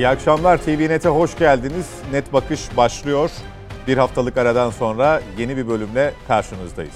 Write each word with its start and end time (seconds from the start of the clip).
İyi 0.00 0.08
akşamlar 0.08 0.58
TVNet'e 0.58 1.08
hoş 1.08 1.38
geldiniz. 1.38 1.86
Net 2.12 2.32
Bakış 2.32 2.76
başlıyor. 2.76 3.30
Bir 3.86 3.96
haftalık 3.96 4.36
aradan 4.36 4.70
sonra 4.70 5.20
yeni 5.38 5.56
bir 5.56 5.68
bölümle 5.68 6.14
karşınızdayız. 6.28 6.94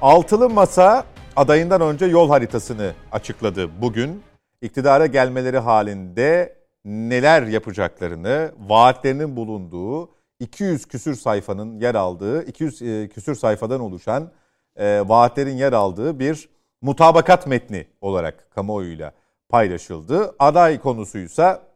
Altılı 0.00 0.50
Masa 0.50 1.04
adayından 1.36 1.80
önce 1.80 2.06
yol 2.06 2.28
haritasını 2.28 2.92
açıkladı 3.12 3.80
bugün. 3.80 4.22
İktidara 4.62 5.06
gelmeleri 5.06 5.58
halinde 5.58 6.56
neler 6.84 7.42
yapacaklarını, 7.42 8.52
vaatlerinin 8.68 9.36
bulunduğu 9.36 10.10
200 10.40 10.86
küsür 10.86 11.14
sayfanın 11.14 11.80
yer 11.80 11.94
aldığı, 11.94 12.44
200 12.44 12.82
e, 12.82 13.08
küsür 13.08 13.34
sayfadan 13.34 13.80
oluşan 13.80 14.30
e, 14.76 15.02
vaatlerin 15.06 15.56
yer 15.56 15.72
aldığı 15.72 16.18
bir 16.18 16.48
mutabakat 16.82 17.46
metni 17.46 17.86
olarak 18.00 18.50
kamuoyuyla 18.50 19.12
paylaşıldı. 19.48 20.34
Aday 20.38 20.80
konusuysa 20.80 21.69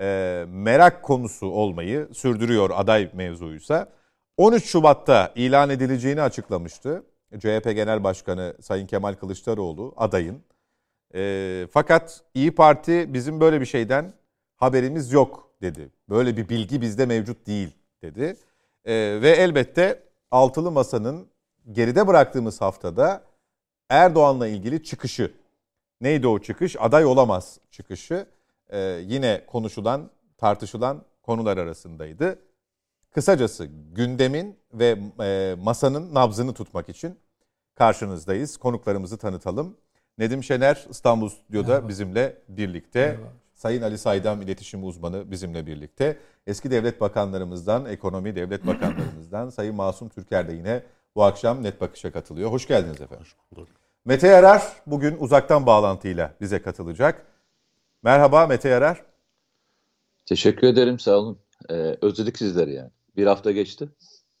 e, 0.00 0.44
merak 0.48 1.02
konusu 1.02 1.46
olmayı 1.46 2.08
sürdürüyor 2.12 2.70
aday 2.74 3.10
mevzuysa. 3.12 3.88
13 4.36 4.64
Şubat'ta 4.64 5.32
ilan 5.34 5.70
edileceğini 5.70 6.22
açıklamıştı. 6.22 7.02
CHP 7.38 7.64
Genel 7.64 8.04
Başkanı 8.04 8.54
Sayın 8.60 8.86
Kemal 8.86 9.14
Kılıçdaroğlu 9.14 9.94
adayın. 9.96 10.42
E, 11.14 11.66
fakat 11.72 12.24
İyi 12.34 12.54
Parti 12.54 13.14
bizim 13.14 13.40
böyle 13.40 13.60
bir 13.60 13.66
şeyden 13.66 14.12
haberimiz 14.56 15.12
yok 15.12 15.50
dedi. 15.62 15.90
Böyle 16.08 16.36
bir 16.36 16.48
bilgi 16.48 16.80
bizde 16.80 17.06
mevcut 17.06 17.46
değil 17.46 17.70
dedi. 18.02 18.36
E, 18.84 19.18
ve 19.22 19.30
elbette 19.30 20.02
Altılı 20.30 20.70
Masa'nın 20.70 21.28
geride 21.72 22.06
bıraktığımız 22.06 22.60
haftada 22.60 23.24
Erdoğan'la 23.88 24.48
ilgili 24.48 24.84
çıkışı. 24.84 25.32
Neydi 26.00 26.26
o 26.26 26.38
çıkış? 26.38 26.76
Aday 26.78 27.04
olamaz 27.04 27.58
çıkışı. 27.70 28.26
Ee, 28.72 28.78
yine 29.04 29.44
konuşulan, 29.46 30.10
tartışılan 30.38 31.02
konular 31.22 31.56
arasındaydı. 31.56 32.38
Kısacası 33.10 33.64
gündemin 33.92 34.58
ve 34.72 34.98
e, 35.20 35.56
masanın 35.58 36.14
nabzını 36.14 36.54
tutmak 36.54 36.88
için 36.88 37.18
karşınızdayız. 37.74 38.56
Konuklarımızı 38.56 39.18
tanıtalım. 39.18 39.76
Nedim 40.18 40.44
Şener 40.44 40.86
İstanbul 40.90 41.28
Stüdyo'da 41.28 41.68
Merhaba. 41.68 41.88
bizimle 41.88 42.36
birlikte. 42.48 43.00
Merhaba. 43.00 43.32
Sayın 43.54 43.82
Ali 43.82 43.98
Saydam 43.98 44.42
iletişim 44.42 44.84
uzmanı 44.84 45.30
bizimle 45.30 45.66
birlikte. 45.66 46.18
Eski 46.46 46.70
devlet 46.70 47.00
bakanlarımızdan, 47.00 47.86
ekonomi 47.86 48.36
devlet 48.36 48.66
bakanlarımızdan 48.66 49.50
Sayın 49.56 49.74
Masum 49.74 50.08
Türker 50.08 50.48
de 50.48 50.52
yine 50.52 50.82
bu 51.14 51.24
akşam 51.24 51.62
Net 51.62 51.80
Bakış'a 51.80 52.12
katılıyor. 52.12 52.50
Hoş 52.52 52.66
geldiniz 52.66 53.00
efendim. 53.00 53.20
Hoş 53.20 53.36
bulduk. 53.52 53.68
Mete 54.04 54.28
Yarar 54.28 54.62
bugün 54.86 55.16
uzaktan 55.20 55.66
bağlantıyla 55.66 56.34
bize 56.40 56.62
katılacak. 56.62 57.26
Merhaba 58.02 58.46
Mete 58.46 58.68
Yarar. 58.68 59.02
Teşekkür 60.26 60.66
ederim 60.66 60.98
sağ 60.98 61.16
olun. 61.16 61.38
Ee, 61.70 61.74
özledik 62.02 62.38
sizleri 62.38 62.74
yani. 62.74 62.90
Bir 63.16 63.26
hafta 63.26 63.50
geçti. 63.52 63.88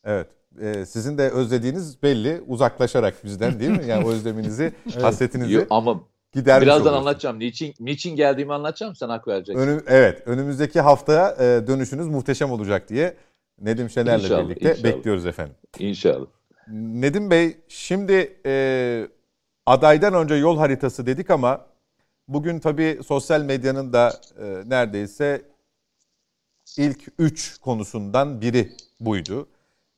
Evet. 0.04 0.26
Ee, 0.60 0.86
sizin 0.86 1.18
de 1.18 1.30
özlediğiniz 1.30 2.02
belli 2.02 2.42
uzaklaşarak 2.46 3.24
bizden 3.24 3.60
değil 3.60 3.70
mi? 3.70 3.84
Yani 3.86 4.06
o 4.06 4.10
özleminizi, 4.10 4.62
evet. 4.92 5.02
hasretinizi 5.02 5.52
Yo, 5.52 5.62
ama 5.70 6.00
gidermiş 6.32 6.66
Birazdan 6.66 6.80
oluyorsun. 6.82 7.00
anlatacağım. 7.00 7.38
Niçin 7.38 7.74
niçin 7.80 8.16
geldiğimi 8.16 8.54
anlatacağım. 8.54 8.94
Sen 8.96 9.08
hak 9.08 9.28
vereceksin. 9.28 9.62
Önüm, 9.62 9.84
evet. 9.86 10.22
Önümüzdeki 10.26 10.80
haftaya 10.80 11.30
e, 11.38 11.66
dönüşünüz 11.66 12.06
muhteşem 12.06 12.50
olacak 12.50 12.88
diye 12.88 13.16
Nedim 13.60 13.90
Şener'le 13.90 14.22
inşallah, 14.22 14.44
birlikte 14.44 14.70
inşallah. 14.70 14.84
bekliyoruz 14.84 15.26
efendim. 15.26 15.54
İnşallah. 15.78 16.26
Nedim 16.72 17.30
Bey 17.30 17.56
şimdi 17.68 18.40
e, 18.46 19.08
adaydan 19.66 20.14
önce 20.14 20.34
yol 20.34 20.58
haritası 20.58 21.06
dedik 21.06 21.30
ama 21.30 21.66
bugün 22.28 22.58
tabii 22.58 23.00
sosyal 23.06 23.42
medyanın 23.42 23.92
da 23.92 24.20
e, 24.40 24.62
neredeyse 24.66 25.42
ilk 26.76 27.08
üç 27.18 27.58
konusundan 27.58 28.40
biri 28.40 28.72
buydu. 29.00 29.48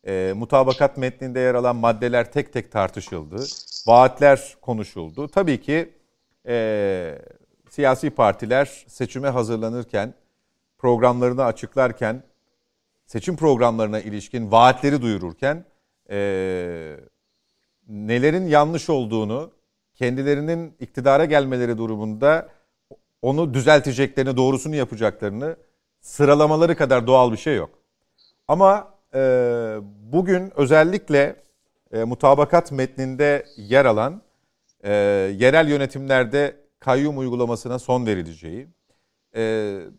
E, 0.07 0.33
mutabakat 0.37 0.97
metninde 0.97 1.41
yer 1.41 1.55
alan 1.55 1.77
maddeler 1.77 2.33
tek 2.33 2.53
tek 2.53 2.73
tartışıldı. 2.73 3.45
Vaatler 3.87 4.57
konuşuldu. 4.63 5.29
Tabii 5.29 5.61
ki 5.61 5.93
e, 6.47 7.19
siyasi 7.71 8.11
partiler 8.11 8.85
seçime 8.87 9.29
hazırlanırken, 9.29 10.15
programlarını 10.79 11.45
açıklarken, 11.45 12.23
seçim 13.07 13.37
programlarına 13.37 14.01
ilişkin 14.01 14.53
vaatleri 14.53 15.03
duyururken 15.03 15.65
e, 16.11 16.97
nelerin 17.89 18.47
yanlış 18.47 18.91
olduğunu, 18.91 19.51
kendilerinin 20.01 20.75
iktidara 20.81 21.25
gelmeleri 21.25 21.79
durumunda 21.79 22.49
onu 23.23 23.55
düzelteceklerini, 23.55 24.37
doğrusunu 24.37 24.77
yapacaklarını 24.77 25.57
sıralamaları 26.01 26.77
kadar 26.77 27.07
doğal 27.07 27.33
bir 27.33 27.37
şey 27.37 27.57
yok. 27.57 27.71
Ama 28.49 28.95
e, 29.15 29.21
bugün 30.13 30.53
özellikle 30.57 31.37
e, 31.93 32.05
mutabakat 32.05 32.73
metninde 32.73 33.47
yer 33.57 33.85
alan 33.85 34.23
e, 34.85 34.93
yerel 35.39 35.69
yönetimlerde 35.69 36.57
kayyum 36.79 37.19
uygulamasına 37.19 37.79
son 37.79 38.07
verileceği, 38.07 38.69
e, 39.37 39.43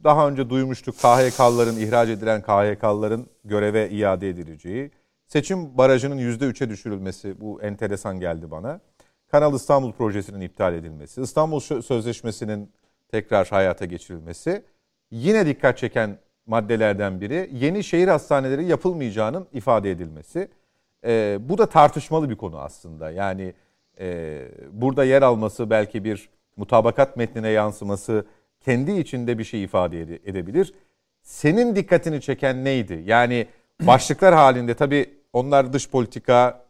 daha 0.04 0.28
önce 0.28 0.50
duymuştuk 0.50 0.96
KHK'ların, 0.96 1.78
ihraç 1.78 2.10
edilen 2.10 2.42
KHK'ların 2.42 3.28
göreve 3.46 3.90
iade 3.90 4.30
edileceği, 4.30 4.92
seçim 5.28 5.78
barajının 5.78 6.18
%3'e 6.18 6.70
düşürülmesi 6.70 7.42
bu 7.42 7.62
enteresan 7.62 8.20
geldi 8.20 8.52
bana. 8.52 8.80
Kanal 9.32 9.54
İstanbul 9.54 9.92
projesinin 9.92 10.42
iptal 10.42 10.74
edilmesi, 10.74 11.22
İstanbul 11.22 11.60
Sözleşmesi'nin 11.60 12.72
tekrar 13.12 13.48
hayata 13.48 13.86
geçirilmesi 13.86 14.64
yine 15.12 15.46
dikkat 15.46 15.78
çeken 15.78 16.18
maddelerden 16.46 17.22
biri 17.22 17.50
yeni 17.54 17.84
şehir 17.84 18.08
hastaneleri 18.08 18.66
yapılmayacağının 18.66 19.48
ifade 19.54 19.92
edilmesi. 19.92 20.48
E, 21.06 21.38
bu 21.42 21.58
da 21.58 21.66
tartışmalı 21.66 22.30
bir 22.30 22.36
konu 22.36 22.60
aslında. 22.60 23.12
Yani 23.12 23.54
e, 24.00 24.42
burada 24.72 25.04
yer 25.04 25.22
alması 25.22 25.70
belki 25.70 26.04
bir 26.04 26.30
mutabakat 26.58 27.18
metnine 27.18 27.50
yansıması 27.50 28.26
kendi 28.60 28.92
içinde 28.92 29.38
bir 29.38 29.44
şey 29.44 29.64
ifade 29.64 30.02
edebilir. 30.02 30.74
Senin 31.22 31.76
dikkatini 31.76 32.22
çeken 32.22 32.66
neydi? 32.66 33.04
Yani 33.06 33.48
başlıklar 33.82 34.34
halinde 34.34 34.74
tabii 34.74 35.10
onlar 35.34 35.74
dış 35.74 35.90
politika, 35.90 36.66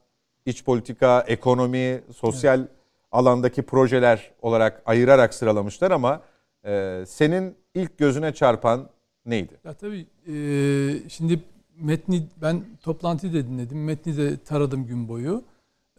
iç 0.46 0.63
politika, 0.63 1.25
ekonomi, 1.28 2.02
sosyal 2.16 2.59
evet. 2.59 2.69
alandaki 3.12 3.62
projeler 3.62 4.31
olarak 4.41 4.81
ayırarak 4.85 5.34
sıralamışlar 5.34 5.91
ama 5.91 6.22
e, 6.66 7.03
senin 7.07 7.56
ilk 7.75 7.97
gözüne 7.97 8.34
çarpan 8.34 8.90
neydi? 9.25 9.53
Ya 9.63 9.74
tabii 9.74 10.07
e, 10.28 11.09
şimdi 11.09 11.44
metni 11.80 12.28
ben 12.41 12.63
toplantıyı 12.81 13.34
da 13.34 13.38
dinledim. 13.38 13.84
Metni 13.84 14.18
de 14.18 14.38
taradım 14.38 14.85
gün 14.85 15.07
boyu. 15.07 15.44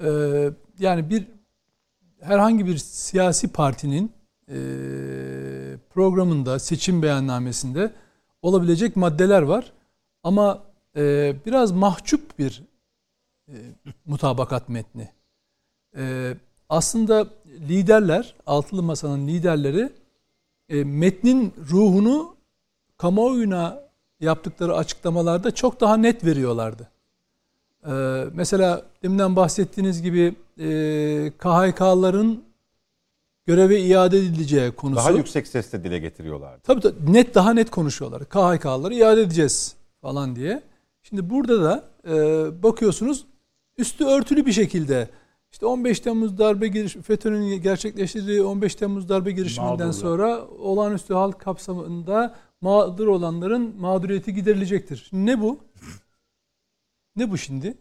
E, 0.05 0.09
yani 0.79 1.11
bir 1.11 1.27
herhangi 2.21 2.67
bir 2.67 2.77
siyasi 2.77 3.53
partinin 3.53 4.13
e, 4.49 4.57
programında, 5.91 6.59
seçim 6.59 7.03
beyannamesinde 7.03 7.93
olabilecek 8.43 8.97
maddeler 8.97 9.43
var. 9.43 9.73
Ama 10.23 10.63
e, 10.97 11.35
biraz 11.47 11.73
mahcup 11.73 12.39
bir 12.39 12.63
e, 13.53 13.57
mutabakat 14.07 14.69
metni. 14.69 15.09
E, 15.97 16.35
aslında 16.69 17.27
liderler, 17.47 18.35
altılı 18.47 18.83
masanın 18.83 19.29
liderleri 19.29 19.93
e, 20.69 20.85
metnin 20.85 21.55
ruhunu 21.71 22.37
kamuoyuna 22.97 23.83
yaptıkları 24.21 24.77
açıklamalarda 24.77 25.51
çok 25.51 25.81
daha 25.81 25.97
net 25.97 26.25
veriyorlardı. 26.25 26.91
E, 27.87 27.93
mesela 28.33 28.83
deminden 29.03 29.37
bahsettiğiniz 29.37 30.03
gibi 30.03 30.35
e, 30.59 31.33
KHK'ların 31.39 32.45
göreve 33.47 33.81
iade 33.81 34.19
edileceği 34.19 34.73
konusu. 34.73 34.97
Daha 34.97 35.11
yüksek 35.11 35.47
sesle 35.49 35.85
dile 35.85 35.99
getiriyorlardı. 35.99 36.61
Tabii, 36.63 36.81
tabii 36.81 37.13
net 37.13 37.35
daha 37.35 37.53
net 37.55 37.71
konuşuyorlar. 37.71 38.25
KHK'ları 38.25 38.95
iade 38.95 39.21
edeceğiz 39.21 39.75
falan 40.03 40.37
diye. 40.37 40.63
Şimdi 41.03 41.31
burada 41.31 41.63
da 41.63 41.85
e, 42.09 42.13
bakıyorsunuz 42.63 43.25
üstü 43.79 44.05
örtülü 44.05 44.47
bir 44.47 44.53
şekilde 44.53 45.09
işte 45.53 45.67
15 45.67 46.01
Temmuz 46.01 46.39
darbe 46.39 46.69
giriş 46.69 46.93
FETÖ'nün 46.95 47.63
gerçekleştirdiği 47.63 48.43
15 48.43 48.75
Temmuz 48.75 49.09
darbe 49.09 49.31
girişiminden 49.33 49.73
Mağdurlar. 49.73 49.93
sonra 49.93 50.47
olağanüstü 50.47 51.15
halk 51.15 51.41
kapsamında 51.41 52.35
mağdur 52.61 53.07
olanların 53.07 53.77
mağduriyeti 53.81 54.35
giderilecektir. 54.35 55.07
Şimdi 55.11 55.27
ne 55.27 55.41
bu? 55.41 55.59
Ne 57.17 57.31
bu 57.31 57.39
şimdi? 57.39 57.79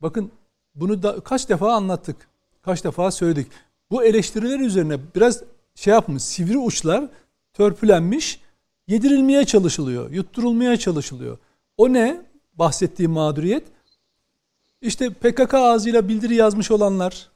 Bakın 0.00 0.32
bunu 0.74 1.02
da 1.02 1.20
kaç 1.20 1.48
defa 1.48 1.72
anlattık. 1.72 2.16
Kaç 2.62 2.84
defa 2.84 3.10
söyledik. 3.10 3.46
Bu 3.90 4.04
eleştiriler 4.04 4.60
üzerine 4.60 4.98
biraz 5.14 5.42
şey 5.74 5.92
yapmış, 5.92 6.22
sivri 6.22 6.58
uçlar 6.58 7.08
törpülenmiş, 7.52 8.40
yedirilmeye 8.86 9.44
çalışılıyor, 9.44 10.10
yutturulmaya 10.10 10.76
çalışılıyor. 10.76 11.38
O 11.76 11.92
ne? 11.92 12.22
Bahsettiği 12.54 13.08
mağduriyet. 13.08 13.64
İşte 14.82 15.10
PKK 15.10 15.54
ağzıyla 15.54 16.08
bildiri 16.08 16.34
yazmış 16.34 16.70
olanlar, 16.70 17.28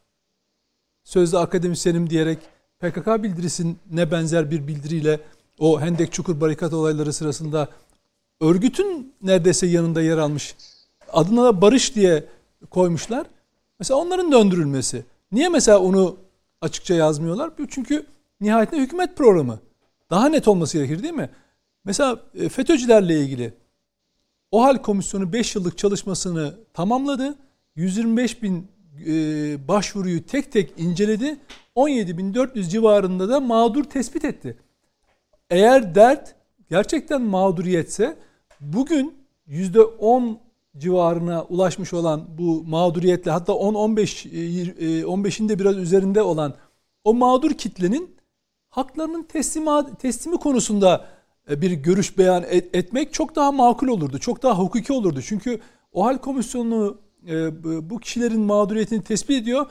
sözde 1.04 1.38
akademisyenim 1.38 2.10
diyerek 2.10 2.38
PKK 2.78 3.06
bildirisine 3.22 4.10
benzer 4.10 4.50
bir 4.50 4.66
bildiriyle 4.66 5.20
o 5.58 5.80
Hendek 5.80 6.12
Çukur 6.12 6.40
barikat 6.40 6.72
olayları 6.72 7.12
sırasında 7.12 7.68
örgütün 8.40 9.14
neredeyse 9.22 9.66
yanında 9.66 10.02
yer 10.02 10.18
almış. 10.18 10.56
Adına 11.12 11.44
da 11.44 11.60
barış 11.60 11.94
diye 11.94 12.24
koymuşlar. 12.70 13.26
Mesela 13.78 13.98
onların 14.00 14.32
döndürülmesi. 14.32 15.04
Niye 15.32 15.48
mesela 15.48 15.78
onu 15.78 16.16
açıkça 16.60 16.94
yazmıyorlar? 16.94 17.50
Çünkü 17.70 18.06
nihayetinde 18.40 18.80
hükümet 18.80 19.16
programı. 19.16 19.58
Daha 20.10 20.28
net 20.28 20.48
olması 20.48 20.78
gerekir 20.78 21.02
değil 21.02 21.14
mi? 21.14 21.30
Mesela 21.84 22.20
e, 22.34 22.48
FETÖ'cülerle 22.48 23.20
ilgili 23.20 23.52
OHAL 24.54 24.82
komisyonu 24.82 25.32
5 25.32 25.54
yıllık 25.54 25.78
çalışmasını 25.78 26.54
tamamladı. 26.74 27.34
125 27.76 28.42
bin 28.42 28.68
e, 29.06 29.12
başvuruyu 29.68 30.26
tek 30.26 30.52
tek 30.52 30.72
inceledi. 30.76 31.36
17.400 31.76 32.68
civarında 32.68 33.28
da 33.28 33.40
mağdur 33.40 33.84
tespit 33.84 34.24
etti. 34.24 34.56
Eğer 35.50 35.94
dert 35.94 36.34
gerçekten 36.70 37.22
mağduriyetse 37.22 38.16
bugün 38.60 39.14
%10 39.48 40.36
civarına 40.76 41.42
ulaşmış 41.42 41.92
olan 41.92 42.24
bu 42.38 42.64
mağduriyetle 42.64 43.30
hatta 43.30 43.52
10-15 43.52 45.04
15'in 45.04 45.46
e, 45.46 45.48
de 45.48 45.58
biraz 45.58 45.76
üzerinde 45.76 46.22
olan 46.22 46.54
o 47.04 47.14
mağdur 47.14 47.50
kitlenin 47.50 48.16
haklarının 48.68 49.22
teslimi, 49.22 49.96
teslimi 49.98 50.36
konusunda 50.36 51.06
e, 51.06 51.23
bir 51.48 51.70
görüş 51.70 52.18
beyan 52.18 52.44
et, 52.48 52.76
etmek 52.76 53.12
çok 53.12 53.36
daha 53.36 53.52
makul 53.52 53.88
olurdu. 53.88 54.18
Çok 54.18 54.42
daha 54.42 54.58
hukuki 54.58 54.92
olurdu. 54.92 55.22
Çünkü 55.22 55.60
o 55.92 56.04
hal 56.04 56.18
komisyonu 56.18 56.98
e, 57.28 57.90
bu 57.90 57.98
kişilerin 57.98 58.40
mağduriyetini 58.40 59.02
tespit 59.02 59.42
ediyor. 59.42 59.66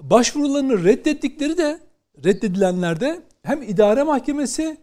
Başvurularını 0.00 0.84
reddettikleri 0.84 1.58
de 1.58 1.80
reddedilenler 2.24 3.00
de 3.00 3.22
hem 3.42 3.62
idare 3.62 4.02
mahkemesi 4.02 4.76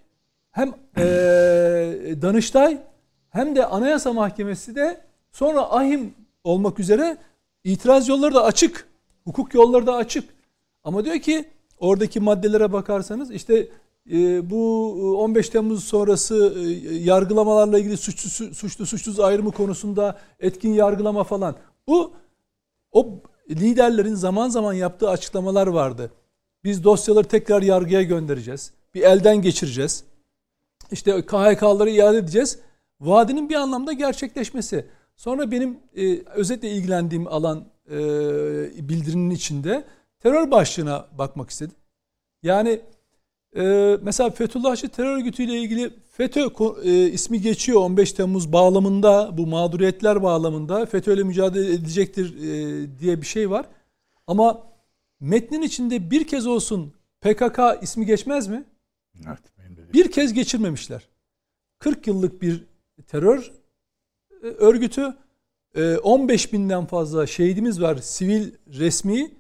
hem 0.52 0.74
e, 0.98 1.04
Danıştay 2.22 2.78
hem 3.30 3.56
de 3.56 3.66
Anayasa 3.66 4.14
Mahkemesi 4.14 4.76
de 4.76 5.02
sonra 5.32 5.62
ahim 5.62 6.14
olmak 6.44 6.80
üzere 6.80 7.18
itiraz 7.64 8.08
yolları 8.08 8.34
da 8.34 8.44
açık. 8.44 8.88
Hukuk 9.24 9.54
yolları 9.54 9.88
da 9.88 9.96
açık. 9.96 10.30
Ama 10.84 11.06
diyor 11.06 11.20
ki 11.20 11.46
oradaki 11.80 12.20
maddelere 12.20 12.74
bakarsanız 12.74 13.32
işte 13.32 13.56
e, 13.56 13.68
bu 14.44 14.92
15 15.18 15.50
Temmuz 15.50 15.84
sonrası 15.84 16.54
e, 16.58 16.62
yargılamalarla 16.96 17.80
ilgili 17.80 17.98
suçlu 17.98 18.56
suçlu 18.56 18.86
suçsuz 18.86 19.20
ayrımı 19.20 19.52
konusunda 19.52 20.20
etkin 20.40 20.74
yargılama 20.74 21.24
falan. 21.24 21.56
Bu 21.88 22.14
o 22.92 23.22
liderlerin 23.50 24.16
zaman 24.16 24.50
zaman 24.50 24.74
yaptığı 24.74 25.10
açıklamalar 25.10 25.68
vardı. 25.68 26.12
Biz 26.64 26.84
dosyaları 26.84 27.28
tekrar 27.28 27.62
yargıya 27.62 28.02
göndereceğiz. 28.02 28.74
Bir 28.94 29.02
elden 29.02 29.42
geçireceğiz. 29.42 30.04
İşte 30.92 31.26
KHK'ları 31.26 31.90
iade 31.90 32.18
edeceğiz. 32.18 32.60
Vaadinin 33.00 33.50
bir 33.50 33.56
anlamda 33.56 33.94
gerçekleşmesi. 33.94 34.86
Sonra 35.16 35.52
benim 35.52 35.80
e, 35.96 36.24
özetle 36.26 36.72
ilgilendiğim 36.72 37.28
alan 37.28 37.66
e, 37.90 38.00
bildirinin 38.90 39.30
içinde 39.30 39.84
terör 40.20 40.52
başlığına 40.52 41.08
bakmak 41.18 41.50
istedim. 41.50 41.76
Yani 42.44 42.82
e, 43.56 43.98
mesela 44.02 44.30
Fethullahçı 44.30 44.90
terör 44.90 45.18
örgütüyle 45.18 45.58
ilgili 45.58 45.94
FETÖ 46.12 46.50
e, 46.84 47.10
ismi 47.10 47.42
geçiyor 47.42 47.82
15 47.82 48.14
Temmuz 48.14 48.54
bağlamında 48.54 49.38
bu 49.38 49.48
mağduriyetler 49.48 50.24
bağlamında 50.24 50.86
FETÖ 50.86 51.14
ile 51.14 51.24
mücadele 51.24 51.74
edecektir 51.74 52.36
e, 52.38 53.00
diye 53.00 53.22
bir 53.22 53.26
şey 53.26 53.50
var. 53.50 53.66
Ama 54.28 54.68
metnin 55.20 55.62
içinde 55.62 56.12
bir 56.12 56.28
kez 56.28 56.48
olsun 56.48 56.94
PKK 57.22 57.60
ismi 57.82 58.06
geçmez 58.06 58.48
mi? 58.48 58.64
Evet. 59.28 59.40
Bir 59.94 60.12
kez 60.12 60.34
geçirmemişler. 60.34 61.08
40 61.80 62.08
yıllık 62.08 62.42
bir 62.42 62.64
terör 63.08 63.52
e, 64.44 64.48
örgütü 64.48 65.14
15 66.04 66.48
e, 66.48 66.52
binden 66.52 66.86
fazla 66.86 67.28
şehidimiz 67.28 67.82
var 67.82 67.98
sivil 67.98 68.52
resmi 68.68 69.32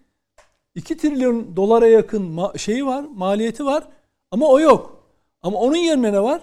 2 0.75 0.97
trilyon 0.97 1.55
dolara 1.55 1.87
yakın 1.87 2.37
şeyi 2.57 2.85
var 2.85 3.03
maliyeti 3.03 3.65
var 3.65 3.87
ama 4.31 4.47
o 4.47 4.59
yok. 4.59 5.03
Ama 5.41 5.59
onun 5.59 5.75
yerine 5.75 6.13
ne 6.13 6.23
var? 6.23 6.41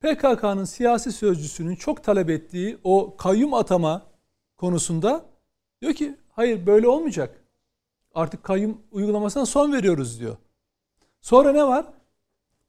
PKK'nın 0.00 0.64
siyasi 0.64 1.12
sözcüsünün 1.12 1.76
çok 1.76 2.04
talep 2.04 2.30
ettiği 2.30 2.78
o 2.84 3.16
kayyum 3.16 3.54
atama 3.54 4.02
konusunda 4.56 5.24
diyor 5.82 5.92
ki 5.94 6.16
hayır 6.32 6.66
böyle 6.66 6.88
olmayacak. 6.88 7.40
Artık 8.14 8.44
kayyum 8.44 8.80
uygulamasına 8.90 9.46
son 9.46 9.72
veriyoruz 9.72 10.20
diyor. 10.20 10.36
Sonra 11.20 11.52
ne 11.52 11.66
var? 11.66 11.86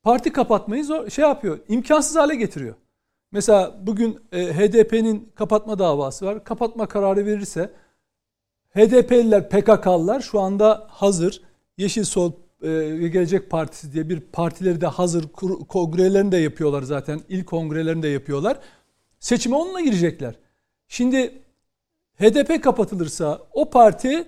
Parti 0.04 0.34
kapatmayı 0.34 0.86
zor, 0.86 1.10
şey 1.10 1.26
yapıyor. 1.26 1.60
imkansız 1.68 2.16
hale 2.16 2.36
getiriyor. 2.36 2.76
Mesela 3.32 3.78
bugün 3.82 4.20
e, 4.32 4.54
HDP'nin 4.54 5.32
kapatma 5.36 5.80
davası 5.80 6.26
var. 6.26 6.44
Kapatma 6.44 6.88
kararı 6.88 7.26
verirse 7.26 7.74
HDP'liler, 8.76 9.50
PKK'lılar 9.50 10.22
şu 10.22 10.40
anda 10.40 10.88
hazır. 10.90 11.42
Yeşil 11.78 12.04
Sol 12.04 12.32
e, 12.64 12.68
Gelecek 13.08 13.50
Partisi 13.50 13.94
diye 13.94 14.10
bir 14.10 14.20
partileri 14.20 14.82
de 14.82 14.88
hazır. 14.88 15.26
Kongrelerini 15.68 16.32
de 16.32 16.38
yapıyorlar 16.38 16.84
zaten. 16.84 17.22
İlk 17.30 17.48
kongrelerini 17.48 18.04
de 18.04 18.08
yapıyorlar. 18.08 18.60
Seçime 19.20 19.56
onunla 19.56 19.82
girecekler. 19.82 20.36
Şimdi 20.88 21.42
HDP 22.20 22.64
kapatılırsa 22.64 23.40
o 23.54 23.70
parti 23.70 24.28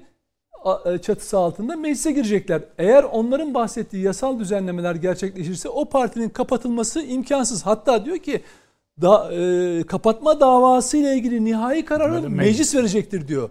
e, 0.85 0.97
çatısı 0.97 1.37
altında 1.37 1.75
meclise 1.75 2.11
girecekler. 2.11 2.61
Eğer 2.77 3.03
onların 3.03 3.53
bahsettiği 3.53 4.03
yasal 4.03 4.39
düzenlemeler 4.39 4.95
gerçekleşirse 4.95 5.69
o 5.69 5.85
partinin 5.85 6.29
kapatılması 6.29 7.01
imkansız. 7.01 7.65
Hatta 7.65 8.05
diyor 8.05 8.17
ki 8.17 8.41
da, 9.01 9.33
e, 9.33 9.83
kapatma 9.83 10.39
davası 10.39 10.97
ile 10.97 11.13
ilgili 11.13 11.45
nihai 11.45 11.85
kararı 11.85 12.13
meclis. 12.13 12.37
meclis 12.37 12.75
verecektir 12.75 13.27
diyor. 13.27 13.49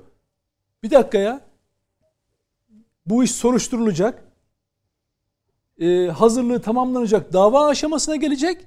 Bir 0.82 0.90
dakika 0.90 1.18
ya. 1.18 1.40
Bu 3.06 3.24
iş 3.24 3.30
soruşturulacak. 3.30 4.27
E, 5.78 6.06
hazırlığı 6.06 6.62
tamamlanacak. 6.62 7.32
Dava 7.32 7.66
aşamasına 7.66 8.16
gelecek. 8.16 8.58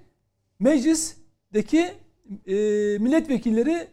Meclisteki 0.60 1.80
e, 2.48 2.54
milletvekilleri 3.00 3.88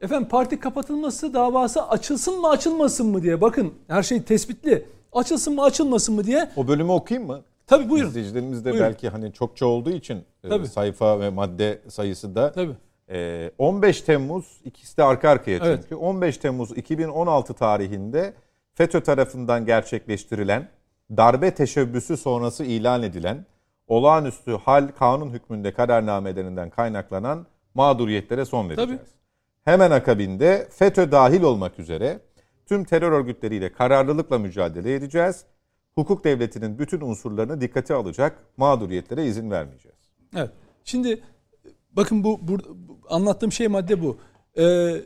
efendim 0.00 0.28
parti 0.28 0.60
kapatılması 0.60 1.34
davası 1.34 1.88
açılsın 1.88 2.40
mı 2.40 2.48
açılmasın 2.48 3.06
mı 3.06 3.22
diye. 3.22 3.40
Bakın 3.40 3.74
her 3.88 4.02
şey 4.02 4.22
tespitli. 4.22 4.86
Açılsın 5.12 5.54
mı 5.54 5.62
açılmasın 5.62 6.14
mı 6.14 6.24
diye. 6.24 6.50
O 6.56 6.68
bölümü 6.68 6.90
okuyayım 6.92 7.28
mı? 7.28 7.42
Tabii 7.66 7.88
buyurun. 7.88 8.08
İzleyicilerimiz 8.08 8.64
de 8.64 8.70
buyurun. 8.72 8.88
belki 8.88 9.08
hani 9.08 9.32
çokça 9.32 9.66
olduğu 9.66 9.90
için 9.90 10.24
e, 10.44 10.48
Tabii. 10.48 10.68
sayfa 10.68 11.20
ve 11.20 11.30
madde 11.30 11.80
sayısı 11.88 12.34
da 12.34 12.52
Tabii. 12.52 12.74
15 13.58 14.02
Temmuz 14.02 14.60
ikisi 14.64 14.96
de 14.96 15.02
arka 15.02 15.28
arkaya 15.30 15.58
çünkü. 15.58 15.70
Evet. 15.70 15.92
15 15.92 16.36
Temmuz 16.36 16.78
2016 16.78 17.54
tarihinde 17.54 18.34
FETÖ 18.74 19.00
tarafından 19.02 19.66
gerçekleştirilen 19.66 20.68
darbe 21.16 21.54
teşebbüsü 21.54 22.16
sonrası 22.16 22.64
ilan 22.64 23.02
edilen 23.02 23.46
olağanüstü 23.86 24.52
hal 24.52 24.88
kanun 24.98 25.30
hükmünde 25.30 25.72
kararnamelerinden 25.72 26.70
kaynaklanan 26.70 27.46
mağduriyetlere 27.74 28.44
son 28.44 28.68
vereceğiz. 28.68 28.90
Tabii. 28.90 29.10
Hemen 29.64 29.90
akabinde 29.90 30.68
FETÖ 30.70 31.12
dahil 31.12 31.42
olmak 31.42 31.78
üzere 31.78 32.20
tüm 32.66 32.84
terör 32.84 33.12
örgütleriyle 33.12 33.72
kararlılıkla 33.72 34.38
mücadele 34.38 34.94
edeceğiz 34.94 35.44
hukuk 35.94 36.24
devletinin 36.24 36.78
bütün 36.78 37.00
unsurlarını 37.00 37.60
dikkate 37.60 37.94
alacak 37.94 38.38
mağduriyetlere 38.56 39.26
izin 39.26 39.50
vermeyeceğiz. 39.50 39.98
Evet. 40.36 40.50
Şimdi 40.84 41.22
bakın 41.92 42.24
bu, 42.24 42.38
bu 42.42 42.58
anlattığım 43.08 43.52
şey 43.52 43.68
madde 43.68 44.02
bu. 44.02 44.18
Ee, 44.58 44.96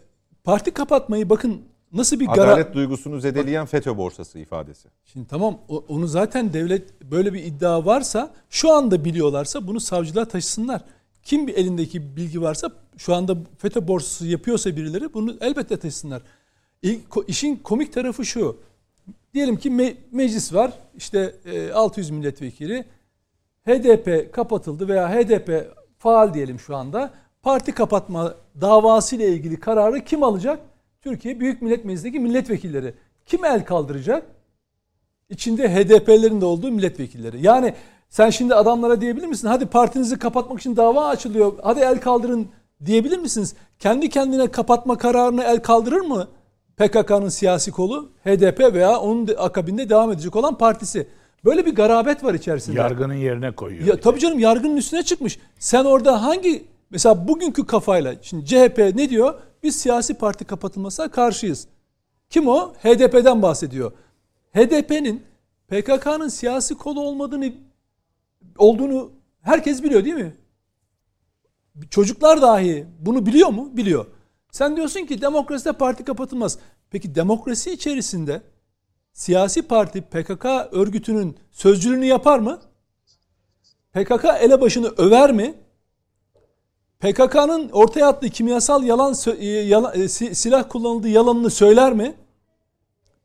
parti 0.45 0.71
kapatmayı 0.71 1.31
bakın 1.31 1.63
nasıl 1.95 2.21
bir 2.21 2.29
adalet 2.29 2.65
gara... 2.65 2.75
duygusunu 2.75 3.21
zedeleyen 3.21 3.67
FETÖ 3.67 3.97
borsası 3.97 4.39
ifadesi. 4.39 4.89
Şimdi 5.05 5.27
tamam 5.29 5.59
onu 5.89 6.07
zaten 6.07 6.53
devlet 6.53 7.03
böyle 7.03 7.33
bir 7.33 7.45
iddia 7.45 7.87
varsa 7.87 8.31
şu 8.51 8.73
anda 8.73 9.05
biliyorlarsa 9.05 9.67
bunu 9.67 9.81
savcılığa 9.81 10.25
taşısınlar. 10.25 10.85
Kim 11.23 11.47
bir 11.47 11.55
elindeki 11.55 12.17
bilgi 12.17 12.43
varsa 12.43 12.71
şu 12.97 13.15
anda 13.15 13.37
FETÖ 13.59 13.89
borsası 13.89 14.27
yapıyorsa 14.27 14.77
birileri 14.77 15.15
bunu 15.15 15.37
elbette 15.41 15.77
taşısınlar. 15.77 16.23
İşin 17.27 17.57
komik 17.57 17.93
tarafı 17.93 18.25
şu. 18.25 18.57
Diyelim 19.35 19.57
ki 19.57 19.71
me- 19.71 19.97
meclis 20.13 20.55
var. 20.55 20.73
İşte 20.97 21.35
e, 21.45 21.73
600 21.73 22.11
milletvekili. 22.11 22.85
HDP 23.67 24.33
kapatıldı 24.33 24.89
veya 24.89 25.11
HDP 25.11 25.75
faal 25.99 26.35
diyelim 26.35 26.61
şu 26.61 26.77
anda. 26.77 27.11
Parti 27.43 27.73
kapatma 27.73 28.35
davası 28.61 29.17
ile 29.17 29.29
ilgili 29.29 29.61
kararı 29.61 30.05
kim 30.05 30.23
alacak? 30.23 30.61
Türkiye 31.05 31.41
Büyük 31.41 31.63
Millet 31.63 31.85
Meclisi'ndeki 31.85 32.21
milletvekilleri. 32.21 32.95
Kim 33.27 33.45
el 33.45 33.65
kaldıracak? 33.65 34.27
İçinde 35.31 35.75
HDP'lerin 35.75 36.41
de 36.41 36.45
olduğu 36.45 36.71
milletvekilleri. 36.71 37.47
Yani 37.47 37.75
sen 38.09 38.31
şimdi 38.31 38.55
adamlara 38.55 39.01
diyebilir 39.01 39.27
misin? 39.27 39.49
Hadi 39.49 39.67
partinizi 39.67 40.19
kapatmak 40.19 40.61
için 40.61 40.77
dava 40.77 41.09
açılıyor. 41.09 41.53
Hadi 41.63 41.81
el 41.81 42.01
kaldırın 42.01 42.49
diyebilir 42.85 43.19
misiniz? 43.19 43.55
Kendi 43.79 44.09
kendine 44.09 44.51
kapatma 44.51 44.99
kararını 44.99 45.45
el 45.45 45.63
kaldırır 45.63 46.01
mı? 46.01 46.29
PKK'nın 46.77 47.29
siyasi 47.29 47.71
kolu 47.71 48.09
HDP 48.25 48.75
veya 48.75 48.99
onun 48.99 49.29
akabinde 49.39 49.89
devam 49.89 50.13
edecek 50.13 50.37
olan 50.37 50.59
partisi. 50.59 51.07
Böyle 51.45 51.67
bir 51.67 51.75
garabet 51.75 52.25
var 52.25 52.35
içerisinde. 52.35 52.79
Yargının 52.79 53.15
yerine 53.15 53.51
koyuyor. 53.51 53.87
Ya, 53.87 54.01
tabii 54.01 54.21
canım 54.21 54.39
yargının 54.39 54.77
üstüne 54.77 55.03
çıkmış. 55.03 55.39
Sen 55.59 55.85
orada 55.85 56.23
hangi 56.23 56.65
mesela 56.91 57.29
bugünkü 57.29 57.67
kafayla 57.67 58.15
şimdi 58.23 58.47
CHP 58.47 58.79
ne 58.79 59.11
diyor? 59.11 59.35
Biz 59.65 59.77
siyasi 59.77 60.15
parti 60.15 60.45
kapatılmasına 60.45 61.11
karşıyız. 61.11 61.67
Kim 62.31 62.49
o? 62.49 62.75
HDP'den 62.75 63.43
bahsediyor. 63.43 63.93
HDP'nin 64.55 65.23
PKK'nın 65.69 66.29
siyasi 66.29 66.75
kolu 66.75 67.01
olmadığını 67.01 67.53
olduğunu 68.59 69.13
herkes 69.43 69.83
biliyor 69.83 70.05
değil 70.05 70.17
mi? 70.17 70.37
Çocuklar 71.91 72.43
dahi 72.43 72.87
bunu 73.01 73.27
biliyor 73.27 73.49
mu? 73.49 73.77
Biliyor. 73.77 74.07
Sen 74.53 74.77
diyorsun 74.77 75.01
ki 75.01 75.21
demokraside 75.21 75.73
parti 75.73 76.05
kapatılmaz. 76.05 76.59
Peki 76.91 77.15
demokrasi 77.15 77.73
içerisinde 77.73 78.43
siyasi 79.13 79.63
parti 79.63 80.01
PKK 80.01 80.47
örgütünün 80.73 81.39
sözcülüğünü 81.51 82.05
yapar 82.05 82.39
mı? 82.39 82.61
PKK 83.93 84.25
elebaşını 84.41 84.95
över 84.97 85.33
mi? 85.33 85.55
PKK'nın 87.05 87.71
ortaya 87.73 88.09
attığı 88.09 88.29
kimyasal 88.29 88.85
yalan, 88.85 89.15
e, 89.39 89.47
yalan 89.47 90.01
e, 90.01 90.09
silah 90.09 90.69
kullanıldığı 90.69 91.09
yalanını 91.09 91.51
söyler 91.51 91.93
mi? 91.93 92.15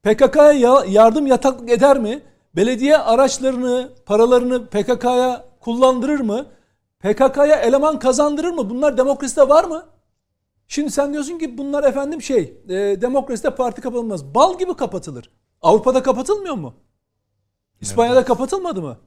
PKK'ya 0.03 0.83
yardım 0.87 1.27
yataklık 1.27 1.69
eder 1.69 1.99
mi? 1.99 2.23
Belediye 2.55 2.97
araçlarını, 2.97 3.89
paralarını 4.05 4.65
PKK'ya 4.65 5.45
kullandırır 5.59 6.19
mı? 6.19 6.45
PKK'ya 6.99 7.55
eleman 7.55 7.99
kazandırır 7.99 8.51
mı? 8.51 8.69
Bunlar 8.69 8.97
demokraside 8.97 9.49
var 9.49 9.63
mı? 9.63 9.85
Şimdi 10.67 10.91
sen 10.91 11.13
diyorsun 11.13 11.37
ki 11.37 11.57
bunlar 11.57 11.83
efendim 11.83 12.21
şey, 12.21 12.57
e, 12.69 13.01
demokraside 13.01 13.55
parti 13.55 13.81
kapatılmaz. 13.81 14.35
Bal 14.35 14.57
gibi 14.57 14.73
kapatılır. 14.73 15.31
Avrupa'da 15.61 16.03
kapatılmıyor 16.03 16.55
mu? 16.55 16.73
İspanya'da 17.81 18.25
kapatılmadı 18.25 18.81
mı? 18.81 18.97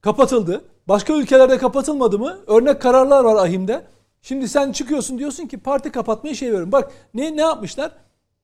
Kapatıldı. 0.00 0.64
Başka 0.88 1.12
ülkelerde 1.12 1.58
kapatılmadı 1.58 2.18
mı? 2.18 2.38
Örnek 2.46 2.82
kararlar 2.82 3.24
var 3.24 3.46
ahimde. 3.46 3.86
Şimdi 4.22 4.48
sen 4.48 4.72
çıkıyorsun 4.72 5.18
diyorsun 5.18 5.46
ki 5.46 5.58
parti 5.58 5.92
kapatmayı 5.92 6.36
şey 6.36 6.48
veriyorum. 6.48 6.72
Bak 6.72 6.92
ne 7.14 7.36
ne 7.36 7.40
yapmışlar? 7.40 7.92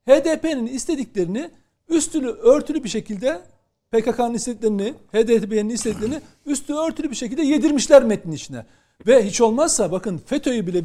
HDP'nin 0.08 0.66
istediklerini 0.66 1.50
üstünü 1.88 2.28
örtülü 2.28 2.84
bir 2.84 2.88
şekilde 2.88 3.40
PKK'nın 3.90 4.34
istediklerini, 4.34 4.94
HDP'nin 5.12 5.68
istediklerini 5.68 6.20
üstü 6.46 6.74
örtülü 6.74 7.10
bir 7.10 7.16
şekilde 7.16 7.42
yedirmişler 7.42 8.04
metnin 8.04 8.32
içine. 8.32 8.66
Ve 9.06 9.26
hiç 9.26 9.40
olmazsa 9.40 9.92
bakın 9.92 10.18
FETÖ'yü 10.26 10.66
bile 10.66 10.84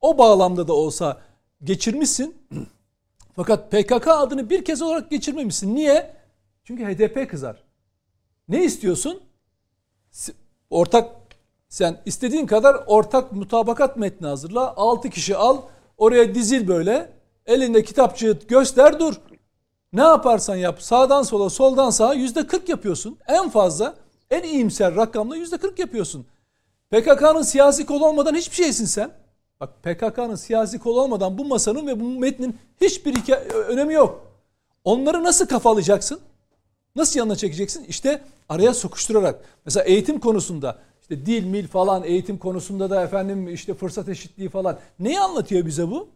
o 0.00 0.18
bağlamda 0.18 0.68
da 0.68 0.72
olsa 0.72 1.20
geçirmişsin. 1.64 2.34
Fakat 3.36 3.70
PKK 3.70 4.08
adını 4.08 4.50
bir 4.50 4.64
kez 4.64 4.82
olarak 4.82 5.10
geçirmemişsin. 5.10 5.74
Niye? 5.74 6.16
Çünkü 6.64 6.84
HDP 6.84 7.30
kızar. 7.30 7.62
Ne 8.48 8.64
istiyorsun? 8.64 9.20
Ortak 10.74 11.10
sen 11.68 12.00
istediğin 12.06 12.46
kadar 12.46 12.76
ortak 12.86 13.32
mutabakat 13.32 13.96
metni 13.96 14.26
hazırla. 14.26 14.76
6 14.76 15.10
kişi 15.10 15.36
al. 15.36 15.62
Oraya 15.98 16.34
dizil 16.34 16.68
böyle. 16.68 17.12
Elinde 17.46 17.84
kitapçığı 17.84 18.38
göster 18.48 19.00
dur. 19.00 19.14
Ne 19.92 20.02
yaparsan 20.02 20.56
yap 20.56 20.82
sağdan 20.82 21.22
sola 21.22 21.50
soldan 21.50 21.90
sağa 21.90 22.14
yüzde 22.14 22.46
40 22.46 22.68
yapıyorsun. 22.68 23.18
En 23.28 23.50
fazla 23.50 23.94
en 24.30 24.42
iyimser 24.42 24.96
rakamla 24.96 25.36
yüzde 25.36 25.58
40 25.58 25.78
yapıyorsun. 25.78 26.26
PKK'nın 26.90 27.42
siyasi 27.42 27.86
kol 27.86 28.00
olmadan 28.00 28.34
hiçbir 28.34 28.56
şeysin 28.56 28.86
sen. 28.86 29.10
Bak 29.60 29.82
PKK'nın 29.82 30.34
siyasi 30.34 30.78
kol 30.78 30.96
olmadan 30.96 31.38
bu 31.38 31.44
masanın 31.44 31.86
ve 31.86 32.00
bu 32.00 32.04
metnin 32.04 32.58
hiçbir 32.80 33.14
hikaye, 33.14 33.44
önemi 33.44 33.94
yok. 33.94 34.26
Onları 34.84 35.24
nasıl 35.24 35.46
kafalayacaksın? 35.46 36.20
Nasıl 36.96 37.18
yanına 37.18 37.36
çekeceksin? 37.36 37.84
İşte 37.84 38.22
araya 38.48 38.74
sokuşturarak. 38.74 39.44
Mesela 39.64 39.84
eğitim 39.84 40.20
konusunda 40.20 40.78
işte 41.02 41.26
dil, 41.26 41.44
mil 41.44 41.66
falan 41.66 42.04
eğitim 42.04 42.38
konusunda 42.38 42.90
da 42.90 43.02
efendim 43.02 43.48
işte 43.48 43.74
fırsat 43.74 44.08
eşitliği 44.08 44.48
falan. 44.48 44.78
Neyi 44.98 45.20
anlatıyor 45.20 45.66
bize 45.66 45.90
bu? 45.90 46.08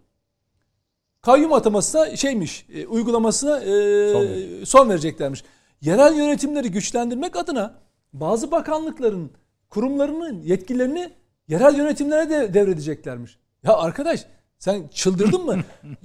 Kayyum 1.21 1.53
atamasına 1.53 2.17
şeymiş, 2.17 2.67
e, 2.75 2.87
uygulamasına 2.87 3.61
e, 3.61 4.13
son, 4.13 4.65
son 4.65 4.89
vereceklermiş. 4.89 5.45
Yerel 5.81 6.17
yönetimleri 6.17 6.71
güçlendirmek 6.71 7.37
adına 7.37 7.75
bazı 8.13 8.51
bakanlıkların, 8.51 9.31
kurumlarının 9.71 10.43
yetkilerini 10.43 11.11
yerel 11.49 11.77
yönetimlere 11.77 12.31
de 12.31 12.55
devredeceklermiş. 12.55 13.39
Ya 13.63 13.77
arkadaş 13.77 14.25
sen 14.59 14.89
çıldırdın 14.89 15.45
mı? 15.45 15.57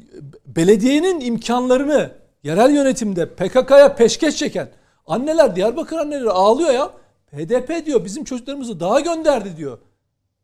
Belediyenin 0.46 1.20
imkanlarını 1.20 2.12
yerel 2.44 2.72
yönetimde 2.72 3.30
PKK'ya 3.30 3.96
peşkeş 3.96 4.36
çeken 4.38 4.70
anneler, 5.08 5.56
Diyarbakır 5.56 5.98
anneleri 5.98 6.30
ağlıyor 6.30 6.72
ya. 6.72 6.92
HDP 7.32 7.86
diyor 7.86 8.06
bizim 8.06 8.24
çocuklarımızı 8.24 8.80
daha 8.80 9.00
gönderdi 9.00 9.58
diyor. 9.58 9.78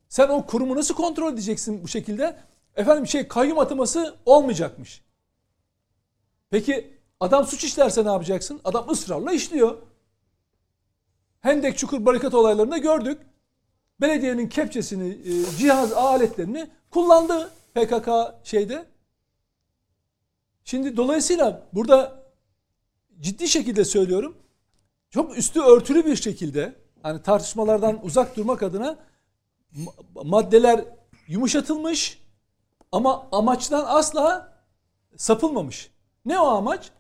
Sen 0.10 0.30
o 0.30 0.46
kurumu 0.46 0.76
nasıl 0.76 0.96
kontrol 0.96 1.34
edeceksin 1.34 1.84
bu 1.84 1.88
şekilde? 1.88 2.38
Efendim 2.76 3.08
şey 3.08 3.28
kayyum 3.28 3.60
ataması 3.60 4.16
olmayacakmış. 4.26 5.02
Peki 6.50 6.98
adam 7.20 7.46
suç 7.46 7.64
işlerse 7.64 8.06
ne 8.06 8.12
yapacaksın? 8.12 8.62
Adam 8.64 8.90
ısrarla 8.90 9.32
işliyor. 9.32 9.78
Hendek 11.42 11.78
çukur 11.78 12.06
barikat 12.06 12.34
olaylarında 12.34 12.78
gördük. 12.78 13.22
Belediyenin 14.02 14.50
kepçesini, 14.50 15.10
e, 15.10 15.58
cihaz 15.58 15.94
aletlerini 15.94 16.68
kullandı 16.92 17.52
PKK 17.74 18.10
şeyde. 18.44 18.86
Şimdi 20.64 20.98
dolayısıyla 20.98 21.68
burada 21.74 22.24
ciddi 23.20 23.48
şekilde 23.48 23.86
söylüyorum. 23.86 24.38
Çok 25.10 25.38
üstü 25.38 25.62
örtülü 25.62 26.06
bir 26.06 26.16
şekilde 26.16 26.76
hani 27.04 27.22
tartışmalardan 27.22 28.06
uzak 28.06 28.38
durmak 28.38 28.64
adına 28.64 28.98
maddeler 30.24 30.86
yumuşatılmış 31.28 32.22
ama 32.92 33.28
amaçtan 33.32 33.86
asla 33.88 34.54
sapılmamış. 35.16 35.92
Ne 36.26 36.40
o 36.40 36.48
amaç? 36.48 36.92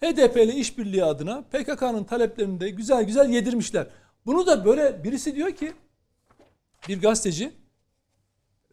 HDP 0.00 0.36
ile 0.36 0.54
işbirliği 0.54 1.04
adına 1.04 1.42
PKK'nın 1.42 2.04
taleplerini 2.04 2.60
de 2.60 2.70
güzel 2.70 3.04
güzel 3.04 3.30
yedirmişler. 3.30 3.86
Bunu 4.26 4.46
da 4.46 4.64
böyle 4.64 5.04
birisi 5.04 5.36
diyor 5.36 5.50
ki 5.50 5.72
bir 6.88 7.00
gazeteci 7.00 7.52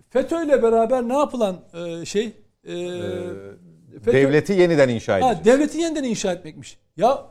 FETÖ 0.09 0.45
ile 0.45 0.63
beraber 0.63 1.03
ne 1.03 1.17
yapılan 1.17 1.61
e, 1.73 2.05
şey 2.05 2.25
e, 2.63 2.73
FETÖ, 4.03 4.13
devleti 4.13 4.53
yeniden 4.53 4.89
inşa 4.89 5.17
edecek. 5.19 5.37
Ha, 5.37 5.45
devleti 5.45 5.77
yeniden 5.77 6.03
inşa 6.03 6.33
etmekmiş. 6.33 6.77
Ya 6.97 7.25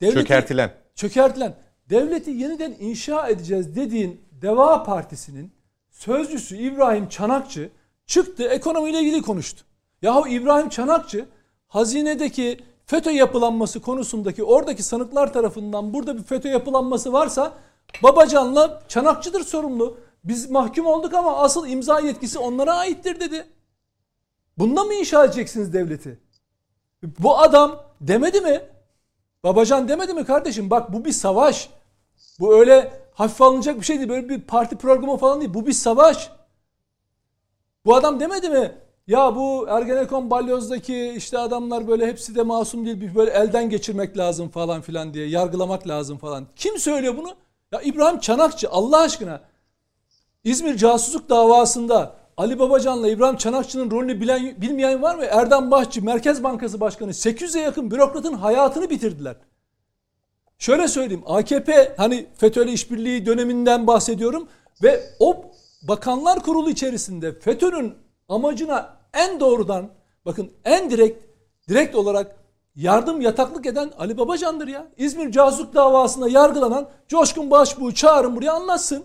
devleti, 0.00 0.18
çökertilen. 0.18 0.79
Çökertilen. 0.94 1.54
Devleti 1.90 2.30
yeniden 2.30 2.76
inşa 2.80 3.28
edeceğiz 3.28 3.76
dediğin 3.76 4.20
Deva 4.42 4.82
Partisi'nin 4.82 5.52
sözcüsü 5.90 6.56
İbrahim 6.56 7.08
Çanakçı 7.08 7.70
çıktı 8.06 8.44
ekonomiyle 8.44 9.00
ilgili 9.00 9.22
konuştu. 9.22 9.64
Yahu 10.02 10.28
İbrahim 10.28 10.68
Çanakçı 10.68 11.26
hazinedeki 11.68 12.60
FETÖ 12.86 13.10
yapılanması 13.10 13.80
konusundaki 13.80 14.44
oradaki 14.44 14.82
sanıklar 14.82 15.32
tarafından 15.32 15.92
burada 15.92 16.18
bir 16.18 16.22
FETÖ 16.22 16.48
yapılanması 16.48 17.12
varsa 17.12 17.52
Babacan'la 18.02 18.82
Çanakçı'dır 18.88 19.44
sorumlu. 19.44 19.98
Biz 20.24 20.50
mahkum 20.50 20.86
olduk 20.86 21.14
ama 21.14 21.36
asıl 21.36 21.68
imza 21.68 22.00
yetkisi 22.00 22.38
onlara 22.38 22.74
aittir 22.74 23.20
dedi. 23.20 23.46
Bundan 24.58 24.86
mı 24.86 24.94
inşa 24.94 25.24
edeceksiniz 25.24 25.72
devleti? 25.72 26.20
Bu 27.02 27.38
adam 27.38 27.84
demedi 28.00 28.40
mi? 28.40 28.60
Babacan 29.44 29.88
demedi 29.88 30.14
mi 30.14 30.24
kardeşim? 30.24 30.70
Bak 30.70 30.92
bu 30.92 31.04
bir 31.04 31.12
savaş. 31.12 31.70
Bu 32.40 32.54
öyle 32.58 32.92
hafif 33.14 33.42
alınacak 33.42 33.80
bir 33.80 33.84
şey 33.84 33.98
değil. 33.98 34.08
Böyle 34.08 34.28
bir 34.28 34.40
parti 34.40 34.76
programı 34.76 35.16
falan 35.16 35.40
değil. 35.40 35.54
Bu 35.54 35.66
bir 35.66 35.72
savaş. 35.72 36.30
Bu 37.84 37.94
adam 37.94 38.20
demedi 38.20 38.48
mi? 38.48 38.72
Ya 39.06 39.36
bu 39.36 39.66
Ergenekon 39.68 40.30
balyozdaki 40.30 41.14
işte 41.16 41.38
adamlar 41.38 41.88
böyle 41.88 42.06
hepsi 42.06 42.34
de 42.34 42.42
masum 42.42 42.86
değil. 42.86 43.00
Bir 43.00 43.14
böyle 43.14 43.30
elden 43.30 43.70
geçirmek 43.70 44.18
lazım 44.18 44.48
falan 44.48 44.80
filan 44.80 45.14
diye. 45.14 45.28
Yargılamak 45.28 45.88
lazım 45.88 46.18
falan. 46.18 46.46
Kim 46.56 46.78
söylüyor 46.78 47.16
bunu? 47.16 47.34
Ya 47.72 47.80
İbrahim 47.80 48.20
Çanakçı 48.20 48.70
Allah 48.70 49.00
aşkına. 49.00 49.40
İzmir 50.44 50.76
casusluk 50.76 51.28
davasında 51.28 52.19
Ali 52.40 52.58
Babacan'la 52.58 53.08
İbrahim 53.08 53.36
Çanakçı'nın 53.36 53.90
rolünü 53.90 54.20
bilen, 54.20 54.60
bilmeyen 54.60 55.02
var 55.02 55.14
mı? 55.14 55.24
Erdem 55.24 55.70
Bahçı, 55.70 56.04
Merkez 56.04 56.42
Bankası 56.42 56.80
Başkanı 56.80 57.10
800'e 57.10 57.60
yakın 57.60 57.90
bürokratın 57.90 58.32
hayatını 58.32 58.90
bitirdiler. 58.90 59.36
Şöyle 60.58 60.88
söyleyeyim 60.88 61.22
AKP 61.26 61.94
hani 61.96 62.26
FETÖ'yle 62.34 62.72
işbirliği 62.72 63.26
döneminden 63.26 63.86
bahsediyorum 63.86 64.48
ve 64.82 65.02
o 65.18 65.44
bakanlar 65.82 66.40
kurulu 66.42 66.70
içerisinde 66.70 67.40
FETÖ'nün 67.40 67.94
amacına 68.28 68.96
en 69.14 69.40
doğrudan 69.40 69.88
bakın 70.26 70.50
en 70.64 70.90
direkt 70.90 71.24
direkt 71.68 71.94
olarak 71.94 72.36
yardım 72.76 73.20
yataklık 73.20 73.66
eden 73.66 73.90
Ali 73.98 74.18
Babacan'dır 74.18 74.68
ya. 74.68 74.86
İzmir 74.96 75.32
casusluk 75.32 75.74
davasında 75.74 76.28
yargılanan 76.28 76.88
Coşkun 77.08 77.50
Başbuğ'u 77.50 77.94
çağırın 77.94 78.36
buraya 78.36 78.52
anlatsın. 78.52 79.04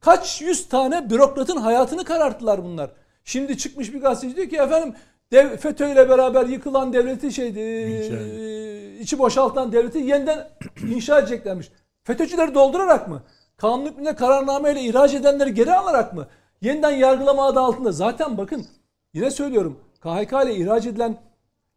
Kaç 0.00 0.42
yüz 0.42 0.68
tane 0.68 1.10
bürokratın 1.10 1.56
hayatını 1.56 2.04
kararttılar 2.04 2.64
bunlar. 2.64 2.90
Şimdi 3.24 3.58
çıkmış 3.58 3.94
bir 3.94 4.00
gazeteci 4.00 4.36
diyor 4.36 4.48
ki 4.48 4.56
efendim 4.56 4.94
dev, 5.32 5.56
FETÖ 5.56 5.92
ile 5.92 6.08
beraber 6.08 6.46
yıkılan 6.46 6.92
devleti 6.92 7.32
şeydi 7.32 7.60
e, 7.60 8.98
içi 8.98 9.18
boşaltılan 9.18 9.72
devleti 9.72 9.98
yeniden 9.98 10.48
inşa 10.94 11.18
edeceklermiş. 11.18 11.70
FETÖ'cüleri 12.04 12.54
doldurarak 12.54 13.08
mı? 13.08 13.22
Kanun 13.56 13.86
hükmünde 13.86 14.14
kararnameyle 14.14 14.80
ihraç 14.80 15.14
edenleri 15.14 15.54
geri 15.54 15.74
alarak 15.74 16.14
mı? 16.14 16.26
Yeniden 16.60 16.90
yargılama 16.90 17.46
adı 17.46 17.60
altında. 17.60 17.92
Zaten 17.92 18.38
bakın 18.38 18.66
yine 19.14 19.30
söylüyorum 19.30 19.80
KHK 20.00 20.32
ile 20.32 20.54
ihraç 20.54 20.86
edilen 20.86 21.16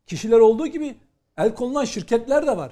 kişiler 0.07 0.39
olduğu 0.39 0.67
gibi 0.67 0.95
el 1.37 1.55
konulan 1.55 1.85
şirketler 1.85 2.47
de 2.47 2.57
var. 2.57 2.71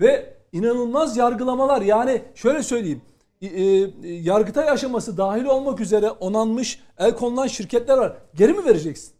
Ve 0.00 0.34
inanılmaz 0.52 1.16
yargılamalar 1.16 1.82
yani 1.82 2.22
şöyle 2.34 2.62
söyleyeyim 2.62 3.02
e, 3.46 3.92
yargıtay 4.08 4.70
aşaması 4.70 5.16
dahil 5.16 5.44
olmak 5.44 5.80
üzere 5.80 6.10
onanmış 6.10 6.80
el 6.98 7.16
konulan 7.16 7.46
şirketler 7.46 7.98
var. 7.98 8.16
Geri 8.34 8.52
mi 8.52 8.64
vereceksin? 8.64 9.12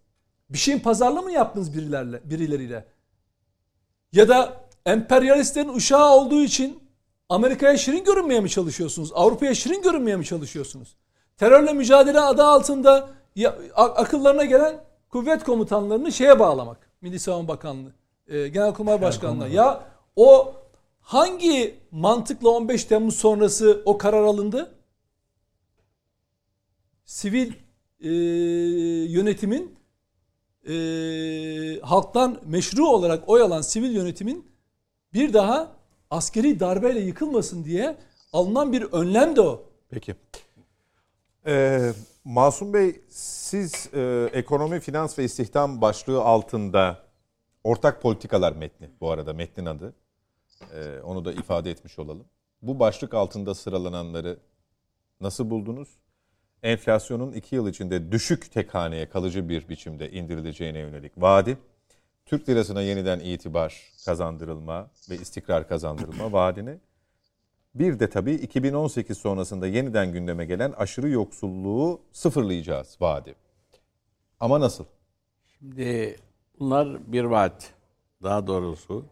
Bir 0.50 0.58
şeyin 0.58 0.78
pazarlığı 0.78 1.22
mı 1.22 1.32
yaptınız 1.32 1.76
birilerle, 1.76 2.20
birileriyle? 2.24 2.84
Ya 4.12 4.28
da 4.28 4.52
emperyalistlerin 4.86 5.68
uşağı 5.68 6.14
olduğu 6.14 6.42
için 6.42 6.78
Amerika'ya 7.28 7.76
şirin 7.76 8.04
görünmeye 8.04 8.40
mi 8.40 8.50
çalışıyorsunuz? 8.50 9.12
Avrupa'ya 9.14 9.54
şirin 9.54 9.82
görünmeye 9.82 10.16
mi 10.16 10.24
çalışıyorsunuz? 10.24 10.96
Terörle 11.36 11.72
mücadele 11.72 12.20
adı 12.20 12.44
altında 12.44 13.08
ya, 13.36 13.58
akıllarına 13.76 14.44
gelen 14.44 14.80
kuvvet 15.08 15.44
komutanlarını 15.44 16.12
şeye 16.12 16.38
bağlamak. 16.38 16.90
Milli 17.00 17.18
Savunma 17.18 17.48
Bakanlığı, 17.48 17.92
e, 18.28 18.48
Genelkurmay 18.48 19.02
Başkanlığı. 19.02 19.48
Ya 19.48 19.80
o 20.16 20.54
hangi 21.04 21.80
mantıkla 21.90 22.48
15 22.48 22.84
Temmuz 22.84 23.16
sonrası 23.16 23.82
o 23.84 23.98
karar 23.98 24.22
alındı? 24.22 24.74
Sivil 27.04 27.52
e, 28.00 28.10
yönetimin 29.12 29.76
e, 30.68 30.74
halktan 31.82 32.40
meşru 32.46 32.86
olarak 32.86 33.28
oy 33.28 33.42
alan 33.42 33.60
sivil 33.60 33.90
yönetimin 33.90 34.46
bir 35.12 35.32
daha 35.32 35.72
askeri 36.10 36.60
darbeyle 36.60 37.00
yıkılmasın 37.00 37.64
diye 37.64 37.96
alınan 38.32 38.72
bir 38.72 38.82
önlem 38.82 39.36
de 39.36 39.40
o. 39.40 39.62
Peki. 39.90 40.14
Ee, 41.46 41.92
Masum 42.24 42.72
Bey 42.72 43.00
siz 43.08 43.88
e, 43.94 44.30
ekonomi, 44.32 44.80
finans 44.80 45.18
ve 45.18 45.24
istihdam 45.24 45.80
başlığı 45.80 46.22
altında 46.22 46.98
ortak 47.64 48.02
politikalar 48.02 48.52
metni 48.52 48.90
bu 49.00 49.10
arada 49.10 49.32
metnin 49.32 49.66
adı. 49.66 49.94
Ee, 50.74 51.00
onu 51.00 51.24
da 51.24 51.32
ifade 51.32 51.70
etmiş 51.70 51.98
olalım. 51.98 52.26
Bu 52.62 52.78
başlık 52.78 53.14
altında 53.14 53.54
sıralananları 53.54 54.38
nasıl 55.20 55.50
buldunuz? 55.50 55.88
Enflasyonun 56.62 57.32
iki 57.32 57.54
yıl 57.54 57.68
içinde 57.68 58.12
düşük 58.12 58.52
tek 58.52 58.74
haneye 58.74 59.08
kalıcı 59.08 59.48
bir 59.48 59.68
biçimde 59.68 60.10
indirileceğine 60.10 60.78
yönelik 60.78 61.12
vaadi, 61.16 61.58
Türk 62.26 62.48
lirasına 62.48 62.82
yeniden 62.82 63.20
itibar 63.20 63.92
kazandırılma 64.04 64.90
ve 65.10 65.16
istikrar 65.16 65.68
kazandırılma 65.68 66.32
vaadini, 66.32 66.78
bir 67.74 68.00
de 68.00 68.10
tabii 68.10 68.34
2018 68.34 69.18
sonrasında 69.18 69.66
yeniden 69.66 70.12
gündeme 70.12 70.44
gelen 70.44 70.72
aşırı 70.72 71.08
yoksulluğu 71.08 72.00
sıfırlayacağız 72.12 72.96
vaadi. 73.00 73.34
Ama 74.40 74.60
nasıl? 74.60 74.84
Şimdi 75.58 76.16
bunlar 76.58 77.12
bir 77.12 77.24
vaat. 77.24 77.72
Daha 78.22 78.46
doğrusu 78.46 79.06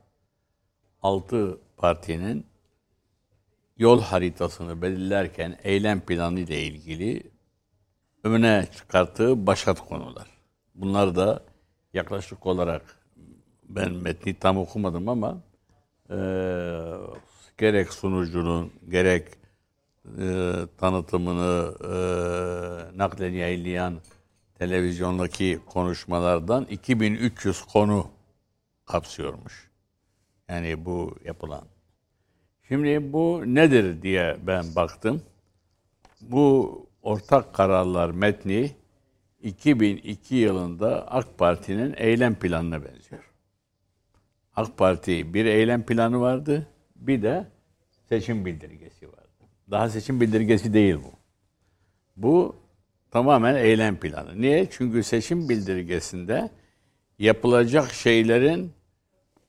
altı 1.03 1.59
partinin 1.77 2.47
yol 3.77 4.01
haritasını 4.01 4.83
belirlerken 4.83 5.59
eylem 5.63 6.01
planı 6.01 6.41
ile 6.41 6.63
ilgili 6.63 7.23
öne 8.25 8.67
çıkarttığı 8.77 9.47
başat 9.47 9.89
konular. 9.89 10.29
Bunlar 10.75 11.17
da 11.17 11.43
yaklaşık 11.95 12.47
olarak 12.47 12.83
ben 13.69 13.93
metni 13.93 14.35
tam 14.35 14.59
okumadım 14.59 15.09
ama 15.09 15.39
e, 16.11 16.17
gerek 17.59 17.93
sunucunun 17.93 18.73
gerek 18.89 19.29
e, 20.19 20.53
tanıtımını 20.79 21.75
e, 21.85 21.95
naklen 22.99 23.33
yayınlayan 23.33 24.01
televizyondaki 24.59 25.61
konuşmalardan 25.67 26.65
2300 26.65 27.63
konu 27.63 28.07
kapsıyormuş. 28.87 29.72
Yani 30.53 30.85
bu 30.85 31.15
yapılan. 31.25 31.65
Şimdi 32.69 33.13
bu 33.13 33.43
nedir 33.47 34.03
diye 34.03 34.37
ben 34.47 34.65
baktım. 34.77 35.23
Bu 36.21 36.87
ortak 37.03 37.55
kararlar 37.55 38.11
metni 38.11 38.71
2002 39.43 40.35
yılında 40.35 41.11
AK 41.13 41.39
Parti'nin 41.39 41.95
eylem 41.97 42.35
planına 42.35 42.85
benziyor. 42.85 43.33
AK 44.57 44.79
Parti 44.79 45.35
bir 45.35 45.45
eylem 45.45 45.87
planı 45.87 46.21
vardı, 46.21 46.67
bir 46.97 47.23
de 47.23 47.47
seçim 48.09 48.47
bildirgesi 48.47 49.09
vardı. 49.09 49.47
Daha 49.71 49.89
seçim 49.89 50.21
bildirgesi 50.21 50.75
değil 50.75 50.97
bu. 51.05 51.13
Bu 52.17 52.57
tamamen 53.11 53.55
eylem 53.55 53.97
planı. 53.97 54.41
Niye? 54.41 54.69
Çünkü 54.71 55.03
seçim 55.03 55.49
bildirgesinde 55.49 56.51
yapılacak 57.19 57.93
şeylerin 57.93 58.73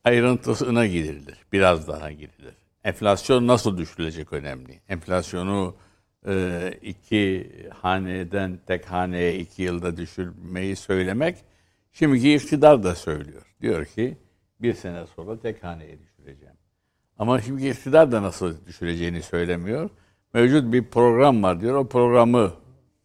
ayrıntısına 0.04 0.88
gidilir. 0.88 1.38
Biraz 1.52 1.88
daha 1.88 2.12
gidilir. 2.12 2.56
Enflasyon 2.84 3.48
nasıl 3.48 3.78
düşürülecek 3.78 4.34
önemli. 4.34 4.82
Enflasyonu 4.90 5.76
e, 6.28 6.74
iki 6.82 7.52
haneden 7.74 8.60
tek 8.68 8.86
haneye 8.86 9.40
iki 9.40 9.64
yılda 9.64 9.98
düşürmeyi 9.98 10.76
söylemek 10.76 11.38
şimdiki 11.92 12.36
iktidar 12.36 12.84
da 12.84 12.96
söylüyor. 12.96 13.56
Diyor 13.62 13.86
ki 13.86 14.18
bir 14.62 14.74
sene 14.74 15.08
sonra 15.16 15.40
tek 15.40 15.64
haneye 15.64 16.00
düşüreceğim. 16.00 16.56
Ama 17.18 17.42
şimdi 17.42 17.68
iktidar 17.68 18.12
da 18.12 18.22
nasıl 18.22 18.66
düşüreceğini 18.66 19.22
söylemiyor. 19.22 19.90
Mevcut 20.34 20.74
bir 20.74 20.84
program 20.84 21.44
var 21.44 21.62
diyor. 21.62 21.76
O 21.76 21.88
programı 21.88 22.54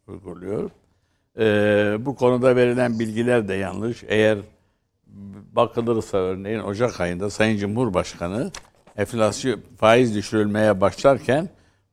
uyguluyor. 0.07 0.69
Ee, 1.39 1.97
bu 1.99 2.15
konuda 2.15 2.55
verilen 2.55 2.99
bilgiler 2.99 3.47
de 3.47 3.53
yanlış. 3.53 4.03
Eğer 4.07 4.37
bakılırsa 5.53 6.17
örneğin 6.17 6.59
Ocak 6.59 7.01
ayında 7.01 7.29
Sayın 7.29 7.57
Cumhurbaşkanı 7.57 8.51
enflasyon 8.97 9.61
faiz 9.77 10.15
düşürülmeye 10.15 10.81
başlarken 10.81 11.49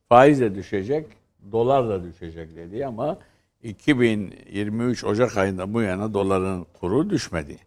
faiz 0.09 0.39
de 0.39 0.55
düşecek, 0.55 1.07
dolar 1.51 1.89
da 1.89 2.03
düşecek 2.03 2.55
dedi 2.55 2.85
ama 2.85 3.19
2023 3.63 5.03
Ocak 5.03 5.37
ayında 5.37 5.73
bu 5.73 5.81
yana 5.81 6.13
doların 6.13 6.65
kuru 6.79 7.09
düşmedi. 7.09 7.57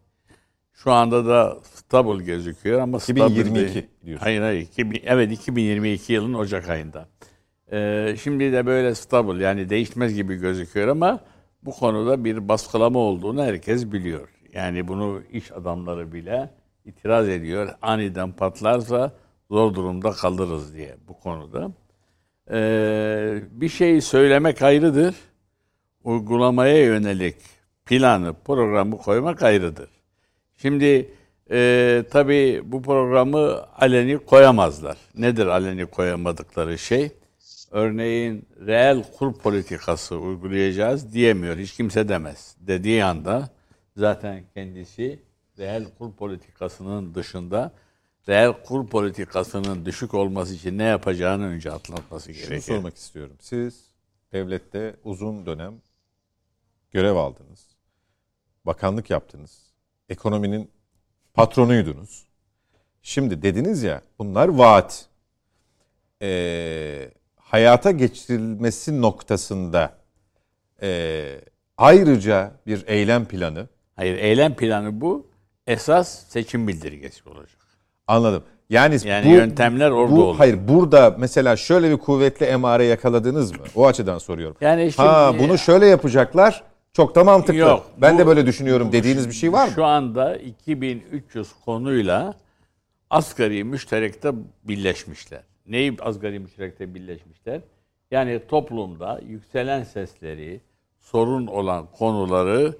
Şu 0.73 0.93
anda 0.93 1.27
da 1.27 1.59
stabil 1.63 2.25
gözüküyor 2.25 2.81
ama 2.81 2.99
2022 2.99 3.89
diyorsun. 4.05 4.25
Hayır 4.25 4.41
hayır. 4.41 4.61
2000, 4.61 5.03
evet 5.05 5.33
2022 5.33 6.13
yılın 6.13 6.35
Ocak 6.35 6.69
ayında. 6.69 7.09
Ee, 7.73 8.17
şimdi 8.23 8.53
de 8.53 8.67
böyle 8.67 8.95
stabil 8.95 9.41
yani 9.41 9.71
değişmez 9.71 10.15
gibi 10.15 10.37
gözüküyor 10.37 10.89
ama 10.89 11.21
bu 11.63 11.71
konuda 11.71 12.25
bir 12.25 12.49
baskılama 12.49 12.99
olduğunu 12.99 13.43
herkes 13.43 13.93
biliyor. 13.93 14.29
Yani 14.53 14.89
bunu 14.89 15.23
iş 15.33 15.53
adamları 15.53 16.13
bile 16.13 16.51
itiraz 16.85 17.29
ediyor. 17.29 17.69
Aniden 17.83 18.33
patlarsa 18.33 19.13
zor 19.51 19.75
durumda 19.75 20.11
kalırız 20.11 20.75
diye 20.75 20.97
bu 21.09 21.21
konuda. 21.21 21.73
Ee, 22.51 23.43
bir 23.51 23.69
şey 23.69 24.01
söylemek 24.01 24.63
ayrıdır. 24.63 25.15
Uygulamaya 26.05 26.85
yönelik 26.85 27.37
planı, 27.87 28.35
programı 28.45 28.99
koymak 28.99 29.43
ayrıdır. 29.43 29.91
Şimdi 30.57 31.09
e, 31.51 32.05
tabii 32.11 32.63
bu 32.65 32.83
programı 32.83 33.65
aleni 33.79 34.19
koyamazlar. 34.19 34.97
Nedir 35.15 35.47
aleni 35.47 35.87
koyamadıkları 35.87 36.79
şey? 36.79 37.11
Örneğin 37.71 38.47
reel 38.67 39.05
kur 39.19 39.35
politikası 39.35 40.17
uygulayacağız 40.17 41.13
diyemiyor. 41.13 41.57
Hiç 41.57 41.75
kimse 41.75 42.09
demez. 42.09 42.57
Dediği 42.61 43.05
anda 43.05 43.49
zaten 43.97 44.45
kendisi 44.55 45.23
reel 45.59 45.85
kur 45.99 46.13
politikasının 46.13 47.15
dışında 47.15 47.73
reel 48.29 48.63
kur 48.63 48.87
politikasının 48.87 49.85
düşük 49.85 50.15
olması 50.15 50.55
için 50.55 50.79
ne 50.79 50.85
yapacağını 50.85 51.45
önce 51.47 51.73
atlatması 51.73 52.33
gerekiyor. 52.33 52.61
Şunu 52.61 52.77
sormak 52.77 52.97
istiyorum. 52.97 53.37
Siz 53.41 53.85
devlette 54.33 54.97
uzun 55.05 55.47
dönem 55.47 55.75
görev 56.91 57.17
aldınız. 57.17 57.67
Bakanlık 58.65 59.11
yaptınız. 59.11 59.73
Ekonominin 60.09 60.71
patronuydunuz. 61.35 62.27
Şimdi 63.03 63.43
dediniz 63.43 63.83
ya 63.83 64.03
bunlar 64.19 64.49
vaat. 64.49 65.07
Ee, 66.23 67.11
hayata 67.37 67.91
geçirilmesi 67.91 69.03
noktasında 69.03 69.99
e, 70.83 71.41
ayrıca 71.77 72.61
bir 72.67 72.87
eylem 72.87 73.25
planı. 73.25 73.69
Hayır 74.01 74.19
eylem 74.19 74.55
planı 74.55 75.01
bu. 75.01 75.27
Esas 75.67 76.29
seçim 76.29 76.69
bildirgesi 76.69 77.29
olacak. 77.29 77.61
Anladım. 78.07 78.43
Yani, 78.71 78.99
yani 79.05 79.27
bu, 79.27 79.31
yöntemler 79.31 79.91
orada 79.91 80.17
bu, 80.17 80.25
olur. 80.25 80.39
Hayır 80.39 80.69
burada 80.69 81.17
mesela 81.19 81.57
şöyle 81.57 81.91
bir 81.91 81.97
kuvvetli 81.97 82.47
emare 82.47 82.85
yakaladınız 82.85 83.53
mı? 83.53 83.65
O 83.75 83.87
açıdan 83.87 84.19
soruyorum. 84.19 84.57
Yani 84.61 84.93
şimdi, 84.93 85.09
ha 85.09 85.35
bunu 85.39 85.59
şöyle 85.59 85.87
yapacaklar. 85.87 86.65
Çok 86.93 87.15
da 87.15 87.25
mantıklı. 87.25 87.55
Yok, 87.55 87.87
ben 87.97 88.15
bu- 88.15 88.19
de 88.19 88.27
böyle 88.27 88.47
düşünüyorum 88.47 88.93
dediğiniz 88.93 89.29
bir 89.29 89.35
şey 89.35 89.53
var 89.53 89.67
mı? 89.67 89.73
Şu 89.75 89.85
anda 89.85 90.37
2300 90.37 91.49
konuyla 91.65 92.35
asgari 93.11 93.65
müşterekte 93.65 94.33
birleşmişler. 94.65 95.43
Neyi 95.67 95.97
asgari 96.01 96.39
müşterekte 96.39 96.95
birleşmişler? 96.95 97.61
Yani 98.11 98.41
toplumda 98.49 99.21
yükselen 99.29 99.85
sesleri, 99.85 100.61
sorun 101.01 101.47
olan 101.47 101.87
konuları 101.99 102.75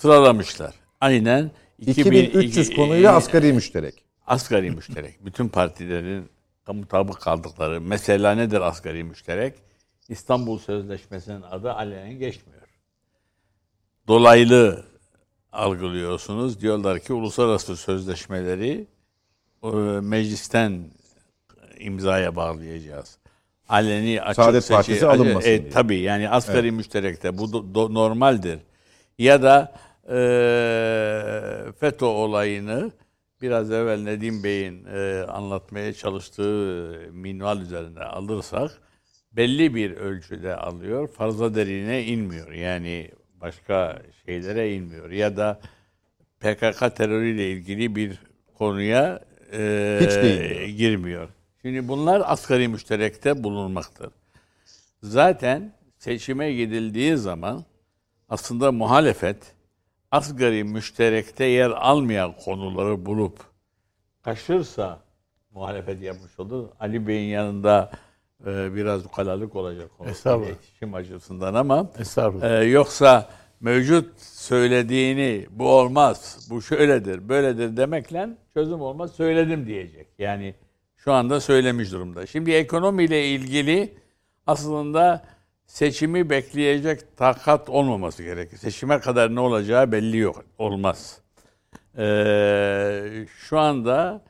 sıralamışlar. 0.00 0.74
Aynen 1.00 1.50
2300 1.78 2.76
konuyla 2.76 3.12
asgari 3.16 3.52
müşterek. 3.52 3.94
asgari 4.26 4.70
müşterek. 4.70 5.24
Bütün 5.24 5.48
partilerin 5.48 6.28
mutabık 6.72 7.20
kaldıkları. 7.20 7.80
Mesela 7.80 8.34
nedir 8.34 8.60
asgari 8.60 9.04
müşterek? 9.04 9.54
İstanbul 10.08 10.58
Sözleşmesi'nin 10.58 11.42
adı 11.42 11.72
alenen 11.72 12.18
geçmiyor. 12.18 12.62
Dolaylı 14.08 14.84
algılıyorsunuz. 15.52 16.60
Diyorlar 16.60 16.98
ki 16.98 17.12
uluslararası 17.12 17.76
sözleşmeleri 17.76 18.86
e, 19.64 19.68
meclisten 20.00 20.84
imzaya 21.78 22.36
bağlayacağız. 22.36 23.18
Aleni 23.68 24.22
açık 24.22 24.36
Saadet 24.36 24.64
seçi- 24.64 24.74
Partisi 24.76 25.06
alınmasın 25.06 25.48
E, 25.50 25.70
tabii 25.70 25.96
yani 25.98 26.28
asgari 26.28 26.72
müşterekte 26.72 27.38
bu 27.38 27.44
do- 27.44 27.72
do- 27.74 27.94
normaldir. 27.94 28.58
Ya 29.18 29.42
da 29.42 29.72
e, 30.08 31.72
FETÖ 31.80 32.04
olayını 32.06 32.90
biraz 33.42 33.72
evvel 33.72 34.02
Nedim 34.02 34.44
Bey'in 34.44 34.84
e, 34.84 35.22
anlatmaya 35.28 35.92
çalıştığı 35.92 37.00
minval 37.12 37.60
üzerine 37.60 38.00
alırsak 38.00 38.70
belli 39.32 39.74
bir 39.74 39.90
ölçüde 39.90 40.56
alıyor. 40.56 41.08
Fazla 41.08 41.54
derine 41.54 42.04
inmiyor. 42.04 42.52
Yani 42.52 43.10
başka 43.40 44.02
şeylere 44.26 44.74
inmiyor. 44.74 45.10
Ya 45.10 45.36
da 45.36 45.60
PKK 46.40 46.96
terörüyle 46.96 47.50
ilgili 47.50 47.96
bir 47.96 48.18
konuya 48.58 49.20
e, 49.52 49.98
Hiç 50.02 50.10
değinmiyor. 50.22 50.68
girmiyor. 50.68 51.28
Şimdi 51.62 51.88
bunlar 51.88 52.22
asgari 52.24 52.68
müşterekte 52.68 53.44
bulunmaktır. 53.44 54.10
Zaten 55.02 55.72
seçime 55.98 56.52
gidildiği 56.52 57.16
zaman 57.16 57.64
aslında 58.28 58.72
muhalefet 58.72 59.36
asgari 60.10 60.64
müşterekte 60.64 61.44
yer 61.44 61.70
almayan 61.70 62.32
konuları 62.44 63.06
bulup 63.06 63.38
kaşırsa 64.22 65.00
muhalefet 65.50 66.02
yapmış 66.02 66.40
olur. 66.40 66.68
Ali 66.80 67.06
Bey'in 67.06 67.28
yanında 67.28 67.90
e, 68.46 68.74
biraz 68.74 69.06
ukalalık 69.06 69.56
olacak 69.56 69.90
Estağfurullah. 70.06 70.48
iletişim 70.48 70.94
açısından 70.94 71.54
ama 71.54 71.90
Estağfurullah. 71.98 72.60
ee, 72.60 72.64
yoksa 72.64 73.28
mevcut 73.60 74.20
söylediğini 74.20 75.46
bu 75.50 75.68
olmaz, 75.68 76.46
bu 76.50 76.62
şöyledir, 76.62 77.28
böyledir 77.28 77.76
demekle 77.76 78.28
çözüm 78.54 78.80
olmaz, 78.80 79.12
söyledim 79.12 79.66
diyecek. 79.66 80.06
Yani 80.18 80.54
şu 80.96 81.12
anda 81.12 81.40
söylemiş 81.40 81.92
durumda. 81.92 82.26
Şimdi 82.26 82.50
ekonomiyle 82.50 83.28
ilgili 83.28 83.94
aslında 84.46 85.22
seçimi 85.66 86.30
bekleyecek 86.30 87.16
takat 87.16 87.68
olmaması 87.68 88.22
gerekir. 88.22 88.56
Seçime 88.56 89.00
kadar 89.00 89.34
ne 89.34 89.40
olacağı 89.40 89.92
belli 89.92 90.16
yok, 90.16 90.44
olmaz. 90.58 91.20
Ee, 91.98 93.26
şu 93.38 93.58
anda 93.58 94.22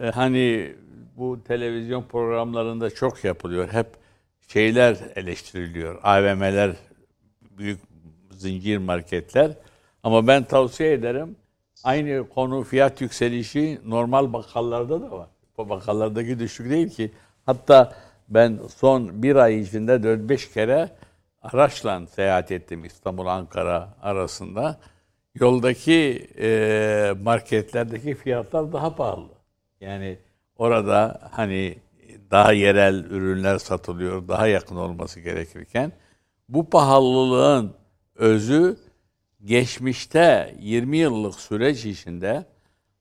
e, 0.00 0.06
hani 0.06 0.74
bu 1.16 1.44
televizyon 1.44 2.02
programlarında 2.02 2.90
çok 2.90 3.24
yapılıyor. 3.24 3.68
Hep 3.72 3.86
şeyler 4.48 4.96
eleştiriliyor. 5.16 5.98
AVM'ler, 6.02 6.76
büyük 7.58 7.80
zincir 8.30 8.78
marketler. 8.78 9.50
Ama 10.02 10.26
ben 10.26 10.44
tavsiye 10.44 10.92
ederim. 10.92 11.36
Aynı 11.84 12.28
konu 12.28 12.64
fiyat 12.64 13.00
yükselişi 13.00 13.80
normal 13.84 14.32
bakkallarda 14.32 15.02
da 15.02 15.10
var. 15.10 15.28
Bu 15.58 15.68
bakkallardaki 15.68 16.38
düşük 16.38 16.70
değil 16.70 16.88
ki. 16.88 17.12
Hatta 17.46 17.96
ben 18.28 18.60
son 18.76 19.22
bir 19.22 19.36
ay 19.36 19.60
içinde 19.60 19.92
4-5 19.92 20.52
kere 20.52 20.90
araçla 21.42 22.06
seyahat 22.06 22.52
ettim 22.52 22.84
İstanbul-Ankara 22.84 23.94
arasında. 24.02 24.80
Yoldaki 25.34 26.28
e, 26.38 27.14
marketlerdeki 27.22 28.14
fiyatlar 28.14 28.72
daha 28.72 28.96
pahalı. 28.96 29.28
Yani 29.80 30.18
orada 30.56 31.20
hani 31.32 31.78
daha 32.30 32.52
yerel 32.52 33.04
ürünler 33.04 33.58
satılıyor, 33.58 34.28
daha 34.28 34.46
yakın 34.46 34.76
olması 34.76 35.20
gerekirken 35.20 35.92
bu 36.48 36.70
pahalılığın 36.70 37.74
özü 38.14 38.76
geçmişte 39.44 40.54
20 40.60 40.96
yıllık 40.96 41.34
süreç 41.34 41.84
içinde 41.84 42.44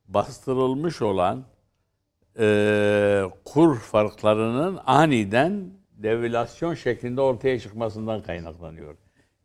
bastırılmış 0.08 1.02
olan 1.02 1.44
e, 2.40 3.24
kur 3.46 3.80
farklarının 3.80 4.80
aniden 4.86 5.72
devalüasyon 5.98 6.74
şeklinde 6.74 7.22
ortaya 7.22 7.60
çıkmasından 7.60 8.22
kaynaklanıyor. 8.22 8.96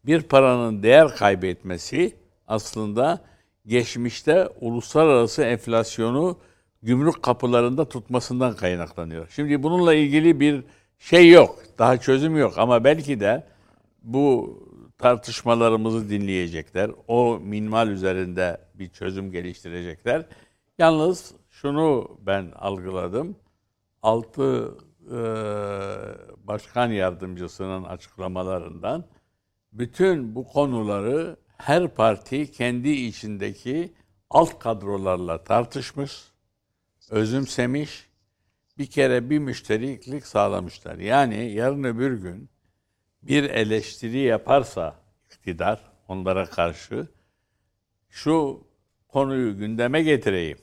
Bir 0.07 0.23
paranın 0.23 0.83
değer 0.83 1.09
kaybetmesi 1.17 2.17
aslında 2.47 3.21
geçmişte 3.67 4.49
uluslararası 4.61 5.43
enflasyonu 5.43 6.39
gümrük 6.83 7.23
kapılarında 7.23 7.89
tutmasından 7.89 8.57
kaynaklanıyor. 8.57 9.29
Şimdi 9.35 9.63
bununla 9.63 9.95
ilgili 9.95 10.41
bir 10.41 10.65
şey 10.99 11.31
yok. 11.31 11.59
Daha 11.79 12.01
çözüm 12.01 12.37
yok 12.37 12.55
ama 12.57 12.85
belki 12.85 13.21
de 13.21 13.45
bu 14.03 14.59
tartışmalarımızı 14.99 16.11
dinleyecekler. 16.11 16.91
O 17.09 17.39
minval 17.43 17.89
üzerinde 17.89 18.59
bir 18.75 18.89
çözüm 18.89 19.33
geliştirecekler. 19.33 20.27
Yalnız 20.79 21.35
şunu 21.63 22.19
ben 22.21 22.53
algıladım. 22.55 23.37
Altı 24.03 24.79
e, 25.07 25.19
başkan 26.47 26.89
yardımcısının 26.91 27.85
açıklamalarından 27.85 29.07
bütün 29.73 30.35
bu 30.35 30.47
konuları 30.47 31.37
her 31.57 31.95
parti 31.95 32.53
kendi 32.53 32.89
içindeki 32.89 33.93
alt 34.31 34.59
kadrolarla 34.59 35.45
tartışmış, 35.45 36.23
özümsemiş, 37.11 38.09
bir 38.79 38.87
kere 38.87 39.31
bir 39.31 39.39
müşteriklik 39.39 40.27
sağlamışlar. 40.27 40.99
Yani 40.99 41.53
yarın 41.53 41.85
öbür 41.85 42.23
gün 42.23 42.51
bir 43.23 43.45
eleştiri 43.45 44.19
yaparsa 44.19 44.95
iktidar 45.27 45.81
onlara 46.09 46.47
karşı 46.47 47.09
şu 48.09 48.67
konuyu 49.09 49.59
gündeme 49.59 50.03
getireyim. 50.03 50.59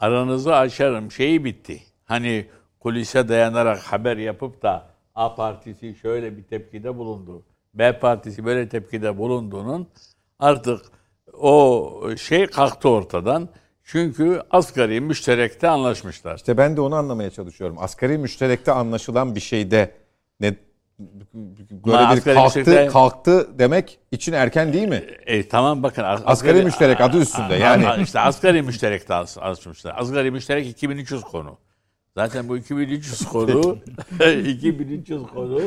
Aranızı 0.00 0.56
açarım 0.56 1.12
şeyi 1.12 1.44
bitti. 1.44 1.82
Hani 2.04 2.46
kulise 2.80 3.28
dayanarak 3.28 3.78
haber 3.78 4.16
yapıp 4.16 4.62
da 4.62 4.88
A 5.14 5.34
partisi 5.34 5.94
şöyle 5.94 6.36
bir 6.36 6.42
tepkide 6.42 6.96
bulundu. 6.96 7.42
B 7.74 7.98
partisi 7.98 8.44
böyle 8.44 8.68
tepkide 8.68 9.18
bulunduğunun 9.18 9.88
artık 10.38 10.80
o 11.32 12.00
şey 12.16 12.46
kalktı 12.46 12.88
ortadan. 12.88 13.48
Çünkü 13.84 14.42
asgari 14.50 15.00
müşterekte 15.00 15.68
anlaşmışlar. 15.68 16.36
İşte 16.36 16.56
ben 16.56 16.76
de 16.76 16.80
onu 16.80 16.94
anlamaya 16.94 17.30
çalışıyorum. 17.30 17.76
Asgari 17.78 18.18
müşterekte 18.18 18.72
anlaşılan 18.72 19.34
bir 19.34 19.40
şeyde 19.40 19.94
ne 20.40 20.56
böyle 21.34 21.96
Ama 21.96 22.12
bir 22.12 22.16
asgari 22.18 22.34
kalktı 22.34 22.58
müşterekte- 22.60 22.88
kalktı 22.92 23.46
demek 23.58 23.98
için 24.12 24.32
erken 24.32 24.72
değil 24.72 24.88
mi? 24.88 25.02
E, 25.26 25.48
tamam 25.48 25.82
bakın. 25.82 26.02
as- 26.02 26.22
Asgari 26.26 26.62
müşterek 26.62 27.00
adı 27.00 27.18
üstünde 27.20 27.54
yani. 27.54 27.88
A- 27.88 27.96
işte 27.96 28.20
asgari 28.20 28.62
müşterek 28.62 29.08
de 29.08 29.14
as- 29.14 29.38
açmışlar. 29.38 29.94
Asgari 29.98 30.30
müşterek 30.30 30.66
2300 30.66 31.22
konu. 31.22 31.58
Zaten 32.14 32.48
bu 32.48 32.56
2300 32.56 33.24
konu 33.32 33.78
2300 34.44 35.22
konu 35.34 35.60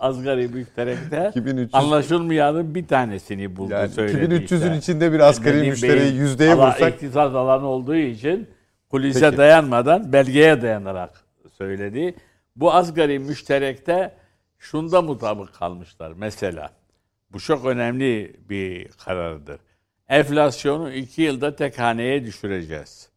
asgari 0.00 0.48
müşterekte 0.48 1.30
2300 1.34 1.74
anlaşılmayanın 1.74 2.74
bir 2.74 2.86
tanesini 2.86 3.56
buldu 3.56 3.72
Yani 3.72 3.88
söyledi 3.88 4.34
2300'ün 4.34 4.58
işte. 4.58 4.76
içinde 4.76 5.12
bir 5.12 5.20
asgari 5.20 5.56
Nedim 5.56 5.68
müşteriyi 5.70 6.14
yüzdeye 6.14 6.54
vursak 6.54 6.94
iktisat 6.94 7.34
alanı 7.34 7.66
olduğu 7.66 7.94
için 7.96 8.48
kulise 8.90 9.20
Peki. 9.20 9.36
dayanmadan 9.36 10.12
belgeye 10.12 10.62
dayanarak 10.62 11.10
söyledi. 11.58 12.14
Bu 12.56 12.72
asgari 12.74 13.18
müşterekte 13.18 14.12
şunda 14.58 15.02
mutabık 15.02 15.54
kalmışlar. 15.54 16.12
Mesela 16.16 16.72
bu 17.30 17.40
çok 17.40 17.64
önemli 17.66 18.36
bir 18.48 18.88
karardır. 18.88 19.60
Enflasyonu 20.08 20.92
iki 20.92 21.22
yılda 21.22 21.56
tek 21.56 21.78
haneye 21.78 22.24
düşüreceğiz. 22.24 23.08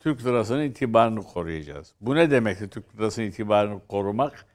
Türk 0.00 0.24
lirasının 0.24 0.62
itibarını 0.62 1.22
koruyacağız. 1.22 1.94
Bu 2.00 2.14
ne 2.14 2.30
demekti 2.30 2.70
Türk 2.70 2.96
lirasının 2.96 3.26
itibarını 3.26 3.86
korumak? 3.88 4.46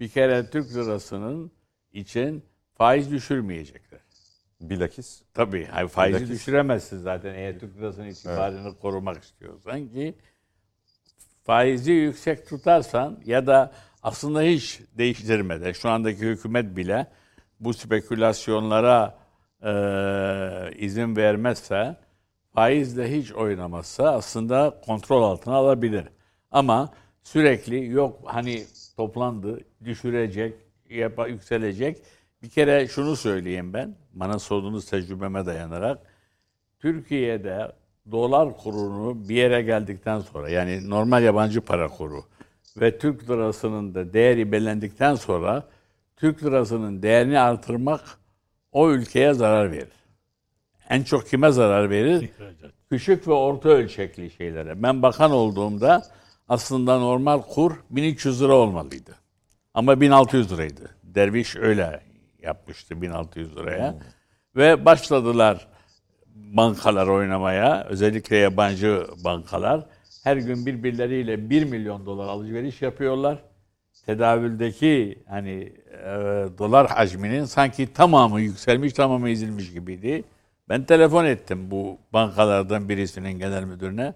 Bir 0.00 0.08
kere 0.08 0.50
Türk 0.50 0.74
lirasının 0.74 1.52
için 1.92 2.44
faiz 2.74 3.10
düşürmeyecekler. 3.10 4.00
bilakis 4.60 5.22
Tabii. 5.34 5.66
Hayır, 5.70 5.88
faizi 5.88 6.16
Bilakis. 6.18 6.30
düşüremezsin 6.34 6.98
zaten 6.98 7.34
eğer 7.34 7.58
Türk 7.58 7.76
lirasının 7.76 8.06
itibarını 8.06 8.76
korumak 8.76 9.24
istiyorsan 9.24 9.88
ki 9.88 10.14
faizi 11.44 11.92
yüksek 11.92 12.48
tutarsan 12.48 13.20
ya 13.24 13.46
da 13.46 13.72
aslında 14.06 14.42
hiç 14.42 14.80
değiştirmeden 14.98 15.72
şu 15.72 15.88
andaki 15.88 16.20
hükümet 16.20 16.76
bile 16.76 17.06
bu 17.60 17.74
spekülasyonlara 17.74 19.18
e, 19.62 19.72
izin 20.78 21.16
vermezse, 21.16 21.96
faizle 22.54 23.18
hiç 23.18 23.32
oynamazsa 23.32 24.10
aslında 24.10 24.80
kontrol 24.86 25.22
altına 25.22 25.54
alabilir. 25.54 26.04
Ama 26.50 26.92
sürekli 27.22 27.86
yok 27.86 28.20
hani 28.24 28.64
toplandı, 28.96 29.60
düşürecek, 29.84 30.54
yapa, 30.90 31.26
yükselecek. 31.26 32.02
Bir 32.42 32.48
kere 32.48 32.88
şunu 32.88 33.16
söyleyeyim 33.16 33.72
ben, 33.72 33.96
bana 34.12 34.38
sorduğunuz 34.38 34.90
tecrübeme 34.90 35.46
dayanarak. 35.46 35.98
Türkiye'de 36.78 37.72
dolar 38.10 38.56
kurunu 38.56 39.28
bir 39.28 39.34
yere 39.34 39.62
geldikten 39.62 40.20
sonra 40.20 40.48
yani 40.48 40.90
normal 40.90 41.22
yabancı 41.22 41.60
para 41.60 41.88
kuru 41.88 42.24
ve 42.80 42.98
Türk 42.98 43.30
lirasının 43.30 43.94
da 43.94 44.12
değeri 44.12 44.52
belirlendikten 44.52 45.14
sonra 45.14 45.64
Türk 46.16 46.44
lirasının 46.44 47.02
değerini 47.02 47.40
artırmak 47.40 48.00
o 48.72 48.90
ülkeye 48.90 49.34
zarar 49.34 49.72
verir. 49.72 49.92
En 50.88 51.02
çok 51.02 51.28
kime 51.28 51.50
zarar 51.50 51.90
verir? 51.90 52.30
Küçük 52.90 53.28
ve 53.28 53.32
orta 53.32 53.68
ölçekli 53.68 54.30
şeylere. 54.30 54.82
Ben 54.82 55.02
bakan 55.02 55.30
olduğumda 55.30 56.02
aslında 56.48 56.98
normal 56.98 57.42
kur 57.42 57.72
1300 57.90 58.42
lira 58.42 58.54
olmalıydı. 58.54 59.14
Ama 59.74 60.00
1600 60.00 60.52
liraydı. 60.52 60.90
Derviş 61.02 61.56
öyle 61.56 62.00
yapmıştı 62.42 63.02
1600 63.02 63.56
liraya. 63.56 63.98
Ve 64.56 64.84
başladılar 64.84 65.68
bankalar 66.34 67.06
oynamaya, 67.06 67.84
özellikle 67.84 68.36
yabancı 68.36 69.06
bankalar. 69.24 69.86
Her 70.26 70.36
gün 70.36 70.66
birbirleriyle 70.66 71.50
1 71.50 71.64
milyon 71.64 72.06
dolar 72.06 72.28
alışveriş 72.28 72.82
yapıyorlar. 72.82 73.38
Tedavüldeki 74.06 75.18
hani 75.28 75.72
e, 76.04 76.08
dolar 76.58 76.86
hacminin 76.86 77.44
sanki 77.44 77.92
tamamı 77.92 78.40
yükselmiş, 78.40 78.92
tamamı 78.92 79.30
ezilmiş 79.30 79.72
gibiydi. 79.72 80.24
Ben 80.68 80.84
telefon 80.84 81.24
ettim 81.24 81.70
bu 81.70 81.98
bankalardan 82.12 82.88
birisinin 82.88 83.32
genel 83.32 83.64
müdürüne. 83.64 84.14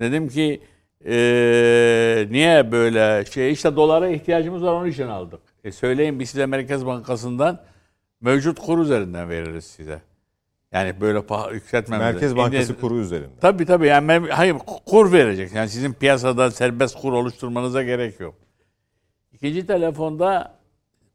Dedim 0.00 0.28
ki 0.28 0.60
e, 1.06 2.26
niye 2.30 2.72
böyle 2.72 3.24
şey 3.24 3.52
işte 3.52 3.76
dolara 3.76 4.08
ihtiyacımız 4.08 4.62
var 4.62 4.72
onun 4.72 4.88
için 4.88 5.06
aldık. 5.06 5.40
E 5.64 5.72
söyleyin 5.72 6.20
biz 6.20 6.30
size 6.30 6.46
Merkez 6.46 6.86
Bankası'ndan 6.86 7.62
mevcut 8.20 8.60
kur 8.60 8.78
üzerinden 8.78 9.28
veririz 9.28 9.64
size. 9.64 10.00
Yani 10.74 11.00
böyle 11.00 11.22
paha, 11.22 11.50
yükseltmemiz. 11.50 12.04
Merkez 12.04 12.36
Bankası 12.36 12.66
Şimdi- 12.66 12.80
kuru 12.80 12.98
üzerinde. 12.98 13.28
Tabii 13.40 13.66
tabii 13.66 13.86
yani 13.86 14.28
hayır 14.30 14.56
kur 14.86 15.12
verecek. 15.12 15.52
Yani 15.54 15.68
sizin 15.68 15.92
piyasada 15.92 16.50
serbest 16.50 17.00
kur 17.00 17.12
oluşturmanıza 17.12 17.82
gerek 17.82 18.20
yok. 18.20 18.34
İkinci 19.32 19.66
telefonda 19.66 20.54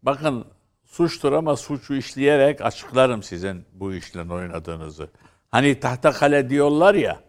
bakın 0.04 0.46
suçtur 0.86 1.32
ama 1.34 1.56
suçu 1.56 1.96
işleyerek 1.96 2.62
açıklarım 2.62 3.24
sizin 3.24 3.66
bu 3.74 3.94
işle 3.94 4.22
oynadığınızı. 4.34 5.10
Hani 5.52 5.80
tahta 5.80 6.12
kale 6.12 6.50
diyorlar 6.50 6.96
ya. 6.96 7.20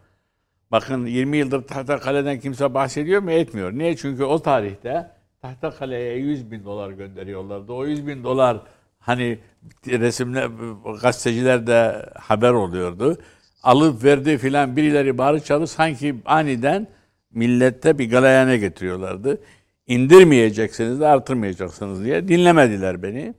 Bakın 0.70 1.06
20 1.06 1.36
yıldır 1.36 1.62
tahta 1.62 1.98
kaleden 1.98 2.40
kimse 2.40 2.74
bahsediyor 2.74 3.22
mu? 3.22 3.30
Etmiyor. 3.30 3.72
Niye? 3.72 3.96
Çünkü 3.96 4.24
o 4.24 4.42
tarihte 4.42 5.10
tahta 5.42 5.70
kaleye 5.70 6.16
100 6.16 6.50
bin 6.50 6.64
dolar 6.64 6.90
gönderiyorlardı. 6.90 7.72
O 7.72 7.86
100 7.86 8.06
bin 8.06 8.24
dolar 8.24 8.60
hani 9.00 9.38
resimle 9.86 10.48
gazetecilerde 11.02 12.06
haber 12.18 12.52
oluyordu. 12.52 13.18
Alıp 13.62 14.04
verdi 14.04 14.38
filan 14.38 14.76
birileri 14.76 15.18
bağırı 15.18 15.40
çağırır 15.40 15.66
sanki 15.66 16.16
aniden 16.24 16.86
millette 17.30 17.98
bir 17.98 18.10
galeyana 18.10 18.56
getiriyorlardı. 18.56 19.40
İndirmeyeceksiniz 19.86 21.00
de 21.00 21.06
artırmayacaksınız 21.06 22.04
diye 22.04 22.28
dinlemediler 22.28 23.02
beni. 23.02 23.34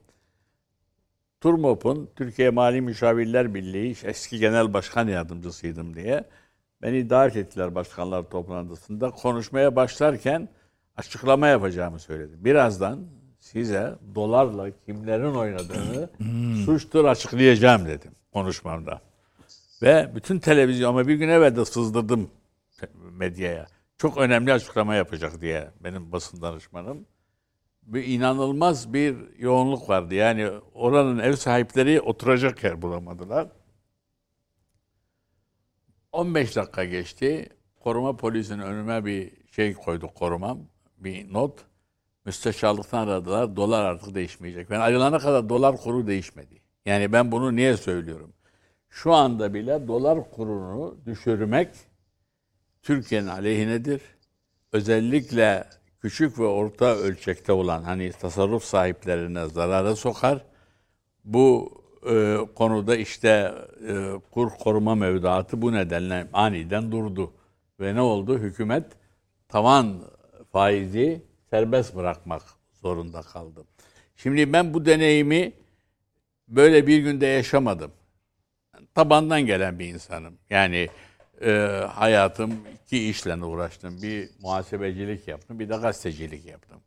Turmop'un 1.40 2.10
Türkiye 2.16 2.50
Mali 2.50 2.80
Müşavirler 2.80 3.54
Birliği 3.54 3.96
eski 4.04 4.38
genel 4.38 4.74
başkan 4.74 5.08
yardımcısıydım 5.08 5.94
diye 5.94 6.24
beni 6.82 7.10
davet 7.10 7.36
ettiler 7.36 7.74
başkanlar 7.74 8.22
toplantısında. 8.22 9.10
Konuşmaya 9.10 9.76
başlarken 9.76 10.48
açıklama 10.96 11.48
yapacağımı 11.48 11.98
söyledim. 11.98 12.44
Birazdan 12.44 13.06
size 13.42 13.94
dolarla 14.14 14.70
kimlerin 14.86 15.34
oynadığını 15.34 16.10
suçtur 16.64 17.04
açıklayacağım 17.04 17.86
dedim 17.86 18.12
konuşmamda. 18.32 19.00
Ve 19.82 20.10
bütün 20.14 20.38
televizyon 20.38 20.88
ama 20.88 21.08
bir 21.08 21.14
gün 21.14 21.28
evvel 21.28 21.56
de 21.56 21.64
sızdırdım 21.64 22.30
medyaya. 22.94 23.66
Çok 23.98 24.18
önemli 24.18 24.52
açıklama 24.52 24.94
yapacak 24.94 25.40
diye 25.40 25.70
benim 25.84 26.12
basın 26.12 26.42
danışmanım. 26.42 27.06
Bir 27.82 28.04
inanılmaz 28.04 28.92
bir 28.92 29.16
yoğunluk 29.38 29.88
vardı. 29.88 30.14
Yani 30.14 30.50
oranın 30.74 31.18
ev 31.18 31.32
sahipleri 31.32 32.00
oturacak 32.00 32.64
yer 32.64 32.82
bulamadılar. 32.82 33.48
15 36.12 36.56
dakika 36.56 36.84
geçti. 36.84 37.48
Koruma 37.80 38.16
polisinin 38.16 38.62
önüme 38.62 39.04
bir 39.04 39.32
şey 39.50 39.74
koydu 39.74 40.08
korumam. 40.14 40.58
Bir 40.98 41.32
not. 41.32 41.71
Müsteşarlıktan 42.24 43.08
aradılar. 43.08 43.56
Dolar 43.56 43.84
artık 43.84 44.14
değişmeyecek. 44.14 44.70
Ben 44.70 44.80
ayrılana 44.80 45.18
kadar 45.18 45.48
dolar 45.48 45.76
kuru 45.76 46.06
değişmedi. 46.06 46.62
Yani 46.86 47.12
ben 47.12 47.32
bunu 47.32 47.56
niye 47.56 47.76
söylüyorum? 47.76 48.32
Şu 48.88 49.12
anda 49.12 49.54
bile 49.54 49.88
dolar 49.88 50.30
kurunu 50.30 50.96
düşürmek 51.06 51.68
Türkiye'nin 52.82 53.26
aleyhinedir. 53.26 54.00
Özellikle 54.72 55.64
küçük 56.00 56.38
ve 56.38 56.44
orta 56.44 56.96
ölçekte 56.96 57.52
olan 57.52 57.82
hani 57.82 58.12
tasarruf 58.12 58.64
sahiplerine 58.64 59.46
zarara 59.46 59.96
sokar. 59.96 60.44
Bu 61.24 61.72
e, 62.10 62.36
konuda 62.54 62.96
işte 62.96 63.54
e, 63.88 64.12
kur 64.30 64.50
koruma 64.50 64.94
mevduatı 64.94 65.62
bu 65.62 65.72
nedenle 65.72 66.28
aniden 66.32 66.92
durdu. 66.92 67.32
Ve 67.80 67.94
ne 67.94 68.00
oldu? 68.00 68.38
Hükümet 68.38 68.86
tavan 69.48 70.02
faizi 70.52 71.22
serbest 71.52 71.96
bırakmak 71.96 72.42
zorunda 72.72 73.22
kaldı. 73.22 73.64
Şimdi 74.16 74.52
ben 74.52 74.74
bu 74.74 74.86
deneyimi 74.86 75.52
böyle 76.48 76.86
bir 76.86 76.98
günde 76.98 77.26
yaşamadım. 77.26 77.92
Tabandan 78.94 79.46
gelen 79.46 79.78
bir 79.78 79.86
insanım. 79.86 80.38
Yani 80.50 80.88
e, 81.42 81.50
hayatım 81.88 82.54
iki 82.84 83.08
işle 83.08 83.36
uğraştım. 83.36 84.02
Bir 84.02 84.30
muhasebecilik 84.42 85.28
yaptım, 85.28 85.58
bir 85.58 85.68
de 85.68 85.76
gazetecilik 85.76 86.46
yaptım. 86.46 86.80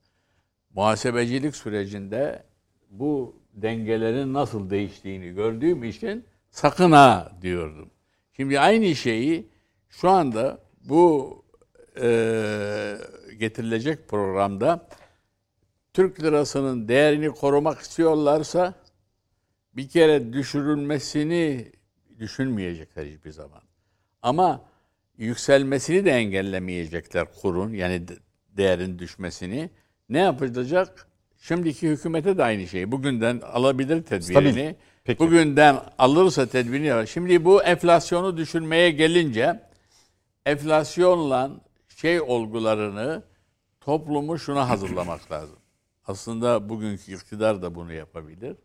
Muhasebecilik 0.75 1.55
sürecinde 1.55 2.43
bu 2.89 3.35
dengelerin 3.53 4.33
nasıl 4.33 4.69
değiştiğini 4.69 5.33
gördüğüm 5.35 5.83
için 5.83 6.25
sakın 6.49 6.91
ha 6.91 7.31
diyordum. 7.41 7.89
Şimdi 8.33 8.59
aynı 8.59 8.95
şeyi 8.95 9.49
şu 9.89 10.09
anda 10.09 10.59
bu 10.83 11.43
e, 12.01 12.97
getirilecek 13.39 14.09
programda 14.09 14.87
Türk 15.93 16.23
lirasının 16.23 16.87
değerini 16.87 17.29
korumak 17.29 17.79
istiyorlarsa 17.79 18.73
bir 19.73 19.89
kere 19.89 20.33
düşürülmesini 20.33 21.71
düşünmeyecekler 22.19 23.05
hiçbir 23.05 23.31
zaman. 23.31 23.61
Ama 24.21 24.61
yükselmesini 25.17 26.05
de 26.05 26.11
engellemeyecekler 26.11 27.27
kurun 27.41 27.73
yani 27.73 28.07
de- 28.07 28.17
değerin 28.57 28.99
düşmesini. 28.99 29.69
Ne 30.09 30.19
yapacak? 30.19 31.07
Şimdiki 31.37 31.87
hükümete 31.89 32.37
de 32.37 32.43
aynı 32.43 32.67
şey. 32.67 32.91
Bugünden 32.91 33.41
alabilir 33.41 34.03
tedbirini. 34.03 34.75
Peki. 35.03 35.19
Bugünden 35.19 35.79
alırsa 35.97 36.45
tedbirini. 36.45 37.07
Şimdi 37.07 37.45
bu 37.45 37.63
enflasyonu 37.63 38.37
düşürmeye 38.37 38.91
gelince 38.91 39.59
enflasyonla 40.45 41.51
şey 41.95 42.21
olgularını 42.21 43.23
toplumu 43.81 44.39
şuna 44.39 44.69
hazırlamak 44.69 45.31
lazım. 45.31 45.59
Aslında 46.07 46.69
bugünkü 46.69 47.15
iktidar 47.15 47.61
da 47.61 47.75
bunu 47.75 47.93
yapabilir. 47.93 48.57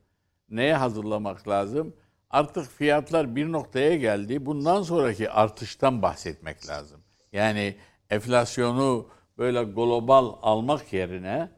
Neye 0.50 0.76
hazırlamak 0.76 1.48
lazım? 1.48 1.96
Artık 2.30 2.70
fiyatlar 2.70 3.36
bir 3.36 3.52
noktaya 3.52 3.96
geldi. 3.96 4.46
Bundan 4.46 4.82
sonraki 4.82 5.30
artıştan 5.30 6.02
bahsetmek 6.02 6.68
lazım. 6.68 7.00
Yani 7.32 7.76
enflasyonu 8.10 9.08
böyle 9.38 9.62
global 9.62 10.34
almak 10.42 10.92
yerine 10.92 11.50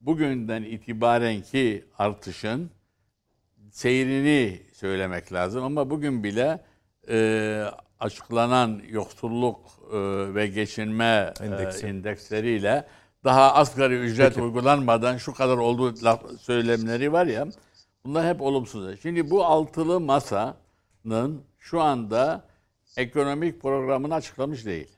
bugünden 0.00 0.62
itibaren 0.62 1.42
ki 1.42 1.84
artışın 1.98 2.70
seyrini 3.70 4.62
söylemek 4.72 5.32
lazım 5.32 5.64
ama 5.64 5.90
bugün 5.90 6.24
bile 6.24 6.64
e, 7.08 7.64
açıklanan 8.00 8.82
yoksulluk 8.88 9.60
e, 9.92 9.96
ve 10.34 10.46
geçinme 10.46 11.34
e, 11.40 11.44
Endeksi. 11.44 11.86
endeksleriyle 11.86 12.86
daha 13.24 13.54
asgari 13.54 13.94
ücret 13.98 14.36
uygulanmadan 14.36 15.16
şu 15.16 15.34
kadar 15.34 15.56
olduğu 15.56 16.04
laf, 16.04 16.22
söylemleri 16.40 17.12
var 17.12 17.26
ya 17.26 17.46
bunlar 18.04 18.26
hep 18.26 18.42
olumsuz. 18.42 19.00
Şimdi 19.02 19.30
bu 19.30 19.44
altılı 19.44 20.00
masanın 20.00 21.42
şu 21.58 21.80
anda 21.80 22.44
ekonomik 22.96 23.62
programını 23.62 24.14
açıklamış 24.14 24.66
değil. 24.66 24.88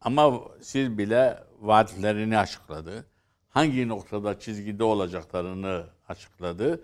Ama 0.00 0.40
siz 0.60 0.98
bile 0.98 1.38
vaatlerini 1.60 2.38
açıkladı. 2.38 3.06
Hangi 3.48 3.88
noktada 3.88 4.38
çizgide 4.38 4.84
olacaklarını 4.84 5.84
açıkladı. 6.08 6.82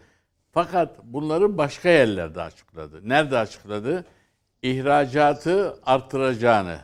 Fakat 0.52 1.04
bunları 1.04 1.58
başka 1.58 1.88
yerlerde 1.88 2.42
açıkladı. 2.42 3.08
Nerede 3.08 3.38
açıkladı? 3.38 4.04
İhracatı 4.62 5.76
artıracağını, 5.86 6.78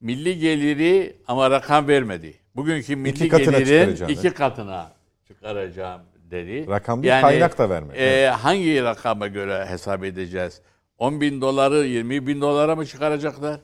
milli 0.00 0.38
geliri 0.38 1.16
ama 1.28 1.50
rakam 1.50 1.88
vermedi. 1.88 2.34
Bugünkü 2.56 2.96
milli 2.96 3.10
İki 3.10 3.28
gelirin 3.28 4.06
iki 4.08 4.30
katına 4.30 4.92
çıkaracağım 5.28 6.00
dedi. 6.30 6.66
Rakam 6.68 7.02
değil, 7.02 7.20
kaynak 7.20 7.58
da 7.58 7.70
vermedi. 7.70 7.98
e, 7.98 8.26
hangi 8.26 8.82
rakama 8.82 9.26
göre 9.26 9.66
hesap 9.66 10.04
edeceğiz? 10.04 10.60
10 10.98 11.20
bin 11.20 11.40
doları 11.40 11.86
20 11.86 12.26
bin 12.26 12.40
dolara 12.40 12.76
mı 12.76 12.86
çıkaracaklar? 12.86 13.60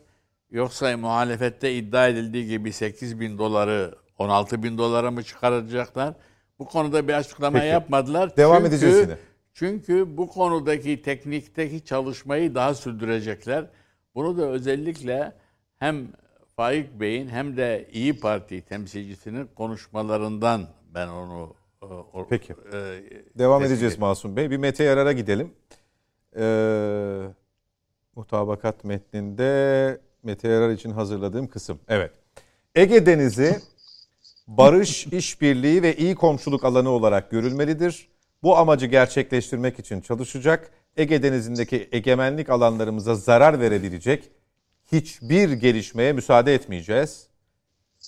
Yoksa 0.50 0.96
muhalefette 0.96 1.74
iddia 1.74 2.08
edildiği 2.08 2.46
gibi 2.48 2.72
8 2.72 3.20
bin 3.20 3.38
doları 3.38 3.94
16 4.18 4.62
bin 4.62 4.78
dolara 4.78 5.10
mı 5.10 5.22
çıkaracaklar? 5.22 6.14
Bu 6.58 6.64
konuda 6.64 7.08
bir 7.08 7.12
açıklama 7.12 7.58
Peki. 7.58 7.70
yapmadılar. 7.70 8.36
Devam 8.36 8.56
Çünkü- 8.62 8.68
edeceğiz 8.68 8.96
yine. 8.98 9.16
Çünkü 9.60 10.16
bu 10.16 10.28
konudaki 10.28 11.02
teknikteki 11.02 11.84
çalışmayı 11.84 12.54
daha 12.54 12.74
sürdürecekler. 12.74 13.66
Bunu 14.14 14.38
da 14.38 14.42
özellikle 14.48 15.32
hem 15.78 16.08
Faik 16.56 17.00
Bey'in 17.00 17.28
hem 17.28 17.56
de 17.56 17.88
İyi 17.92 18.20
Parti 18.20 18.60
temsilcisinin 18.62 19.46
konuşmalarından 19.54 20.68
ben 20.94 21.08
onu 21.08 21.54
e, 21.82 21.86
o- 21.86 22.26
Peki. 22.30 22.52
e, 22.52 23.02
Devam 23.38 23.62
edeceğiz 23.62 23.92
ettim. 23.92 24.00
Masum 24.00 24.36
Bey. 24.36 24.50
Bir 24.50 24.56
Mete 24.56 24.84
Yarar'a 24.84 25.12
gidelim. 25.12 25.50
Ee, 26.38 27.22
mutabakat 28.16 28.84
metninde 28.84 30.00
Mete 30.22 30.48
Yarar 30.48 30.70
için 30.70 30.90
hazırladığım 30.90 31.48
kısım. 31.48 31.78
Evet. 31.88 32.12
Ege 32.74 33.06
Denizi 33.06 33.60
barış, 34.46 35.06
işbirliği 35.12 35.82
ve 35.82 35.96
iyi 35.96 36.14
komşuluk 36.14 36.64
alanı 36.64 36.90
olarak 36.90 37.30
görülmelidir. 37.30 38.08
Bu 38.46 38.56
amacı 38.56 38.86
gerçekleştirmek 38.86 39.78
için 39.78 40.00
çalışacak. 40.00 40.70
Ege 40.96 41.22
Denizi'ndeki 41.22 41.88
egemenlik 41.92 42.50
alanlarımıza 42.50 43.14
zarar 43.14 43.60
verebilecek 43.60 44.30
hiçbir 44.92 45.52
gelişmeye 45.52 46.12
müsaade 46.12 46.54
etmeyeceğiz. 46.54 47.26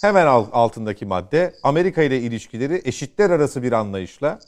Hemen 0.00 0.26
al- 0.26 0.46
altındaki 0.52 1.06
madde 1.06 1.54
Amerika 1.62 2.02
ile 2.02 2.20
ilişkileri 2.20 2.82
eşitler 2.84 3.30
arası 3.30 3.62
bir 3.62 3.72
anlayışla 3.72 4.40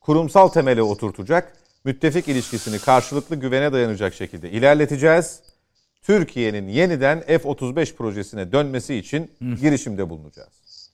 kurumsal 0.00 0.48
temele 0.48 0.82
oturtacak, 0.82 1.56
müttefik 1.84 2.28
ilişkisini 2.28 2.78
karşılıklı 2.78 3.36
güvene 3.36 3.72
dayanacak 3.72 4.14
şekilde 4.14 4.50
ilerleteceğiz. 4.50 5.40
Türkiye'nin 6.02 6.68
yeniden 6.68 7.20
F-35 7.20 7.94
projesine 7.94 8.52
dönmesi 8.52 8.94
için 8.94 9.30
girişimde 9.60 10.10
bulunacağız. 10.10 10.90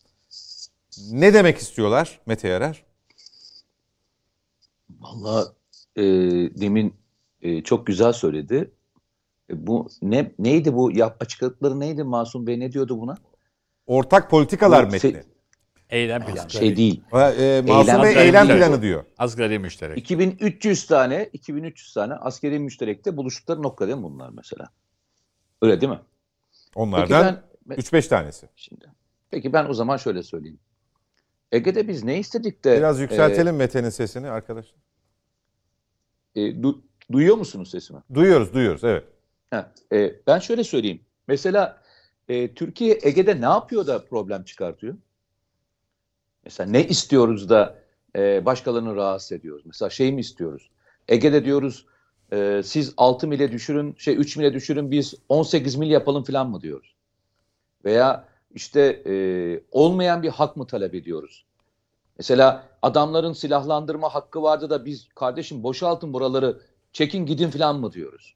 Ne 1.10 1.34
demek 1.34 1.58
istiyorlar 1.58 2.20
Mete 2.26 2.48
Yarar? 2.48 2.87
Valla 5.14 5.52
e, 5.96 6.02
demin 6.60 6.94
e, 7.42 7.62
çok 7.62 7.86
güzel 7.86 8.12
söyledi. 8.12 8.70
E, 9.50 9.66
bu 9.66 9.88
ne 10.02 10.32
neydi 10.38 10.74
bu 10.74 10.92
yap 10.92 11.16
açıkladıkları 11.20 11.80
neydi 11.80 12.04
Masum 12.04 12.46
Bey 12.46 12.60
ne 12.60 12.72
diyordu 12.72 13.00
buna? 13.00 13.16
Ortak 13.86 14.30
politikalar 14.30 14.86
Bu 14.86 14.92
metni. 14.92 15.12
şey- 15.12 15.22
Eylem 15.90 16.24
planı. 16.24 16.36
Yani 16.36 16.50
şey 16.50 16.76
değil. 16.76 17.02
Ha, 17.10 17.32
e, 17.32 17.60
Masum 17.60 17.90
Eylem 17.90 18.02
Bey 18.02 18.22
eylem 18.26 18.46
planı 18.46 18.82
diyor. 18.82 19.04
Asgari 19.18 19.58
müşterek. 19.58 19.98
2300 19.98 20.86
tane 20.86 21.30
2300 21.32 21.94
tane 21.94 22.14
askeri 22.14 22.58
müşterekte 22.58 23.16
buluştukları 23.16 23.62
nokta 23.62 23.86
değil 23.86 23.98
mi 23.98 24.02
bunlar 24.02 24.30
mesela? 24.30 24.68
Öyle 25.62 25.80
değil 25.80 25.92
mi? 25.92 26.00
Onlardan 26.74 27.42
ben 27.66 27.76
3-5 27.76 28.08
tanesi. 28.08 28.48
şimdi. 28.56 28.84
Peki 29.30 29.52
ben 29.52 29.64
o 29.68 29.74
zaman 29.74 29.96
şöyle 29.96 30.22
söyleyeyim. 30.22 30.58
Ege'de 31.52 31.88
biz 31.88 32.04
ne 32.04 32.18
istedik 32.18 32.64
de 32.64 32.76
Biraz 32.76 33.00
yükseltelim 33.00 33.56
Mete'nin 33.56 33.90
sesini 33.90 34.30
arkadaşlar. 34.30 34.87
E, 36.34 36.40
du- 36.40 36.80
duyuyor 37.12 37.36
musunuz 37.36 37.70
sesimi? 37.70 38.00
Duyuyoruz, 38.14 38.52
duyuyoruz. 38.54 38.84
Evet. 38.84 39.04
Ha, 39.50 39.72
e, 39.92 40.14
ben 40.26 40.38
şöyle 40.38 40.64
söyleyeyim. 40.64 41.00
Mesela 41.28 41.82
e, 42.28 42.54
Türkiye 42.54 42.98
Ege'de 43.02 43.40
ne 43.40 43.44
yapıyor 43.44 43.86
da 43.86 44.04
problem 44.04 44.44
çıkartıyor? 44.44 44.96
Mesela 46.44 46.70
ne 46.70 46.86
istiyoruz 46.88 47.48
da 47.48 47.78
e, 48.16 48.44
başkalarını 48.44 48.96
rahatsız 48.96 49.32
ediyoruz? 49.32 49.62
Mesela 49.66 49.90
şey 49.90 50.12
mi 50.12 50.20
istiyoruz? 50.20 50.70
Ege'de 51.08 51.44
diyoruz 51.44 51.86
e, 52.32 52.60
siz 52.64 52.94
6 52.96 53.28
mile 53.28 53.52
düşürün, 53.52 53.94
şey 53.98 54.16
3 54.16 54.36
mile 54.36 54.54
düşürün 54.54 54.90
biz 54.90 55.14
18 55.28 55.76
mil 55.76 55.90
yapalım 55.90 56.24
falan 56.24 56.50
mı 56.50 56.60
diyoruz? 56.60 56.94
Veya 57.84 58.28
işte 58.54 59.02
e, 59.06 59.14
olmayan 59.70 60.22
bir 60.22 60.28
hak 60.28 60.56
mı 60.56 60.66
talep 60.66 60.94
ediyoruz? 60.94 61.44
Mesela 62.18 62.64
adamların 62.82 63.32
silahlandırma 63.32 64.14
hakkı 64.14 64.42
vardı 64.42 64.70
da 64.70 64.84
biz 64.84 65.08
kardeşim 65.08 65.62
boşaltın 65.62 66.12
buraları 66.12 66.60
çekin 66.92 67.26
gidin 67.26 67.50
falan 67.50 67.80
mı 67.80 67.92
diyoruz? 67.92 68.34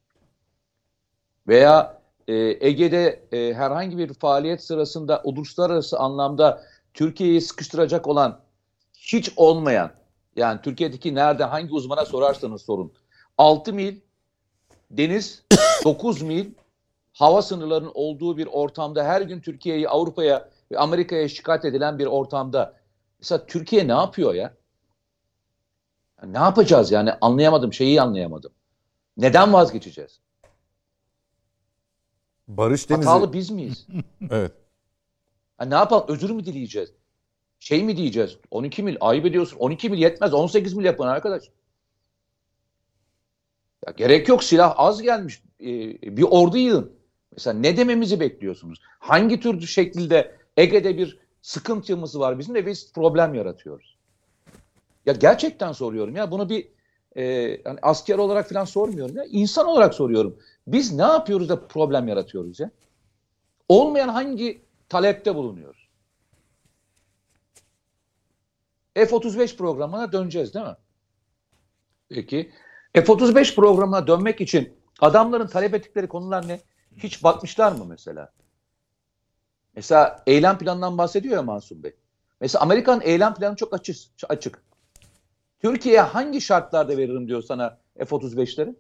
Veya 1.49 2.03
e, 2.29 2.35
Ege'de 2.67 3.23
e, 3.33 3.55
herhangi 3.55 3.99
bir 3.99 4.15
faaliyet 4.15 4.65
sırasında 4.65 5.21
uluslararası 5.25 5.99
anlamda 5.99 6.65
Türkiye'yi 6.95 7.41
sıkıştıracak 7.41 8.09
olan 8.09 8.41
hiç 8.95 9.33
olmayan 9.37 9.91
yani 10.37 10.61
Türkiye'deki 10.63 11.15
nerede 11.15 11.45
hangi 11.45 11.73
uzmana 11.73 12.05
sorarsanız 12.05 12.63
sorun 12.63 12.93
6 13.39 13.73
mil 13.73 14.01
deniz 14.91 15.43
9 15.85 16.23
mil 16.23 16.51
hava 17.13 17.43
sınırlarının 17.43 17.93
olduğu 17.95 18.37
bir 18.37 18.47
ortamda 18.47 19.05
her 19.05 19.21
gün 19.21 19.41
Türkiye'yi 19.41 19.89
Avrupa'ya 19.89 20.49
ve 20.71 20.79
Amerika'ya 20.79 21.29
şikayet 21.29 21.65
edilen 21.65 21.99
bir 21.99 22.07
ortamda 22.07 22.82
mesela 23.23 23.47
Türkiye 23.47 23.89
ne 23.89 23.93
yapıyor 23.93 24.35
ya? 24.35 24.55
Ya 26.23 26.29
Ne 26.29 26.39
yapacağız 26.39 26.93
yani 26.93 27.13
anlayamadım 27.21 27.73
şeyi 27.73 28.03
anlayamadım. 28.03 28.53
Neden 29.17 29.53
vazgeçeceğiz? 29.53 30.21
Barış 32.49 32.91
Denizi. 32.91 33.09
Hatalı 33.09 33.33
biz 33.33 33.51
miyiz? 33.51 33.87
Evet. 34.31 34.53
Ha, 35.59 35.65
ne 35.65 35.75
yapalım? 35.75 36.05
Özür 36.09 36.31
mü 36.31 36.45
dileyeceğiz? 36.45 36.93
Şey 37.61 37.85
mi 37.85 37.97
diyeceğiz? 37.97 38.39
12 38.51 38.83
mil 38.83 38.97
ayıp 39.01 39.27
ediyorsun. 39.27 39.57
12 39.59 39.91
mil 39.91 39.99
yetmez. 39.99 40.35
18 40.35 40.75
mil 40.75 40.85
yapın 40.85 41.07
arkadaş. 41.07 41.45
Ya 43.87 43.93
gerek 43.97 44.29
yok. 44.29 44.45
Silah 44.45 44.75
az 44.77 45.03
gelmiş. 45.03 45.43
Ee, 45.61 45.67
bir 46.17 46.23
ordu 46.23 46.57
yığın. 46.57 46.93
Mesela 47.33 47.59
ne 47.59 47.77
dememizi 47.77 48.21
bekliyorsunuz? 48.21 48.81
Hangi 48.99 49.41
tür 49.41 49.67
şekilde 49.67 50.37
Ege'de 50.57 50.99
bir 50.99 51.22
sıkıntımız 51.43 52.19
var 52.19 52.39
bizim 52.39 52.55
de 52.55 52.67
biz 52.67 52.93
problem 52.93 53.35
yaratıyoruz. 53.35 53.97
Ya 55.07 55.13
gerçekten 55.13 55.73
soruyorum 55.73 56.17
ya 56.17 56.31
bunu 56.31 56.49
bir 56.49 56.69
e, 57.17 57.23
yani 57.65 57.79
asker 57.83 58.19
olarak 58.19 58.49
falan 58.49 58.65
sormuyorum 58.65 59.17
ya 59.17 59.25
insan 59.25 59.67
olarak 59.67 59.95
soruyorum. 59.95 60.39
Biz 60.67 60.93
ne 60.93 61.03
yapıyoruz 61.03 61.49
da 61.49 61.67
problem 61.67 62.09
yaratıyoruz 62.09 62.61
ya? 62.61 62.71
Olmayan 63.69 64.09
hangi 64.09 64.63
talepte 64.89 65.35
bulunuyoruz? 65.35 65.89
F-35 68.95 69.57
programına 69.57 70.13
döneceğiz 70.13 70.55
değil 70.55 70.67
mi? 70.67 70.77
Peki. 72.09 72.53
F-35 72.95 73.55
programına 73.55 74.07
dönmek 74.07 74.41
için 74.41 74.73
adamların 75.01 75.47
talep 75.47 75.75
ettikleri 75.75 76.09
konular 76.09 76.49
ne? 76.49 76.61
Hiç 76.97 77.25
bakmışlar 77.25 77.73
mı 77.73 77.85
mesela? 77.85 78.33
Mesela 79.77 80.23
eylem 80.27 80.59
planından 80.59 80.99
bahsediyor 80.99 81.35
ya 81.35 81.43
Mansur 81.43 81.83
Bey. 81.83 81.95
Mesela 82.41 82.63
Amerikan 82.63 83.01
eylem 83.01 83.35
planı 83.35 83.57
çok 83.57 83.75
açık. 83.75 83.97
açık. 84.29 84.63
Türkiye'ye 85.61 86.01
hangi 86.01 86.41
şartlarda 86.41 86.97
veririm 86.97 87.29
diyor 87.29 87.43
sana 87.43 87.79
F-35'leri? 87.99 88.75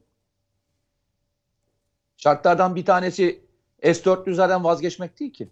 Şartlardan 2.16 2.76
bir 2.76 2.84
tanesi 2.84 3.44
S-400'lerden 3.82 4.64
vazgeçmek 4.64 5.20
değil 5.20 5.32
ki. 5.32 5.48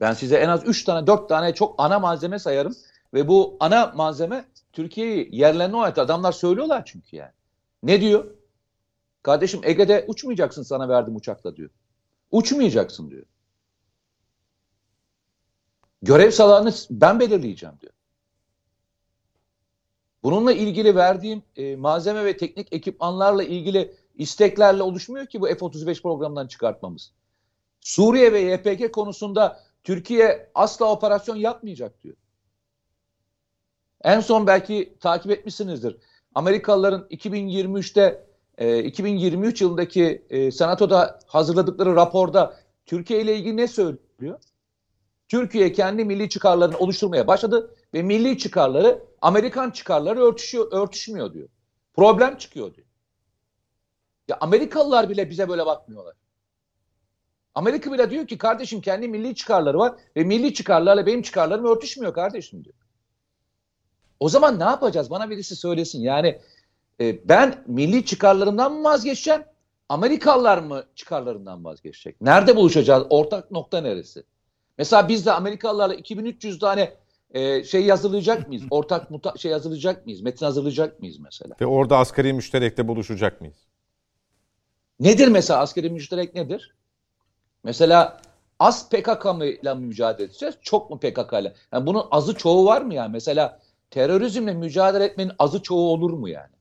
Ben 0.00 0.12
size 0.12 0.36
en 0.36 0.48
az 0.48 0.66
3 0.66 0.84
tane 0.84 1.06
4 1.06 1.28
tane 1.28 1.54
çok 1.54 1.74
ana 1.78 1.98
malzeme 1.98 2.38
sayarım. 2.38 2.76
Ve 3.14 3.28
bu 3.28 3.56
ana 3.60 3.86
malzeme 3.86 4.44
Türkiye'yi 4.72 5.28
yerlerine 5.32 5.76
oynatır. 5.76 6.02
Adamlar 6.02 6.32
söylüyorlar 6.32 6.84
çünkü 6.84 7.16
yani. 7.16 7.32
Ne 7.82 8.00
diyor? 8.00 8.34
Kardeşim 9.22 9.60
Ege'de 9.64 10.04
uçmayacaksın 10.08 10.62
sana 10.62 10.88
verdim 10.88 11.16
uçakla 11.16 11.56
diyor. 11.56 11.70
Uçmayacaksın 12.30 13.10
diyor. 13.10 13.26
Görev 16.02 16.30
sahalarını 16.30 16.74
ben 16.90 17.20
belirleyeceğim 17.20 17.74
diyor. 17.80 17.92
Bununla 20.22 20.52
ilgili 20.52 20.96
verdiğim 20.96 21.42
e, 21.56 21.76
malzeme 21.76 22.24
ve 22.24 22.36
teknik 22.36 22.72
ekipmanlarla 22.72 23.42
ilgili 23.42 23.96
isteklerle 24.14 24.82
oluşmuyor 24.82 25.26
ki 25.26 25.40
bu 25.40 25.46
F-35 25.46 26.02
programından 26.02 26.46
çıkartmamız. 26.46 27.12
Suriye 27.80 28.32
ve 28.32 28.40
YPG 28.40 28.92
konusunda 28.92 29.60
Türkiye 29.84 30.50
asla 30.54 30.92
operasyon 30.92 31.36
yapmayacak 31.36 32.02
diyor. 32.02 32.16
En 34.04 34.20
son 34.20 34.46
belki 34.46 34.96
takip 35.00 35.30
etmişsinizdir. 35.30 35.96
Amerikalıların 36.34 37.06
2023'te 37.10 38.26
e, 38.58 38.82
2023 38.84 39.60
yılındaki 39.60 40.26
e, 40.30 40.50
senatoda 40.50 41.18
hazırladıkları 41.26 41.96
raporda 41.96 42.56
Türkiye 42.86 43.20
ile 43.20 43.36
ilgili 43.36 43.56
ne 43.56 43.68
söylüyor? 43.68 44.40
Türkiye 45.28 45.72
kendi 45.72 46.04
milli 46.04 46.28
çıkarlarını 46.28 46.78
oluşturmaya 46.78 47.26
başladı 47.26 47.74
ve 47.94 48.02
milli 48.02 48.38
çıkarları 48.38 49.04
Amerikan 49.22 49.70
çıkarları 49.70 50.20
örtüşüyor, 50.20 50.72
örtüşmüyor 50.72 51.32
diyor. 51.32 51.48
Problem 51.94 52.36
çıkıyor 52.36 52.74
diyor. 52.74 52.86
Ya 54.28 54.38
Amerikalılar 54.40 55.10
bile 55.10 55.30
bize 55.30 55.48
böyle 55.48 55.66
bakmıyorlar. 55.66 56.14
Amerika 57.54 57.92
bile 57.92 58.10
diyor 58.10 58.26
ki 58.26 58.38
kardeşim 58.38 58.80
kendi 58.80 59.08
milli 59.08 59.34
çıkarları 59.34 59.78
var 59.78 59.94
ve 60.16 60.24
milli 60.24 60.54
çıkarlarla 60.54 61.06
benim 61.06 61.22
çıkarlarım 61.22 61.64
örtüşmüyor 61.64 62.14
kardeşim 62.14 62.64
diyor. 62.64 62.74
O 64.20 64.28
zaman 64.28 64.58
ne 64.58 64.64
yapacağız? 64.64 65.10
Bana 65.10 65.30
birisi 65.30 65.56
söylesin. 65.56 66.00
Yani 66.00 66.40
e, 67.00 67.28
ben 67.28 67.64
milli 67.66 68.04
çıkarlarımdan 68.04 68.72
mı 68.72 68.84
vazgeçeceğim? 68.84 69.42
Amerikalılar 69.88 70.58
mı 70.58 70.84
çıkarlarından 70.94 71.64
vazgeçecek? 71.64 72.20
Nerede 72.20 72.56
buluşacağız? 72.56 73.06
Ortak 73.10 73.50
nokta 73.50 73.80
neresi? 73.80 74.22
Mesela 74.78 75.08
biz 75.08 75.26
de 75.26 75.32
Amerikalılarla 75.32 75.94
2300 75.94 76.58
tane 76.58 76.94
e, 77.30 77.64
şey 77.64 77.84
yazılacak 77.84 78.48
mıyız? 78.48 78.62
Ortak 78.70 79.10
muta- 79.10 79.38
şey 79.38 79.50
yazılacak 79.50 80.06
mıyız? 80.06 80.20
Metin 80.20 80.46
hazırlayacak 80.46 81.00
mıyız 81.00 81.18
mesela? 81.18 81.54
Ve 81.60 81.66
orada 81.66 81.98
asgari 81.98 82.32
müşterekte 82.32 82.88
buluşacak 82.88 83.40
mıyız? 83.40 83.56
Nedir 85.00 85.28
mesela 85.28 85.60
askeri 85.60 85.90
müşterek 85.90 86.34
nedir? 86.34 86.74
Mesela 87.64 88.20
az 88.58 88.88
PKK 88.88 89.24
ile 89.62 89.74
mücadele 89.74 90.24
edeceğiz? 90.26 90.54
Çok 90.62 90.90
mu 90.90 90.98
PKK 90.98 91.32
ile? 91.32 91.54
Yani 91.72 91.86
bunun 91.86 92.04
azı 92.10 92.34
çoğu 92.34 92.66
var 92.66 92.82
mı 92.82 92.94
yani? 92.94 93.12
Mesela 93.12 93.60
terörizmle 93.90 94.54
mücadele 94.54 95.04
etmenin 95.04 95.32
azı 95.38 95.62
çoğu 95.62 95.90
olur 95.92 96.12
mu 96.12 96.28
yani? 96.28 96.55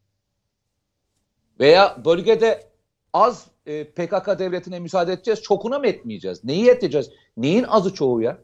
Veya 1.59 2.05
bölgede 2.05 2.71
az 3.13 3.47
e, 3.65 3.91
PKK 3.91 4.39
devletine 4.39 4.79
müsaade 4.79 5.13
edeceğiz, 5.13 5.41
çokuna 5.41 5.79
mı 5.79 5.87
etmeyeceğiz? 5.87 6.43
Neyi 6.43 6.69
edeceğiz? 6.69 7.09
Neyin 7.37 7.63
azı 7.63 7.93
çoğu 7.93 8.21
ya? 8.21 8.37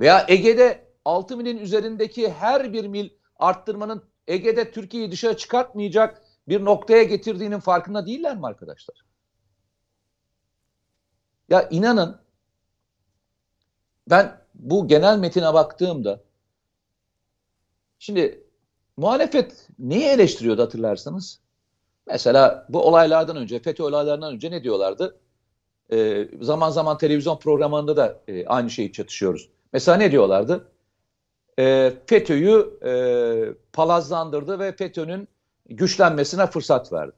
Veya 0.00 0.26
Ege'de 0.28 0.88
6 1.04 1.36
milin 1.36 1.58
üzerindeki 1.58 2.32
her 2.32 2.72
bir 2.72 2.86
mil 2.86 3.10
arttırmanın 3.36 4.04
Ege'de 4.26 4.70
Türkiye'yi 4.70 5.12
dışarı 5.12 5.36
çıkartmayacak 5.36 6.22
bir 6.48 6.64
noktaya 6.64 7.02
getirdiğinin 7.02 7.60
farkında 7.60 8.06
değiller 8.06 8.36
mi 8.36 8.46
arkadaşlar? 8.46 8.96
Ya 11.48 11.68
inanın 11.68 12.20
ben 14.10 14.40
bu 14.54 14.88
genel 14.88 15.18
metine 15.18 15.54
baktığımda 15.54 16.20
şimdi 17.98 18.44
muhalefet 18.96 19.68
neyi 19.78 20.04
eleştiriyordu 20.04 20.62
hatırlarsanız? 20.62 21.40
Mesela 22.08 22.66
bu 22.68 22.82
olaylardan 22.82 23.36
önce, 23.36 23.58
FETÖ 23.58 23.82
olaylarından 23.82 24.34
önce 24.34 24.50
ne 24.50 24.64
diyorlardı? 24.64 25.16
Ee, 25.92 26.28
zaman 26.40 26.70
zaman 26.70 26.98
televizyon 26.98 27.38
programlarında 27.38 27.96
da 27.96 28.20
e, 28.28 28.46
aynı 28.46 28.70
şeyi 28.70 28.92
çatışıyoruz. 28.92 29.48
Mesela 29.72 29.98
ne 29.98 30.12
diyorlardı? 30.12 30.68
Ee, 31.58 31.92
FETÖ'yü 32.06 32.78
e, 32.84 32.92
palazlandırdı 33.72 34.58
ve 34.58 34.76
FETÖ'nün 34.76 35.28
güçlenmesine 35.68 36.46
fırsat 36.46 36.92
verdi. 36.92 37.12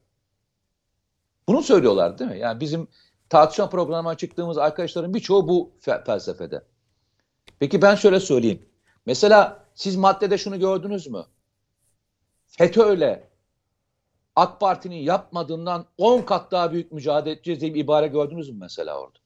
Bunu 1.49 1.62
söylüyorlar 1.62 2.18
değil 2.18 2.30
mi? 2.30 2.38
Yani 2.38 2.61
bizim 2.61 2.88
tartışma 3.28 3.70
programına 3.70 4.16
çıktığımız 4.16 4.59
arkadaşların 4.59 5.14
birçoğu 5.14 5.49
bu 5.49 5.72
fe- 5.82 6.05
felsefede. 6.05 6.62
Peki 7.59 7.82
ben 7.82 7.95
şöyle 7.95 8.20
söyleyeyim. 8.20 8.62
Mesela 9.07 9.64
siz 9.74 9.97
maddede 9.97 10.38
şunu 10.38 10.59
gördünüz 10.59 11.07
mü? 11.07 11.24
FETÖ'yle 12.47 13.30
AK 14.37 14.61
Parti'nin 14.61 14.97
yapmadığından 14.97 15.87
10 15.99 16.22
kat 16.22 16.53
daha 16.53 16.72
büyük 16.72 16.93
mücadele 16.93 17.35
edeceğiz 17.35 17.61
diye 17.61 17.74
bir 17.74 17.81
ibare 17.81 18.07
gördünüz 18.07 18.51
mü 18.51 18.57
mesela 18.61 19.01
orada? 19.01 19.18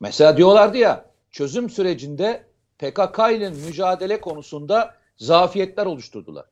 Mesela 0.00 0.36
diyorlardı 0.36 0.78
ya 0.78 1.10
çözüm 1.30 1.70
sürecinde 1.70 2.46
PKK 2.78 3.18
ile 3.32 3.50
mücadele 3.50 4.20
konusunda 4.20 4.94
zafiyetler 5.16 5.86
oluşturdular. 5.86 6.46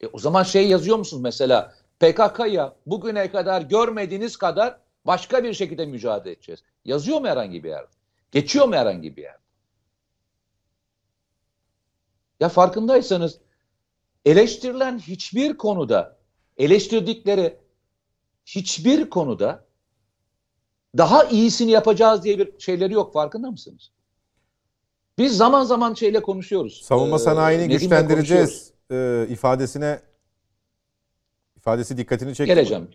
E, 0.00 0.06
o 0.06 0.18
zaman 0.18 0.42
şey 0.42 0.68
yazıyor 0.68 0.96
musunuz 0.96 1.22
mesela 1.22 1.74
PKK'ya 2.00 2.76
bugüne 2.86 3.30
kadar 3.30 3.62
görmediğiniz 3.62 4.36
kadar 4.36 4.80
başka 5.04 5.44
bir 5.44 5.54
şekilde 5.54 5.86
mücadele 5.86 6.32
edeceğiz. 6.32 6.62
Yazıyor 6.84 7.20
mu 7.20 7.26
herhangi 7.26 7.64
bir 7.64 7.68
yerde? 7.68 7.90
Geçiyor 8.32 8.66
mu 8.68 8.74
herhangi 8.74 9.16
bir 9.16 9.22
yerde? 9.22 9.40
Ya 12.40 12.48
farkındaysanız 12.48 13.38
eleştirilen 14.30 14.98
hiçbir 14.98 15.56
konuda 15.56 16.16
eleştirdikleri 16.58 17.56
hiçbir 18.46 19.10
konuda 19.10 19.64
daha 20.98 21.24
iyisini 21.24 21.70
yapacağız 21.70 22.24
diye 22.24 22.38
bir 22.38 22.58
şeyleri 22.58 22.92
yok 22.92 23.12
farkında 23.12 23.50
mısınız? 23.50 23.90
Biz 25.18 25.36
zaman 25.36 25.64
zaman 25.64 25.94
şeyle 25.94 26.22
konuşuyoruz. 26.22 26.82
Savunma 26.84 27.16
Ee, 27.16 27.18
sanayini 27.18 27.62
Nedim'le 27.62 27.78
güçlendireceğiz 27.78 28.72
e, 28.92 29.26
ifadesine 29.30 30.00
ifadesi 31.56 31.96
dikkatini 31.96 32.34
çekti. 32.34 32.50
mi? 32.50 32.54
Geleceğim. 32.54 32.88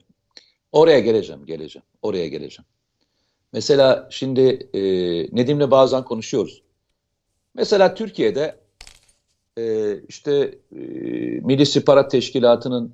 Oraya 0.72 1.00
geleceğim, 1.00 1.46
geleceğim. 1.46 1.86
Oraya 2.02 2.28
geleceğim. 2.28 2.66
Mesela 3.54 4.08
şimdi 4.12 4.70
e, 4.74 4.82
Nedim'le 5.36 5.72
bazen 5.72 6.04
konuşuyoruz. 6.04 6.64
Mesela 7.54 7.94
Türkiye'de 7.96 8.60
e, 9.58 9.96
işte 10.08 10.32
e, 10.72 10.78
Milli 11.42 11.62
İstihbarat 11.62 12.12
Teşkilatı'nın 12.12 12.94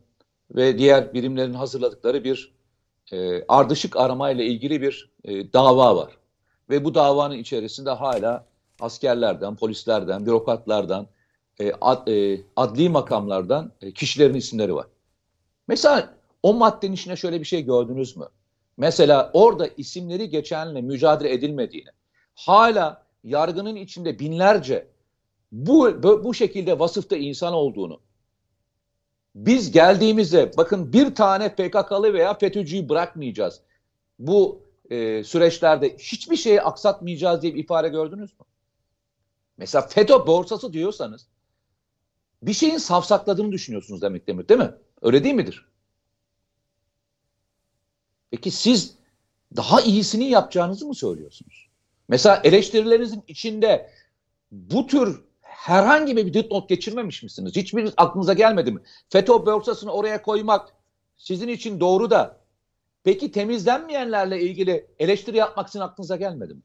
ve 0.56 0.78
diğer 0.78 1.14
birimlerin 1.14 1.54
hazırladıkları 1.54 2.24
bir 2.24 2.52
e, 3.12 3.44
ardışık 3.48 3.98
aramayla 3.98 4.44
ilgili 4.44 4.82
bir 4.82 5.12
e, 5.24 5.54
dava 5.54 5.96
var. 5.96 6.18
Ve 6.70 6.84
bu 6.84 6.96
davanın 6.96 7.38
içerisinde 7.38 7.90
hala 7.90 8.46
askerlerden, 8.80 9.56
polislerden, 9.56 10.26
bürokratlardan, 10.26 11.08
e, 11.60 11.72
ad- 11.82 12.08
e, 12.08 12.42
adli 12.56 12.90
makamlardan 12.90 13.72
e, 13.82 13.92
kişilerin 13.92 14.34
isimleri 14.34 14.76
var. 14.76 14.88
Mesela 15.68 16.14
o 16.44 16.54
maddenin 16.54 16.94
içine 16.94 17.16
şöyle 17.16 17.40
bir 17.40 17.46
şey 17.46 17.66
gördünüz 17.66 18.18
mü? 18.18 18.26
Mesela 18.78 19.32
orada 19.34 19.68
isimleri 19.68 20.30
geçenle 20.30 20.82
mücadele 20.82 21.34
edilmediğini, 21.34 21.90
hala 22.36 23.06
yargının 23.24 23.76
içinde 23.76 24.20
binlerce 24.20 24.88
bu, 25.52 26.04
bu, 26.04 26.34
şekilde 26.34 26.80
vasıfta 26.80 27.18
insan 27.18 27.54
olduğunu, 27.54 28.02
biz 29.36 29.72
geldiğimizde 29.72 30.52
bakın 30.58 30.94
bir 30.94 31.16
tane 31.16 31.56
PKK'lı 31.56 32.14
veya 32.14 32.34
FETÖ'cüyü 32.34 32.90
bırakmayacağız. 32.90 33.62
Bu 34.20 34.64
e, 34.90 35.24
süreçlerde 35.24 35.98
hiçbir 35.98 36.36
şeyi 36.36 36.62
aksatmayacağız 36.62 37.42
diye 37.42 37.56
bir 37.56 37.64
ifade 37.64 37.90
gördünüz 37.90 38.40
mü? 38.40 38.46
Mesela 39.58 39.88
FETÖ 39.88 40.28
borsası 40.28 40.74
diyorsanız 40.74 41.28
bir 42.44 42.54
şeyin 42.54 42.78
safsakladığını 42.78 43.52
düşünüyorsunuz 43.52 44.02
demek 44.02 44.28
demir 44.28 44.48
değil 44.48 44.60
mi? 44.60 44.72
Öyle 45.02 45.24
değil 45.24 45.36
midir? 45.36 45.66
Peki 48.32 48.52
siz 48.52 48.96
daha 49.56 49.82
iyisini 49.82 50.30
yapacağınızı 50.30 50.88
mı 50.88 50.96
söylüyorsunuz? 50.96 51.70
Mesela 52.08 52.42
eleştirilerinizin 52.44 53.24
içinde 53.28 53.92
bu 54.52 54.88
tür 54.88 55.22
herhangi 55.62 56.18
bir 56.18 56.34
dipnot 56.34 56.70
geçirmemiş 56.70 57.24
misiniz? 57.24 57.56
Hiçbiriniz 57.56 57.94
aklınıza 57.98 58.34
gelmedi 58.34 58.72
mi? 58.72 58.82
FETÖ 59.10 59.34
borsasını 59.34 59.92
oraya 59.92 60.22
koymak 60.22 60.74
sizin 61.18 61.48
için 61.48 61.80
doğru 61.80 62.10
da 62.12 62.38
peki 63.04 63.32
temizlenmeyenlerle 63.32 64.42
ilgili 64.42 64.88
eleştiri 65.00 65.38
yapmak 65.38 65.70
sizin 65.70 65.84
aklınıza 65.84 66.16
gelmedi 66.16 66.54
mi? 66.54 66.62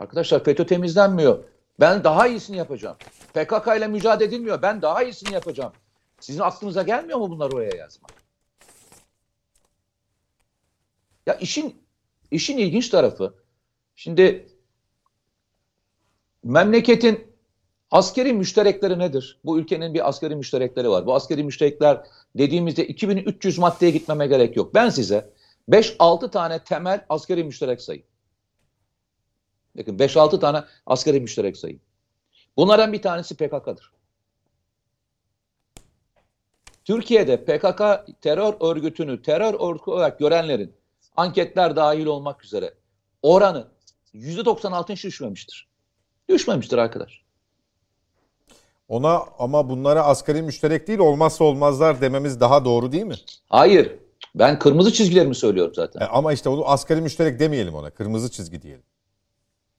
Arkadaşlar 0.00 0.44
FETÖ 0.44 0.66
temizlenmiyor. 0.66 1.44
Ben 1.80 2.04
daha 2.04 2.26
iyisini 2.26 2.56
yapacağım. 2.56 2.96
PKK 3.34 3.76
ile 3.78 3.86
mücadele 3.86 4.28
edilmiyor. 4.28 4.62
Ben 4.62 4.82
daha 4.82 5.02
iyisini 5.02 5.34
yapacağım. 5.34 5.72
Sizin 6.20 6.40
aklınıza 6.40 6.82
gelmiyor 6.82 7.18
mu 7.18 7.30
bunları 7.30 7.56
oraya 7.56 7.76
yazmak? 7.76 8.12
Ya 11.26 11.34
işin 11.34 11.82
işin 12.30 12.58
ilginç 12.58 12.88
tarafı 12.88 13.34
şimdi 13.96 14.53
memleketin 16.44 17.34
askeri 17.90 18.32
müşterekleri 18.32 18.98
nedir? 18.98 19.40
Bu 19.44 19.58
ülkenin 19.58 19.94
bir 19.94 20.08
askeri 20.08 20.36
müşterekleri 20.36 20.88
var. 20.88 21.06
Bu 21.06 21.14
askeri 21.14 21.44
müşterekler 21.44 22.06
dediğimizde 22.36 22.86
2300 22.86 23.58
maddeye 23.58 23.90
gitmeme 23.90 24.26
gerek 24.26 24.56
yok. 24.56 24.74
Ben 24.74 24.88
size 24.88 25.30
5-6 25.68 26.30
tane 26.30 26.58
temel 26.58 27.04
askeri 27.08 27.44
müşterek 27.44 27.82
sayayım. 27.82 28.06
Bakın 29.78 29.98
5-6 29.98 30.40
tane 30.40 30.64
askeri 30.86 31.20
müşterek 31.20 31.56
sayayım. 31.56 31.80
Bunlardan 32.56 32.92
bir 32.92 33.02
tanesi 33.02 33.36
PKK'dır. 33.36 33.92
Türkiye'de 36.84 37.44
PKK 37.44 37.82
terör 38.20 38.54
örgütünü 38.60 39.22
terör 39.22 39.70
örgütü 39.70 39.90
olarak 39.90 40.18
görenlerin 40.18 40.72
anketler 41.16 41.76
dahil 41.76 42.06
olmak 42.06 42.44
üzere 42.44 42.74
oranı 43.22 43.68
%96'ın 44.14 45.08
düşmemiştir. 45.08 45.73
Düşmemiştir 46.28 46.78
arkadaş. 46.78 47.24
Ona 48.88 49.22
ama 49.38 49.68
bunlara 49.68 50.04
asgari 50.04 50.42
müşterek 50.42 50.88
değil 50.88 50.98
olmazsa 50.98 51.44
olmazlar 51.44 52.00
dememiz 52.00 52.40
daha 52.40 52.64
doğru 52.64 52.92
değil 52.92 53.04
mi? 53.04 53.14
Hayır. 53.48 53.92
Ben 54.34 54.58
kırmızı 54.58 54.92
çizgilerimi 54.92 55.34
söylüyorum 55.34 55.72
zaten. 55.74 56.00
E, 56.00 56.04
ama 56.04 56.32
işte 56.32 56.48
onu 56.48 56.68
asgari 56.68 57.00
müşterek 57.00 57.40
demeyelim 57.40 57.74
ona. 57.74 57.90
Kırmızı 57.90 58.30
çizgi 58.30 58.62
diyelim. 58.62 58.82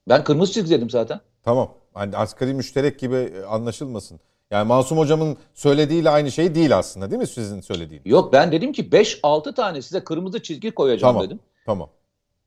Ben 0.08 0.24
kırmızı 0.24 0.52
çizgi 0.52 0.70
dedim 0.70 0.90
zaten. 0.90 1.20
Tamam. 1.42 1.74
Hani 1.94 2.16
asgari 2.16 2.54
müşterek 2.54 2.98
gibi 2.98 3.16
e, 3.16 3.42
anlaşılmasın. 3.44 4.20
Yani 4.50 4.68
Masum 4.68 4.98
hocamın 4.98 5.36
söylediğiyle 5.54 6.10
aynı 6.10 6.30
şey 6.32 6.54
değil 6.54 6.78
aslında 6.78 7.10
değil 7.10 7.20
mi 7.20 7.26
sizin 7.26 7.60
söylediğiniz? 7.60 8.06
Yok 8.06 8.32
ben 8.32 8.52
dedim 8.52 8.72
ki 8.72 8.88
5-6 8.88 9.54
tane 9.54 9.82
size 9.82 10.04
kırmızı 10.04 10.42
çizgi 10.42 10.70
koyacağım 10.70 11.14
Tamam. 11.14 11.26
dedim. 11.26 11.40
Tamam. 11.66 11.88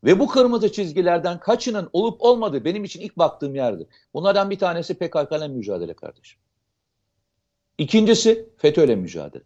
Ve 0.03 0.19
bu 0.19 0.27
kırmızı 0.27 0.71
çizgilerden 0.71 1.39
kaçının 1.39 1.89
olup 1.93 2.21
olmadığı 2.21 2.65
benim 2.65 2.83
için 2.83 3.01
ilk 3.01 3.17
baktığım 3.17 3.55
yerdir. 3.55 3.87
Bunlardan 4.13 4.49
bir 4.49 4.59
tanesi 4.59 4.93
PKK 4.93 5.31
ile 5.37 5.47
mücadele 5.47 5.93
kardeşim. 5.93 6.39
İkincisi 7.77 8.49
FETÖ 8.57 8.85
ile 8.85 8.95
mücadele. 8.95 9.43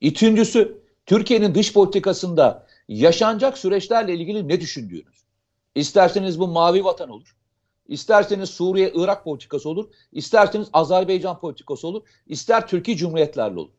Üçüncüsü 0.00 0.82
Türkiye'nin 1.06 1.54
dış 1.54 1.72
politikasında 1.72 2.66
yaşanacak 2.88 3.58
süreçlerle 3.58 4.14
ilgili 4.14 4.48
ne 4.48 4.60
düşündüğünüz. 4.60 5.24
İsterseniz 5.74 6.40
bu 6.40 6.48
mavi 6.48 6.84
vatan 6.84 7.10
olur. 7.10 7.36
İsterseniz 7.88 8.50
Suriye, 8.50 8.92
Irak 8.94 9.24
politikası 9.24 9.68
olur. 9.68 9.90
İsterseniz 10.12 10.68
Azerbaycan 10.72 11.40
politikası 11.40 11.86
olur. 11.86 12.02
İster 12.26 12.68
Türkiye 12.68 12.96
Cumhuriyetlerle 12.96 13.58
olur. 13.58 13.72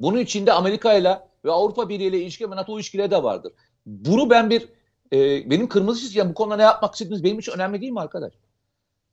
Bunun 0.00 0.18
içinde 0.18 0.52
Amerika 0.52 0.94
ile 0.94 1.20
ve 1.44 1.50
Avrupa 1.50 1.88
Birliği 1.88 2.08
ile 2.08 2.20
ilişki 2.20 2.50
ve 2.50 2.56
NATO 2.56 2.76
ilişkileri 2.76 3.10
de 3.10 3.22
vardır. 3.22 3.52
Bunu 3.86 4.30
ben 4.30 4.50
bir 4.50 4.68
e, 5.12 5.50
benim 5.50 5.68
kırmızı 5.68 6.00
çizgim 6.00 6.28
bu 6.28 6.34
konuda 6.34 6.56
ne 6.56 6.62
yapmak 6.62 6.94
istediğiniz 6.94 7.24
benim 7.24 7.38
için 7.38 7.52
önemli 7.52 7.80
değil 7.80 7.92
mi 7.92 8.00
arkadaş? 8.00 8.32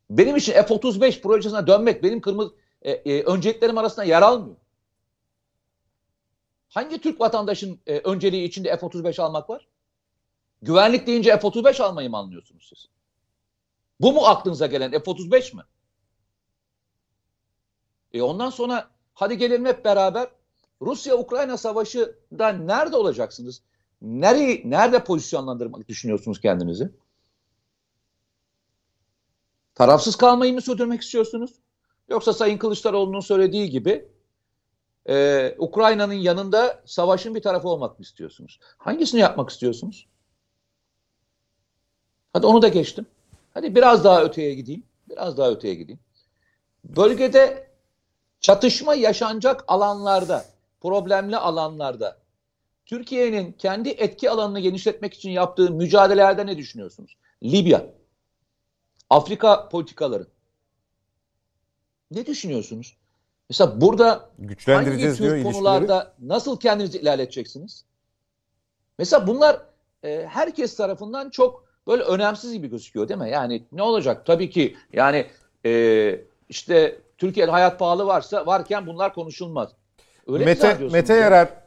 Benim 0.10 0.36
için 0.36 0.54
F-35 0.54 1.22
projesine 1.22 1.68
dönmek 1.68 2.04
benim 2.04 2.22
kırmızı 2.22 2.54
e, 2.82 2.92
e, 2.92 3.24
önceliklerim 3.24 3.78
arasında 3.78 4.06
yer 4.06 4.22
almıyor. 4.22 4.56
Hangi 6.70 7.02
Türk 7.02 7.22
vatandaşın 7.22 7.80
e, 7.88 7.98
önceliği 7.98 8.48
içinde 8.48 8.78
F-35 8.78 9.22
almak 9.22 9.50
var? 9.50 9.68
Güvenlik 10.62 11.08
deyince 11.08 11.38
F-35 11.40 11.84
almayı 11.84 12.10
mı 12.10 12.18
anlıyorsunuz 12.18 12.68
siz? 12.70 12.88
Bu 14.00 14.14
mu 14.14 14.26
aklınıza 14.26 14.68
gelen 14.68 14.92
F-35 14.92 15.56
mi? 15.56 15.62
E 18.14 18.22
ondan 18.22 18.50
sonra 18.50 18.90
hadi 19.14 19.38
gelelim 19.38 19.66
hep 19.66 19.86
beraber 19.86 20.28
Rusya-Ukrayna 20.82 21.58
savaşında 21.58 22.50
nerede 22.50 22.96
olacaksınız? 22.96 23.62
Nereyi, 24.02 24.70
nerede 24.70 25.04
pozisyonlandırmak 25.04 25.88
düşünüyorsunuz 25.88 26.42
kendinizi? 26.42 26.92
Tarafsız 29.76 30.16
kalmayı 30.16 30.54
mı 30.54 30.62
sürdürmek 30.62 31.02
istiyorsunuz? 31.02 31.52
Yoksa 32.10 32.34
Sayın 32.34 32.58
Kılıçdaroğlu'nun 32.58 33.20
söylediği 33.20 33.70
gibi 33.70 34.08
e, 35.10 35.56
Ukrayna'nın 35.58 36.14
yanında 36.14 36.84
savaşın 36.86 37.36
bir 37.36 37.42
tarafı 37.42 37.70
olmak 37.70 38.00
mı 38.00 38.04
istiyorsunuz? 38.04 38.60
Hangisini 38.78 39.22
yapmak 39.22 39.50
istiyorsunuz? 39.50 40.08
Hadi 42.34 42.46
onu 42.46 42.62
da 42.62 42.68
geçtim. 42.68 43.06
Hadi 43.54 43.76
biraz 43.76 44.04
daha 44.04 44.24
öteye 44.24 44.54
gideyim. 44.54 44.84
Biraz 45.10 45.38
daha 45.38 45.52
öteye 45.52 45.76
gideyim. 45.76 46.00
Bölgede 46.84 47.72
çatışma 48.40 48.96
yaşanacak 48.96 49.64
alanlarda, 49.68 50.46
problemli 50.82 51.38
alanlarda 51.38 52.18
Türkiye'nin 52.88 53.52
kendi 53.52 53.90
etki 53.90 54.30
alanını 54.30 54.60
genişletmek 54.60 55.14
için 55.14 55.30
yaptığı 55.30 55.72
mücadelelerde 55.72 56.46
ne 56.46 56.58
düşünüyorsunuz? 56.58 57.18
Libya, 57.44 57.86
Afrika 59.10 59.70
politikaları. 59.70 60.28
Ne 62.12 62.26
düşünüyorsunuz? 62.26 62.98
Mesela 63.50 63.82
burada 63.82 64.08
hangi 64.10 64.48
Güçlendireceğiz 64.48 65.20
diyor 65.20 65.30
tür 65.30 65.36
ilişkileri. 65.36 65.54
konularda 65.54 66.14
nasıl 66.20 66.60
kendinizi 66.60 67.00
ilerleteceksiniz? 67.00 67.86
Mesela 68.98 69.28
bunlar 69.28 69.62
e, 70.04 70.26
herkes 70.30 70.76
tarafından 70.76 71.30
çok 71.30 71.68
böyle 71.88 72.04
önemsiz 72.04 72.54
gibi 72.54 72.68
gözüküyor 72.68 73.10
değil 73.10 73.20
mi? 73.20 73.30
Yani 73.30 73.64
ne 73.72 73.82
olacak? 73.82 74.26
Tabii 74.26 74.50
ki 74.50 74.78
yani 74.94 75.28
e, 75.66 76.22
işte 76.50 77.02
Türkiye'de 77.18 77.52
hayat 77.52 77.80
pahalı 77.80 78.06
varsa 78.08 78.46
varken 78.46 78.88
bunlar 78.88 79.14
konuşulmaz. 79.14 79.70
Öyle 80.28 80.46
Mete, 80.46 80.78
Mete 80.92 81.14
ya? 81.14 81.20
Yarar 81.20 81.67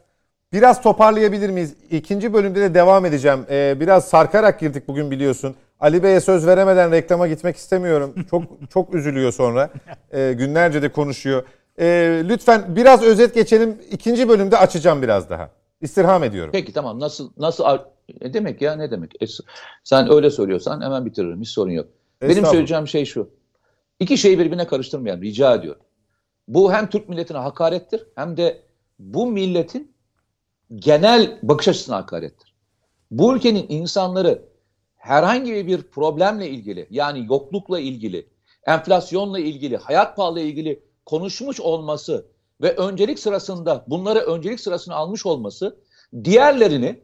biraz 0.53 0.81
toparlayabilir 0.81 1.49
miyiz? 1.49 1.75
İkinci 1.91 2.33
bölümde 2.33 2.61
de 2.61 2.73
devam 2.73 3.05
edeceğim. 3.05 3.45
Ee, 3.49 3.77
biraz 3.79 4.05
sarkarak 4.05 4.59
girdik 4.59 4.87
bugün 4.87 5.11
biliyorsun. 5.11 5.55
Ali 5.79 6.03
Bey'e 6.03 6.19
söz 6.19 6.47
veremeden 6.47 6.91
reklama 6.91 7.27
gitmek 7.27 7.55
istemiyorum. 7.55 8.15
Çok 8.29 8.43
çok 8.73 8.95
üzülüyor 8.95 9.31
sonra. 9.31 9.69
Ee, 10.11 10.33
günlerce 10.37 10.81
de 10.81 10.89
konuşuyor. 10.91 11.43
Ee, 11.79 12.21
lütfen 12.29 12.75
biraz 12.75 13.03
özet 13.03 13.33
geçelim. 13.33 13.77
İkinci 13.91 14.29
bölümde 14.29 14.57
açacağım 14.57 15.01
biraz 15.01 15.29
daha. 15.29 15.49
İstirham 15.81 16.23
ediyorum. 16.23 16.49
Peki 16.53 16.73
tamam 16.73 16.99
nasıl 16.99 17.31
nasıl 17.37 17.63
ne 18.21 18.33
demek 18.33 18.61
ya 18.61 18.75
ne 18.75 18.91
demek? 18.91 19.11
Es- 19.21 19.43
sen 19.83 20.13
öyle 20.13 20.29
söylüyorsan 20.29 20.81
hemen 20.81 21.05
bitiririm 21.05 21.41
hiç 21.41 21.49
sorun 21.49 21.71
yok. 21.71 21.87
Benim 22.21 22.45
söyleyeceğim 22.45 22.87
şey 22.87 23.05
şu. 23.05 23.29
İki 23.99 24.17
şeyi 24.17 24.39
birbirine 24.39 24.67
karıştırmayalım 24.67 25.21
rica 25.23 25.55
ediyorum. 25.55 25.81
Bu 26.47 26.73
hem 26.73 26.89
Türk 26.89 27.09
milletine 27.09 27.37
hakarettir 27.37 28.03
hem 28.15 28.37
de 28.37 28.61
bu 28.99 29.27
milletin 29.31 29.90
genel 30.75 31.39
bakış 31.43 31.67
açısına 31.67 31.95
hakarettir. 31.95 32.53
Bu 33.11 33.35
ülkenin 33.35 33.65
insanları 33.69 34.45
herhangi 34.95 35.67
bir 35.67 35.81
problemle 35.83 36.49
ilgili 36.49 36.87
yani 36.89 37.25
yoklukla 37.29 37.79
ilgili, 37.79 38.29
enflasyonla 38.67 39.39
ilgili, 39.39 39.77
hayat 39.77 40.15
pahalı 40.15 40.39
ilgili 40.39 40.83
konuşmuş 41.05 41.59
olması 41.59 42.25
ve 42.61 42.75
öncelik 42.75 43.19
sırasında 43.19 43.85
bunları 43.87 44.19
öncelik 44.19 44.59
sırasına 44.59 44.95
almış 44.95 45.25
olması 45.25 45.79
diğerlerini 46.23 47.03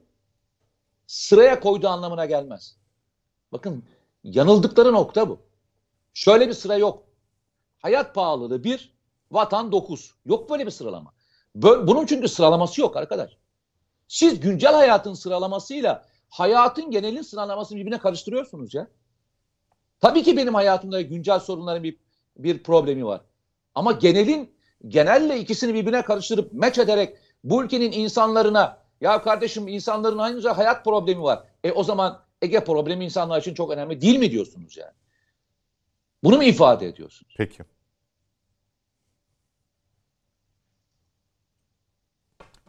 sıraya 1.07 1.59
koyduğu 1.59 1.87
anlamına 1.87 2.25
gelmez. 2.25 2.77
Bakın 3.51 3.83
yanıldıkları 4.23 4.93
nokta 4.93 5.29
bu. 5.29 5.39
Şöyle 6.13 6.47
bir 6.47 6.53
sıra 6.53 6.77
yok. 6.77 7.03
Hayat 7.79 8.15
pahalılığı 8.15 8.63
bir, 8.63 8.93
vatan 9.31 9.71
dokuz. 9.71 10.13
Yok 10.25 10.49
böyle 10.49 10.65
bir 10.65 10.71
sıralama. 10.71 11.13
Bunun 11.55 12.05
çünkü 12.05 12.27
sıralaması 12.27 12.81
yok 12.81 12.97
arkadaş. 12.97 13.37
Siz 14.07 14.39
güncel 14.39 14.73
hayatın 14.73 15.13
sıralamasıyla 15.13 16.05
hayatın 16.29 16.91
genelin 16.91 17.21
sıralamasını 17.21 17.77
birbirine 17.77 17.99
karıştırıyorsunuz 17.99 18.73
ya. 18.73 18.87
Tabii 19.99 20.23
ki 20.23 20.37
benim 20.37 20.53
hayatımda 20.53 21.01
güncel 21.01 21.39
sorunların 21.39 21.83
bir, 21.83 21.97
bir 22.37 22.63
problemi 22.63 23.05
var. 23.05 23.21
Ama 23.75 23.91
genelin 23.91 24.57
genelle 24.87 25.39
ikisini 25.39 25.73
birbirine 25.73 26.01
karıştırıp 26.01 26.53
meç 26.53 26.77
ederek 26.77 27.17
bu 27.43 27.63
ülkenin 27.63 27.91
insanlarına 27.91 28.79
ya 29.01 29.21
kardeşim 29.21 29.67
insanların 29.67 30.17
aynı 30.17 30.47
hayat 30.49 30.85
problemi 30.85 31.21
var. 31.21 31.43
E 31.63 31.71
o 31.71 31.83
zaman 31.83 32.27
Ege 32.41 32.63
problemi 32.63 33.05
insanlar 33.05 33.41
için 33.41 33.53
çok 33.53 33.71
önemli 33.71 34.01
değil 34.01 34.19
mi 34.19 34.31
diyorsunuz 34.31 34.77
yani? 34.77 34.93
Bunu 36.23 36.37
mu 36.37 36.43
ifade 36.43 36.87
ediyorsunuz? 36.87 37.33
Peki. 37.37 37.63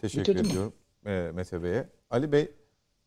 Teşekkür 0.00 0.34
Bitirdim 0.34 0.62
mi? 0.62 0.72
E, 1.06 1.30
Mete 1.34 1.62
Bey'e. 1.62 1.88
Ali 2.10 2.32
Bey 2.32 2.50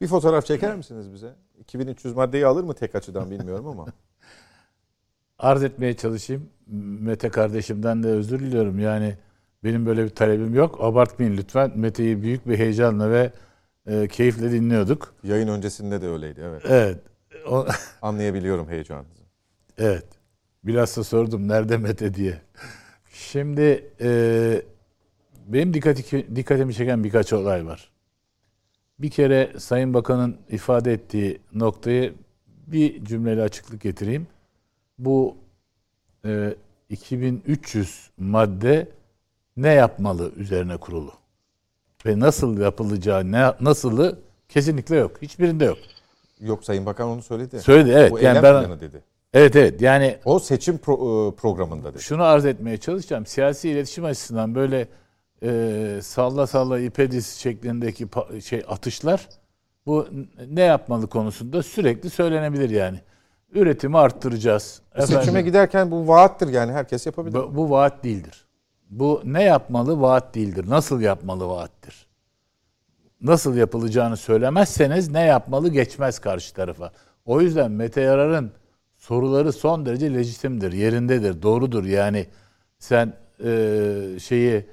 bir 0.01 0.07
fotoğraf 0.07 0.45
çeker 0.45 0.75
misiniz 0.75 1.13
bize? 1.13 1.35
2300 1.59 2.15
maddeyi 2.15 2.45
alır 2.45 2.63
mı 2.63 2.73
tek 2.73 2.95
açıdan 2.95 3.31
bilmiyorum 3.31 3.67
ama. 3.67 3.85
arz 5.39 5.63
etmeye 5.63 5.93
çalışayım. 5.93 6.49
Mete 7.01 7.29
kardeşimden 7.29 8.03
de 8.03 8.07
özür 8.07 8.39
diliyorum. 8.39 8.79
Yani 8.79 9.17
benim 9.63 9.85
böyle 9.85 10.03
bir 10.03 10.09
talebim 10.09 10.53
yok. 10.55 10.77
Abartmayın 10.83 11.37
lütfen. 11.37 11.71
Mete'yi 11.75 12.21
büyük 12.21 12.47
bir 12.47 12.57
heyecanla 12.57 13.11
ve 13.11 13.31
e, 13.85 14.07
keyifle 14.07 14.51
dinliyorduk. 14.51 15.13
Yayın 15.23 15.47
öncesinde 15.47 16.01
de 16.01 16.07
öyleydi 16.09 16.41
evet. 16.43 16.61
Evet. 16.65 16.97
O, 17.47 17.65
Anlayabiliyorum 18.01 18.69
heyecanınızı. 18.69 19.23
evet. 19.77 20.05
Bilhassa 20.63 21.03
sordum 21.03 21.47
nerede 21.47 21.77
Mete 21.77 22.13
diye. 22.13 22.41
Şimdi 23.13 23.89
e, 24.01 24.61
benim 25.53 25.73
dikkati, 25.73 26.35
dikkatimi 26.35 26.73
çeken 26.73 27.03
birkaç 27.03 27.33
olay 27.33 27.65
var. 27.65 27.89
Bir 28.99 29.09
kere 29.09 29.51
Sayın 29.57 29.93
Bakan'ın 29.93 30.37
ifade 30.49 30.93
ettiği 30.93 31.39
noktayı 31.53 32.13
bir 32.67 33.05
cümleyle 33.05 33.41
açıklık 33.41 33.81
getireyim. 33.81 34.27
Bu 34.99 35.35
e, 36.25 36.55
2300 36.89 38.09
madde 38.17 38.87
ne 39.57 39.69
yapmalı 39.73 40.31
üzerine 40.35 40.77
kurulu. 40.77 41.11
Ve 42.05 42.19
nasıl 42.19 42.57
yapılacağı, 42.57 43.31
ne, 43.31 43.53
nasılı 43.61 44.19
kesinlikle 44.49 44.95
yok. 44.95 45.21
Hiçbirinde 45.21 45.65
yok. 45.65 45.77
Yok 46.39 46.63
Sayın 46.63 46.85
Bakan 46.85 47.07
onu 47.07 47.21
söyledi. 47.21 47.59
Söyledi 47.59 47.89
evet. 47.89 48.11
O 48.11 48.17
yani 48.17 48.43
ben, 48.43 48.79
dedi. 48.79 49.03
evet 49.33 49.55
evet 49.55 49.81
yani 49.81 50.17
O 50.25 50.39
seçim 50.39 50.75
pro- 50.75 51.31
e, 51.31 51.35
programında 51.35 51.93
dedi. 51.93 52.03
şunu 52.03 52.23
arz 52.23 52.45
etmeye 52.45 52.77
çalışacağım. 52.77 53.25
Siyasi 53.25 53.69
iletişim 53.69 54.05
açısından 54.05 54.55
böyle 54.55 54.87
e, 55.43 55.99
salla 56.03 56.47
salla 56.47 56.79
ipe 56.79 57.11
diz 57.11 57.27
şeklindeki 57.27 58.07
şey 58.43 58.63
atışlar 58.67 59.27
bu 59.85 60.07
ne 60.47 60.61
yapmalı 60.61 61.07
konusunda 61.07 61.63
sürekli 61.63 62.09
söylenebilir 62.09 62.69
yani. 62.69 62.99
Üretimi 63.53 63.97
arttıracağız. 63.97 64.81
Seçime 64.99 65.21
Efendim, 65.21 65.45
giderken 65.45 65.91
bu 65.91 66.07
vaattir 66.07 66.47
yani 66.47 66.71
herkes 66.71 67.05
yapabilir. 67.05 67.33
bu, 67.35 67.55
bu 67.55 67.69
vaat 67.69 68.03
değildir. 68.03 68.45
Bu 68.89 69.21
ne 69.25 69.43
yapmalı 69.43 70.01
vaat 70.01 70.35
değildir. 70.35 70.65
Nasıl 70.69 71.01
yapmalı 71.01 71.47
vaattir. 71.47 72.07
Nasıl 73.21 73.55
yapılacağını 73.57 74.17
söylemezseniz 74.17 75.09
ne 75.09 75.21
yapmalı 75.21 75.69
geçmez 75.69 76.19
karşı 76.19 76.53
tarafa. 76.53 76.91
O 77.25 77.41
yüzden 77.41 77.71
Mete 77.71 78.01
Yarar'ın 78.01 78.51
soruları 78.97 79.53
son 79.53 79.85
derece 79.85 80.13
lejitimdir, 80.13 80.71
yerindedir, 80.71 81.41
doğrudur. 81.41 81.83
Yani 81.83 82.27
sen 82.79 83.13
e, 83.45 84.19
şeyi 84.19 84.65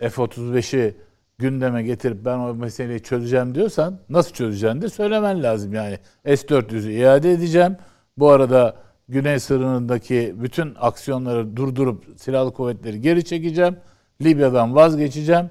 F-35'i 0.00 0.94
gündeme 1.38 1.82
getirip 1.82 2.24
ben 2.24 2.38
o 2.38 2.54
meseleyi 2.54 3.00
çözeceğim 3.00 3.54
diyorsan 3.54 3.98
nasıl 4.08 4.32
çözeceğini 4.32 4.82
de 4.82 4.88
söylemen 4.88 5.42
lazım 5.42 5.74
yani. 5.74 5.98
S-400'ü 6.24 6.90
iade 6.92 7.32
edeceğim. 7.32 7.76
Bu 8.16 8.30
arada 8.30 8.76
Güney 9.10 9.40
sınırındaki 9.40 10.34
bütün 10.36 10.74
aksiyonları 10.80 11.56
durdurup 11.56 12.04
silahlı 12.16 12.52
kuvvetleri 12.52 13.00
geri 13.00 13.24
çekeceğim. 13.24 13.76
Libya'dan 14.22 14.74
vazgeçeceğim. 14.74 15.50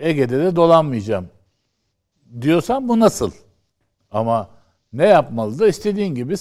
Ege'de 0.00 0.38
de 0.38 0.56
dolanmayacağım. 0.56 1.28
Diyorsan 2.40 2.88
bu 2.88 3.00
nasıl? 3.00 3.30
Ama 4.10 4.50
ne 4.92 5.06
yapmalı 5.06 5.58
da 5.58 5.68
istediğin 5.68 6.14
gibi 6.14 6.34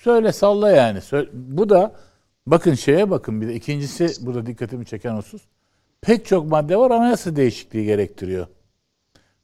söyle 0.00 0.32
salla 0.32 0.70
yani. 0.70 0.98
Bu 1.32 1.68
da 1.68 1.92
bakın 2.50 2.74
şeye 2.74 3.10
bakın 3.10 3.40
bir 3.40 3.48
de 3.48 3.54
ikincisi 3.54 4.26
burada 4.26 4.46
dikkatimi 4.46 4.86
çeken 4.86 5.16
husus. 5.16 5.42
Pek 6.00 6.26
çok 6.26 6.46
madde 6.46 6.76
var 6.76 6.90
anayasa 6.90 7.36
değişikliği 7.36 7.84
gerektiriyor. 7.84 8.46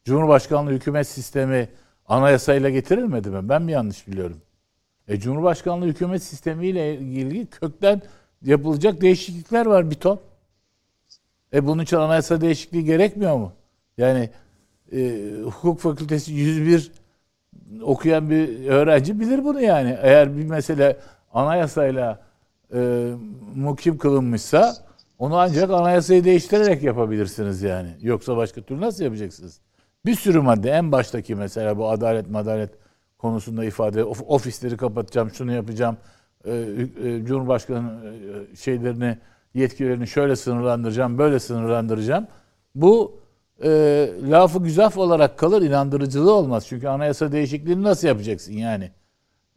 Cumhurbaşkanlığı 0.04 0.70
hükümet 0.70 1.08
sistemi 1.08 1.68
anayasayla 2.06 2.70
getirilmedi 2.70 3.30
mi? 3.30 3.48
Ben 3.48 3.62
mi 3.62 3.72
yanlış 3.72 4.08
biliyorum? 4.08 4.40
E, 5.08 5.20
Cumhurbaşkanlığı 5.20 5.86
hükümet 5.86 6.22
sistemiyle 6.22 6.94
ilgili 6.98 7.46
kökten 7.46 8.02
yapılacak 8.42 9.00
değişiklikler 9.00 9.66
var 9.66 9.90
bir 9.90 9.94
ton. 9.94 10.20
E 11.52 11.66
bunun 11.66 11.82
için 11.82 11.96
anayasa 11.96 12.40
değişikliği 12.40 12.84
gerekmiyor 12.84 13.36
mu? 13.36 13.52
Yani 13.98 14.30
e, 14.92 15.30
hukuk 15.44 15.80
fakültesi 15.80 16.32
101 16.32 16.92
okuyan 17.82 18.30
bir 18.30 18.66
öğrenci 18.68 19.20
bilir 19.20 19.44
bunu 19.44 19.60
yani. 19.60 19.98
Eğer 20.02 20.36
bir 20.36 20.44
mesele 20.44 20.96
anayasayla 21.32 22.25
e, 22.74 23.10
mukim 23.54 23.98
kılınmışsa 23.98 24.74
onu 25.18 25.36
ancak 25.36 25.70
anayasayı 25.70 26.24
değiştirerek 26.24 26.82
yapabilirsiniz 26.82 27.62
yani. 27.62 27.88
Yoksa 28.00 28.36
başka 28.36 28.62
türlü 28.62 28.80
nasıl 28.80 29.04
yapacaksınız? 29.04 29.60
Bir 30.06 30.14
sürü 30.14 30.40
madde 30.40 30.70
en 30.70 30.92
baştaki 30.92 31.34
mesela 31.34 31.78
bu 31.78 31.88
adalet 31.90 32.30
madalet 32.30 32.70
konusunda 33.18 33.64
ifade 33.64 34.04
of- 34.04 34.22
ofisleri 34.26 34.76
kapatacağım, 34.76 35.30
şunu 35.30 35.52
yapacağım, 35.52 35.96
e, 36.44 36.52
e, 37.04 37.24
Cumhurbaşkanı 37.24 38.00
e, 38.52 38.56
şeylerini, 38.56 39.18
yetkilerini 39.54 40.06
şöyle 40.06 40.36
sınırlandıracağım, 40.36 41.18
böyle 41.18 41.38
sınırlandıracağım. 41.38 42.26
Bu 42.74 43.20
e, 43.64 43.68
lafı 44.30 44.62
güzaf 44.62 44.98
olarak 44.98 45.38
kalır, 45.38 45.62
inandırıcılığı 45.62 46.32
olmaz. 46.34 46.66
Çünkü 46.68 46.88
anayasa 46.88 47.32
değişikliğini 47.32 47.82
nasıl 47.82 48.08
yapacaksın 48.08 48.52
yani? 48.52 48.90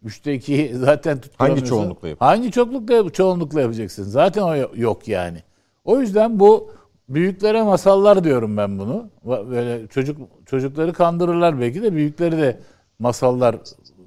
Üçte 0.04 0.34
iki 0.34 0.72
zaten 0.76 1.22
tutturamıyorsun. 1.22 1.66
çoğunlukla 1.66 2.08
yapacaksın? 2.08 2.26
Hangi 2.26 2.52
çoğunlukla, 2.52 3.10
çoğunlukla 3.10 3.62
yapacaksın? 3.62 4.04
Zaten 4.04 4.42
o 4.42 4.56
yok 4.76 5.08
yani. 5.08 5.44
O 5.84 6.00
yüzden 6.00 6.40
bu 6.40 6.72
büyüklere 7.10 7.64
masallar 7.64 8.24
diyorum 8.24 8.58
ben 8.58 8.80
bunu. 8.80 9.10
Böyle 9.26 9.88
çocuk 9.88 10.18
çocukları 10.46 10.94
kandırırlar 10.94 11.62
belki 11.62 11.84
de 11.84 11.94
büyükleri 11.94 12.38
de 12.38 12.60
masallar 13.00 13.56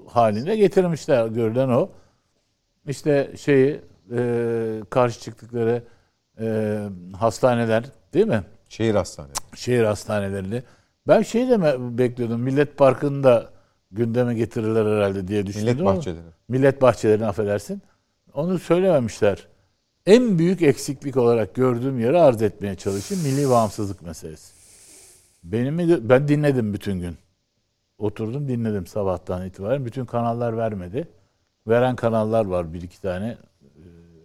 haline 0.09 0.57
getirmişler. 0.57 1.27
Görülen 1.27 1.69
o. 1.69 1.89
İşte 2.89 3.33
şeyi 3.39 3.81
e, 4.17 4.81
karşı 4.91 5.21
çıktıkları 5.21 5.83
e, 6.41 6.79
hastaneler 7.19 7.85
değil 8.15 8.27
mi? 8.27 8.43
Şehir 8.69 8.95
hastaneleri. 8.95 9.35
şehir 9.57 9.85
hastanelerini. 9.85 10.63
Ben 11.09 11.23
şey 11.23 11.49
de 11.49 11.63
bekliyordum. 11.99 12.41
Millet 12.41 12.79
Parkı'nı 12.79 13.23
da 13.25 13.51
gündeme 13.93 14.35
getirirler 14.35 14.87
herhalde 14.97 15.29
diye 15.29 15.47
düşündüm. 15.47 15.67
Millet 15.67 15.85
bahçeleri. 15.85 16.25
Millet 16.49 16.83
bahçelerini 16.83 17.27
affedersin. 17.27 17.83
Onu 18.35 18.59
söylememişler. 18.59 19.49
En 20.07 20.39
büyük 20.39 20.63
eksiklik 20.63 21.17
olarak 21.17 21.55
gördüğüm 21.55 22.01
yeri 22.01 22.19
arz 22.19 22.43
etmeye 22.43 22.75
çalışayım. 22.75 23.25
Milli 23.25 23.51
bağımsızlık 23.51 24.03
meselesi. 24.03 24.53
Benim 25.45 26.09
ben 26.09 26.29
dinledim 26.29 26.75
bütün 26.75 27.01
gün. 27.01 27.17
Oturdum 27.99 28.49
dinledim 28.49 28.87
sabahtan 28.87 29.47
itibaren. 29.47 29.85
Bütün 29.85 30.05
kanallar 30.05 30.57
vermedi. 30.57 31.09
Veren 31.67 31.97
kanallar 31.97 32.45
var 32.45 32.75
bir 32.75 32.83
iki 32.83 33.03
tane 33.03 33.29
e, 33.29 33.39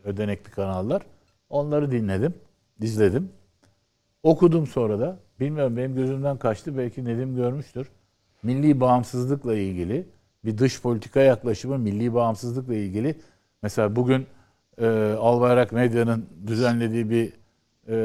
ödenekli 0.04 0.52
kanallar. 0.52 1.02
Onları 1.50 1.92
dinledim, 1.92 2.34
izledim. 2.82 3.30
Okudum 4.24 4.68
sonra 4.68 5.00
da. 5.00 5.20
Bilmiyorum 5.40 5.78
benim 5.78 5.96
gözümden 5.96 6.38
kaçtı. 6.38 6.78
Belki 6.78 7.06
Nedim 7.06 7.36
görmüştür. 7.36 7.88
Milli 8.44 8.80
bağımsızlıkla 8.80 9.56
ilgili 9.56 10.06
bir 10.46 10.58
dış 10.58 10.82
politika 10.82 11.20
yaklaşımı 11.20 11.78
milli 11.78 12.14
bağımsızlıkla 12.14 12.76
ilgili. 12.76 13.16
Mesela 13.62 13.96
bugün 13.96 14.28
e, 14.78 14.88
Albayrak 15.20 15.72
Medya'nın 15.72 16.26
düzenlediği 16.48 17.10
bir 17.10 17.34
e, 17.88 17.96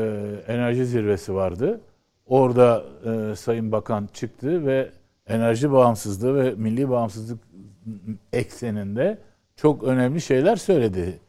enerji 0.46 0.86
zirvesi 0.86 1.34
vardı. 1.34 1.80
Orada 2.26 2.84
e, 3.04 3.36
Sayın 3.36 3.72
Bakan 3.72 4.08
çıktı 4.12 4.66
ve 4.66 4.90
enerji 5.26 5.72
bağımsızlığı 5.72 6.44
ve 6.44 6.54
milli 6.54 6.90
bağımsızlık 6.90 7.38
ekseninde 8.32 9.18
çok 9.56 9.84
önemli 9.84 10.20
şeyler 10.20 10.56
söyledi. 10.56 11.20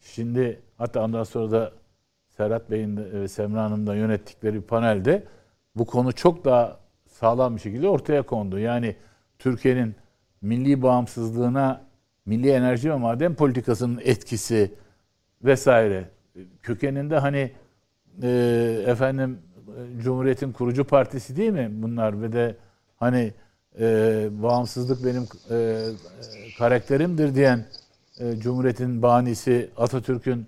Şimdi 0.00 0.60
hatta 0.78 1.04
ondan 1.04 1.24
sonra 1.24 1.50
da 1.50 1.72
Serhat 2.28 2.70
Bey'in 2.70 2.96
ve 2.96 3.28
Semra 3.28 3.64
Hanım'ın 3.64 3.86
da 3.86 3.94
yönettikleri 3.94 4.60
panelde 4.60 5.24
bu 5.76 5.86
konu 5.86 6.12
çok 6.12 6.44
daha 6.44 6.81
sağlam 7.22 7.56
bir 7.56 7.60
şekilde 7.60 7.88
ortaya 7.88 8.22
kondu. 8.22 8.58
Yani 8.58 8.96
Türkiye'nin 9.38 9.94
milli 10.40 10.82
bağımsızlığına 10.82 11.80
milli 12.26 12.50
enerji 12.50 12.90
ve 12.90 12.96
maden 12.96 13.34
politikasının 13.34 14.00
etkisi 14.04 14.74
vesaire 15.44 16.08
kökeninde 16.62 17.18
hani 17.18 17.52
e, 18.22 18.28
efendim 18.86 19.38
Cumhuriyet'in 19.98 20.52
kurucu 20.52 20.84
partisi 20.84 21.36
değil 21.36 21.52
mi 21.52 21.68
bunlar 21.72 22.22
ve 22.22 22.32
de 22.32 22.56
hani 22.96 23.32
e, 23.80 23.84
bağımsızlık 24.30 25.04
benim 25.04 25.26
e, 25.50 25.86
karakterimdir 26.58 27.34
diyen 27.34 27.66
e, 28.20 28.36
Cumhuriyet'in 28.36 29.02
banisi 29.02 29.70
Atatürk'ün 29.76 30.46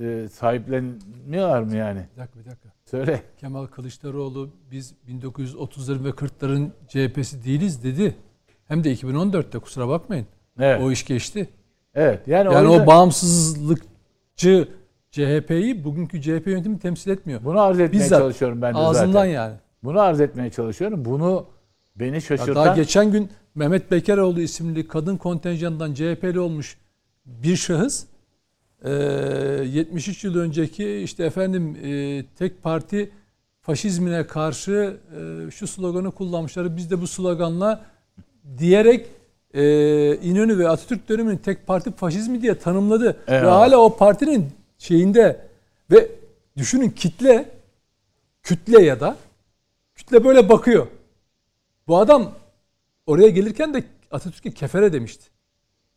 e, 0.00 0.28
sahiplenmiyorlar 0.32 1.62
mı 1.62 1.76
yani? 1.76 2.06
Bir 2.16 2.20
dakika 2.20 2.40
bir 2.40 2.44
dakika. 2.44 2.69
Söyle. 2.90 3.22
Kemal 3.38 3.66
Kılıçdaroğlu 3.66 4.50
biz 4.70 4.94
1930'ların 5.08 6.04
ve 6.04 6.08
40'ların 6.08 6.70
CHP'si 6.88 7.44
değiliz 7.44 7.84
dedi. 7.84 8.14
Hem 8.68 8.84
de 8.84 8.92
2014'te 8.94 9.58
kusura 9.58 9.88
bakmayın. 9.88 10.26
Evet. 10.58 10.80
O 10.82 10.90
iş 10.90 11.04
geçti. 11.06 11.48
evet. 11.94 12.28
Yani, 12.28 12.54
Yani 12.54 12.68
o, 12.68 12.70
yüzden 12.72 12.84
o 12.84 12.86
bağımsızlıkçı 12.86 14.68
CHP'yi 15.10 15.84
bugünkü 15.84 16.22
CHP 16.22 16.46
yönetimi 16.46 16.78
temsil 16.78 17.10
etmiyor. 17.10 17.40
bunu 17.44 17.60
arz 17.60 17.80
etmeye 17.80 18.02
Bizzat 18.02 18.18
çalışıyorum 18.18 18.62
ben 18.62 18.74
de 18.74 18.78
Ağzından 18.78 19.12
zaten. 19.12 19.30
yani. 19.30 19.54
Bunu 19.84 20.00
arz 20.00 20.20
etmeye 20.20 20.50
çalışıyorum. 20.50 21.04
Bunu 21.04 21.46
beni 21.96 22.14
Ya 22.14 22.20
şaşırtan 22.20 22.54
daha 22.54 22.74
geçen 22.74 23.12
gün 23.12 23.30
Mehmet 23.54 23.90
Bekeroğlu 23.90 24.40
isimli 24.40 24.88
kadın 24.88 25.16
kontenjanından 25.16 25.94
CHP'li 25.94 26.40
olmuş 26.40 26.78
bir 27.26 27.56
şahıs 27.56 28.04
e, 28.84 28.90
73 28.90 30.24
yıl 30.24 30.38
önceki 30.38 30.96
işte 30.96 31.24
efendim 31.24 31.76
e, 31.84 32.24
tek 32.38 32.62
parti 32.62 33.10
faşizmine 33.60 34.26
karşı 34.26 34.96
e, 35.16 35.50
şu 35.50 35.66
sloganı 35.66 36.10
kullanmışlar. 36.10 36.76
Biz 36.76 36.90
de 36.90 37.00
bu 37.00 37.06
sloganla 37.06 37.84
diyerek 38.58 39.06
e, 39.54 39.62
İnönü 40.16 40.58
ve 40.58 40.68
Atatürk 40.68 41.08
döneminin 41.08 41.36
tek 41.36 41.66
parti 41.66 41.92
faşizmi 41.92 42.42
diye 42.42 42.54
tanımladı. 42.58 43.16
Ve 43.28 43.36
Eyvallah. 43.36 43.52
hala 43.52 43.78
o 43.78 43.96
partinin 43.96 44.46
şeyinde 44.78 45.46
ve 45.90 46.10
düşünün 46.56 46.90
kitle 46.90 47.48
kütle 48.42 48.82
ya 48.82 49.00
da 49.00 49.16
kütle 49.94 50.24
böyle 50.24 50.48
bakıyor. 50.48 50.86
Bu 51.88 51.98
adam 51.98 52.32
oraya 53.06 53.28
gelirken 53.28 53.74
de 53.74 53.84
Atatürk'e 54.10 54.50
kefere 54.50 54.92
demişti. 54.92 55.24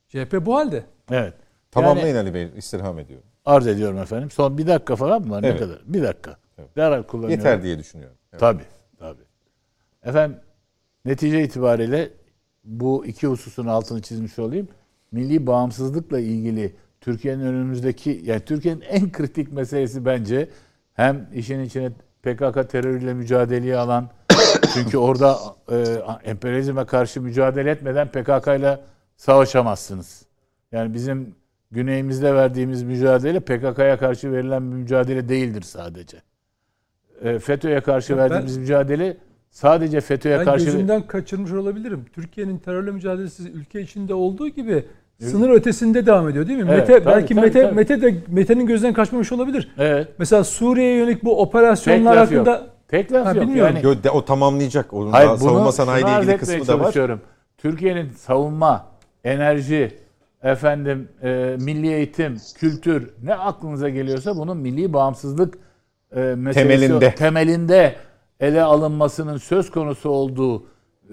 CHP 0.10 0.46
bu 0.46 0.56
halde. 0.56 0.84
evet. 1.12 1.34
Tamamlayın 1.74 2.08
Yani 2.08 2.20
Ali 2.20 2.34
Bey. 2.34 2.50
istirham 2.56 3.00
ediyorum. 3.00 3.28
arz 3.46 3.68
ediyorum 3.68 3.98
efendim. 3.98 4.32
Son 4.32 4.58
bir 4.58 4.68
dakika 4.68 4.96
falan 4.96 5.22
mı 5.22 5.30
var? 5.30 5.44
Evet. 5.44 5.54
Ne 5.54 5.60
kadar? 5.60 5.82
Bir 5.86 6.04
dakika. 6.04 6.38
Evet. 6.58 6.76
Derhal 6.76 7.04
kullanıyorum. 7.04 7.46
Yeter 7.46 7.64
diye 7.64 7.80
düşünüyorum. 7.80 8.18
Evet. 8.32 8.40
Tabii, 8.40 8.64
tabii. 9.00 9.24
Efendim, 10.04 10.38
netice 11.06 11.44
itibariyle 11.44 12.10
bu 12.64 13.06
iki 13.06 13.28
hususun 13.28 13.66
altını 13.68 14.02
çizmiş 14.02 14.40
olayım. 14.40 14.68
Milli 15.12 15.48
bağımsızlıkla 15.48 16.20
ilgili 16.20 16.76
Türkiye'nin 17.02 17.46
önümüzdeki, 17.46 18.22
yani 18.24 18.42
Türkiye'nin 18.42 18.82
en 18.82 19.12
kritik 19.12 19.52
meselesi 19.52 20.06
bence 20.06 20.50
hem 20.94 21.30
işin 21.34 21.60
içine 21.60 21.92
PKK 22.24 22.70
terörüyle 22.70 23.14
mücadeleyi 23.14 23.78
alan, 23.78 24.10
çünkü 24.74 24.98
orada 24.98 25.38
e, 25.72 25.78
emperyalizme 26.30 26.86
karşı 26.86 27.22
mücadele 27.22 27.72
etmeden 27.72 28.08
PKK 28.08 28.48
ile 28.48 28.80
savaşamazsınız. 29.18 30.26
Yani 30.72 30.94
bizim 30.94 31.36
güneyimizde 31.74 32.36
verdiğimiz 32.36 32.84
mücadele 32.84 33.40
PKK'ya 33.40 33.98
karşı 33.98 34.32
verilen 34.32 34.72
bir 34.72 34.76
mücadele 34.76 35.30
değildir 35.30 35.62
sadece. 35.62 36.18
E, 37.24 37.40
FETÖ'ye 37.40 37.82
karşı 37.82 38.12
Yok, 38.14 38.22
ben- 38.22 38.30
verdiğimiz 38.30 38.58
mücadele 38.58 39.18
sadece 39.52 40.02
FETÖ'ye 40.02 40.40
Ben 40.40 40.46
karşı 40.46 40.66
gözümden 40.66 41.08
kaçırmış 41.08 41.52
olabilirim. 41.52 42.06
Türkiye'nin 42.14 42.58
terörle 42.58 42.92
mücadelesi 42.92 43.52
ülke 43.52 43.82
içinde 43.82 44.14
olduğu 44.14 44.48
gibi 44.48 44.86
sınır 45.22 45.50
ötesinde 45.50 46.06
devam 46.06 46.30
ediyor 46.30 46.48
değil 46.48 46.60
mi? 46.60 46.66
Evet, 46.72 46.80
Mete 46.90 47.04
tabii, 47.04 47.16
belki 47.16 47.36
tabii, 47.36 47.46
Mete 47.46 47.62
tabii. 47.62 47.76
Mete 47.76 48.02
de 48.02 48.16
Mete'nin 48.28 48.66
gözden 48.66 48.94
kaçmamış 48.94 49.32
olabilir. 49.32 49.72
Evet. 49.78 50.08
Mesela 50.18 50.44
Suriye'ye 50.44 50.98
yönelik 50.98 51.24
bu 51.24 51.30
Tek 51.30 51.40
operasyonlar 51.40 52.14
yok. 52.16 52.20
hakkında 52.48 52.68
Tek 52.88 53.12
laf 53.12 53.26
Ha, 53.26 53.34
yok. 53.34 53.48
bilmiyorum. 53.48 53.76
Yani 53.76 53.86
Yo, 53.86 54.04
de- 54.04 54.10
o 54.10 54.26
tamamlayacak. 54.26 54.94
Onun 54.94 55.12
Hayır, 55.12 55.28
daha 55.30 55.40
bunu 55.40 55.50
savunma 55.50 55.72
sanayi 55.72 56.04
ile 56.04 56.18
ilgili 56.20 56.38
kısmı 56.38 56.68
da 56.68 56.80
var. 56.80 56.96
Türkiye'nin 57.58 58.10
savunma, 58.10 58.86
enerji, 59.24 59.92
efendim 60.44 61.10
e, 61.24 61.58
milli 61.60 61.94
eğitim, 61.94 62.38
kültür 62.56 63.10
ne 63.24 63.36
aklınıza 63.36 63.90
geliyorsa 63.90 64.38
bunun 64.38 64.58
milli 64.58 64.94
bağımsızlık 64.94 65.58
e, 66.16 66.20
meselesi 66.20 66.88
Temelinde. 66.88 67.16
temelinde 67.16 67.96
ele 68.40 68.64
alınmasının 68.64 69.38
söz 69.38 69.72
konusu 69.72 70.10
olduğu 70.10 70.64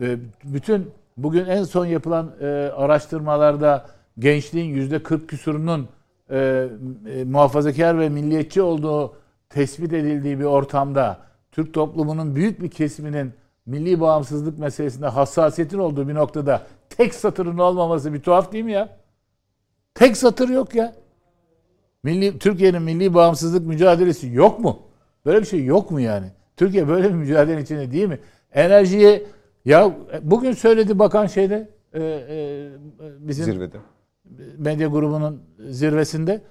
e, 0.01 0.17
bütün 0.45 0.91
bugün 1.17 1.47
en 1.47 1.65
son 1.65 1.87
yapılan 1.87 2.33
e, 2.41 2.47
araştırmalarda 2.77 3.87
gençliğin 4.19 4.75
yüzde 4.75 5.03
40 5.03 5.29
küsurunun 5.29 5.89
e, 6.31 6.69
e, 7.15 7.25
muhafazakar 7.25 7.99
ve 7.99 8.09
milliyetçi 8.09 8.63
olduğu 8.63 9.15
tespit 9.49 9.93
edildiği 9.93 10.39
bir 10.39 10.45
ortamda 10.45 11.19
Türk 11.53 11.75
toplumunun 11.75 12.37
büyük 12.37 12.63
bir 12.63 12.71
kesiminin 12.71 13.33
milli 13.67 14.01
bağımsızlık 14.01 14.59
meselesinde 14.59 15.07
hassasiyetin 15.07 15.79
olduğu 15.79 16.09
bir 16.09 16.15
noktada 16.15 16.63
tek 16.91 17.15
satırın 17.15 17.59
olmaması 17.59 18.15
bir 18.15 18.21
tuhaf 18.21 18.53
değil 18.53 18.65
mi 18.65 18.73
ya? 18.73 19.00
Tek 19.95 20.17
satır 20.17 20.49
yok 20.49 20.75
ya. 20.75 20.95
Milli 22.03 22.39
Türkiye'nin 22.39 22.83
milli 22.83 23.15
bağımsızlık 23.15 23.67
mücadelesi 23.67 24.29
yok 24.29 24.61
mu? 24.61 24.79
Böyle 25.27 25.41
bir 25.41 25.47
şey 25.47 25.65
yok 25.65 25.91
mu 25.91 26.01
yani? 26.01 26.27
Türkiye 26.57 26.89
böyle 26.89 27.09
bir 27.09 27.15
mücadelenin 27.15 27.63
içinde 27.63 27.91
değil 27.91 28.09
mi? 28.09 28.19
Enerjiye 28.53 29.27
ya 29.65 29.97
bugün 30.23 30.53
söyledi 30.53 30.99
bakan 30.99 31.27
şeyde 31.27 31.69
e, 31.95 32.03
e, 32.03 32.69
bizim 33.19 33.45
Zirvede. 33.45 33.77
medya 34.59 34.89
grubunun 34.89 35.43
zirvesinde 35.69 36.43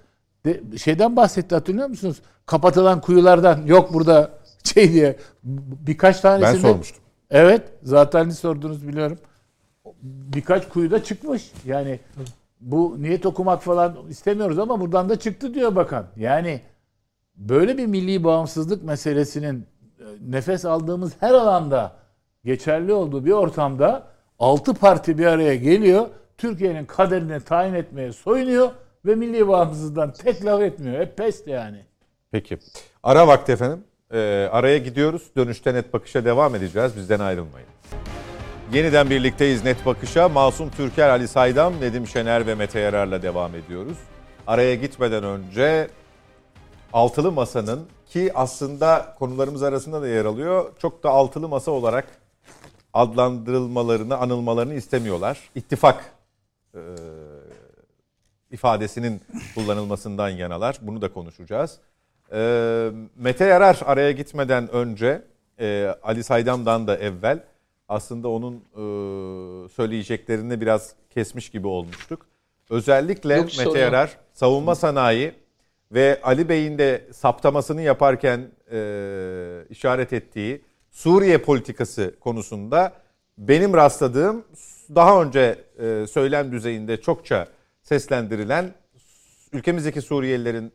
de, 0.46 0.62
şeyden 0.78 1.16
bahsetti 1.16 1.56
hatırlıyor 1.56 1.88
musunuz? 1.88 2.22
Kapatılan 2.46 3.02
kuyulardan 3.02 3.66
yok 3.66 3.94
burada 3.94 4.32
şey 4.64 4.94
diye 4.94 5.16
birkaç 5.88 6.24
Ben 6.24 6.40
tanesinde 6.40 6.68
sormuştum. 6.68 7.04
Evet, 7.30 7.62
zaten 7.84 8.28
ne 8.28 8.34
sordunuz 8.34 8.88
biliyorum. 8.88 9.18
Birkaç 10.04 10.70
kuyuda 10.70 11.04
çıkmış. 11.04 11.52
Yani 11.66 12.00
bu 12.60 13.02
niyet 13.02 13.26
okumak 13.26 13.64
falan 13.64 13.98
istemiyoruz 14.10 14.60
ama 14.60 14.80
buradan 14.82 15.10
da 15.10 15.20
çıktı 15.20 15.54
diyor 15.54 15.76
bakan. 15.76 16.08
Yani 16.16 16.62
böyle 17.36 17.78
bir 17.78 17.86
milli 17.86 18.24
bağımsızlık 18.24 18.84
meselesinin 18.84 19.68
e, 20.00 20.04
nefes 20.28 20.66
aldığımız 20.66 21.14
her 21.20 21.34
alanda 21.34 21.96
geçerli 22.46 22.94
olduğu 22.94 23.26
bir 23.26 23.32
ortamda 23.32 24.08
altı 24.40 24.74
parti 24.74 25.18
bir 25.18 25.26
araya 25.26 25.56
geliyor. 25.56 26.08
Türkiye'nin 26.38 26.86
kaderini 26.86 27.40
tayin 27.40 27.74
etmeye 27.74 28.12
soyunuyor 28.12 28.70
ve 29.06 29.16
milli 29.16 29.48
bağımsızlıktan 29.48 30.14
tek 30.14 30.46
laf 30.46 30.62
etmiyor. 30.62 31.02
Hep 31.02 31.18
pest 31.18 31.48
yani. 31.48 31.86
Peki. 32.32 32.58
Ara 33.04 33.28
vakti 33.28 33.52
efendim. 33.52 33.84
Ee, 34.12 34.50
araya 34.52 34.78
gidiyoruz. 34.78 35.30
Dönüşte 35.38 35.74
net 35.74 35.94
bakışa 35.94 36.26
devam 36.26 36.56
edeceğiz. 36.56 36.96
Bizden 36.96 37.20
ayrılmayın. 37.20 37.68
Yeniden 38.74 39.10
birlikteyiz 39.10 39.64
Net 39.64 39.86
Bakış'a. 39.86 40.30
Masum 40.30 40.70
Türker, 40.70 41.10
Ali 41.10 41.28
Saydam, 41.28 41.82
Nedim 41.82 42.08
Şener 42.08 42.48
ve 42.48 42.56
Mete 42.56 42.80
Yarar'la 42.80 43.22
devam 43.22 43.56
ediyoruz. 43.56 43.98
Araya 44.48 44.76
gitmeden 44.76 45.24
önce 45.24 45.88
Altılı 46.94 47.32
Masa'nın 47.32 47.88
ki 48.06 48.32
aslında 48.36 49.16
konularımız 49.20 49.64
arasında 49.64 50.02
da 50.02 50.08
yer 50.08 50.26
alıyor. 50.26 50.72
Çok 50.80 51.04
da 51.04 51.10
Altılı 51.10 51.48
Masa 51.48 51.72
olarak 51.72 52.08
adlandırılmalarını, 52.94 54.18
anılmalarını 54.18 54.74
istemiyorlar. 54.74 55.50
İttifak 55.56 56.06
e, 56.76 56.82
ifadesinin 58.52 59.22
kullanılmasından 59.56 60.30
yanalar. 60.30 60.78
Bunu 60.82 61.02
da 61.02 61.14
konuşacağız. 61.14 61.78
E, 62.32 62.92
Mete 63.16 63.46
Yarar 63.46 63.80
araya 63.86 64.12
gitmeden 64.12 64.72
önce 64.72 65.22
e, 65.60 65.96
Ali 66.04 66.24
Saydam'dan 66.24 66.88
da 66.88 66.98
evvel 66.98 67.40
aslında 67.90 68.28
onun 68.30 68.56
e, 68.56 69.70
söyleyeceklerini 69.70 70.62
biraz 70.62 70.94
kesmiş 71.10 71.50
gibi 71.50 71.68
olmuştuk. 71.68 72.26
Özellikle 72.70 73.34
Yok, 73.36 73.46
Mete 73.46 73.64
sorun. 73.64 73.80
Yarar 73.80 74.18
savunma 74.34 74.76
sanayi 74.76 75.34
ve 75.92 76.20
Ali 76.24 76.50
Bey'in 76.50 76.78
de 76.78 77.08
saptamasını 77.14 77.82
yaparken 77.82 78.48
e, 78.72 79.66
işaret 79.70 80.14
ettiği 80.14 80.62
Suriye 80.92 81.38
politikası 81.38 82.16
konusunda 82.20 82.94
benim 83.38 83.74
rastladığım 83.74 84.46
daha 84.96 85.22
önce 85.22 85.60
e, 85.80 86.08
söylem 86.08 86.52
düzeyinde 86.52 87.02
çokça 87.02 87.48
seslendirilen 87.84 88.74
ülkemizdeki 89.54 90.02
Suriyelilerin 90.02 90.72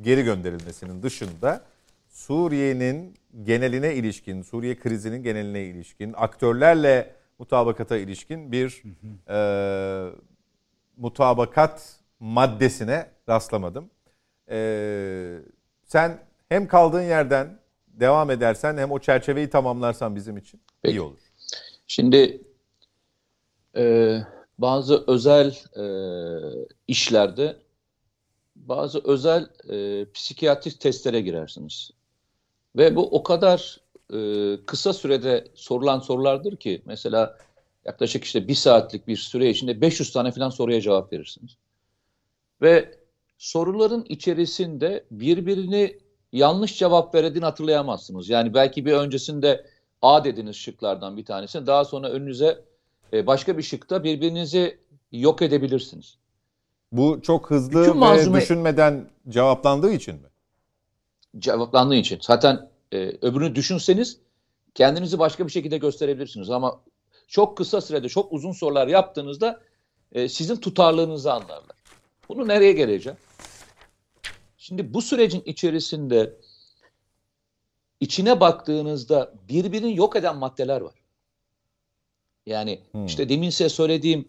geri 0.00 0.22
gönderilmesinin 0.24 1.02
dışında 1.02 1.60
Suriye'nin 2.08 3.14
geneline 3.42 3.94
ilişkin, 3.94 4.42
Suriye 4.42 4.78
krizinin 4.78 5.22
geneline 5.22 5.64
ilişkin, 5.64 6.14
aktörlerle 6.16 7.14
mutabakata 7.38 7.96
ilişkin 7.96 8.52
bir 8.52 8.82
e, 9.28 9.38
mutabakat 10.96 11.96
maddesine 12.20 13.10
rastlamadım. 13.28 13.90
E, 14.50 15.38
sen 15.84 16.18
hem 16.48 16.68
kaldığın 16.68 17.02
yerden 17.02 17.60
devam 17.86 18.30
edersen 18.30 18.76
hem 18.76 18.90
o 18.90 18.98
çerçeveyi 18.98 19.50
tamamlarsan 19.50 20.16
bizim 20.16 20.36
için 20.36 20.60
Peki. 20.82 20.96
iyi 20.96 21.00
olur. 21.00 21.18
Şimdi 21.86 22.42
e, 23.76 24.16
bazı 24.58 25.04
özel 25.06 25.56
e, 25.76 25.84
işlerde 26.88 27.56
bazı 28.56 29.00
özel 29.04 29.48
e, 29.68 30.06
psikiyatrik 30.12 30.80
testlere 30.80 31.20
girersiniz. 31.20 31.90
Ve 32.76 32.96
bu 32.96 33.08
o 33.10 33.22
kadar 33.22 33.80
e, 34.14 34.18
kısa 34.66 34.92
sürede 34.92 35.48
sorulan 35.54 35.98
sorulardır 36.00 36.56
ki 36.56 36.82
mesela 36.84 37.38
yaklaşık 37.84 38.24
işte 38.24 38.48
bir 38.48 38.54
saatlik 38.54 39.06
bir 39.06 39.16
süre 39.16 39.50
içinde 39.50 39.80
500 39.80 40.12
tane 40.12 40.32
falan 40.32 40.50
soruya 40.50 40.80
cevap 40.80 41.12
verirsiniz. 41.12 41.56
Ve 42.62 42.94
soruların 43.38 44.06
içerisinde 44.08 45.04
birbirini 45.10 45.98
yanlış 46.32 46.78
cevap 46.78 47.14
verdiğini 47.14 47.44
hatırlayamazsınız. 47.44 48.28
Yani 48.28 48.54
belki 48.54 48.86
bir 48.86 48.92
öncesinde 48.92 49.66
A 50.02 50.24
dediniz 50.24 50.56
şıklardan 50.56 51.16
bir 51.16 51.24
tanesini. 51.24 51.66
Daha 51.66 51.84
sonra 51.84 52.08
önünüze 52.08 52.64
e, 53.12 53.26
başka 53.26 53.58
bir 53.58 53.62
şıkta 53.62 54.04
birbirinizi 54.04 54.78
yok 55.12 55.42
edebilirsiniz. 55.42 56.18
Bu 56.92 57.20
çok 57.22 57.50
hızlı 57.50 57.70
Bütün 57.80 57.94
ve 57.94 58.06
malzeme- 58.06 58.40
düşünmeden 58.40 59.04
cevaplandığı 59.28 59.92
için 59.92 60.14
mi? 60.14 60.28
Cevaplandığı 61.38 61.94
için. 61.94 62.18
Zaten 62.22 62.70
e, 62.92 62.98
öbürünü 62.98 63.54
düşünseniz 63.54 64.18
kendinizi 64.74 65.18
başka 65.18 65.46
bir 65.46 65.52
şekilde 65.52 65.78
gösterebilirsiniz. 65.78 66.50
Ama 66.50 66.80
çok 67.28 67.56
kısa 67.56 67.80
sürede 67.80 68.08
çok 68.08 68.32
uzun 68.32 68.52
sorular 68.52 68.88
yaptığınızda 68.88 69.60
e, 70.12 70.28
sizin 70.28 70.56
tutarlılığınızı 70.56 71.32
anlarlar. 71.32 71.76
Bunu 72.28 72.48
nereye 72.48 72.72
geleceğim? 72.72 73.18
Şimdi 74.56 74.94
bu 74.94 75.02
sürecin 75.02 75.42
içerisinde 75.46 76.36
içine 78.00 78.40
baktığınızda 78.40 79.34
birbirini 79.48 79.96
yok 79.96 80.16
eden 80.16 80.36
maddeler 80.36 80.80
var. 80.80 80.94
Yani 82.46 82.80
Hmm. 82.92 83.06
işte 83.06 83.28
demin 83.28 83.50
size 83.50 83.68
söylediğim 83.68 84.28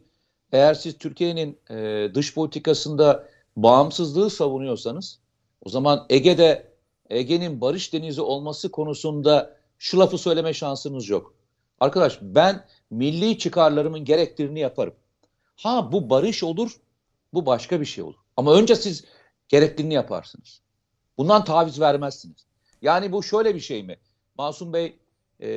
eğer 0.52 0.74
siz 0.74 0.98
Türkiye'nin 0.98 1.60
e, 1.70 2.10
dış 2.14 2.34
politikasında 2.34 3.30
bağımsızlığı 3.56 4.30
savunuyorsanız 4.30 5.20
o 5.66 5.70
zaman 5.70 6.06
Ege'de 6.10 6.71
Ege'nin 7.12 7.62
barış 7.62 7.94
denizi 7.94 8.22
olması 8.22 8.72
konusunda 8.72 9.58
şu 9.80 10.00
lafı 10.00 10.18
söyleme 10.18 10.54
şansınız 10.54 11.10
yok. 11.10 11.34
Arkadaş 11.80 12.20
ben 12.22 12.66
milli 12.90 13.38
çıkarlarımın 13.38 14.06
gerektiğini 14.06 14.60
yaparım. 14.60 14.94
Ha 15.56 15.92
bu 15.92 16.10
barış 16.10 16.44
olur, 16.44 16.72
bu 17.34 17.46
başka 17.46 17.82
bir 17.82 17.86
şey 17.86 18.04
olur. 18.04 18.16
Ama 18.38 18.54
önce 18.54 18.76
siz 18.76 19.06
gerektiğini 19.50 19.94
yaparsınız. 19.94 20.62
Bundan 21.18 21.44
taviz 21.44 21.80
vermezsiniz. 21.80 22.46
Yani 22.82 23.12
bu 23.12 23.24
şöyle 23.24 23.56
bir 23.56 23.60
şey 23.60 23.84
mi? 23.84 23.98
Masum 24.38 24.74
Bey 24.74 25.00
e, 25.42 25.50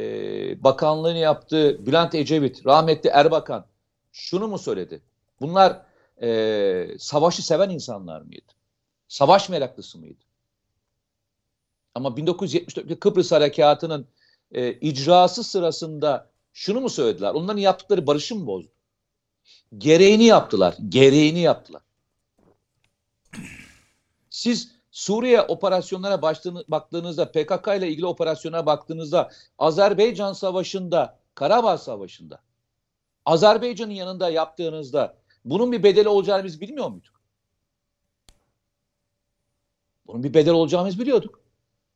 bakanlığını 0.65 1.19
yaptı, 1.19 1.87
Bülent 1.87 2.15
Ecevit, 2.15 2.67
rahmetli 2.67 3.11
Erbakan 3.11 3.67
şunu 4.13 4.49
mu 4.49 4.59
söyledi? 4.59 5.03
Bunlar 5.41 5.83
e, 6.23 6.99
savaşı 6.99 7.47
seven 7.47 7.71
insanlar 7.71 8.23
mıydı? 8.23 8.53
Savaş 9.09 9.49
meraklısı 9.49 9.99
mıydı? 9.99 10.25
Ama 11.95 12.09
1974'te 12.09 12.99
Kıbrıs 12.99 13.33
Harekatı'nın 13.33 14.07
e, 14.53 14.73
icrası 14.73 15.45
sırasında 15.45 16.31
şunu 16.53 16.81
mu 16.81 16.91
söylediler? 16.91 17.31
Onların 17.35 17.61
yaptıkları 17.61 18.07
barışı 18.07 18.35
mı 18.37 18.47
bozdu? 18.47 18.71
Gereğini 19.79 20.25
yaptılar. 20.25 20.77
Gereğini 20.89 21.41
yaptılar. 21.41 21.83
Siz 24.31 24.75
Suriye 24.91 25.43
operasyonlara 25.43 26.23
baktığınızda, 26.69 27.33
PKK 27.33 27.69
ile 27.79 27.89
ilgili 27.89 28.07
operasyona 28.07 28.67
baktığınızda, 28.67 29.31
Azerbaycan 29.59 30.33
Savaşı'nda, 30.33 31.19
Karabağ 31.35 31.79
Savaşı'nda, 31.79 32.41
Azerbaycan'ın 33.25 33.93
yanında 33.93 34.31
yaptığınızda 34.31 35.17
bunun 35.45 35.73
bir 35.73 35.83
bedeli 35.83 36.09
olacağını 36.09 36.45
biz 36.45 36.61
bilmiyor 36.61 36.89
muyduk? 36.89 37.15
Bunun 40.07 40.25
bir 40.25 40.35
bedel 40.35 40.55
olacağını 40.55 40.89
biz 40.89 40.99
biliyorduk. 40.99 41.44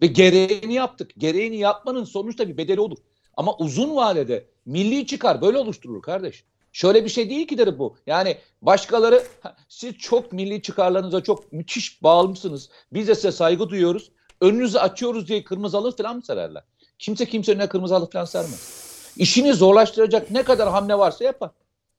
Ve 0.03 0.07
gereğini 0.07 0.75
yaptık. 0.75 1.11
Gereğini 1.19 1.57
yapmanın 1.57 2.05
sonuçta 2.05 2.49
bir 2.49 2.57
bedeli 2.57 2.81
olur. 2.81 2.99
Ama 3.37 3.57
uzun 3.57 3.97
vadede 3.97 4.47
milli 4.67 5.07
çıkar 5.07 5.41
böyle 5.41 5.59
oluşturulur 5.59 6.03
kardeş. 6.03 6.45
Şöyle 6.73 7.05
bir 7.05 7.11
şey 7.11 7.31
değil 7.31 7.47
ki 7.47 7.59
derim 7.59 7.79
bu. 7.79 7.97
Yani 8.07 8.39
başkaları 8.63 9.25
siz 9.69 9.95
çok 9.95 10.33
milli 10.33 10.63
çıkarlarınıza 10.63 11.23
çok 11.23 11.53
müthiş 11.53 12.03
bağlısınız. 12.03 12.71
Biz 12.93 13.09
de 13.09 13.15
size 13.15 13.33
saygı 13.33 13.69
duyuyoruz. 13.69 14.11
Önünüzü 14.41 14.79
açıyoruz 14.79 15.29
diye 15.29 15.45
kırmızı 15.45 15.77
halı 15.77 15.97
falan 15.97 16.17
mı 16.17 16.23
sererler? 16.23 16.65
Kimse 16.99 17.27
kimse 17.27 17.53
önüne 17.53 17.69
kırmızı 17.69 17.95
halı 17.95 18.11
falan 18.11 18.25
sermez. 18.25 18.89
İşini 19.17 19.55
zorlaştıracak 19.55 20.31
ne 20.31 20.43
kadar 20.43 20.69
hamle 20.69 20.99
varsa 20.99 21.25
yapar. 21.25 21.51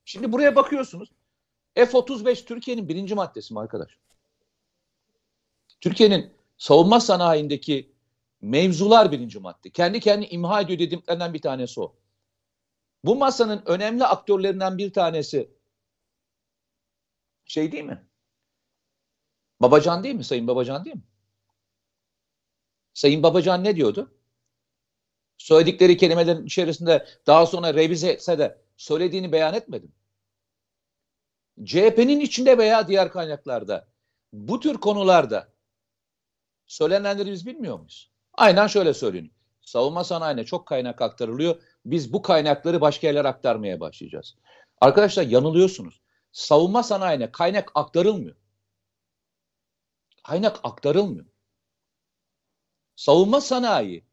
Şimdi 0.05 0.31
buraya 0.31 0.55
bakıyorsunuz. 0.55 1.09
F-35 1.75 2.45
Türkiye'nin 2.45 2.89
birinci 2.89 3.15
maddesi 3.15 3.53
mi 3.53 3.59
arkadaş? 3.59 3.97
Türkiye'nin 5.81 6.31
savunma 6.59 6.99
sanayindeki 6.99 7.95
mevzular 8.41 9.11
birinci 9.11 9.39
madde. 9.39 9.69
Kendi 9.69 9.99
kendini 9.99 10.29
imha 10.29 10.61
ediyor 10.61 10.79
dediklerinden 10.79 11.33
bir 11.33 11.41
tanesi 11.41 11.81
o. 11.81 11.95
Bu 13.03 13.15
masanın 13.15 13.63
önemli 13.65 14.05
aktörlerinden 14.05 14.77
bir 14.77 14.93
tanesi 14.93 15.51
şey 17.45 17.71
değil 17.71 17.83
mi? 17.83 18.07
Babacan 19.61 20.03
değil 20.03 20.15
mi? 20.15 20.23
Sayın 20.23 20.47
Babacan 20.47 20.85
değil 20.85 20.95
mi? 20.95 21.03
Sayın 22.93 23.23
Babacan 23.23 23.63
ne 23.63 23.75
diyordu? 23.75 24.15
Söyledikleri 25.37 25.97
kelimelerin 25.97 26.45
içerisinde 26.45 27.07
daha 27.27 27.45
sonra 27.45 27.73
revize 27.73 28.09
etse 28.09 28.39
de 28.39 28.61
söylediğini 28.77 29.31
beyan 29.31 29.53
etmedim. 29.53 29.91
CHP'nin 31.63 32.19
içinde 32.19 32.57
veya 32.57 32.87
diğer 32.87 33.11
kaynaklarda 33.11 33.87
bu 34.33 34.59
tür 34.59 34.77
konularda 34.77 35.53
söylenenleri 36.69 37.31
biz 37.31 37.45
bilmiyor 37.45 37.77
muyuz? 37.77 38.11
Aynen 38.33 38.67
şöyle 38.67 38.93
söyleyeyim. 38.93 39.31
Savunma 39.61 40.03
sanayine 40.03 40.45
çok 40.45 40.67
kaynak 40.67 41.01
aktarılıyor. 41.01 41.61
Biz 41.85 42.13
bu 42.13 42.21
kaynakları 42.21 42.81
başka 42.81 43.07
yerlere 43.07 43.27
aktarmaya 43.27 43.79
başlayacağız. 43.79 44.35
Arkadaşlar 44.81 45.23
yanılıyorsunuz. 45.23 46.01
Savunma 46.31 46.83
sanayine 46.83 47.31
kaynak 47.31 47.71
aktarılmıyor. 47.75 48.35
Kaynak 50.23 50.59
aktarılmıyor. 50.63 51.25
Savunma 52.95 53.41
sanayi 53.41 54.05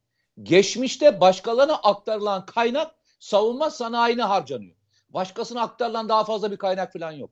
geçmişte 0.42 1.20
başkalarına 1.20 1.74
aktarılan 1.74 2.46
kaynak 2.46 2.94
savunma 3.20 3.70
sanayine 3.70 4.22
harcanıyor. 4.22 4.76
Başkasına 5.08 5.62
aktarılan 5.62 6.08
daha 6.08 6.24
fazla 6.24 6.50
bir 6.50 6.56
kaynak 6.56 6.92
falan 6.92 7.12
yok. 7.12 7.30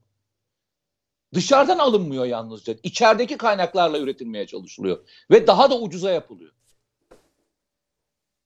Dışarıdan 1.34 1.78
alınmıyor 1.78 2.24
yalnızca. 2.24 2.76
İçerideki 2.82 3.36
kaynaklarla 3.36 3.98
üretilmeye 3.98 4.46
çalışılıyor. 4.46 5.08
Ve 5.30 5.46
daha 5.46 5.70
da 5.70 5.80
ucuza 5.80 6.10
yapılıyor. 6.10 6.52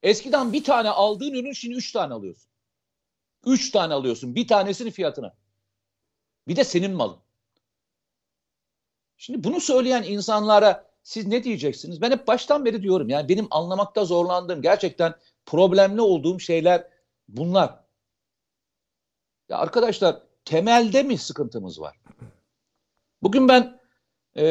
Eskiden 0.02 0.52
bir 0.52 0.64
tane 0.64 0.90
aldığın 0.90 1.34
ürün 1.34 1.52
şimdi 1.52 1.76
üç 1.76 1.92
tane 1.92 2.14
alıyorsun. 2.14 2.50
Üç 3.46 3.70
tane 3.70 3.94
alıyorsun. 3.94 4.34
Bir 4.34 4.48
tanesini 4.48 4.90
fiyatına. 4.90 5.34
Bir 6.48 6.56
de 6.56 6.64
senin 6.64 6.90
malın. 6.90 7.18
Şimdi 9.16 9.44
bunu 9.44 9.60
söyleyen 9.60 10.02
insanlara 10.02 10.90
siz 11.02 11.26
ne 11.26 11.44
diyeceksiniz? 11.44 12.00
Ben 12.00 12.10
hep 12.10 12.26
baştan 12.26 12.64
beri 12.64 12.82
diyorum. 12.82 13.08
Yani 13.08 13.28
benim 13.28 13.46
anlamakta 13.50 14.04
zorlandığım, 14.04 14.62
gerçekten 14.62 15.14
problemli 15.46 16.00
olduğum 16.00 16.40
şeyler 16.40 16.88
bunlar. 17.28 17.84
Ya 19.48 19.58
arkadaşlar 19.58 20.22
temelde 20.44 21.02
mi 21.02 21.18
sıkıntımız 21.18 21.80
var? 21.80 21.96
Bugün 23.22 23.48
ben 23.48 23.80
e, 24.36 24.42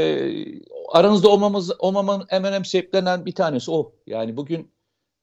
aranızda 0.91 1.29
olmamız 1.29 1.71
olmamın 1.79 2.25
en 2.29 2.43
önemli 2.43 2.67
sebeplerinden 2.67 3.25
bir 3.25 3.35
tanesi 3.35 3.71
o. 3.71 3.95
Yani 4.07 4.37
bugün 4.37 4.71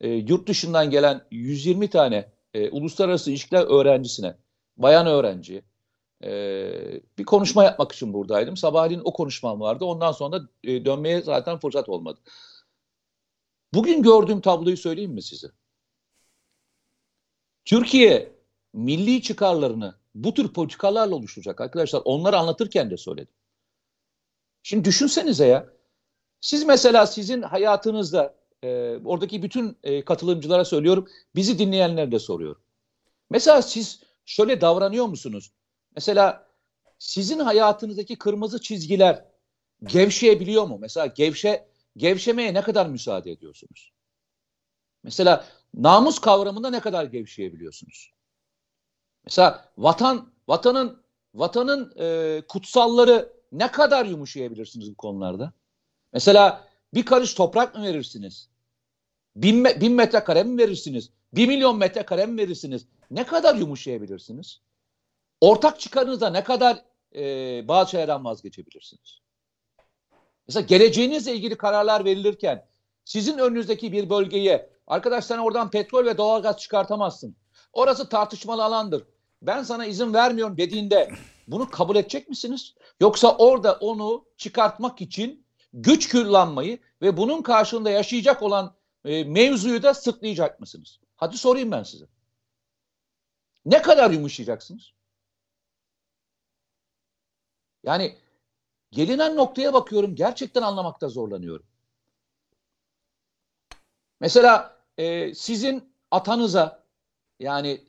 e, 0.00 0.08
yurt 0.08 0.48
dışından 0.48 0.90
gelen 0.90 1.26
120 1.30 1.90
tane 1.90 2.32
e, 2.54 2.70
uluslararası 2.70 3.30
ilişkiler 3.30 3.62
öğrencisine, 3.80 4.36
bayan 4.76 5.06
öğrenci 5.06 5.64
e, 6.24 6.30
bir 7.18 7.24
konuşma 7.24 7.64
yapmak 7.64 7.92
için 7.92 8.12
buradaydım. 8.12 8.56
Sabahleyin 8.56 9.02
o 9.04 9.12
konuşmam 9.12 9.60
vardı. 9.60 9.84
Ondan 9.84 10.12
sonra 10.12 10.42
da 10.42 10.48
e, 10.64 10.84
dönmeye 10.84 11.22
zaten 11.22 11.58
fırsat 11.58 11.88
olmadı. 11.88 12.20
Bugün 13.74 14.02
gördüğüm 14.02 14.40
tabloyu 14.40 14.76
söyleyeyim 14.76 15.12
mi 15.12 15.22
size? 15.22 15.48
Türkiye 17.64 18.32
milli 18.72 19.22
çıkarlarını 19.22 19.94
bu 20.14 20.34
tür 20.34 20.48
politikalarla 20.52 21.14
oluşturacak 21.14 21.60
arkadaşlar. 21.60 22.02
Onları 22.04 22.38
anlatırken 22.38 22.90
de 22.90 22.96
söyledim. 22.96 23.34
Şimdi 24.62 24.84
düşünsenize 24.84 25.46
ya. 25.46 25.74
Siz 26.40 26.64
mesela 26.64 27.06
sizin 27.06 27.42
hayatınızda 27.42 28.34
e, 28.62 28.96
oradaki 29.04 29.42
bütün 29.42 29.78
e, 29.82 30.04
katılımcılara 30.04 30.64
söylüyorum. 30.64 31.08
Bizi 31.36 31.58
dinleyenlere 31.58 32.12
de 32.12 32.18
soruyorum. 32.18 32.62
Mesela 33.30 33.62
siz 33.62 34.02
şöyle 34.24 34.60
davranıyor 34.60 35.06
musunuz? 35.06 35.52
Mesela 35.94 36.48
sizin 36.98 37.38
hayatınızdaki 37.38 38.16
kırmızı 38.18 38.60
çizgiler 38.60 39.24
gevşeyebiliyor 39.82 40.64
mu? 40.64 40.78
Mesela 40.80 41.06
gevşe 41.06 41.68
gevşemeye 41.96 42.54
ne 42.54 42.62
kadar 42.62 42.86
müsaade 42.86 43.30
ediyorsunuz? 43.30 43.92
Mesela 45.02 45.46
namus 45.74 46.18
kavramında 46.18 46.70
ne 46.70 46.80
kadar 46.80 47.04
gevşeyebiliyorsunuz? 47.04 48.13
Mesela 49.26 49.68
vatan 49.78 50.32
vatanın 50.48 51.02
vatanın 51.34 51.92
e, 51.98 52.42
kutsalları 52.48 53.32
ne 53.52 53.70
kadar 53.70 54.06
yumuşayabilirsiniz 54.06 54.90
bu 54.90 54.94
konularda? 54.94 55.52
Mesela 56.12 56.68
bir 56.94 57.04
karış 57.04 57.34
toprak 57.34 57.74
mı 57.74 57.82
verirsiniz? 57.82 58.48
Bin, 59.36 59.64
bin 59.64 59.92
metrekare 59.92 60.42
mi 60.42 60.58
verirsiniz? 60.58 61.10
Bir 61.34 61.48
milyon 61.48 61.78
metrekare 61.78 62.26
mi 62.26 62.38
verirsiniz? 62.38 62.86
Ne 63.10 63.26
kadar 63.26 63.54
yumuşayabilirsiniz? 63.54 64.60
Ortak 65.40 65.80
çıkarınızda 65.80 66.30
ne 66.30 66.44
kadar 66.44 66.84
e, 67.14 67.22
bazı 67.68 67.90
şeylerden 67.90 68.24
vazgeçebilirsiniz? 68.24 69.20
Mesela 70.48 70.66
geleceğinizle 70.66 71.34
ilgili 71.34 71.56
kararlar 71.56 72.04
verilirken 72.04 72.66
sizin 73.04 73.38
önünüzdeki 73.38 73.92
bir 73.92 74.10
bölgeye 74.10 74.70
arkadaş 74.86 75.24
sen 75.24 75.38
oradan 75.38 75.70
petrol 75.70 76.06
ve 76.06 76.18
doğalgaz 76.18 76.58
çıkartamazsın. 76.58 77.36
Orası 77.72 78.08
tartışmalı 78.08 78.64
alandır. 78.64 79.04
Ben 79.46 79.62
sana 79.62 79.86
izin 79.86 80.14
vermiyorum 80.14 80.56
dediğinde 80.56 81.10
bunu 81.48 81.70
kabul 81.70 81.96
edecek 81.96 82.28
misiniz? 82.28 82.74
Yoksa 83.00 83.36
orada 83.36 83.72
onu 83.72 84.24
çıkartmak 84.36 85.00
için 85.00 85.46
güç 85.72 86.08
kullanmayı 86.08 86.78
ve 87.02 87.16
bunun 87.16 87.42
karşılığında 87.42 87.90
yaşayacak 87.90 88.42
olan 88.42 88.76
e, 89.04 89.24
mevzuyu 89.24 89.82
da 89.82 89.94
sırtlayacak 89.94 90.60
mısınız? 90.60 91.00
Hadi 91.16 91.38
sorayım 91.38 91.70
ben 91.70 91.82
size. 91.82 92.04
Ne 93.64 93.82
kadar 93.82 94.10
yumuşayacaksınız? 94.10 94.92
Yani 97.82 98.18
gelinen 98.90 99.36
noktaya 99.36 99.72
bakıyorum 99.72 100.14
gerçekten 100.14 100.62
anlamakta 100.62 101.08
zorlanıyorum. 101.08 101.66
Mesela 104.20 104.76
e, 104.98 105.34
sizin 105.34 105.94
atanıza 106.10 106.84
yani 107.40 107.84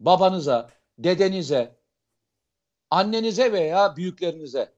babanıza, 0.00 0.70
dedenize, 0.98 1.76
annenize 2.90 3.52
veya 3.52 3.96
büyüklerinize 3.96 4.72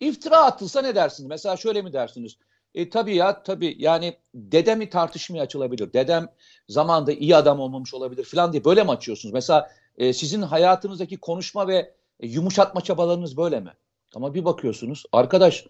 iftira 0.00 0.44
atılsa 0.44 0.82
ne 0.82 0.94
dersiniz? 0.94 1.28
Mesela 1.28 1.56
şöyle 1.56 1.82
mi 1.82 1.92
dersiniz? 1.92 2.36
E 2.74 2.90
tabii 2.90 3.16
ya 3.16 3.42
tabii 3.42 3.76
yani 3.78 4.18
dedemi 4.34 4.90
tartışmaya 4.90 5.42
açılabilir. 5.42 5.92
Dedem 5.92 6.28
zamanda 6.68 7.12
iyi 7.12 7.36
adam 7.36 7.60
olmamış 7.60 7.94
olabilir 7.94 8.24
falan 8.24 8.52
diye 8.52 8.64
böyle 8.64 8.84
mi 8.84 8.90
açıyorsunuz? 8.90 9.32
Mesela 9.32 9.70
e, 9.98 10.12
sizin 10.12 10.42
hayatınızdaki 10.42 11.16
konuşma 11.16 11.68
ve 11.68 11.94
e, 12.20 12.26
yumuşatma 12.26 12.80
çabalarınız 12.80 13.36
böyle 13.36 13.60
mi? 13.60 13.72
Ama 14.14 14.34
bir 14.34 14.44
bakıyorsunuz 14.44 15.04
arkadaş 15.12 15.66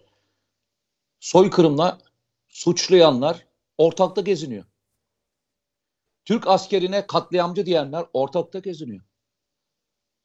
soykırımla 1.19 1.99
suçlayanlar 2.47 3.45
ortalıkta 3.77 4.21
geziniyor. 4.21 4.65
Türk 6.25 6.47
askerine 6.47 7.07
katliamcı 7.07 7.65
diyenler 7.65 8.05
ortalıkta 8.13 8.59
geziniyor. 8.59 9.01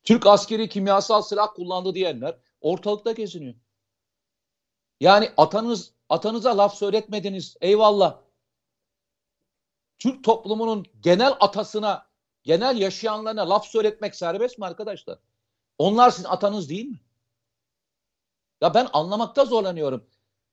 Türk 0.05 0.27
askeri 0.27 0.69
kimyasal 0.69 1.23
silah 1.23 1.55
kullandı 1.55 1.95
diyenler 1.95 2.39
ortalıkta 2.61 3.13
geziniyor. 3.13 3.55
Yani 5.01 5.31
atanız 5.37 5.93
atanıza 6.09 6.59
laf 6.59 6.75
söyletmediniz. 6.75 7.57
Eyvallah. 7.61 8.21
Türk 9.99 10.25
toplumunun 10.25 10.87
genel 11.03 11.33
atasına, 11.41 12.07
genel 12.43 12.79
yaşayanlarına 12.79 13.51
laf 13.51 13.67
söyletmek 13.67 14.15
serbest 14.15 14.59
mi 14.59 14.67
arkadaşlar? 14.67 15.19
Onlar 15.79 16.11
sizin 16.11 16.29
atanız 16.29 16.69
değil 16.69 16.87
mi? 16.87 17.01
Ya 18.61 18.75
ben 18.75 18.89
anlamakta 18.93 19.45
zorlanıyorum. 19.45 20.07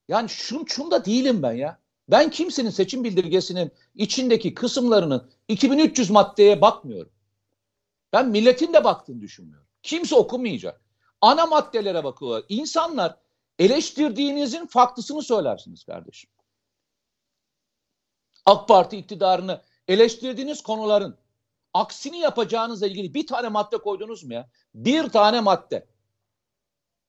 Yani 0.08 0.30
şun, 0.30 0.66
şunda 0.66 1.06
değilim 1.06 1.43
ben 1.43 1.54
ya. 1.54 1.80
Ben 2.08 2.30
kimsenin 2.30 2.70
seçim 2.70 3.04
bildirgesinin 3.04 3.72
içindeki 3.95 4.54
kısımlarının 4.54 5.32
2300 5.47 6.10
maddeye 6.10 6.62
bakmıyorum. 6.62 7.12
Ben 8.14 8.30
milletin 8.30 8.74
de 8.74 8.84
baktığını 8.84 9.22
düşünmüyorum. 9.22 9.68
Kimse 9.84 10.16
okumayacak. 10.16 10.82
Ana 11.22 11.45
maddelere 11.45 12.03
bakıyorlar. 12.03 12.43
İnsanlar 12.49 13.18
eleştirdiğinizin 13.59 14.66
farklısını 14.66 15.22
söylersiniz 15.22 15.84
kardeşim. 15.84 16.30
AK 18.45 18.68
Parti 18.68 18.97
iktidarını 18.97 19.62
eleştirdiğiniz 19.88 20.64
konuların 20.64 21.18
aksini 21.74 22.20
yapacağınızla 22.20 22.88
ilgili 22.88 23.14
bir 23.14 23.28
tane 23.28 23.49
madde 23.49 23.78
koydunuz 23.78 24.24
mu 24.24 24.34
ya? 24.34 24.49
Bir 24.76 25.09
tane 25.09 25.41
madde. 25.41 25.88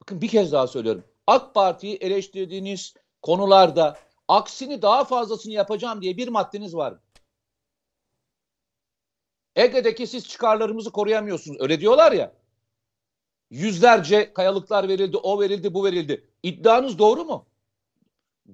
Bakın 0.01 0.21
bir 0.21 0.29
kez 0.29 0.53
daha 0.53 0.67
söylüyorum. 0.67 1.05
AK 1.27 1.55
Parti'yi 1.55 1.97
eleştirdiğiniz 1.97 2.95
konularda 3.23 3.99
aksini 4.29 4.83
daha 4.83 5.05
fazlasını 5.05 5.53
yapacağım 5.53 6.03
diye 6.03 6.17
bir 6.17 6.29
maddeniz 6.29 6.77
var 6.77 6.93
mı? 6.93 7.01
Ege'deki 9.57 10.07
siz 10.07 10.29
çıkarlarımızı 10.29 10.91
koruyamıyorsunuz. 10.91 11.61
Öyle 11.61 11.81
diyorlar 11.81 12.13
ya. 12.13 12.33
Yüzlerce 13.51 14.33
kayalıklar 14.33 14.89
verildi, 14.89 15.17
o 15.17 15.41
verildi, 15.41 15.75
bu 15.75 15.85
verildi. 15.85 16.29
İddianız 16.43 16.99
doğru 16.99 17.25
mu? 17.25 17.47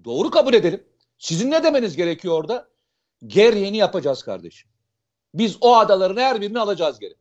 Doğru 0.05 0.30
kabul 0.30 0.55
edelim. 0.55 0.84
Sizin 1.18 1.51
ne 1.51 1.62
demeniz 1.62 1.96
gerekiyor 1.96 2.34
orada? 2.34 2.68
Gereğini 3.26 3.76
yapacağız 3.76 4.22
kardeşim. 4.22 4.70
Biz 5.34 5.57
o 5.61 5.76
adaların 5.76 6.22
her 6.22 6.40
birini 6.40 6.61
alacağız 6.61 6.99
geri. 6.99 7.14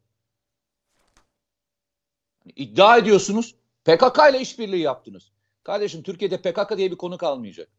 İddia 2.56 2.98
ediyorsunuz. 2.98 3.56
PKK 3.86 4.20
ile 4.30 4.42
işbirliği 4.42 4.82
yaptınız. 4.82 5.32
Kardeşim 5.64 6.04
Türkiye'de 6.04 6.42
PKK 6.42 6.78
diye 6.78 6.92
bir 6.92 6.98
konu 6.98 7.18
kalmayacak. 7.18 7.70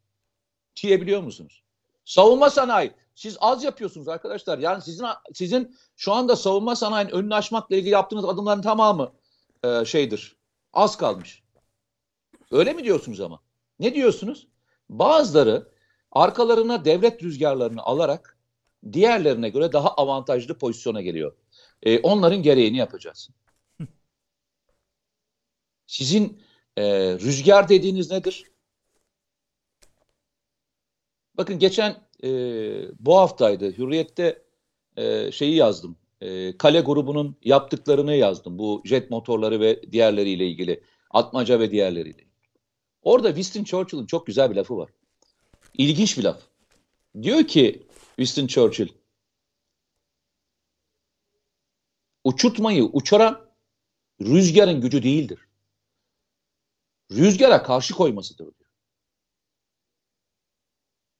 Diyebiliyor 0.82 1.22
musunuz? 1.22 1.62
Savunma 2.04 2.50
sanayi. 2.50 2.92
Siz 3.18 3.36
az 3.40 3.64
yapıyorsunuz 3.64 4.08
arkadaşlar. 4.08 4.58
Yani 4.58 4.82
sizin 4.82 5.06
sizin 5.34 5.76
şu 5.96 6.12
anda 6.12 6.36
savunma 6.36 6.76
sanayinin 6.76 7.12
önünü 7.12 7.34
açmakla 7.34 7.76
ilgili 7.76 7.90
yaptığınız 7.90 8.24
adımların 8.24 8.62
tamamı 8.62 9.12
e, 9.64 9.84
şeydir. 9.84 10.36
Az 10.72 10.96
kalmış. 10.96 11.42
Öyle 12.50 12.72
mi 12.72 12.84
diyorsunuz 12.84 13.20
ama? 13.20 13.40
Ne 13.78 13.94
diyorsunuz? 13.94 14.48
Bazıları 14.88 15.68
arkalarına 16.12 16.84
devlet 16.84 17.22
rüzgarlarını 17.22 17.82
alarak 17.82 18.38
diğerlerine 18.92 19.48
göre 19.48 19.72
daha 19.72 19.88
avantajlı 19.94 20.58
pozisyona 20.58 21.00
geliyor. 21.02 21.36
E, 21.82 21.98
onların 21.98 22.42
gereğini 22.42 22.76
yapacağız. 22.76 23.28
Sizin 25.86 26.42
e, 26.76 26.82
rüzgar 27.14 27.68
dediğiniz 27.68 28.10
nedir? 28.10 28.50
Bakın 31.34 31.58
geçen 31.58 32.07
e, 32.24 32.28
bu 32.98 33.16
haftaydı 33.16 33.78
Hürriyet'te 33.78 34.42
e, 34.96 35.32
şeyi 35.32 35.54
yazdım. 35.54 35.96
E, 36.20 36.58
Kale 36.58 36.80
grubunun 36.80 37.36
yaptıklarını 37.44 38.14
yazdım. 38.14 38.58
Bu 38.58 38.82
jet 38.84 39.10
motorları 39.10 39.60
ve 39.60 39.92
diğerleriyle 39.92 40.46
ilgili. 40.46 40.82
Atmaca 41.10 41.60
ve 41.60 41.70
diğerleriyle. 41.70 42.24
Orada 43.02 43.28
Winston 43.28 43.64
Churchill'ın 43.64 44.06
çok 44.06 44.26
güzel 44.26 44.50
bir 44.50 44.56
lafı 44.56 44.76
var. 44.76 44.90
İlginç 45.78 46.18
bir 46.18 46.24
laf. 46.24 46.40
Diyor 47.22 47.44
ki 47.44 47.86
Winston 48.16 48.46
Churchill 48.46 48.88
uçurtmayı 52.24 52.84
uçuran 52.84 53.48
rüzgarın 54.20 54.80
gücü 54.80 55.02
değildir. 55.02 55.48
Rüzgara 57.10 57.62
karşı 57.62 57.94
koymasıdır. 57.94 58.48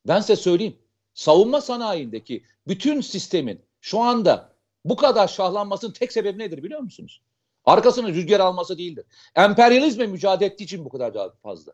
Ben 0.07 0.21
size 0.21 0.37
söyleyeyim. 0.37 0.79
Savunma 1.19 1.61
sanayindeki 1.61 2.45
bütün 2.69 3.01
sistemin 3.01 3.65
şu 3.81 4.01
anda 4.01 4.57
bu 4.85 4.97
kadar 4.97 5.29
şahlanmasının 5.29 5.93
tek 5.93 6.13
sebebi 6.13 6.39
nedir 6.39 6.63
biliyor 6.63 6.81
musunuz? 6.81 7.23
Arkasını 7.65 8.15
rüzgar 8.15 8.41
alması 8.41 8.79
değildir. 8.79 9.05
Emperyalizme 9.35 10.07
mücadele 10.07 10.49
ettiği 10.49 10.65
için 10.65 10.85
bu 10.85 10.89
kadar 10.89 11.37
fazla. 11.43 11.73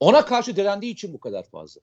Ona 0.00 0.24
karşı 0.24 0.56
direndiği 0.56 0.92
için 0.92 1.12
bu 1.14 1.20
kadar 1.20 1.42
fazla. 1.42 1.80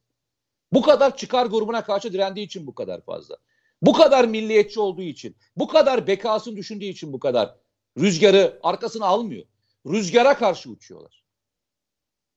Bu 0.73 0.81
kadar 0.81 1.17
çıkar 1.17 1.45
grubuna 1.45 1.83
karşı 1.83 2.13
direndiği 2.13 2.45
için 2.45 2.67
bu 2.67 2.75
kadar 2.75 3.01
fazla. 3.01 3.37
Bu 3.81 3.93
kadar 3.93 4.25
milliyetçi 4.25 4.79
olduğu 4.79 5.01
için, 5.01 5.35
bu 5.55 5.67
kadar 5.67 6.07
bekasını 6.07 6.55
düşündüğü 6.55 6.85
için 6.85 7.13
bu 7.13 7.19
kadar 7.19 7.55
rüzgarı 7.97 8.59
arkasına 8.63 9.05
almıyor. 9.05 9.45
Rüzgara 9.87 10.37
karşı 10.37 10.69
uçuyorlar. 10.69 11.23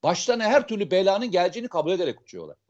Başlarına 0.03 0.45
her 0.45 0.69
türlü 0.69 0.91
belanın 0.91 1.31
geleceğini 1.31 1.69
kabul 1.69 1.93
ederek 1.93 2.21
uçuyorlar. 2.21 2.64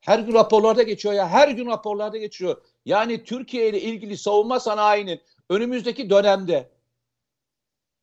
Her 0.00 0.18
gün 0.18 0.34
raporlarda 0.34 0.82
geçiyor 0.82 1.14
ya, 1.14 1.28
her 1.28 1.48
gün 1.48 1.66
raporlarda 1.66 2.18
geçiyor. 2.18 2.62
Yani 2.84 3.24
Türkiye 3.24 3.68
ile 3.68 3.80
ilgili 3.80 4.16
savunma 4.16 4.60
sanayinin 4.60 5.20
önümüzdeki 5.48 6.10
dönemde 6.10 6.70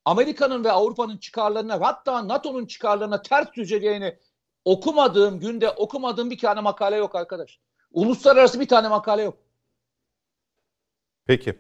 Amerika'nın 0.05 0.63
ve 0.63 0.71
Avrupa'nın 0.71 1.17
çıkarlarına 1.17 1.81
hatta 1.81 2.27
NATO'nun 2.27 2.65
çıkarlarına 2.65 3.21
ters 3.21 3.53
düşeceğini 3.53 4.17
okumadığım 4.65 5.39
günde 5.39 5.69
okumadığım 5.69 6.31
bir 6.31 6.37
tane 6.37 6.61
makale 6.61 6.95
yok 6.95 7.15
arkadaş. 7.15 7.59
Uluslararası 7.91 8.59
bir 8.59 8.67
tane 8.67 8.87
makale 8.87 9.21
yok. 9.21 9.37
Peki. 11.25 11.59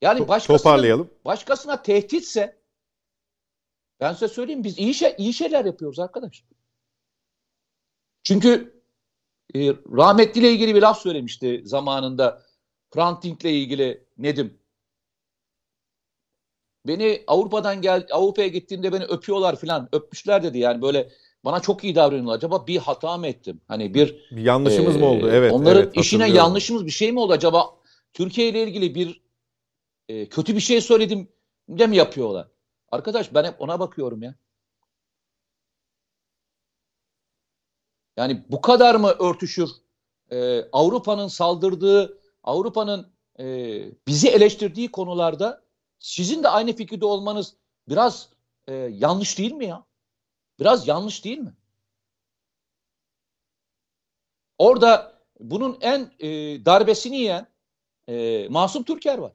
Yani 0.00 0.28
başkasına, 0.28 0.56
Toparlayalım. 0.56 1.10
başkasına 1.24 1.82
tehditse 1.82 2.60
ben 4.00 4.12
size 4.12 4.28
söyleyeyim 4.28 4.64
biz 4.64 4.78
iyi, 4.78 4.94
şey, 4.94 5.14
iyi 5.18 5.32
şeyler 5.32 5.64
yapıyoruz 5.64 5.98
arkadaş. 5.98 6.44
Çünkü 8.22 8.79
e, 9.54 9.68
rahmetliyle 9.96 10.52
ilgili 10.52 10.74
bir 10.74 10.82
laf 10.82 11.00
söylemişti 11.00 11.62
zamanında. 11.64 12.42
Hrant 12.94 13.22
Dink'le 13.22 13.44
ilgili 13.44 14.04
Nedim. 14.18 14.58
Beni 16.86 17.24
Avrupa'dan 17.26 17.82
gel 17.82 18.06
Avrupa'ya 18.12 18.48
gittiğimde 18.48 18.92
beni 18.92 19.04
öpüyorlar 19.04 19.56
filan. 19.56 19.88
Öpmüşler 19.92 20.42
dedi 20.42 20.58
yani 20.58 20.82
böyle 20.82 21.10
bana 21.44 21.60
çok 21.60 21.84
iyi 21.84 21.94
davranıyorlar. 21.94 22.36
Acaba 22.36 22.66
bir 22.66 22.78
hata 22.78 23.16
mı 23.16 23.26
ettim? 23.26 23.60
Hani 23.68 23.94
bir 23.94 24.28
Bir 24.30 24.42
yanlışımız 24.42 24.96
e, 24.96 24.98
mı 24.98 25.06
oldu? 25.06 25.30
Evet. 25.32 25.52
Onların 25.52 25.82
evet, 25.82 25.96
işine 25.96 26.30
yanlışımız 26.30 26.86
bir 26.86 26.90
şey 26.90 27.12
mi 27.12 27.20
oldu? 27.20 27.32
Acaba 27.32 27.66
Türkiye 28.12 28.48
ile 28.48 28.62
ilgili 28.62 28.94
bir 28.94 29.20
e, 30.08 30.28
kötü 30.28 30.54
bir 30.54 30.60
şey 30.60 30.80
söyledim 30.80 31.28
de 31.68 31.86
mi 31.86 31.96
yapıyorlar? 31.96 32.48
Arkadaş 32.90 33.34
ben 33.34 33.44
hep 33.44 33.60
ona 33.60 33.80
bakıyorum 33.80 34.22
ya. 34.22 34.34
Yani 38.20 38.44
bu 38.48 38.60
kadar 38.60 38.94
mı 38.94 39.08
örtüşür? 39.08 39.70
Ee, 40.30 40.62
Avrupa'nın 40.72 41.28
saldırdığı, 41.28 42.18
Avrupa'nın 42.42 43.12
e, 43.38 43.44
bizi 44.06 44.28
eleştirdiği 44.28 44.90
konularda 44.90 45.62
sizin 45.98 46.42
de 46.42 46.48
aynı 46.48 46.72
fikirde 46.72 47.06
olmanız 47.06 47.56
biraz 47.88 48.28
e, 48.66 48.74
yanlış 48.74 49.38
değil 49.38 49.52
mi 49.52 49.66
ya? 49.66 49.86
Biraz 50.58 50.88
yanlış 50.88 51.24
değil 51.24 51.38
mi? 51.38 51.54
Orada 54.58 55.22
bunun 55.38 55.78
en 55.80 56.12
e, 56.18 56.28
darbesini 56.64 57.16
yiyen 57.16 57.46
e, 58.08 58.48
Masum 58.48 58.82
Türker 58.82 59.18
var. 59.18 59.32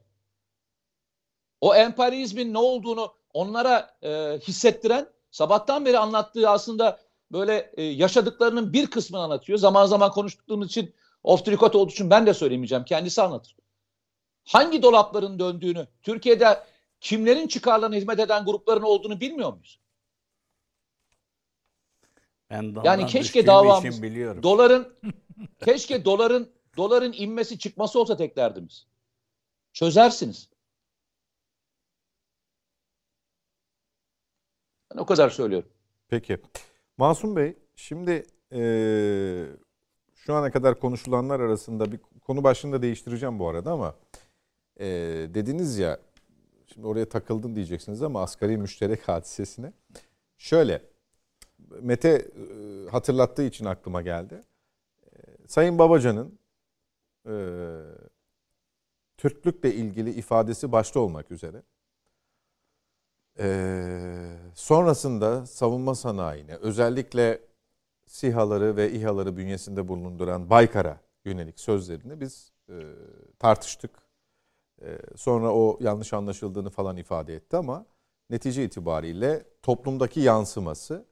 O 1.62 1.76
emperyalizmin 1.76 2.54
ne 2.54 2.58
olduğunu 2.58 3.14
onlara 3.34 3.98
e, 4.02 4.40
hissettiren 4.48 5.10
sabahtan 5.32 5.86
beri 5.86 6.00
anlattığı 6.00 6.50
aslında 6.50 7.05
böyle 7.36 7.72
e, 7.78 7.84
yaşadıklarının 7.84 8.74
bir 8.74 8.88
kısmını 8.88 9.22
anlatıyor. 9.22 9.60
Zaman 9.60 9.86
zaman 9.86 10.12
konuştuğumuz 10.12 10.68
için 10.68 10.94
off 11.24 11.46
the 11.46 11.52
record 11.52 11.74
olduğu 11.74 11.92
için 11.92 12.10
ben 12.10 12.28
de 12.28 12.34
söylemeyeceğim. 12.34 12.86
Kendisi 12.86 13.22
anlatır. 13.22 13.56
Hangi 14.44 14.82
dolapların 14.82 15.40
döndüğünü, 15.40 15.88
Türkiye'de 16.04 16.64
kimlerin 17.02 17.48
çıkarlarına 17.48 17.96
hizmet 17.96 18.20
eden 18.20 18.46
grupların 18.46 18.82
olduğunu 18.82 19.22
bilmiyor 19.22 19.54
muyuz? 19.54 19.80
Ben 22.50 22.76
Yani 22.84 23.06
keşke 23.06 23.48
davamız 23.48 24.02
doların 24.44 24.96
keşke 25.66 26.06
doların 26.06 26.52
doların 26.78 27.14
inmesi 27.14 27.60
çıkması 27.60 28.00
olsa 28.00 28.18
tek 28.18 28.36
derdimiz. 28.36 28.88
Çözersiniz. 29.74 30.50
Ben 34.94 34.98
o 34.98 35.06
kadar 35.06 35.30
söylüyorum. 35.30 35.70
Peki. 36.10 36.42
Masum 36.98 37.36
Bey, 37.36 37.56
şimdi 37.76 38.24
eee, 38.52 39.46
şu 40.16 40.34
ana 40.34 40.52
kadar 40.52 40.80
konuşulanlar 40.80 41.40
arasında 41.40 41.92
bir 41.92 42.00
konu 42.22 42.44
başlığını 42.44 42.74
da 42.74 42.82
değiştireceğim 42.82 43.40
bu 43.40 43.48
arada 43.50 43.72
ama 43.72 43.96
eee, 44.80 45.34
dediniz 45.34 45.78
ya, 45.78 46.00
şimdi 46.74 46.88
oraya 46.88 47.10
takıldın 47.10 47.56
diyeceksiniz 47.56 48.02
ama 48.02 48.22
asgari 48.24 48.58
müşterek 48.58 49.08
hadisesine. 49.10 49.74
Şöyle, 50.38 50.82
Mete 51.82 52.28
eee, 52.38 52.90
hatırlattığı 52.92 53.44
için 53.44 53.66
aklıma 53.66 54.02
geldi. 54.02 54.44
Sayın 55.48 55.80
Babacan'ın 55.80 56.40
eee 57.28 57.34
Türklükle 59.18 59.74
ilgili 59.74 60.10
ifadesi 60.12 60.72
başta 60.72 61.00
olmak 61.00 61.32
üzere 61.32 61.64
eee 63.40 64.25
sonrasında 64.56 65.46
savunma 65.46 65.96
sanayine 65.96 66.56
özellikle 66.56 67.42
SİHA'ları 68.08 68.76
ve 68.76 68.92
İHA'ları 68.92 69.38
bünyesinde 69.38 69.88
bulunduran 69.88 70.50
Baykar'a 70.50 71.00
yönelik 71.26 71.60
sözlerini 71.60 72.22
biz 72.22 72.52
e, 72.70 72.74
tartıştık. 73.40 73.92
E, 74.82 74.98
sonra 75.16 75.54
o 75.54 75.78
yanlış 75.82 76.14
anlaşıldığını 76.14 76.70
falan 76.70 76.98
ifade 76.98 77.36
etti 77.36 77.58
ama 77.58 77.86
netice 78.30 78.64
itibariyle 78.64 79.46
toplumdaki 79.62 80.20
yansıması 80.20 81.06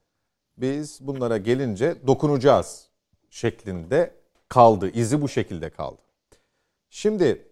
biz 0.57 0.99
bunlara 1.01 1.37
gelince 1.37 2.07
dokunacağız 2.07 2.89
şeklinde 3.29 4.15
kaldı. 4.49 4.89
İzi 4.89 5.21
bu 5.21 5.29
şekilde 5.29 5.69
kaldı. 5.69 6.01
Şimdi 6.89 7.47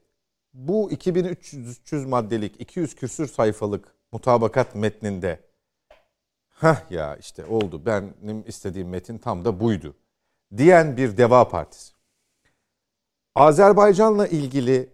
bu 0.53 0.91
2300 0.91 2.05
maddelik 2.05 2.61
200 2.61 2.95
küsür 2.95 3.27
sayfalık 3.27 3.95
mutabakat 4.11 4.75
metninde 4.75 5.50
Hah 6.61 6.91
ya 6.91 7.15
işte 7.15 7.45
oldu 7.45 7.85
benim 7.85 8.43
istediğim 8.47 8.89
metin 8.89 9.17
tam 9.17 9.45
da 9.45 9.59
buydu 9.59 9.95
diyen 10.57 10.97
bir 10.97 11.17
Deva 11.17 11.49
Partisi. 11.49 11.93
Azerbaycan'la 13.35 14.27
ilgili 14.27 14.93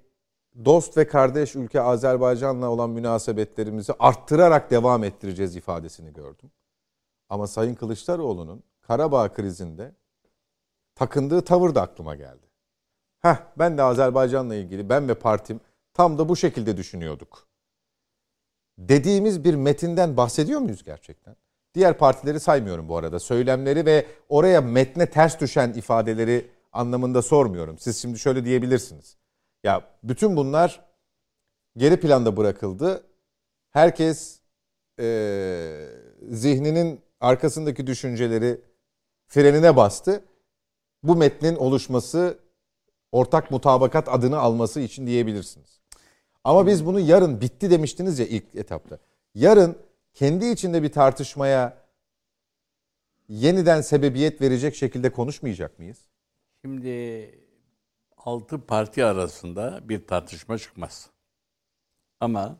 dost 0.65 0.97
ve 0.97 1.07
kardeş 1.07 1.55
ülke 1.55 1.81
Azerbaycan'la 1.81 2.69
olan 2.69 2.89
münasebetlerimizi 2.89 3.93
arttırarak 3.99 4.71
devam 4.71 5.03
ettireceğiz 5.03 5.55
ifadesini 5.55 6.13
gördüm. 6.13 6.51
Ama 7.29 7.47
Sayın 7.47 7.75
Kılıçdaroğlu'nun 7.75 8.63
Karabağ 8.81 9.33
krizinde 9.33 9.95
takındığı 10.95 11.41
tavır 11.41 11.75
da 11.75 11.81
aklıma 11.81 12.15
geldi. 12.15 12.47
Heh 13.19 13.37
ben 13.57 13.77
de 13.77 13.83
Azerbaycan'la 13.83 14.55
ilgili 14.55 14.89
ben 14.89 15.07
ve 15.07 15.13
partim 15.13 15.59
tam 15.93 16.17
da 16.17 16.29
bu 16.29 16.35
şekilde 16.35 16.77
düşünüyorduk. 16.77 17.47
Dediğimiz 18.77 19.43
bir 19.43 19.55
metinden 19.55 20.17
bahsediyor 20.17 20.59
muyuz 20.59 20.83
gerçekten? 20.83 21.35
Diğer 21.77 21.97
partileri 21.97 22.39
saymıyorum 22.39 22.89
bu 22.89 22.97
arada. 22.97 23.19
Söylemleri 23.19 23.85
ve 23.85 24.05
oraya 24.29 24.61
metne 24.61 25.09
ters 25.09 25.39
düşen 25.39 25.73
ifadeleri 25.73 26.47
anlamında 26.71 27.21
sormuyorum. 27.21 27.77
Siz 27.79 28.01
şimdi 28.01 28.19
şöyle 28.19 28.45
diyebilirsiniz. 28.45 29.17
Ya 29.63 29.81
bütün 30.03 30.37
bunlar 30.37 30.85
geri 31.75 31.99
planda 31.99 32.37
bırakıldı. 32.37 33.03
Herkes 33.69 34.39
e, 34.99 35.89
zihninin 36.29 37.01
arkasındaki 37.19 37.87
düşünceleri 37.87 38.61
frenine 39.27 39.75
bastı. 39.75 40.23
Bu 41.03 41.15
metnin 41.15 41.55
oluşması 41.55 42.39
ortak 43.11 43.51
mutabakat 43.51 44.09
adını 44.09 44.39
alması 44.39 44.79
için 44.79 45.07
diyebilirsiniz. 45.07 45.79
Ama 46.43 46.67
biz 46.67 46.85
bunu 46.85 46.99
yarın 46.99 47.41
bitti 47.41 47.71
demiştiniz 47.71 48.19
ya 48.19 48.25
ilk 48.25 48.55
etapta. 48.55 48.97
Yarın 49.35 49.86
kendi 50.17 50.45
içinde 50.45 50.83
bir 50.83 50.91
tartışmaya 50.91 51.77
yeniden 53.29 53.81
sebebiyet 53.81 54.41
verecek 54.41 54.75
şekilde 54.75 55.11
konuşmayacak 55.11 55.79
mıyız? 55.79 55.97
Şimdi 56.61 57.31
altı 58.17 58.65
parti 58.65 59.05
arasında 59.05 59.89
bir 59.89 60.07
tartışma 60.07 60.57
çıkmaz. 60.57 61.09
Ama 62.19 62.57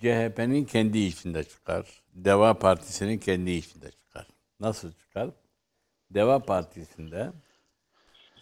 CHP'nin 0.00 0.64
kendi 0.64 0.98
içinde 0.98 1.44
çıkar. 1.44 2.02
Deva 2.14 2.58
Partisi'nin 2.58 3.18
kendi 3.18 3.50
içinde 3.50 3.90
çıkar. 3.90 4.28
Nasıl 4.60 4.92
çıkar? 4.92 5.30
Deva 6.10 6.38
Partisi'nde 6.38 7.32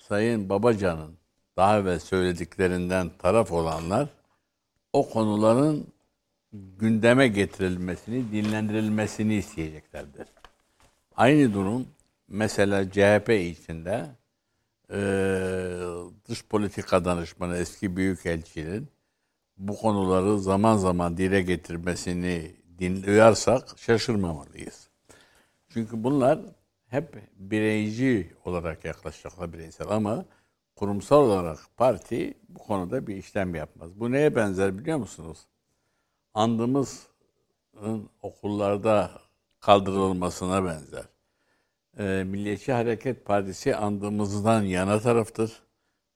Sayın 0.01 0.49
Babacan'ın 0.49 1.19
daha 1.57 1.79
evvel 1.79 1.99
söylediklerinden 1.99 3.11
taraf 3.19 3.53
olanlar 3.53 4.09
o 4.93 5.11
konuların 5.11 5.94
gündeme 6.55 7.29
getirilmesini, 7.29 8.33
dinlendirilmesini 8.33 9.35
isteyeceklerdir. 9.35 10.29
Aynı 11.17 11.55
durum 11.55 11.87
mesela 12.29 12.91
CHP 12.91 13.31
içinde 13.31 14.07
e, 14.91 14.99
dış 16.29 16.45
politika 16.45 17.05
danışmanı 17.05 17.57
eski 17.57 17.97
büyükelçinin 17.97 18.89
bu 19.57 19.77
konuları 19.77 20.39
zaman 20.39 20.77
zaman 20.77 21.17
dile 21.17 21.43
getirmesini 21.43 22.57
duyarsak 22.79 23.79
şaşırmamalıyız. 23.79 24.89
Çünkü 25.69 26.05
bunlar 26.05 26.39
hep 26.89 27.23
bireyci 27.37 28.33
olarak 28.45 28.85
yaklaşacaklar 28.85 29.53
bireysel 29.53 29.89
ama 29.89 30.25
kurumsal 30.77 31.23
olarak 31.23 31.59
parti 31.77 32.35
bu 32.49 32.59
konuda 32.59 33.07
bir 33.07 33.17
işlem 33.17 33.55
yapmaz. 33.55 34.01
Bu 34.01 34.13
neye 34.13 34.37
benzer 34.37 34.79
biliyor 34.79 34.99
musunuz? 34.99 35.39
Andımızın 36.35 38.11
okullarda 38.22 39.11
kaldırılmasına 39.61 40.64
benzer. 40.64 41.05
Ee, 41.99 42.24
Milliyetçi 42.24 42.72
Hareket 42.72 43.24
Partisi 43.24 43.76
andımızdan 43.76 44.62
yana 44.62 45.01
taraftır. 45.01 45.53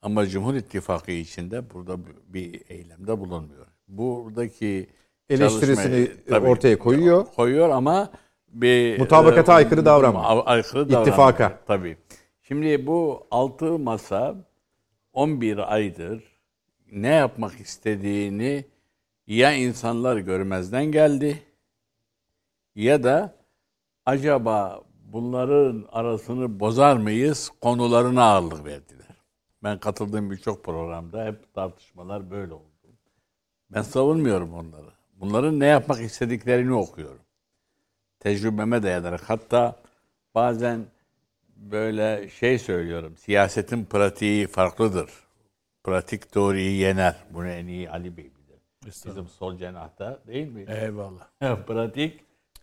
Ama 0.02 0.26
Cumhur 0.26 0.54
İttifakı 0.54 1.10
içinde 1.10 1.70
burada 1.74 1.98
bir 2.28 2.62
eylemde 2.68 3.18
bulunmuyor. 3.20 3.66
Buradaki 3.88 4.86
eleştirisini 5.30 6.10
tabii, 6.28 6.46
ortaya 6.46 6.78
koyuyor. 6.78 7.26
Koyuyor 7.36 7.68
ama 7.68 8.10
bir 8.48 8.98
mutabakata 8.98 9.52
e, 9.52 9.54
aykırı 9.54 9.84
davranma. 9.84 10.44
Aykırı 10.44 10.88
davranma. 10.88 11.06
İttifaka. 11.06 11.58
Tabii. 11.66 11.96
Şimdi 12.42 12.86
bu 12.86 13.26
altı 13.30 13.78
masa 13.78 14.34
11 15.12 15.74
aydır 15.74 16.22
ne 16.92 17.08
yapmak 17.08 17.60
istediğini 17.60 18.64
ya 19.29 19.53
insanlar 19.53 20.16
görmezden 20.16 20.85
geldi 20.85 21.43
ya 22.74 23.03
da 23.03 23.35
acaba 24.07 24.83
bunların 25.05 25.89
arasını 25.93 26.61
bozar 26.61 26.97
mıyız 26.97 27.51
konularına 27.61 28.22
ağırlık 28.22 28.64
verdiler. 28.64 29.07
Ben 29.62 29.79
katıldığım 29.79 30.31
birçok 30.31 30.64
programda 30.64 31.24
hep 31.24 31.55
tartışmalar 31.55 32.31
böyle 32.31 32.55
oldu. 32.55 32.64
Ben 33.70 33.83
savunmuyorum 33.83 34.55
onları. 34.55 34.91
Bunların 35.14 35.61
ne 35.61 35.66
yapmak 35.66 36.01
istediklerini 36.01 36.74
okuyorum. 36.74 37.22
Tecrübeme 38.20 38.83
dayanarak 38.83 39.31
hatta 39.31 39.76
bazen 40.35 40.87
böyle 41.57 42.29
şey 42.29 42.59
söylüyorum. 42.59 43.16
Siyasetin 43.16 43.85
pratiği 43.85 44.47
farklıdır. 44.47 45.11
Pratik 45.85 46.35
doğruyu 46.35 46.70
yener. 46.70 47.17
Bunu 47.30 47.49
en 47.49 47.67
iyi 47.67 47.91
Ali 47.91 48.17
Bey 48.17 48.30
Bizim 48.88 49.28
sol 49.28 49.58
cenahta 49.58 50.18
değil 50.26 50.48
mi? 50.48 50.64
Eyvallah. 50.68 51.28
Pratik. 51.66 52.20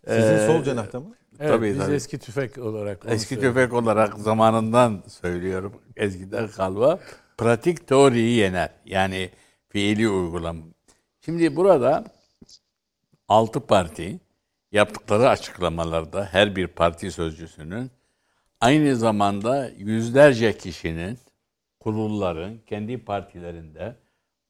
Sizin 0.07 0.33
e, 0.33 0.47
sol 0.47 0.63
cenahta 0.63 0.99
mı? 0.99 1.15
Evet, 1.39 1.51
tabii, 1.51 1.69
biz 1.69 1.77
tabii. 1.77 1.95
eski 1.95 2.19
tüfek 2.19 2.57
olarak. 2.57 3.05
Eski 3.07 3.39
tüfek 3.39 3.73
olarak 3.73 4.19
zamanından 4.19 5.03
söylüyorum. 5.07 5.81
Eskiden 5.95 6.47
kalma. 6.47 6.99
Pratik 7.37 7.87
teoriyi 7.87 8.37
yener. 8.37 8.69
Yani 8.85 9.29
fiili 9.69 10.09
uygulam. 10.09 10.57
Şimdi 11.21 11.55
burada 11.55 12.03
altı 13.27 13.59
parti 13.59 14.19
yaptıkları 14.71 15.29
açıklamalarda 15.29 16.25
her 16.25 16.55
bir 16.55 16.67
parti 16.67 17.11
sözcüsünün 17.11 17.91
aynı 18.61 18.95
zamanda 18.95 19.69
yüzlerce 19.77 20.57
kişinin 20.57 21.17
kurulların 21.79 22.57
kendi 22.67 22.97
partilerinde 22.97 23.95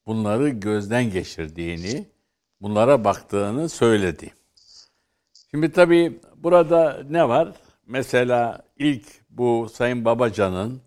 bunları 0.06 0.48
gözden 0.48 1.10
geçirdiğini, 1.10 2.06
bunlara 2.60 3.04
baktığını 3.04 3.68
söyledi. 3.68 4.34
Şimdi 5.50 5.72
tabii 5.72 6.20
burada 6.36 7.02
ne 7.10 7.28
var? 7.28 7.52
Mesela 7.86 8.62
ilk 8.78 9.06
bu 9.30 9.68
Sayın 9.72 10.04
Babacan'ın 10.04 10.80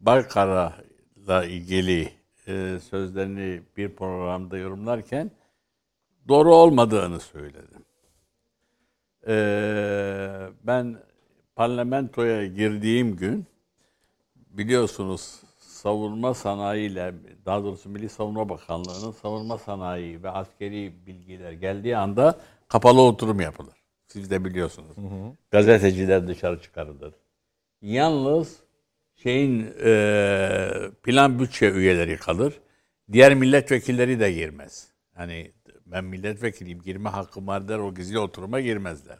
Barkara'la 0.00 1.44
ilgili 1.44 2.12
e, 2.48 2.78
sözlerini 2.90 3.62
bir 3.76 3.96
programda 3.96 4.56
yorumlarken 4.56 5.30
doğru 6.28 6.54
olmadığını 6.54 7.20
söyledim. 7.20 7.84
E, 9.26 9.36
ben 10.62 10.98
parlamentoya 11.56 12.46
girdiğim 12.46 13.16
gün 13.16 13.46
biliyorsunuz 14.36 15.43
savunma 15.84 16.34
sanayi 16.34 16.90
ile 16.90 17.14
daha 17.46 17.64
doğrusu 17.64 17.88
Milli 17.88 18.08
Savunma 18.08 18.48
Bakanlığı'nın 18.48 19.12
savunma 19.12 19.58
sanayi 19.58 20.22
ve 20.22 20.30
askeri 20.30 21.06
bilgiler 21.06 21.52
geldiği 21.52 21.96
anda 21.96 22.40
kapalı 22.68 23.00
oturum 23.00 23.40
yapılır. 23.40 23.74
Siz 24.08 24.30
de 24.30 24.44
biliyorsunuz. 24.44 24.96
Hı 24.96 25.00
hı. 25.00 25.36
Gazeteciler 25.50 26.28
dışarı 26.28 26.62
çıkarılır. 26.62 27.14
Yalnız 27.82 28.56
şeyin 29.14 29.74
e, 29.84 30.70
plan 31.02 31.38
bütçe 31.38 31.70
üyeleri 31.70 32.16
kalır. 32.16 32.60
Diğer 33.12 33.34
milletvekilleri 33.34 34.20
de 34.20 34.32
girmez. 34.32 34.88
Hani 35.14 35.52
ben 35.86 36.04
milletvekiliyim 36.04 36.82
girme 36.82 37.08
hakkım 37.08 37.46
var 37.46 37.68
der 37.68 37.78
o 37.78 37.94
gizli 37.94 38.18
oturuma 38.18 38.60
girmezler. 38.60 39.18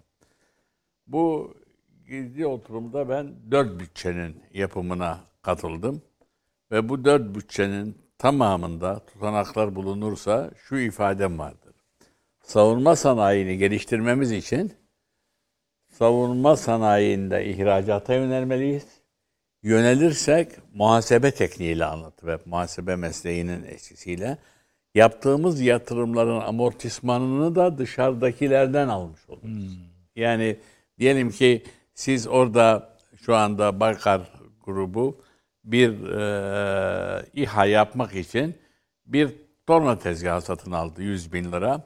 Bu 1.06 1.54
gizli 2.06 2.46
oturumda 2.46 3.08
ben 3.08 3.34
dört 3.50 3.80
bütçenin 3.80 4.36
yapımına 4.54 5.20
katıldım. 5.42 6.02
Ve 6.74 6.88
bu 6.88 7.04
dört 7.04 7.34
bütçenin 7.34 7.98
tamamında 8.18 8.98
tutanaklar 9.06 9.74
bulunursa 9.74 10.50
şu 10.68 10.76
ifadem 10.76 11.38
vardır. 11.38 11.74
savunma 12.42 12.96
sanayini 12.96 13.58
geliştirmemiz 13.58 14.32
için 14.32 14.72
savunma 15.90 16.56
sanayinde 16.56 17.46
ihracata 17.46 18.14
yönelmeliyiz. 18.14 18.86
Yönelirsek 19.62 20.48
muhasebe 20.74 21.30
tekniğiyle 21.30 21.84
anlattı 21.84 22.26
ve 22.26 22.38
muhasebe 22.46 22.96
mesleğinin 22.96 23.62
etkisiyle 23.62 24.38
yaptığımız 24.94 25.60
yatırımların 25.60 26.40
amortismanını 26.40 27.54
da 27.54 27.78
dışarıdakilerden 27.78 28.88
almış 28.88 29.28
oluruz. 29.28 29.78
Yani 30.16 30.56
diyelim 30.98 31.30
ki 31.30 31.62
siz 31.94 32.26
orada 32.26 32.96
şu 33.16 33.34
anda 33.34 33.80
Baykar 33.80 34.20
grubu 34.64 35.23
bir 35.64 36.08
e, 36.08 37.26
İHA 37.34 37.66
yapmak 37.66 38.14
için 38.14 38.54
bir 39.06 39.30
torna 39.66 39.98
tezgahı 39.98 40.42
satın 40.42 40.72
aldı 40.72 41.02
100 41.02 41.32
bin 41.32 41.52
lira. 41.52 41.82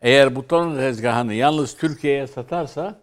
Eğer 0.00 0.36
bu 0.36 0.46
torna 0.46 0.76
tezgahını 0.76 1.34
yalnız 1.34 1.76
Türkiye'ye 1.76 2.26
satarsa 2.26 3.02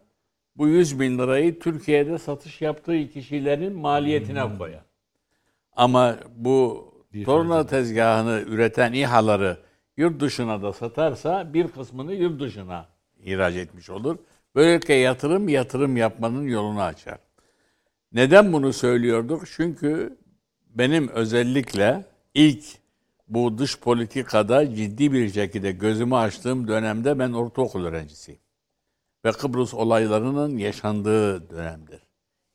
bu 0.55 0.67
100 0.67 0.99
bin 0.99 1.17
lirayı 1.17 1.59
Türkiye'de 1.59 2.17
satış 2.17 2.61
yaptığı 2.61 3.09
kişilerin 3.09 3.73
maliyetine 3.73 4.57
koyar. 4.57 4.83
Ama 5.75 6.15
bu 6.35 6.87
torna 7.25 7.65
tezgahını 7.65 8.43
üreten 8.47 8.93
İHA'ları 8.93 9.57
yurt 9.97 10.19
dışına 10.19 10.61
da 10.61 10.73
satarsa 10.73 11.53
bir 11.53 11.67
kısmını 11.67 12.13
yurt 12.13 12.41
dışına 12.41 12.85
ihraç 13.23 13.55
etmiş 13.55 13.89
olur. 13.89 14.17
Böylelikle 14.55 14.93
yatırım 14.93 15.49
yatırım 15.49 15.97
yapmanın 15.97 16.43
yolunu 16.47 16.81
açar. 16.81 17.17
Neden 18.13 18.53
bunu 18.53 18.73
söylüyorduk? 18.73 19.43
Çünkü 19.47 20.17
benim 20.69 21.09
özellikle 21.09 22.05
ilk 22.33 22.63
bu 23.27 23.57
dış 23.57 23.79
politikada 23.79 24.75
ciddi 24.75 25.13
bir 25.13 25.29
şekilde 25.29 25.71
gözümü 25.71 26.15
açtığım 26.15 26.67
dönemde 26.67 27.19
ben 27.19 27.33
ortaokul 27.33 27.85
öğrencisiyim. 27.85 28.39
Ve 29.25 29.31
Kıbrıs 29.31 29.73
olaylarının 29.73 30.57
yaşandığı 30.57 31.49
dönemdir. 31.49 31.99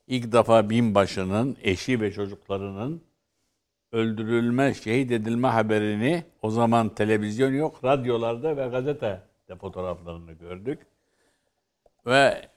İlk 0.07 0.31
defa 0.31 0.69
binbaşının 0.69 1.57
eşi 1.63 2.01
ve 2.01 2.11
çocuklarının 2.11 3.01
öldürülme, 3.91 4.73
şehit 4.73 5.11
edilme 5.11 5.47
haberini 5.47 6.23
o 6.41 6.51
zaman 6.51 6.89
televizyon 6.89 7.51
yok, 7.53 7.83
radyolarda 7.83 8.57
ve 8.57 8.67
gazetede 8.67 9.55
fotoğraflarını 9.59 10.33
gördük. 10.33 10.79
Ve 12.05 12.49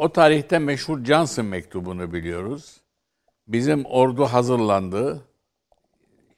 o 0.00 0.12
tarihte 0.12 0.58
meşhur 0.58 1.04
Johnson 1.04 1.46
mektubunu 1.46 2.12
biliyoruz. 2.12 2.80
Bizim 3.48 3.84
ordu 3.84 4.24
hazırlandı. 4.24 5.22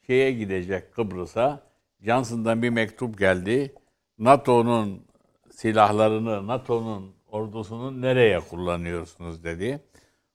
Şeye 0.06 0.32
gidecek 0.32 0.94
Kıbrıs'a. 0.94 1.62
Johnson'dan 2.00 2.62
bir 2.62 2.70
mektup 2.70 3.18
geldi. 3.18 3.74
NATO'nun 4.18 5.06
silahlarını, 5.50 6.46
NATO'nun 6.46 7.14
ordusunun 7.30 8.02
nereye 8.02 8.40
kullanıyorsunuz 8.40 9.44
dedi. 9.44 9.80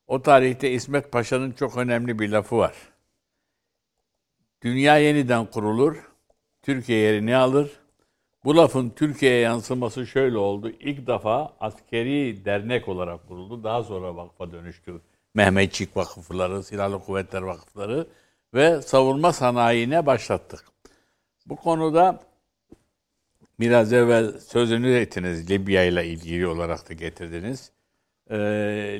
O 0.08 0.22
tarihte 0.22 0.72
İsmet 0.72 1.12
Paşa'nın 1.12 1.52
çok 1.52 1.78
önemli 1.78 2.20
bir 2.20 2.30
lafı 2.30 2.58
var. 2.58 2.76
Dünya 4.62 4.98
yeniden 4.98 5.46
kurulur, 5.46 6.12
Türkiye 6.62 7.00
yerini 7.00 7.36
alır. 7.36 7.72
Bu 8.48 8.58
lafın 8.58 8.90
Türkiye'ye 8.90 9.40
yansıması 9.40 10.08
şöyle 10.08 10.38
oldu. 10.38 10.72
İlk 10.80 11.08
defa 11.08 11.54
askeri 11.60 12.46
dernek 12.46 12.88
olarak 12.88 13.28
kuruldu. 13.28 13.64
Daha 13.64 13.84
sonra 13.84 14.16
vakfa 14.16 14.52
dönüştü. 14.52 15.02
Mehmetçik 15.36 15.98
vakıfları, 15.98 16.64
Silahlı 16.64 17.00
Kuvvetler 17.00 17.42
Vakıfları 17.42 18.08
ve 18.54 18.82
savunma 18.82 19.34
sanayine 19.34 20.06
başlattık. 20.06 20.66
Bu 21.46 21.56
konuda 21.56 22.20
biraz 23.60 23.94
evvel 23.94 24.40
sözünü 24.40 24.96
ettiniz 24.96 25.50
Libya 25.50 25.84
ile 25.84 26.08
ilgili 26.08 26.48
olarak 26.48 26.90
da 26.90 26.94
getirdiniz. 26.94 27.72
Ee, 28.30 28.38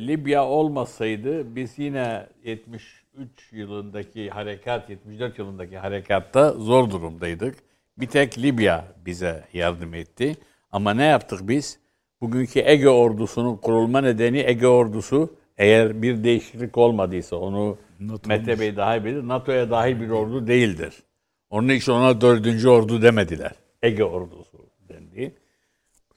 Libya 0.08 0.46
olmasaydı 0.46 1.56
biz 1.56 1.80
yine 1.80 2.28
73 2.44 3.54
yılındaki 3.54 4.30
harekat, 4.30 4.90
74 4.90 5.40
yılındaki 5.40 5.78
harekatta 5.78 6.52
zor 6.52 6.92
durumdaydık. 6.92 7.68
Bir 7.98 8.08
tek 8.08 8.38
Libya 8.38 8.86
bize 9.06 9.44
yardım 9.54 9.94
etti. 9.94 10.36
Ama 10.72 10.94
ne 10.94 11.06
yaptık 11.06 11.40
biz? 11.44 11.80
Bugünkü 12.22 12.60
Ege 12.60 12.90
ordusunun 12.90 13.58
kurulma 13.58 14.02
nedeni 14.02 14.40
Ege 14.40 14.68
ordusu 14.68 15.36
eğer 15.58 16.02
bir 16.02 16.24
değişiklik 16.24 16.78
olmadıysa 16.78 17.36
onu 17.36 17.78
NATO 18.00 18.30
Mete. 18.30 18.60
Bey 18.60 18.76
daha 18.76 18.98
iyi 18.98 19.06
bilir. 19.06 19.28
NATO'ya 19.28 19.70
dahil 19.70 20.02
bir 20.02 20.10
ordu 20.10 20.48
değildir. 20.48 21.04
Onun 21.50 21.70
için 21.70 21.92
ona 21.92 22.22
dördüncü 22.22 22.70
ordu 22.70 23.02
demediler. 23.02 23.52
Ege 23.82 24.04
ordusu 24.04 24.70
dendi. 24.90 25.36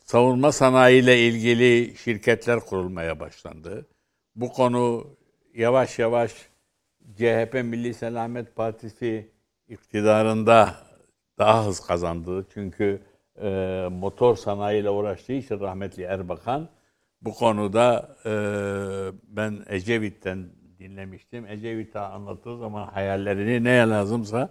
Savunma 0.04 0.52
sanayiyle 0.52 1.28
ilgili 1.28 1.96
şirketler 1.96 2.60
kurulmaya 2.60 3.20
başlandı. 3.20 3.86
Bu 4.36 4.52
konu 4.52 5.06
yavaş 5.54 5.98
yavaş 5.98 6.32
CHP 7.16 7.54
Milli 7.64 7.94
Selamet 7.94 8.56
Partisi 8.56 9.30
iktidarında 9.68 10.76
daha 11.40 11.66
hız 11.66 11.80
kazandı. 11.80 12.46
Çünkü 12.54 13.02
e, 13.42 13.48
motor 13.92 14.36
sanayiyle 14.36 14.90
uğraştığı 14.90 15.32
için 15.32 15.60
rahmetli 15.60 16.02
Erbakan 16.02 16.68
bu 17.22 17.34
konuda 17.34 18.16
e, 18.26 18.32
ben 19.28 19.64
Ecevit'ten 19.68 20.48
dinlemiştim. 20.78 21.46
Ecevit'e 21.46 21.98
anlattığı 21.98 22.58
zaman 22.58 22.86
hayallerini 22.86 23.64
neye 23.64 23.88
lazımsa 23.88 24.48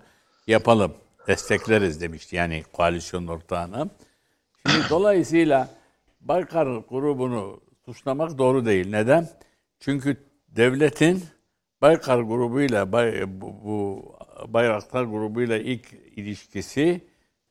yapalım, 0.48 0.94
destekleriz 1.28 2.02
demişti. 2.02 2.36
Yani 2.36 2.64
koalisyon 2.74 3.28
ortağına. 3.28 3.88
Şimdi 4.68 4.90
dolayısıyla 4.90 5.70
Baykar 6.22 6.66
grubunu 6.66 7.62
suçlamak 7.86 8.38
doğru 8.38 8.66
değil. 8.66 8.90
Neden? 8.90 9.28
Çünkü 9.80 10.18
devletin 10.48 11.24
Baykar 11.82 12.20
grubuyla 12.20 12.92
Bay, 12.92 13.42
bu, 13.42 13.48
bu 13.64 14.19
Bayraktar 14.48 15.04
grubuyla 15.04 15.58
ilk 15.58 15.94
ilişkisi 16.16 17.02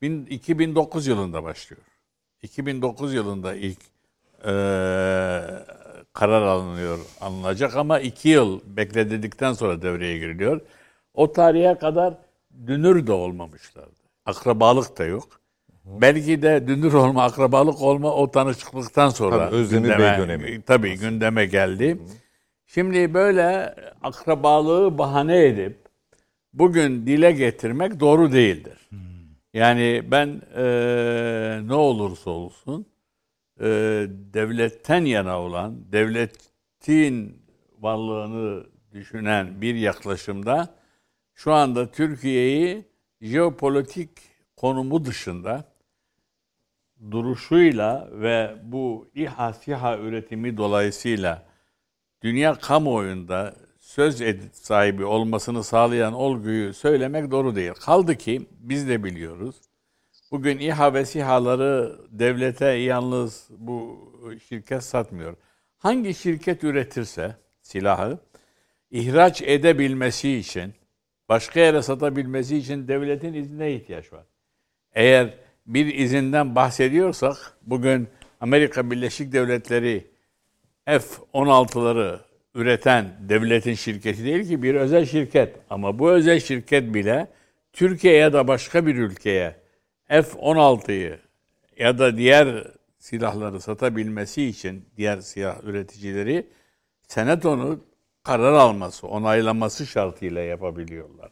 bin- 0.01 0.25
2009 0.25 1.07
yılında 1.07 1.43
başlıyor. 1.43 1.81
2009 2.41 3.13
yılında 3.13 3.55
ilk 3.55 3.79
eee, 4.45 4.51
karar 6.13 6.41
alınıyor, 6.41 6.99
alınacak 7.21 7.75
ama 7.75 7.99
iki 7.99 8.29
yıl 8.29 8.59
bekledikten 8.65 9.53
sonra 9.53 9.81
devreye 9.81 10.17
giriliyor. 10.17 10.61
O 11.13 11.31
tarihe 11.31 11.75
kadar 11.77 12.13
dünür 12.67 13.07
de 13.07 13.11
olmamışlardı. 13.11 13.99
Akrabalık 14.25 14.97
da 14.97 15.05
yok. 15.05 15.39
Belki 15.85 16.41
de 16.41 16.67
dünür 16.67 16.93
olma, 16.93 17.23
akrabalık 17.23 17.81
olma 17.81 18.13
o 18.13 18.31
tanışıklıktan 18.31 19.09
sonra 19.09 19.37
Tabii, 19.37 19.55
Özdemir 19.55 19.89
Bey 19.89 20.17
dönemi. 20.17 20.61
Tabii 20.61 20.97
gündeme 20.97 21.45
geldi. 21.45 21.97
Şimdi 22.65 23.13
böyle 23.13 23.75
akrabalığı 24.03 24.97
bahane 24.97 25.45
edip 25.45 25.77
bugün 26.53 27.07
dile 27.07 27.31
getirmek 27.31 27.99
doğru 27.99 28.31
değildir. 28.31 28.89
Yani 29.53 30.03
ben 30.11 30.41
eee, 30.57 31.67
ne 31.67 31.73
olursa 31.73 32.29
olsun 32.29 32.85
eee, 33.59 33.65
devletten 34.33 35.05
yana 35.05 35.41
olan, 35.41 35.91
devletin 35.91 37.41
varlığını 37.79 38.65
düşünen 38.93 39.61
bir 39.61 39.75
yaklaşımda 39.75 40.75
şu 41.33 41.53
anda 41.53 41.91
Türkiye'yi 41.91 42.85
jeopolitik 43.21 44.09
konumu 44.57 45.05
dışında 45.05 45.65
duruşuyla 47.11 48.09
ve 48.11 48.55
bu 48.63 49.09
İHA 49.15 49.53
SİHA 49.53 49.97
üretimi 49.97 50.57
dolayısıyla 50.57 51.45
dünya 52.23 52.53
kamuoyunda 52.55 53.55
söz 53.89 54.23
sahibi 54.53 55.05
olmasını 55.05 55.63
sağlayan 55.63 56.13
olguyu 56.13 56.73
söylemek 56.73 57.31
doğru 57.31 57.55
değil. 57.55 57.71
Kaldı 57.71 58.17
ki 58.17 58.47
biz 58.59 58.89
de 58.89 59.03
biliyoruz. 59.03 59.55
Bugün 60.31 60.59
İHA 60.59 60.93
ve 60.93 61.05
SİHA'ları 61.05 61.99
devlete 62.09 62.65
yalnız 62.65 63.47
bu 63.57 64.11
şirket 64.49 64.83
satmıyor. 64.83 65.35
Hangi 65.77 66.13
şirket 66.13 66.63
üretirse 66.63 67.35
silahı 67.61 68.19
ihraç 68.91 69.41
edebilmesi 69.41 70.31
için, 70.31 70.73
başka 71.29 71.59
yere 71.59 71.81
satabilmesi 71.81 72.57
için 72.57 72.87
devletin 72.87 73.33
iznine 73.33 73.73
ihtiyaç 73.73 74.13
var. 74.13 74.23
Eğer 74.93 75.33
bir 75.65 75.95
izinden 75.95 76.55
bahsediyorsak 76.55 77.57
bugün 77.61 78.07
Amerika 78.41 78.91
Birleşik 78.91 79.31
Devletleri 79.31 80.07
F-16'ları 80.85 82.28
üreten 82.55 83.05
devletin 83.19 83.73
şirketi 83.73 84.25
değil 84.25 84.47
ki 84.47 84.63
bir 84.63 84.75
özel 84.75 85.05
şirket. 85.05 85.55
Ama 85.69 85.99
bu 85.99 86.11
özel 86.11 86.39
şirket 86.39 86.93
bile 86.93 87.27
Türkiye 87.73 88.13
ya 88.13 88.33
da 88.33 88.47
başka 88.47 88.85
bir 88.85 88.95
ülkeye 88.95 89.55
F-16'yı 90.07 91.19
ya 91.77 91.97
da 91.99 92.17
diğer 92.17 92.67
silahları 92.99 93.61
satabilmesi 93.61 94.45
için 94.45 94.85
diğer 94.97 95.19
silah 95.21 95.63
üreticileri 95.63 96.47
senatonu 97.07 97.83
karar 98.23 98.53
alması, 98.53 99.07
onaylaması 99.07 99.85
şartıyla 99.87 100.41
yapabiliyorlar. 100.41 101.31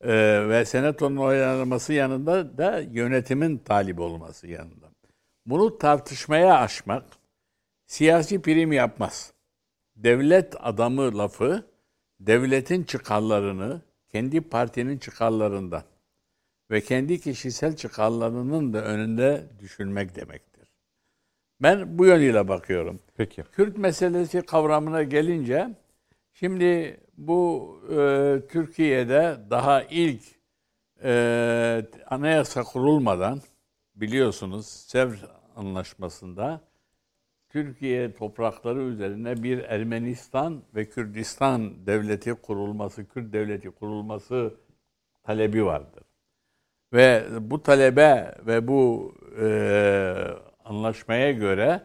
Ee, 0.00 0.48
ve 0.48 0.64
senatonun 0.64 1.16
onaylaması 1.16 1.92
yanında 1.92 2.58
da 2.58 2.80
yönetimin 2.90 3.58
talip 3.58 4.00
olması 4.00 4.46
yanında. 4.46 4.92
Bunu 5.46 5.78
tartışmaya 5.78 6.58
açmak 6.58 7.04
siyasi 7.86 8.42
prim 8.42 8.72
yapmaz. 8.72 9.32
Devlet 10.02 10.54
adamı 10.60 11.18
lafı 11.18 11.66
devletin 12.20 12.84
çıkarlarını 12.84 13.80
kendi 14.08 14.40
partinin 14.40 14.98
çıkarlarından 14.98 15.82
ve 16.70 16.80
kendi 16.80 17.20
kişisel 17.20 17.76
çıkarlarının 17.76 18.72
da 18.72 18.84
önünde 18.84 19.46
düşünmek 19.60 20.16
demektir. 20.16 20.68
Ben 21.62 21.98
bu 21.98 22.06
yönüyle 22.06 22.48
bakıyorum. 22.48 23.00
Peki. 23.16 23.44
Kürt 23.52 23.78
meselesi 23.78 24.42
kavramına 24.42 25.02
gelince 25.02 25.68
şimdi 26.32 27.00
bu 27.16 27.76
e, 27.90 28.38
Türkiye'de 28.48 29.36
daha 29.50 29.82
ilk 29.82 30.22
e, 31.04 31.84
anayasa 32.06 32.62
kurulmadan 32.62 33.40
biliyorsunuz 33.94 34.66
Sevr 34.66 35.26
Anlaşması'nda 35.56 36.60
Türkiye 37.52 38.14
toprakları 38.14 38.80
üzerine 38.80 39.42
bir 39.42 39.58
Ermenistan 39.58 40.62
ve 40.74 40.88
Kürdistan 40.88 41.86
devleti 41.86 42.34
kurulması, 42.34 43.08
Kürt 43.08 43.32
devleti 43.32 43.70
kurulması 43.70 44.54
talebi 45.22 45.64
vardır. 45.64 46.04
Ve 46.92 47.24
bu 47.40 47.62
talebe 47.62 48.34
ve 48.46 48.68
bu 48.68 49.14
e, 49.40 49.46
anlaşmaya 50.64 51.32
göre 51.32 51.82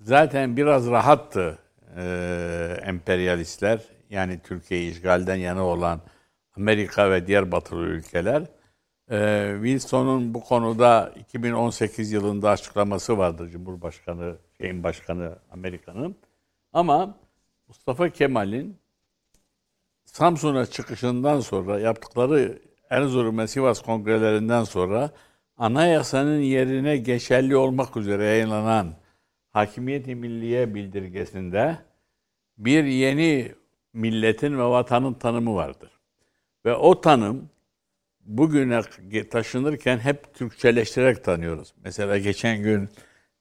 zaten 0.00 0.56
biraz 0.56 0.90
rahattı 0.90 1.58
e, 1.96 2.02
emperyalistler 2.82 3.82
yani 4.10 4.40
Türkiye 4.44 4.88
işgalden 4.88 5.36
yana 5.36 5.64
olan 5.64 6.00
Amerika 6.56 7.10
ve 7.10 7.26
diğer 7.26 7.52
batılı 7.52 7.86
ülkeler. 7.86 8.42
E, 9.10 9.50
Wilson'un 9.54 10.34
bu 10.34 10.40
konuda 10.40 11.12
2018 11.20 12.12
yılında 12.12 12.50
açıklaması 12.50 13.18
vardır 13.18 13.50
Cumhurbaşkanı, 13.50 14.36
şeyin 14.60 14.82
başkanı 14.82 15.38
Amerika'nın. 15.50 16.16
Ama 16.72 17.18
Mustafa 17.68 18.08
Kemal'in 18.08 18.78
Samsun'a 20.04 20.66
çıkışından 20.66 21.40
sonra 21.40 21.80
yaptıkları 21.80 22.58
Erzurum 22.90 23.38
ve 23.38 23.46
Sivas 23.46 23.82
kongrelerinden 23.82 24.64
sonra 24.64 25.10
anayasanın 25.56 26.40
yerine 26.40 26.96
geçerli 26.96 27.56
olmak 27.56 27.96
üzere 27.96 28.24
yayınlanan 28.24 28.94
Hakimiyet-i 29.50 30.14
Milliye 30.14 30.74
bildirgesinde 30.74 31.78
bir 32.58 32.84
yeni 32.84 33.52
milletin 33.92 34.58
ve 34.58 34.62
vatanın 34.64 35.14
tanımı 35.14 35.54
vardır. 35.54 35.90
Ve 36.64 36.74
o 36.74 37.00
tanım 37.00 37.50
bugüne 38.28 38.80
taşınırken 39.30 39.98
hep 39.98 40.34
Türkçeleştirerek 40.34 41.24
tanıyoruz. 41.24 41.74
Mesela 41.84 42.18
geçen 42.18 42.62
gün 42.62 42.88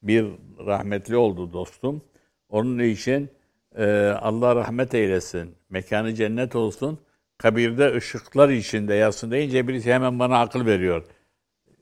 bir 0.04 0.26
rahmetli 0.66 1.18
oldu 1.18 1.54
dostum. 1.54 2.02
Onun 2.50 2.80
için 2.80 3.30
e, 3.78 3.86
Allah 4.22 4.56
rahmet 4.56 4.94
eylesin, 4.94 5.56
mekanı 5.70 6.14
cennet 6.14 6.56
olsun, 6.56 7.00
kabirde 7.38 7.96
ışıklar 7.96 8.50
içinde 8.50 8.94
yatsın 8.94 9.32
deyince 9.32 9.68
birisi 9.68 9.94
hemen 9.94 10.20
bana 10.20 10.40
akıl 10.40 10.66
veriyor. 10.66 11.04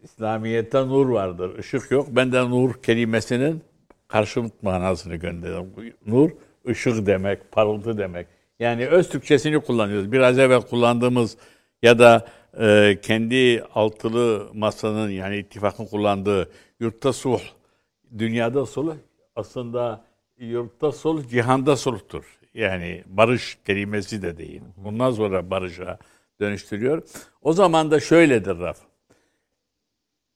İslamiyet'te 0.03 0.87
nur 0.87 1.09
vardır, 1.09 1.57
ışık 1.59 1.91
yok. 1.91 2.07
Ben 2.11 2.31
de 2.31 2.49
nur 2.49 2.73
kelimesinin 2.73 3.63
karşılık 4.07 4.63
manasını 4.63 5.15
gönderiyorum. 5.15 5.73
Nur, 6.05 6.29
ışık 6.67 7.05
demek, 7.05 7.51
parıltı 7.51 7.97
demek. 7.97 8.27
Yani 8.59 8.87
öz 8.87 9.09
Türkçesini 9.09 9.59
kullanıyoruz. 9.59 10.11
Biraz 10.11 10.39
evvel 10.39 10.61
kullandığımız 10.61 11.37
ya 11.83 11.99
da 11.99 12.27
e, 12.59 12.97
kendi 13.01 13.63
altılı 13.75 14.49
masanın 14.53 15.09
yani 15.09 15.37
ittifakın 15.37 15.85
kullandığı 15.85 16.51
yurtta 16.79 17.13
sulh, 17.13 17.41
dünyada 18.17 18.65
sulh 18.65 18.95
aslında 19.35 20.05
yurtta 20.37 20.91
sulh, 20.91 21.29
cihanda 21.29 21.77
sulhtur. 21.77 22.39
Yani 22.53 23.03
barış 23.05 23.57
kelimesi 23.65 24.21
de 24.21 24.37
değil. 24.37 24.61
Bundan 24.77 25.11
sonra 25.11 25.49
barışa 25.49 25.97
dönüştürüyor. 26.41 27.03
O 27.41 27.53
zaman 27.53 27.91
da 27.91 27.99
şöyledir 27.99 28.59
Raf. 28.59 28.77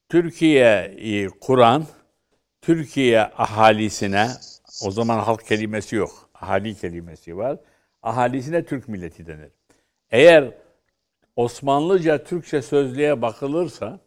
Türkiye'yi 0.09 1.29
kuran, 1.29 1.85
Türkiye 2.61 3.21
ahalisine, 3.21 4.27
o 4.85 4.91
zaman 4.91 5.19
halk 5.19 5.45
kelimesi 5.45 5.95
yok, 5.95 6.29
ahali 6.33 6.75
kelimesi 6.75 7.37
var. 7.37 7.57
Ahalisine 8.03 8.65
Türk 8.65 8.87
milleti 8.87 9.27
denir. 9.27 9.51
Eğer 10.11 10.53
Osmanlıca 11.39 12.23
Türkçe 12.23 12.61
sözlüğe 12.61 13.21
bakılırsa, 13.21 13.99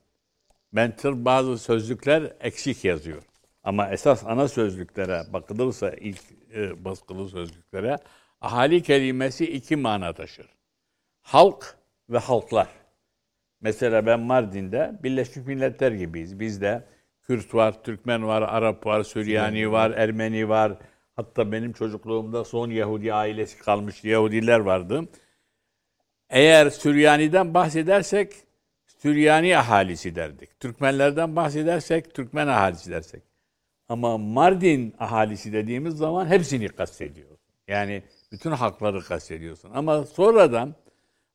ben 0.72 0.96
tır 0.96 1.24
bazı 1.24 1.58
sözlükler 1.58 2.32
eksik 2.40 2.84
yazıyor. 2.84 3.22
Ama 3.62 3.88
esas 3.88 4.24
ana 4.26 4.48
sözlüklere 4.48 5.22
bakılırsa 5.32 5.90
ilk 5.90 6.20
e, 6.54 6.84
baskılı 6.84 7.28
sözlüklere 7.28 7.98
ahali 8.40 8.82
kelimesi 8.82 9.52
iki 9.52 9.76
mana 9.76 10.12
taşır. 10.12 10.46
Halk 11.22 11.76
ve 12.10 12.18
halklar. 12.18 12.68
Mesela 13.60 14.06
ben 14.06 14.20
Mardin'de 14.20 14.98
Birleşmiş 15.02 15.46
Milletler 15.46 15.92
gibiyiz. 15.92 16.40
Bizde 16.40 16.84
Kürt 17.22 17.54
var, 17.54 17.82
Türkmen 17.82 18.26
var, 18.26 18.42
Arap 18.42 18.86
var, 18.86 19.02
Süryani 19.02 19.72
var, 19.72 19.90
Ermeni 19.90 20.48
var. 20.48 20.72
Hatta 21.16 21.52
benim 21.52 21.72
çocukluğumda 21.72 22.44
son 22.44 22.70
Yahudi 22.70 23.14
ailesi 23.14 23.58
kalmış 23.58 24.04
Yahudiler 24.04 24.58
vardı. 24.60 25.08
Eğer 26.32 26.70
Süryani'den 26.70 27.54
bahsedersek 27.54 28.32
Süryani 28.86 29.58
ahalisi 29.58 30.14
derdik. 30.14 30.60
Türkmenlerden 30.60 31.36
bahsedersek 31.36 32.14
Türkmen 32.14 32.48
ahalisi 32.48 32.90
dersek. 32.90 33.22
Ama 33.88 34.18
Mardin 34.18 34.94
ahalisi 34.98 35.52
dediğimiz 35.52 35.94
zaman 35.94 36.26
hepsini 36.26 36.68
kastediyor. 36.68 37.28
Yani 37.68 38.02
bütün 38.32 38.50
halkları 38.50 39.00
kastediyorsun. 39.00 39.70
Ama 39.74 40.04
sonradan 40.04 40.74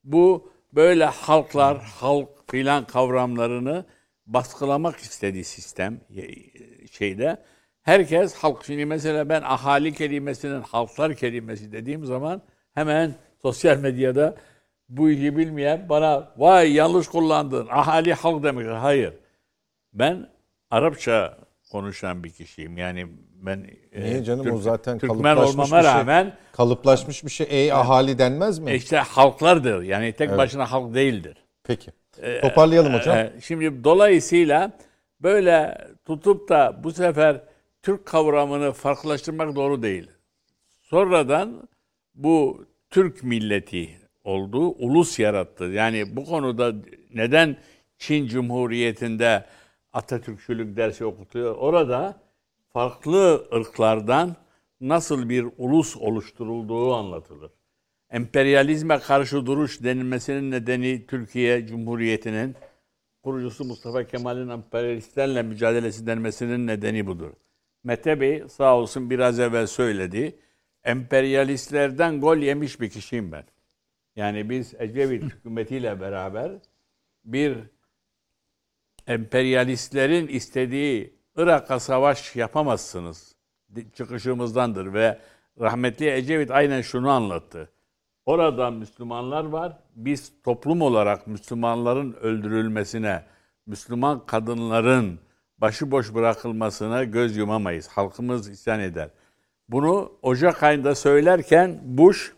bu 0.03 0.51
böyle 0.73 1.05
halklar, 1.05 1.77
halk 1.83 2.29
filan 2.51 2.87
kavramlarını 2.87 3.85
baskılamak 4.25 4.97
istediği 4.97 5.43
sistem 5.43 5.99
şeyde 6.91 7.43
herkes 7.81 8.35
halk 8.35 8.65
şimdi 8.65 8.85
mesela 8.85 9.29
ben 9.29 9.41
ahali 9.41 9.93
kelimesinin 9.93 10.61
halklar 10.61 11.15
kelimesi 11.15 11.71
dediğim 11.71 12.05
zaman 12.05 12.41
hemen 12.73 13.15
sosyal 13.41 13.77
medyada 13.77 14.35
bu 14.89 15.09
işi 15.09 15.37
bilmeyen 15.37 15.89
bana 15.89 16.31
vay 16.37 16.73
yanlış 16.73 17.07
kullandın 17.07 17.67
ahali 17.71 18.13
halk 18.13 18.43
demek. 18.43 18.67
Hayır. 18.67 19.13
Ben 19.93 20.29
Arapça 20.71 21.37
konuşan 21.71 22.23
bir 22.23 22.29
kişiyim. 22.29 22.77
Yani 22.77 23.07
ben 23.41 23.67
Niye 23.97 24.23
canım 24.23 24.43
Türk, 24.43 24.53
o 24.53 24.57
zaten 24.57 24.99
Türkmen 24.99 25.35
kalıplaşmış 25.35 25.53
olmama 25.53 25.77
bir 25.77 25.83
şey. 25.83 25.93
rağmen 25.93 26.35
Kalıplaşmış 26.51 27.23
bir 27.25 27.29
şey. 27.29 27.47
Ey 27.49 27.73
ahali 27.73 28.17
denmez 28.17 28.59
mi? 28.59 28.71
e, 28.71 28.75
işte 28.75 28.97
halklardır. 28.97 29.81
Yani 29.83 30.13
tek 30.13 30.37
başına 30.37 30.71
halk 30.71 30.93
değildir. 30.93 31.37
Peki. 31.63 31.91
Toparlayalım 32.41 32.93
hocam. 32.93 33.17
E, 33.17 33.33
Şimdi 33.41 33.83
dolayısıyla 33.83 34.71
böyle 35.19 35.77
tutup 36.05 36.49
da 36.49 36.79
bu 36.83 36.91
sefer 36.91 37.41
Türk 37.81 38.05
kavramını 38.05 38.71
farklılaştırmak 38.71 39.55
doğru 39.55 39.81
değil. 39.83 40.11
Sonradan 40.81 41.69
bu 42.15 42.65
Türk 42.89 43.23
milleti 43.23 43.89
oldu, 44.27 44.67
ulus 44.67 45.19
yarattı. 45.19 45.63
Yani 45.63 46.15
bu 46.15 46.25
konuda 46.25 46.73
neden 47.13 47.57
Çin 47.97 48.27
Cumhuriyeti'nde 48.27 49.45
Atatürkçülük 49.93 50.77
dersi 50.77 51.05
okutuyor? 51.05 51.55
Orada 51.55 52.19
farklı 52.73 53.47
ırklardan 53.53 54.35
nasıl 54.81 55.29
bir 55.29 55.45
ulus 55.57 55.97
oluşturulduğu 55.97 56.93
anlatılır. 56.93 57.51
Emperyalizme 58.09 58.99
karşı 58.99 59.45
duruş 59.45 59.83
denilmesinin 59.83 60.51
nedeni 60.51 61.05
Türkiye 61.07 61.67
Cumhuriyeti'nin 61.67 62.55
kurucusu 63.23 63.65
Mustafa 63.65 64.03
Kemal'in 64.03 64.49
emperyalistlerle 64.49 65.43
mücadelesi 65.43 66.07
denmesinin 66.07 66.67
nedeni 66.67 67.07
budur. 67.07 67.31
Mete 67.83 68.21
Bey 68.21 68.43
sağ 68.49 68.77
olsun 68.77 69.09
biraz 69.09 69.39
evvel 69.39 69.67
söyledi. 69.67 70.39
Emperyalistlerden 70.83 72.21
gol 72.21 72.37
yemiş 72.37 72.81
bir 72.81 72.89
kişiyim 72.89 73.31
ben. 73.31 73.43
Yani 74.17 74.49
biz 74.49 74.73
Ecevit 74.79 75.23
hükümetiyle 75.23 76.01
beraber 76.01 76.51
bir 77.25 77.57
emperyalistlerin 79.07 80.27
istediği 80.27 81.17
Irak'a 81.35 81.79
savaş 81.79 82.35
yapamazsınız 82.35 83.35
çıkışımızdandır 83.93 84.93
ve 84.93 85.19
rahmetli 85.59 86.09
Ecevit 86.09 86.51
aynen 86.51 86.81
şunu 86.81 87.09
anlattı. 87.09 87.69
Orada 88.25 88.71
Müslümanlar 88.71 89.43
var. 89.43 89.77
Biz 89.95 90.33
toplum 90.43 90.81
olarak 90.81 91.27
Müslümanların 91.27 92.13
öldürülmesine, 92.13 93.23
Müslüman 93.65 94.25
kadınların 94.25 95.19
başıboş 95.57 96.13
bırakılmasına 96.13 97.03
göz 97.03 97.37
yumamayız. 97.37 97.87
Halkımız 97.87 98.49
isyan 98.49 98.79
eder. 98.79 99.09
Bunu 99.69 100.11
Ocak 100.21 100.63
ayında 100.63 100.95
söylerken 100.95 101.79
Bush 101.83 102.36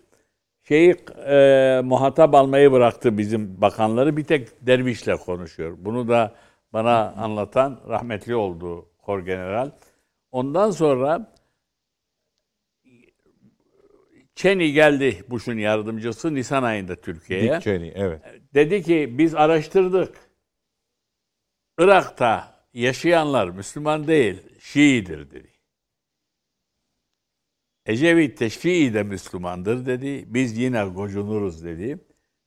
şeyi 0.69 0.95
e, 1.27 1.81
muhatap 1.83 2.35
almayı 2.35 2.71
bıraktı 2.71 3.17
bizim 3.17 3.61
bakanları. 3.61 4.17
Bir 4.17 4.23
tek 4.23 4.67
dervişle 4.67 5.15
konuşuyor. 5.15 5.77
Bunu 5.79 6.07
da 6.07 6.35
bana 6.73 7.11
anlatan 7.11 7.79
rahmetli 7.89 8.35
oldu 8.35 8.89
kor 8.97 9.19
general. 9.19 9.71
Ondan 10.31 10.71
sonra 10.71 11.33
Cheney 14.35 14.71
geldi 14.71 15.23
Bush'un 15.29 15.57
yardımcısı 15.57 16.35
Nisan 16.35 16.63
ayında 16.63 16.95
Türkiye'ye. 16.95 17.53
Dick 17.53 17.63
Cheney, 17.63 17.93
evet. 17.95 18.21
Dedi 18.53 18.83
ki 18.83 19.15
biz 19.17 19.35
araştırdık. 19.35 20.15
Irak'ta 21.79 22.55
yaşayanlar 22.73 23.49
Müslüman 23.49 24.07
değil, 24.07 24.41
Şii'dir 24.59 25.31
dedi. 25.31 25.58
Ecevit 27.89 28.39
de 28.39 28.49
Şii 28.49 28.93
de 28.93 29.03
Müslümandır 29.03 29.85
dedi. 29.85 30.25
Biz 30.27 30.57
yine 30.57 30.83
gocunuruz 30.83 31.63
dedi. 31.63 31.99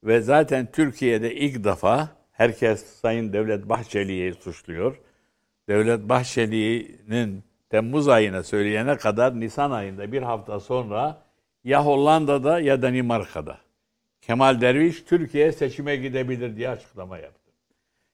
Ve 0.04 0.20
zaten 0.20 0.68
Türkiye'de 0.72 1.34
ilk 1.34 1.64
defa 1.64 2.08
herkes 2.32 2.84
Sayın 2.84 3.32
Devlet 3.32 3.68
Bahçeli'yi 3.68 4.34
suçluyor. 4.34 5.00
Devlet 5.68 6.08
Bahçeli'nin 6.08 7.44
Temmuz 7.70 8.08
ayına 8.08 8.42
söyleyene 8.42 8.96
kadar 8.96 9.40
Nisan 9.40 9.70
ayında 9.70 10.12
bir 10.12 10.22
hafta 10.22 10.60
sonra 10.60 11.22
ya 11.64 11.84
Hollanda'da 11.84 12.60
ya 12.60 12.82
Danimarka'da 12.82 13.58
Kemal 14.20 14.60
Derviş 14.60 15.02
Türkiye 15.02 15.52
seçime 15.52 15.96
gidebilir 15.96 16.56
diye 16.56 16.68
açıklama 16.68 17.18
yaptı. 17.18 17.52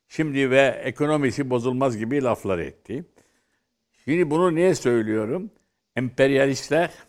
Şimdi 0.08 0.50
ve 0.50 0.80
ekonomisi 0.84 1.50
bozulmaz 1.50 1.96
gibi 1.96 2.22
laflar 2.22 2.58
etti. 2.58 3.04
Şimdi 4.04 4.30
bunu 4.30 4.54
niye 4.54 4.74
söylüyorum? 4.74 5.50
Emperyalistler 5.96 7.07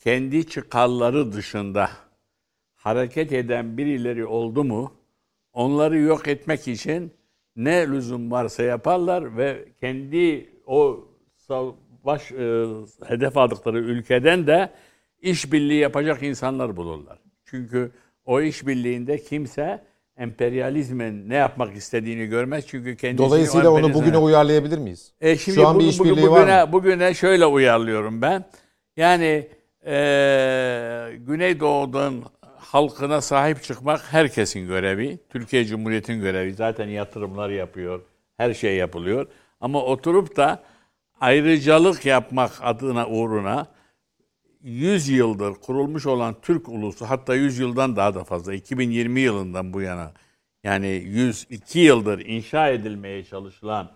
kendi 0.00 0.46
çıkarları 0.46 1.32
dışında 1.32 1.90
hareket 2.74 3.32
eden 3.32 3.78
birileri 3.78 4.26
oldu 4.26 4.64
mu 4.64 4.92
onları 5.52 5.98
yok 5.98 6.28
etmek 6.28 6.68
için 6.68 7.12
ne 7.56 7.88
lüzum 7.88 8.30
varsa 8.30 8.62
yaparlar 8.62 9.36
ve 9.36 9.64
kendi 9.80 10.48
o 10.66 11.04
savaş 11.36 12.32
e, 12.32 12.64
hedef 13.06 13.36
aldıkları 13.36 13.78
ülkeden 13.78 14.46
de 14.46 14.70
işbirliği 15.20 15.78
yapacak 15.80 16.22
insanlar 16.22 16.76
bulurlar. 16.76 17.18
Çünkü 17.44 17.92
o 18.24 18.40
işbirliğinde 18.40 19.18
kimse 19.22 19.84
emperyalizmin 20.16 21.28
ne 21.28 21.34
yapmak 21.34 21.76
istediğini 21.76 22.26
görmez. 22.26 22.64
Çünkü 22.66 22.96
kendisi 22.96 23.18
Dolayısıyla 23.28 23.70
onu 23.70 23.94
bugüne 23.94 24.18
uyarlayabilir 24.18 24.78
miyiz? 24.78 25.12
e 25.20 25.36
şimdi 25.36 25.54
Şu 25.56 25.68
an 25.68 25.74
bir 25.74 25.78
bugün- 25.80 25.88
işbirliği 25.90 26.10
bugün- 26.12 26.28
var 26.30 26.40
bugüne, 26.42 26.64
mı? 26.64 26.72
Bugüne 26.72 27.14
şöyle 27.14 27.46
uyarlıyorum 27.46 28.22
ben. 28.22 28.44
Yani 28.96 29.48
e, 29.86 29.92
Güneydoğu'dan 31.18 32.22
halkına 32.56 33.20
sahip 33.20 33.62
çıkmak 33.62 34.12
herkesin 34.12 34.66
görevi. 34.66 35.18
Türkiye 35.28 35.64
Cumhuriyeti'nin 35.64 36.20
görevi. 36.20 36.54
Zaten 36.54 36.88
yatırımlar 36.88 37.50
yapıyor. 37.50 38.00
Her 38.36 38.54
şey 38.54 38.76
yapılıyor. 38.76 39.26
Ama 39.60 39.82
oturup 39.82 40.36
da 40.36 40.62
ayrıcalık 41.20 42.06
yapmak 42.06 42.52
adına 42.60 43.08
uğruna 43.08 43.66
100 44.62 45.08
yıldır 45.08 45.54
kurulmuş 45.54 46.06
olan 46.06 46.36
Türk 46.42 46.68
ulusu 46.68 47.06
hatta 47.06 47.34
100 47.34 47.58
yıldan 47.58 47.96
daha 47.96 48.14
da 48.14 48.24
fazla 48.24 48.54
2020 48.54 49.20
yılından 49.20 49.72
bu 49.72 49.80
yana 49.80 50.12
yani 50.64 50.88
102 50.88 51.78
yıldır 51.78 52.18
inşa 52.26 52.68
edilmeye 52.68 53.24
çalışılan 53.24 53.90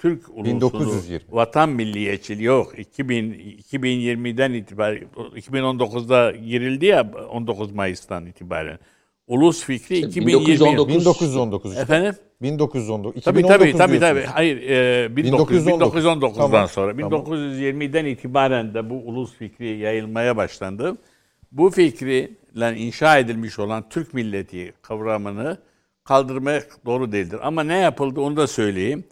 Türk 0.00 0.28
ulusunu 0.28 0.44
1920. 0.44 1.20
vatan 1.30 1.68
milliyetçiliği 1.68 2.46
yok 2.46 2.78
2000 2.78 3.32
2020'den 3.72 4.52
itibaren 4.52 5.02
2019'da 5.16 6.30
girildi 6.30 6.86
ya 6.86 7.10
19 7.30 7.72
Mayıs'tan 7.72 8.26
itibaren 8.26 8.78
ulus 9.26 9.64
fikri 9.64 9.98
2020 9.98 10.26
1919 10.26 10.88
1919 10.94 11.70
işte. 11.70 11.82
efendim 11.82 12.14
1919. 12.42 13.22
Tabii 13.24 13.40
2019 13.40 13.78
tabii 13.78 13.98
tabii 13.98 14.00
tabii. 14.00 14.32
Hayır, 14.32 14.56
e, 14.62 15.16
1900, 15.16 15.66
1919. 15.66 16.04
1919'dan 16.04 16.50
Tamam, 16.50 16.68
sonra 16.68 16.96
tamam. 16.96 17.12
1920'den 17.12 18.04
itibaren 18.04 18.74
de 18.74 18.90
bu 18.90 18.94
ulus 18.94 19.34
fikri 19.34 19.78
yayılmaya 19.78 20.36
başlandı. 20.36 20.96
Bu 21.52 21.70
fikriyle 21.70 22.76
inşa 22.76 23.18
edilmiş 23.18 23.58
olan 23.58 23.88
Türk 23.88 24.14
milleti 24.14 24.72
kavramını 24.82 25.58
kaldırmak 26.04 26.66
doğru 26.86 27.12
değildir. 27.12 27.38
Ama 27.42 27.62
ne 27.62 27.78
yapıldı 27.78 28.20
onu 28.20 28.36
da 28.36 28.46
söyleyeyim. 28.46 29.04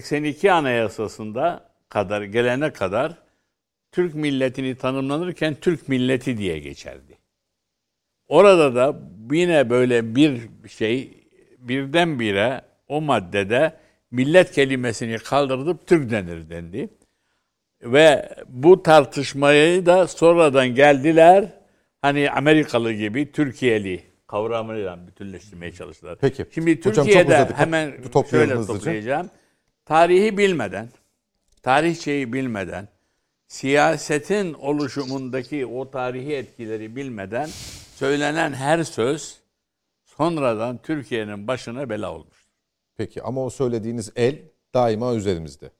82 0.00 0.52
Anayasası'nda 0.52 1.70
kadar 1.88 2.22
gelene 2.22 2.72
kadar 2.72 3.18
Türk 3.92 4.14
milletini 4.14 4.74
tanımlanırken 4.74 5.54
Türk 5.60 5.88
milleti 5.88 6.38
diye 6.38 6.58
geçerdi. 6.58 7.18
Orada 8.28 8.74
da 8.74 9.00
yine 9.32 9.70
böyle 9.70 10.16
bir 10.16 10.40
şey 10.68 11.24
birdenbire 11.58 12.62
o 12.88 13.00
maddede 13.00 13.72
millet 14.10 14.52
kelimesini 14.52 15.18
kaldırılıp 15.18 15.86
Türk 15.86 16.10
denir 16.10 16.50
dendi. 16.50 16.88
Ve 17.82 18.28
bu 18.48 18.82
tartışmayı 18.82 19.86
da 19.86 20.06
sonradan 20.06 20.68
geldiler 20.68 21.44
hani 22.02 22.30
Amerikalı 22.30 22.92
gibi 22.92 23.32
Türkiye'li 23.32 24.02
kavramıyla 24.26 25.06
bütünleştirmeye 25.06 25.72
çalıştılar. 25.72 26.18
Peki. 26.20 26.46
Şimdi 26.54 26.76
Hocam 26.78 26.92
çok 26.92 27.04
Türkiye'de 27.04 27.34
uzadık. 27.34 27.58
hemen 27.58 27.92
şöyle 28.30 28.54
hızlıca. 28.54 29.26
Tarihi 29.84 30.38
bilmeden, 30.38 30.88
tarihçeyi 31.62 32.32
bilmeden, 32.32 32.88
siyasetin 33.46 34.54
oluşumundaki 34.54 35.66
o 35.66 35.90
tarihi 35.90 36.34
etkileri 36.34 36.96
bilmeden 36.96 37.48
söylenen 37.94 38.52
her 38.52 38.84
söz 38.84 39.40
sonradan 40.04 40.78
Türkiye'nin 40.82 41.48
başına 41.48 41.90
bela 41.90 42.12
olmuş. 42.14 42.44
Peki 42.96 43.22
ama 43.22 43.44
o 43.44 43.50
söylediğiniz 43.50 44.12
el 44.16 44.38
daima 44.74 45.14
üzerimizde. 45.14 45.70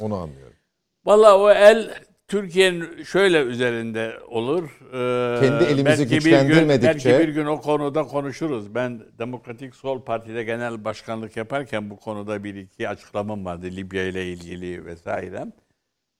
Onu 0.00 0.16
anlıyorum. 0.16 0.56
Vallahi 1.04 1.34
o 1.34 1.50
el 1.50 2.04
Türkiye'nin 2.32 3.02
şöyle 3.02 3.42
üzerinde 3.42 4.18
olur. 4.28 4.62
Ee, 4.92 5.40
Kendi 5.40 5.64
elimizi 5.64 5.84
belki 5.86 6.10
bir 6.10 6.30
gün- 6.30 6.48
güçlendirmedikçe- 6.48 6.82
belki 6.84 7.28
bir 7.28 7.28
gün 7.28 7.46
o 7.46 7.60
konuda 7.60 8.02
konuşuruz. 8.02 8.74
Ben 8.74 9.02
Demokratik 9.18 9.74
Sol 9.76 10.00
Parti'de 10.04 10.44
genel 10.44 10.84
başkanlık 10.84 11.36
yaparken 11.36 11.90
bu 11.90 11.96
konuda 11.96 12.44
bir 12.44 12.54
iki 12.54 12.88
açıklamam 12.88 13.44
vardı 13.44 13.66
Libya 13.66 14.04
ile 14.04 14.26
ilgili 14.32 14.84
vesaire. 14.86 15.44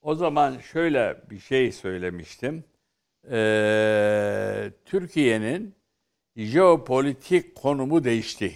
O 0.03 0.15
zaman 0.15 0.59
şöyle 0.59 1.17
bir 1.31 1.39
şey 1.39 1.73
söylemiştim. 1.73 2.65
Ee, 3.31 4.71
Türkiye'nin 4.85 5.75
jeopolitik 6.37 7.55
konumu 7.55 8.05
değişti. 8.05 8.53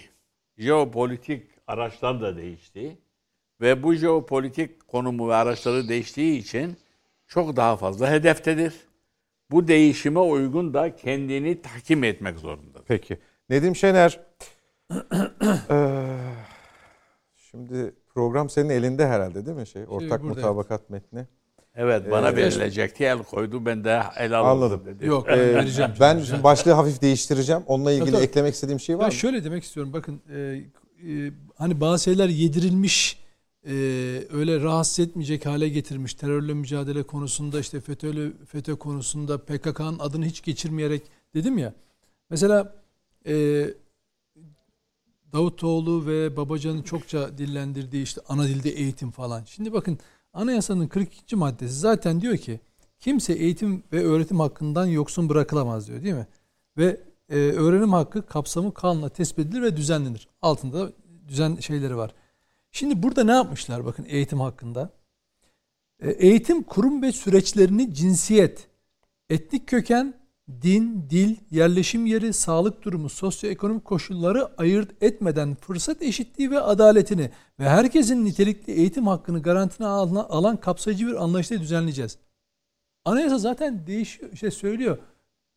Jeopolitik 0.57 1.43
araçlar 1.67 2.21
da 2.21 2.37
değişti. 2.37 2.97
Ve 3.61 3.83
bu 3.83 3.93
jeopolitik 3.93 4.87
konumu 4.87 5.29
ve 5.29 5.35
araçları 5.35 5.89
değiştiği 5.89 6.39
için 6.39 6.77
çok 7.27 7.55
daha 7.55 7.77
fazla 7.77 8.11
hedeftedir. 8.11 8.73
Bu 9.51 9.67
değişime 9.67 10.19
uygun 10.19 10.73
da 10.73 10.95
kendini 10.95 11.61
tahkim 11.61 12.03
etmek 12.03 12.39
zorundadır. 12.39 12.83
Peki. 12.87 13.17
Nedim 13.49 13.75
Şener. 13.75 14.19
Eee, 14.91 14.97
şimdi 17.35 17.95
program 18.13 18.49
senin 18.49 18.69
elinde 18.69 19.07
herhalde 19.07 19.45
değil 19.45 19.57
mi 19.57 19.67
şey? 19.67 19.83
Ortak 19.87 20.21
burada, 20.23 20.33
mutabakat 20.35 20.89
metni. 20.89 21.25
Evet 21.75 22.11
bana 22.11 22.35
verilecekti 22.35 23.03
el 23.03 23.17
koydu 23.23 23.65
ben 23.65 23.83
de 23.83 24.01
el 24.17 24.39
aldım 24.39 24.49
Anladım. 24.51 24.85
dedi. 24.85 25.05
Yok 25.05 25.27
Ee, 25.29 25.31
ben 25.31 25.39
vereceğim. 25.39 25.91
ben 25.99 26.19
şimdi 26.19 26.43
başlığı 26.43 26.71
hafif 26.71 27.01
değiştireceğim. 27.01 27.63
Onunla 27.67 27.91
ilgili 27.91 28.11
Tabii. 28.11 28.23
eklemek 28.23 28.53
istediğim 28.53 28.79
şey 28.79 28.95
var 28.97 29.01
Ben 29.01 29.07
mı? 29.07 29.13
şöyle 29.13 29.43
demek 29.43 29.63
istiyorum. 29.63 29.93
Bakın 29.93 30.21
e, 30.33 30.37
e, 30.39 31.31
hani 31.57 31.81
bazı 31.81 32.03
şeyler 32.03 32.29
yedirilmiş 32.29 33.19
e, 33.67 33.73
öyle 34.29 34.61
rahatsız 34.61 34.99
etmeyecek 34.99 35.45
hale 35.45 35.69
getirmiş. 35.69 36.13
Terörle 36.13 36.53
mücadele 36.53 37.03
konusunda 37.03 37.59
işte 37.59 37.81
FETÖ'lü 37.81 38.33
FETÖ 38.45 38.75
konusunda 38.75 39.37
PKK'nın 39.37 39.99
adını 39.99 40.25
hiç 40.25 40.41
geçirmeyerek 40.41 41.01
dedim 41.33 41.57
ya. 41.57 41.73
Mesela 42.29 42.75
e, 43.27 43.65
Davutoğlu 45.33 46.05
ve 46.05 46.37
Babacan'ın 46.37 46.81
çokça 46.81 47.37
dillendirdiği 47.37 48.03
işte 48.03 48.21
ana 48.29 48.47
dilde 48.47 48.69
eğitim 48.69 49.11
falan. 49.11 49.43
Şimdi 49.45 49.73
bakın 49.73 49.99
anayasanın 50.33 50.87
42. 50.87 51.35
maddesi 51.35 51.73
zaten 51.73 52.21
diyor 52.21 52.37
ki 52.37 52.59
kimse 52.99 53.33
eğitim 53.33 53.83
ve 53.93 54.05
öğretim 54.05 54.39
hakkından 54.39 54.85
yoksun 54.85 55.29
bırakılamaz 55.29 55.87
diyor 55.87 56.03
değil 56.03 56.15
mi? 56.15 56.27
Ve 56.77 57.01
e, 57.29 57.35
öğrenim 57.35 57.93
hakkı 57.93 58.25
kapsamı 58.25 58.73
kanunla 58.73 59.09
tespit 59.09 59.45
edilir 59.45 59.61
ve 59.61 59.77
düzenlenir. 59.77 60.27
Altında 60.41 60.91
düzen 61.27 61.55
şeyleri 61.55 61.97
var. 61.97 62.13
Şimdi 62.77 63.03
burada 63.03 63.23
ne 63.23 63.31
yapmışlar 63.31 63.85
bakın 63.85 64.05
eğitim 64.09 64.39
hakkında? 64.39 64.89
E, 65.99 66.09
eğitim 66.09 66.63
kurum 66.63 67.01
ve 67.01 67.11
süreçlerini 67.11 67.93
cinsiyet, 67.93 68.67
etnik 69.29 69.67
köken, 69.67 70.13
din, 70.61 71.05
dil, 71.09 71.35
yerleşim 71.51 72.05
yeri, 72.05 72.33
sağlık 72.33 72.83
durumu, 72.83 73.09
sosyoekonomik 73.09 73.85
koşulları 73.85 74.49
ayırt 74.57 75.03
etmeden 75.03 75.55
fırsat 75.55 76.01
eşitliği 76.01 76.51
ve 76.51 76.59
adaletini 76.59 77.31
ve 77.59 77.69
herkesin 77.69 78.25
nitelikli 78.25 78.73
eğitim 78.73 79.07
hakkını 79.07 79.41
garantine 79.41 79.87
alan, 79.87 80.57
kapsayıcı 80.57 81.07
bir 81.07 81.23
anlayışla 81.23 81.59
düzenleyeceğiz. 81.59 82.17
Anayasa 83.05 83.37
zaten 83.37 83.87
değişiyor, 83.87 84.35
şey 84.35 84.51
söylüyor. 84.51 84.97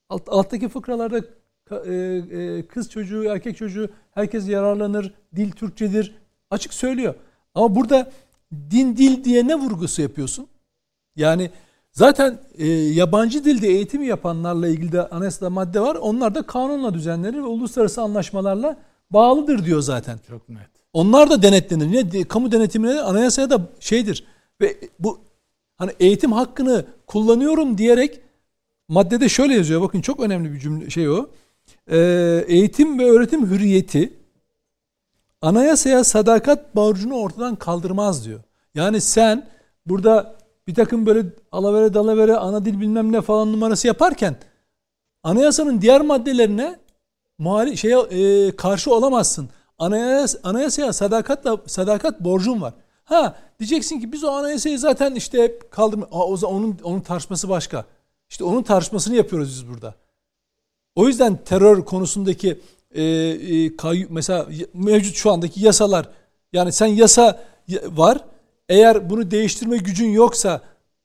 Alt, 0.08 0.22
alttaki 0.28 0.68
fıkralarda 0.68 1.20
e, 1.86 1.94
e, 1.94 2.66
kız 2.66 2.90
çocuğu, 2.90 3.24
erkek 3.24 3.56
çocuğu 3.56 3.90
herkes 4.10 4.48
yararlanır, 4.48 5.14
dil 5.36 5.50
Türkçedir 5.50 6.19
açık 6.50 6.74
söylüyor. 6.74 7.14
Ama 7.54 7.74
burada 7.74 8.10
din 8.70 8.96
dil 8.96 9.24
diye 9.24 9.48
ne 9.48 9.54
vurgusu 9.54 10.02
yapıyorsun? 10.02 10.46
Yani 11.16 11.50
zaten 11.92 12.38
e, 12.58 12.66
yabancı 12.68 13.44
dilde 13.44 13.68
eğitim 13.68 14.02
yapanlarla 14.02 14.68
ilgili 14.68 14.92
de 14.92 15.08
anayasada 15.08 15.50
madde 15.50 15.80
var. 15.80 15.94
Onlar 15.94 16.34
da 16.34 16.42
kanunla 16.42 16.94
düzenlenir 16.94 17.38
ve 17.38 17.46
uluslararası 17.46 18.02
anlaşmalarla 18.02 18.76
bağlıdır 19.10 19.64
diyor 19.64 19.80
zaten. 19.80 20.18
Çok 20.28 20.48
net. 20.48 20.70
Onlar 20.92 21.30
da 21.30 21.42
denetlenir. 21.42 21.86
Yine 21.86 22.24
kamu 22.24 22.52
denetimine 22.52 22.94
de 22.94 23.02
anayasaya 23.02 23.50
da 23.50 23.60
şeydir. 23.80 24.24
Ve 24.60 24.76
bu 24.98 25.18
hani 25.76 25.92
eğitim 26.00 26.32
hakkını 26.32 26.84
kullanıyorum 27.06 27.78
diyerek 27.78 28.20
maddede 28.88 29.28
şöyle 29.28 29.54
yazıyor. 29.54 29.80
Bakın 29.80 30.00
çok 30.00 30.20
önemli 30.20 30.52
bir 30.52 30.58
cümle 30.58 30.90
şey 30.90 31.08
o. 31.08 31.26
Ee, 31.90 32.44
eğitim 32.48 32.98
ve 32.98 33.10
öğretim 33.10 33.46
hürriyeti 33.46 34.19
anayasaya 35.42 36.04
sadakat 36.04 36.74
borcunu 36.74 37.14
ortadan 37.14 37.56
kaldırmaz 37.56 38.24
diyor. 38.24 38.40
Yani 38.74 39.00
sen 39.00 39.48
burada 39.86 40.36
bir 40.66 40.74
takım 40.74 41.06
böyle 41.06 41.28
alavere 41.52 41.94
dalavere 41.94 42.36
ana 42.36 42.64
dil 42.64 42.80
bilmem 42.80 43.12
ne 43.12 43.20
falan 43.20 43.52
numarası 43.52 43.86
yaparken 43.86 44.36
anayasanın 45.22 45.80
diğer 45.80 46.00
maddelerine 46.00 46.78
muhali 47.38 47.76
şeye 47.76 47.98
e, 47.98 48.56
karşı 48.56 48.94
olamazsın. 48.94 49.48
Anayas, 49.78 50.36
anayasaya 50.42 50.92
sadakatla 50.92 51.58
sadakat 51.66 52.20
borcun 52.20 52.60
var. 52.60 52.74
Ha 53.04 53.36
diyeceksin 53.58 54.00
ki 54.00 54.12
biz 54.12 54.24
o 54.24 54.30
anayasayı 54.30 54.78
zaten 54.78 55.14
işte 55.14 55.42
hep 55.42 55.70
kaldırma. 55.70 56.06
Aa, 56.12 56.26
o 56.26 56.36
zaman 56.36 56.56
onun 56.56 56.78
onun 56.82 57.00
tartışması 57.00 57.48
başka. 57.48 57.84
İşte 58.28 58.44
onun 58.44 58.62
tartışmasını 58.62 59.16
yapıyoruz 59.16 59.48
biz 59.48 59.68
burada. 59.68 59.94
O 60.94 61.08
yüzden 61.08 61.36
terör 61.44 61.84
konusundaki 61.84 62.60
e, 62.94 63.02
e, 63.02 63.76
kay- 63.76 64.06
mesela 64.10 64.46
mevcut 64.74 65.14
şu 65.16 65.30
andaki 65.30 65.64
yasalar 65.64 66.08
yani 66.52 66.72
sen 66.72 66.86
yasa 66.86 67.40
var 67.86 68.24
eğer 68.68 69.10
bunu 69.10 69.30
değiştirme 69.30 69.76
gücün 69.76 70.10
yoksa 70.10 70.60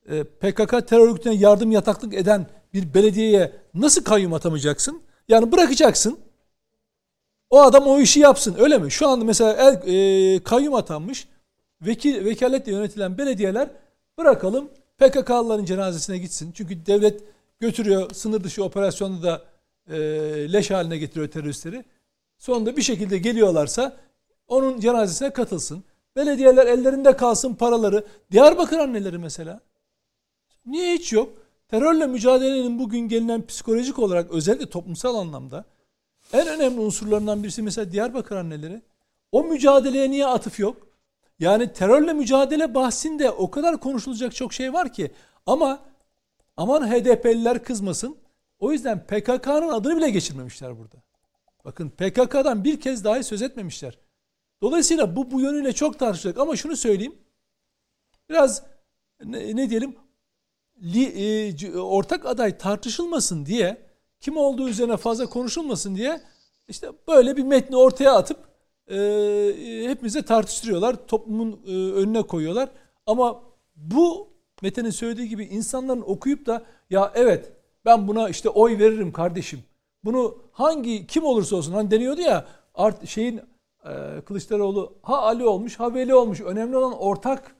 e, 0.09 0.23
PKK 0.23 0.87
terör 0.87 1.07
örgütüne 1.07 1.35
yardım 1.35 1.71
yataklık 1.71 2.13
eden 2.13 2.47
bir 2.73 2.93
belediyeye 2.93 3.51
nasıl 3.73 4.03
kayyum 4.03 4.33
atamayacaksın? 4.33 5.01
Yani 5.27 5.51
bırakacaksın. 5.51 6.19
O 7.49 7.61
adam 7.61 7.87
o 7.87 7.99
işi 7.99 8.19
yapsın 8.19 8.55
öyle 8.59 8.77
mi? 8.77 8.91
Şu 8.91 9.07
anda 9.07 9.25
mesela 9.25 9.53
el, 9.53 9.93
e, 10.35 10.43
kayyum 10.43 10.73
atanmış 10.73 11.27
vekil 11.81 12.25
vekaletle 12.25 12.71
yönetilen 12.71 13.17
belediyeler 13.17 13.69
bırakalım 14.17 14.69
PKK'lıların 14.97 15.65
cenazesine 15.65 16.17
gitsin. 16.17 16.51
Çünkü 16.51 16.85
devlet 16.85 17.23
götürüyor 17.59 18.11
sınır 18.13 18.43
dışı 18.43 18.63
operasyonda 18.63 19.23
da 19.23 19.41
e, 19.89 19.97
leş 20.53 20.71
haline 20.71 20.97
getiriyor 20.97 21.27
teröristleri. 21.27 21.85
Sonunda 22.37 22.77
bir 22.77 22.81
şekilde 22.81 23.17
geliyorlarsa 23.17 23.97
onun 24.47 24.79
cenazesine 24.79 25.29
katılsın. 25.29 25.83
Belediyeler 26.15 26.67
ellerinde 26.67 27.17
kalsın 27.17 27.55
paraları. 27.55 28.05
Diyarbakır 28.31 28.77
anneleri 28.77 29.17
mesela. 29.17 29.61
Niye 30.65 30.93
hiç 30.93 31.13
yok? 31.13 31.33
Terörle 31.67 32.07
mücadelenin 32.07 32.79
bugün 32.79 32.99
gelinen 32.99 33.45
psikolojik 33.45 33.99
olarak 33.99 34.31
özellikle 34.31 34.69
toplumsal 34.69 35.15
anlamda 35.15 35.65
en 36.33 36.47
önemli 36.47 36.79
unsurlarından 36.79 37.43
birisi 37.43 37.61
mesela 37.61 37.91
Diyarbakır 37.91 38.35
anneleri. 38.35 38.81
O 39.31 39.43
mücadeleye 39.43 40.11
niye 40.11 40.25
atıf 40.25 40.59
yok? 40.59 40.87
Yani 41.39 41.73
terörle 41.73 42.13
mücadele 42.13 42.75
bahsinde 42.75 43.31
o 43.31 43.51
kadar 43.51 43.79
konuşulacak 43.79 44.35
çok 44.35 44.53
şey 44.53 44.73
var 44.73 44.93
ki. 44.93 45.11
Ama 45.45 45.79
aman 46.57 46.91
HDP'liler 46.91 47.63
kızmasın. 47.63 48.17
O 48.59 48.71
yüzden 48.71 49.05
PKK'nın 49.05 49.69
adını 49.69 49.97
bile 49.97 50.09
geçirmemişler 50.09 50.77
burada. 50.79 50.97
Bakın 51.65 51.89
PKK'dan 51.89 52.63
bir 52.63 52.81
kez 52.81 53.03
dahi 53.03 53.23
söz 53.23 53.41
etmemişler. 53.41 53.99
Dolayısıyla 54.61 55.15
bu 55.15 55.31
bu 55.31 55.41
yönüyle 55.41 55.73
çok 55.73 55.99
tartışılacak. 55.99 56.39
Ama 56.39 56.55
şunu 56.55 56.75
söyleyeyim. 56.75 57.15
Biraz 58.29 58.63
ne, 59.23 59.55
ne 59.55 59.69
diyelim 59.69 59.95
li, 60.83 61.03
e, 61.03 61.79
ortak 61.79 62.25
aday 62.25 62.57
tartışılmasın 62.57 63.45
diye 63.45 63.85
kim 64.19 64.37
olduğu 64.37 64.69
üzerine 64.69 64.97
fazla 64.97 65.25
konuşulmasın 65.25 65.95
diye 65.95 66.21
işte 66.67 66.91
böyle 67.07 67.37
bir 67.37 67.43
metni 67.43 67.77
ortaya 67.77 68.13
atıp 68.13 68.37
e, 68.87 68.97
e, 68.97 69.89
hepimize 69.89 70.21
tartıştırıyorlar. 70.21 71.07
Toplumun 71.07 71.61
e, 71.67 71.71
önüne 71.71 72.21
koyuyorlar. 72.21 72.69
Ama 73.05 73.43
bu 73.75 74.29
Mete'nin 74.61 74.89
söylediği 74.89 75.29
gibi 75.29 75.45
insanların 75.45 76.01
okuyup 76.01 76.45
da 76.45 76.65
ya 76.89 77.11
evet 77.15 77.51
ben 77.85 78.07
buna 78.07 78.29
işte 78.29 78.49
oy 78.49 78.79
veririm 78.79 79.11
kardeşim. 79.11 79.63
Bunu 80.03 80.37
hangi 80.51 81.07
kim 81.07 81.23
olursa 81.23 81.55
olsun 81.55 81.73
hani 81.73 81.91
deniyordu 81.91 82.21
ya 82.21 82.45
art 82.75 83.07
şeyin 83.07 83.41
e, 83.85 84.21
Kılıçdaroğlu 84.25 84.93
ha 85.01 85.21
Ali 85.21 85.45
olmuş 85.45 85.79
ha 85.79 85.93
Veli 85.93 86.15
olmuş. 86.15 86.41
Önemli 86.41 86.77
olan 86.77 86.97
ortak 86.99 87.55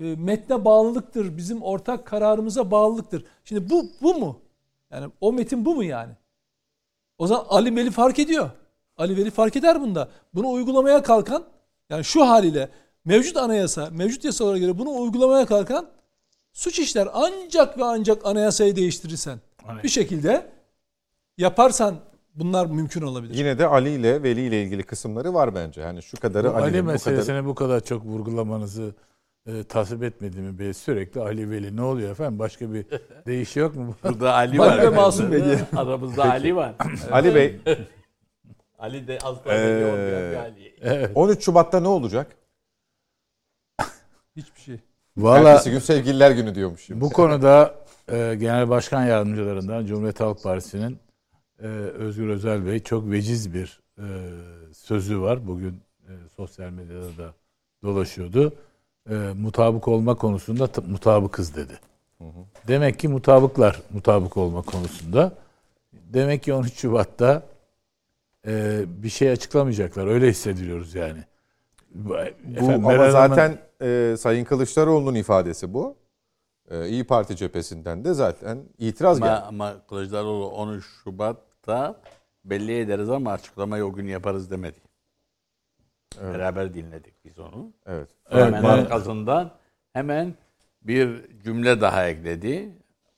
e, 0.00 0.04
metne 0.16 0.64
bağlılıktır. 0.64 1.36
Bizim 1.36 1.62
ortak 1.62 2.06
kararımıza 2.06 2.70
bağlılıktır. 2.70 3.24
Şimdi 3.44 3.70
bu 3.70 3.86
bu 4.02 4.14
mu? 4.14 4.40
Yani 4.90 5.12
o 5.20 5.32
metin 5.32 5.64
bu 5.64 5.74
mu 5.74 5.84
yani? 5.84 6.12
O 7.18 7.26
zaman 7.26 7.46
Ali 7.48 7.76
Veli 7.76 7.90
fark 7.90 8.18
ediyor. 8.18 8.50
Ali 8.96 9.16
Veli 9.16 9.30
fark 9.30 9.56
eder 9.56 9.80
bunda. 9.80 10.08
Bunu 10.34 10.50
uygulamaya 10.50 11.02
kalkan 11.02 11.44
yani 11.90 12.04
şu 12.04 12.28
haliyle 12.28 12.70
mevcut 13.04 13.36
anayasa, 13.36 13.90
mevcut 13.90 14.24
yasalara 14.24 14.58
göre 14.58 14.78
bunu 14.78 15.00
uygulamaya 15.00 15.46
kalkan 15.46 15.86
suç 16.52 16.78
işler 16.78 17.08
ancak 17.12 17.78
ve 17.78 17.84
ancak 17.84 18.26
anayasayı 18.26 18.76
değiştirirsen 18.76 19.38
Aynen. 19.68 19.82
bir 19.82 19.88
şekilde 19.88 20.46
yaparsan 21.38 21.96
bunlar 22.34 22.66
mümkün 22.66 23.02
olabilir. 23.02 23.34
Yine 23.34 23.58
de 23.58 23.66
Ali 23.66 23.90
ile 23.90 24.22
Veli 24.22 24.40
ile 24.40 24.62
ilgili 24.62 24.82
kısımları 24.82 25.34
var 25.34 25.54
bence. 25.54 25.80
Yani 25.80 26.02
şu 26.02 26.16
kadarı 26.20 26.48
Bu 26.52 26.56
Ali 26.56 26.64
Ali'nin 26.64 26.86
bu 26.94 26.98
kadarı. 26.98 27.46
bu 27.46 27.54
kadar 27.54 27.80
çok 27.84 28.04
vurgulamanızı 28.04 28.94
e, 29.46 29.64
tasvip 29.64 30.02
etmediğimi 30.02 30.58
be 30.58 30.72
sürekli 30.74 31.20
Ali 31.20 31.50
Veli 31.50 31.76
ne 31.76 31.82
oluyor 31.82 32.10
efendim 32.10 32.38
başka 32.38 32.72
bir 32.72 32.86
değiş 33.26 33.56
yok 33.56 33.76
mu? 33.76 33.94
Burada 34.04 34.34
Ali 34.34 34.58
Bak 34.58 34.66
var. 34.78 34.82
ve 34.82 34.88
Masum 34.88 35.32
Bey. 35.32 35.42
Aramızda 35.76 36.30
Ali 36.30 36.56
var. 36.56 36.74
Ali 37.10 37.34
Bey 37.34 37.60
Ali 38.78 39.06
de 39.08 39.18
az 39.24 39.36
Ee, 39.36 39.42
sonra 39.44 39.92
olmayan 39.92 40.30
bir 40.32 40.36
Ali. 40.36 40.74
evet. 40.80 41.10
13 41.14 41.44
Şubat'ta 41.44 41.80
ne 41.80 41.88
olacak? 41.88 42.36
Hiçbir 44.36 44.60
şey. 44.60 44.76
Valla 45.16 45.48
Ertesi 45.50 45.70
gün 45.70 45.78
sevgililer 45.78 46.30
günü 46.30 46.54
diyormuş 46.54 46.80
şimdi. 46.84 47.00
bu 47.00 47.10
konuda 47.10 47.74
e, 48.12 48.34
Genel 48.34 48.68
Başkan 48.68 49.04
Yardımcılarından 49.04 49.86
Cumhuriyet 49.86 50.20
Halk 50.20 50.42
Partisi'nin 50.42 50.98
e, 51.62 51.66
Özgür 51.66 52.28
Özel 52.28 52.66
Bey 52.66 52.80
çok 52.80 53.10
veciz 53.10 53.54
bir 53.54 53.80
e, 53.98 54.06
sözü 54.72 55.20
var. 55.20 55.46
Bugün 55.46 55.80
e, 56.08 56.12
sosyal 56.36 56.70
medyada 56.70 57.18
da 57.18 57.34
dolaşıyordu. 57.82 58.52
E, 59.10 59.14
mutabık 59.14 59.88
olma 59.88 60.14
konusunda 60.14 60.68
mutabıkız 60.86 61.56
dedi. 61.56 61.80
Demek 62.68 62.98
ki 62.98 63.08
mutabıklar 63.08 63.82
mutabık 63.90 64.36
olma 64.36 64.62
konusunda. 64.62 65.32
Demek 65.92 66.42
ki 66.42 66.54
13 66.54 66.74
Şubat'ta 66.74 67.42
e, 68.46 68.84
bir 69.02 69.08
şey 69.08 69.30
açıklamayacaklar. 69.30 70.06
Öyle 70.06 70.28
hissediliyoruz 70.28 70.94
yani. 70.94 71.18
Bu, 71.94 72.16
efendim, 72.18 72.86
ama 72.86 73.10
zaten 73.10 73.58
e, 73.82 74.16
Sayın 74.18 74.44
Kılıçdaroğlu'nun 74.44 75.14
ifadesi 75.14 75.74
bu. 75.74 75.96
E, 76.70 76.88
İyi 76.88 77.04
Parti 77.04 77.36
cephesinden 77.36 78.04
de 78.04 78.14
zaten 78.14 78.58
itiraz 78.78 79.16
Ama, 79.16 79.26
geldi. 79.26 79.40
ama 79.48 79.74
Kılıçdaroğlu 79.88 80.48
13 80.48 80.84
Şubat'ta 81.04 82.00
belli 82.44 82.78
ederiz 82.78 83.10
ama 83.10 83.32
açıklamayı 83.32 83.84
o 83.84 83.92
gün 83.92 84.06
yaparız 84.06 84.50
demedi. 84.50 84.76
Beraber 86.22 86.74
dinledik 86.74 87.24
biz 87.24 87.38
onu. 87.38 87.72
Evet. 87.86 88.08
Evet, 88.30 88.44
hemen 88.46 88.62
ben- 88.62 88.68
arkasından 88.68 89.50
hemen 89.92 90.34
bir 90.82 91.10
cümle 91.44 91.80
daha 91.80 92.06
ekledi. 92.08 92.68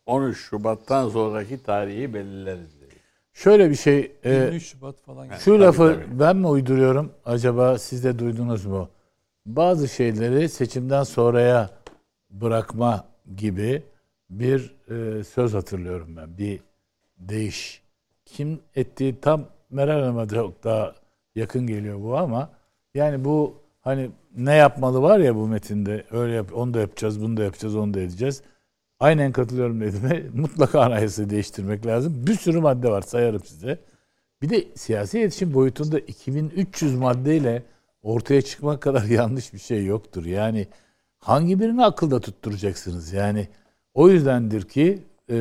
13 0.07 0.39
Şubat'tan 0.39 1.09
sonraki 1.09 1.62
tarihi 1.62 2.15
belirleriz 2.15 2.81
dedi. 2.81 2.95
Şöyle 3.33 3.70
bir 3.70 3.75
şey 3.75 4.12
e, 4.25 4.33
23 4.35 4.62
Şubat 4.66 5.01
falan. 5.01 5.29
Şu 5.39 5.45
Tabii, 5.51 5.61
lafı 5.61 5.79
tabii. 5.95 6.20
ben 6.20 6.37
mi 6.37 6.47
uyduruyorum? 6.47 7.12
Acaba 7.25 7.79
siz 7.79 8.05
de 8.05 8.19
duydunuz 8.19 8.66
mu? 8.66 8.89
Bazı 9.47 9.89
şeyleri 9.89 10.49
seçimden 10.49 11.03
sonraya 11.03 11.70
bırakma 12.31 13.05
gibi 13.37 13.83
bir 14.31 14.75
e, 14.91 15.25
söz 15.25 15.55
hatırlıyorum 15.55 16.17
ben. 16.17 16.39
Bir 16.39 16.61
değiş. 17.19 17.83
Kim 18.25 18.61
ettiği 18.77 19.21
tam 19.21 19.45
Meral 19.71 20.01
Hanım'a 20.01 20.29
çok 20.29 20.65
daha 20.65 20.95
yakın 21.35 21.67
geliyor 21.67 22.03
bu 22.03 22.17
ama 22.17 22.51
yani 22.95 23.25
bu 23.25 23.55
hani 23.81 24.11
ne 24.37 24.55
yapmalı 24.55 25.03
var 25.03 25.19
ya 25.19 25.37
bu 25.37 25.47
metinde 25.49 26.05
öyle 26.11 26.33
yap, 26.33 26.51
onu 26.55 26.75
da 26.75 26.81
yapacağız, 26.81 27.23
bunu 27.23 27.37
da 27.37 27.45
yapacağız, 27.45 27.77
onu 27.77 27.95
da 27.95 28.01
edeceğiz. 28.01 28.43
Aynen 29.01 29.33
katılıyorum 29.33 29.81
dediğime 29.81 30.23
mutlaka 30.35 30.81
anayasayı 30.81 31.31
değiştirmek 31.31 31.87
lazım. 31.87 32.27
Bir 32.27 32.35
sürü 32.35 32.61
madde 32.61 32.91
var 32.91 33.03
sayarım 33.03 33.45
size. 33.45 33.79
Bir 34.43 34.51
de 34.51 34.65
siyasi 34.75 35.21
iletişim 35.21 35.55
boyutunda 35.55 35.99
2300 35.99 36.95
maddeyle 36.95 37.63
ortaya 38.03 38.43
çıkmak 38.43 38.83
kadar 38.83 39.05
yanlış 39.11 39.55
bir 39.55 39.59
şey 39.59 39.85
yoktur. 39.85 40.25
Yani 40.25 40.67
hangi 41.20 41.61
birini 41.61 41.85
akılda 41.85 42.20
tutturacaksınız? 42.20 43.12
Yani 43.12 43.49
o 43.95 44.09
yüzdendir 44.09 44.62
ki 44.62 44.99
e, 45.31 45.35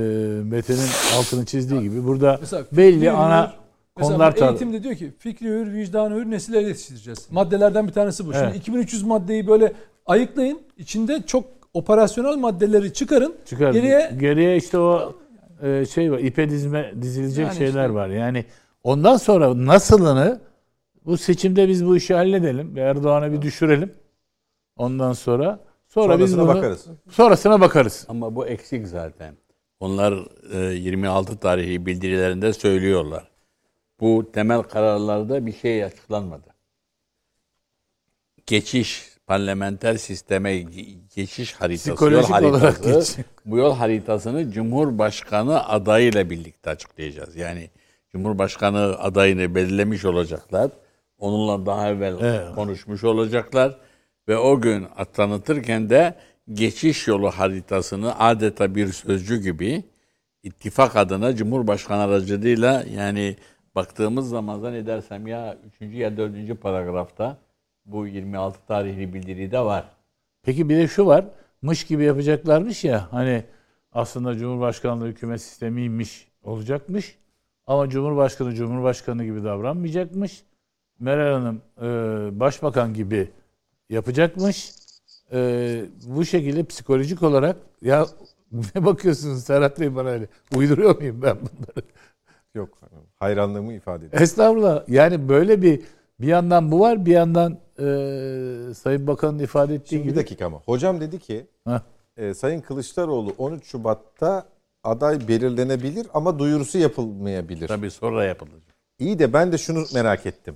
Mete'nin 0.43 1.17
altını 1.19 1.45
çizdiği 1.45 1.81
gibi 1.81 2.05
burada 2.07 2.37
Mesela 2.41 2.63
belli 2.71 3.11
ana 3.11 3.39
hür- 3.43 3.51
mesela 3.97 4.09
konular 4.09 4.31
tar- 4.31 4.49
eğitimde 4.49 4.83
diyor 4.83 4.95
ki 4.95 5.13
fikri 5.19 5.47
hür, 5.47 5.73
vicdanı 5.73 6.15
hür 6.15 6.31
nesiller 6.31 6.61
yetiştireceğiz. 6.61 7.27
Maddelerden 7.31 7.87
bir 7.87 7.93
tanesi 7.93 8.25
bu. 8.27 8.33
Evet. 8.33 8.43
Şimdi 8.45 8.57
2300 8.57 9.03
maddeyi 9.03 9.47
böyle 9.47 9.73
ayıklayın. 10.05 10.59
İçinde 10.77 11.23
çok 11.27 11.45
operasyonel 11.73 12.35
maddeleri 12.37 12.93
çıkarın. 12.93 13.35
Çıkar. 13.45 13.73
Geriye 13.73 14.11
Geriye 14.19 14.57
işte 14.57 14.77
o 14.79 15.15
e, 15.63 15.85
şey 15.85 16.11
var. 16.11 16.19
ipe 16.19 16.49
dizme 16.49 16.93
dizilecek 17.01 17.45
Yani 17.45 17.57
şeyler 17.57 17.83
işte- 17.85 17.93
var. 17.93 18.07
Yani 18.09 18.45
ondan 18.83 19.17
sonra 19.17 19.65
nasılını 19.65 20.39
bu 21.05 21.17
seçimde 21.17 21.67
biz 21.67 21.85
bu 21.85 21.97
işi 21.97 22.13
halledelim 22.13 22.77
Erdoğan'a 22.77 23.31
bir 23.31 23.41
düşürelim. 23.41 23.91
Ondan 24.77 25.13
sonra 25.13 25.59
sonra 25.87 26.19
biz 26.19 26.31
Sonrasına 26.31 26.41
bunu, 26.47 26.55
bakarız. 26.57 26.85
Sonrasına 27.09 27.61
bakarız. 27.61 28.05
Ama 28.09 28.35
bu 28.35 28.47
eksik 28.47 28.87
zaten. 28.87 29.35
Onlar 29.79 30.13
e, 30.53 30.73
26 30.75 31.37
tarihi 31.37 31.85
bildirilerinde 31.85 32.53
söylüyorlar. 32.53 33.31
Bu 33.99 34.31
temel 34.33 34.61
kararlarda 34.61 35.45
bir 35.45 35.53
şey 35.53 35.83
açıklanmadı. 35.83 36.47
Geçiş, 38.45 39.09
parlamenter 39.27 39.97
sisteme 39.97 40.51
ge- 40.61 40.97
geçiş 41.15 41.53
haritası, 41.53 41.89
yol 41.89 41.95
Psikolojik 41.95 42.31
olarak 42.53 42.63
haritası. 42.77 43.17
geçiş. 43.17 43.31
Bu 43.45 43.57
yol 43.57 43.75
haritasını 43.75 44.51
Cumhurbaşkanı 44.51 45.67
adayıyla 45.69 46.29
birlikte 46.29 46.69
açıklayacağız. 46.69 47.35
Yani 47.35 47.69
Cumhurbaşkanı 48.11 48.79
adayını 48.99 49.55
belirlemiş 49.55 50.05
olacaklar. 50.05 50.71
Onunla 51.19 51.65
daha 51.65 51.89
evvel 51.89 52.17
Evet. 52.21 52.55
konuşmuş 52.55 53.03
olacaklar. 53.03 53.77
Ve 54.27 54.37
o 54.37 54.61
gün 54.61 54.87
tanıtırken 55.13 55.89
de 55.89 56.15
geçiş 56.53 57.07
yolu 57.07 57.31
haritasını 57.31 58.19
adeta 58.19 58.75
bir 58.75 58.87
sözcü 58.87 59.41
gibi 59.41 59.83
ittifak 60.43 60.95
adına 60.95 61.35
Cumhurbaşkanı 61.35 62.01
aracılığıyla 62.01 62.83
yani 62.93 63.35
baktığımız 63.75 64.29
zaman 64.29 64.59
zannedersem 64.59 65.27
ya 65.27 65.57
3. 65.81 65.93
ya 65.93 66.17
4. 66.17 66.61
paragrafta 66.61 67.37
bu 67.85 68.07
26 68.07 68.65
tarihli 68.67 69.13
bildiride 69.13 69.59
var. 69.59 69.85
Peki 70.43 70.69
bir 70.69 70.77
de 70.77 70.87
şu 70.87 71.05
var. 71.05 71.25
Mış 71.61 71.83
gibi 71.83 72.03
yapacaklarmış 72.03 72.83
ya 72.83 73.07
hani 73.11 73.43
aslında 73.91 74.37
Cumhurbaşkanlığı 74.37 75.07
hükümet 75.07 75.41
sistemiymiş 75.41 76.27
olacakmış. 76.43 77.17
Ama 77.67 77.89
Cumhurbaşkanı 77.89 78.55
Cumhurbaşkanı 78.55 79.25
gibi 79.25 79.43
davranmayacakmış. 79.43 80.43
Meral 80.99 81.33
Hanım 81.33 81.61
e, 81.81 82.39
başbakan 82.39 82.93
gibi 82.93 83.29
yapacakmış. 83.89 84.71
E, 85.33 85.81
bu 86.07 86.25
şekilde 86.25 86.63
psikolojik 86.63 87.23
olarak 87.23 87.57
ya 87.81 88.05
ne 88.75 88.85
bakıyorsunuz 88.85 89.43
Serhat 89.43 89.79
Bey 89.79 89.95
bana 89.95 90.09
öyle? 90.09 90.27
Uyduruyor 90.55 90.97
muyum 90.97 91.21
ben 91.21 91.37
bunları? 91.37 91.85
Yok. 92.55 92.79
Hayranlığımı 93.15 93.73
ifade 93.73 94.05
ediyorum. 94.05 94.23
Estağfurullah. 94.23 94.89
Yani 94.89 95.29
böyle 95.29 95.61
bir 95.61 95.81
bir 96.19 96.27
yandan 96.27 96.71
bu 96.71 96.79
var 96.79 97.05
bir 97.05 97.11
yandan 97.11 97.51
e, 97.79 98.73
Sayın 98.73 99.07
Bakan'ın 99.07 99.39
ifade 99.39 99.75
ettiği 99.75 99.89
Şimdi 99.89 100.03
gibi. 100.03 100.11
bir 100.11 100.19
dakika 100.19 100.45
ama. 100.45 100.57
Hocam 100.65 101.01
dedi 101.01 101.19
ki 101.19 101.47
Heh. 101.67 101.79
e, 102.17 102.33
Sayın 102.33 102.61
Kılıçdaroğlu 102.61 103.33
13 103.37 103.65
Şubat'ta 103.65 104.45
aday 104.83 105.27
belirlenebilir 105.27 106.07
ama 106.13 106.39
duyurusu 106.39 106.77
yapılmayabilir. 106.77 107.67
Tabii 107.67 107.91
sonra 107.91 108.23
yapılacak. 108.25 108.75
İyi 108.99 109.19
de 109.19 109.33
ben 109.33 109.51
de 109.51 109.57
şunu 109.57 109.85
merak 109.93 110.25
ettim. 110.25 110.55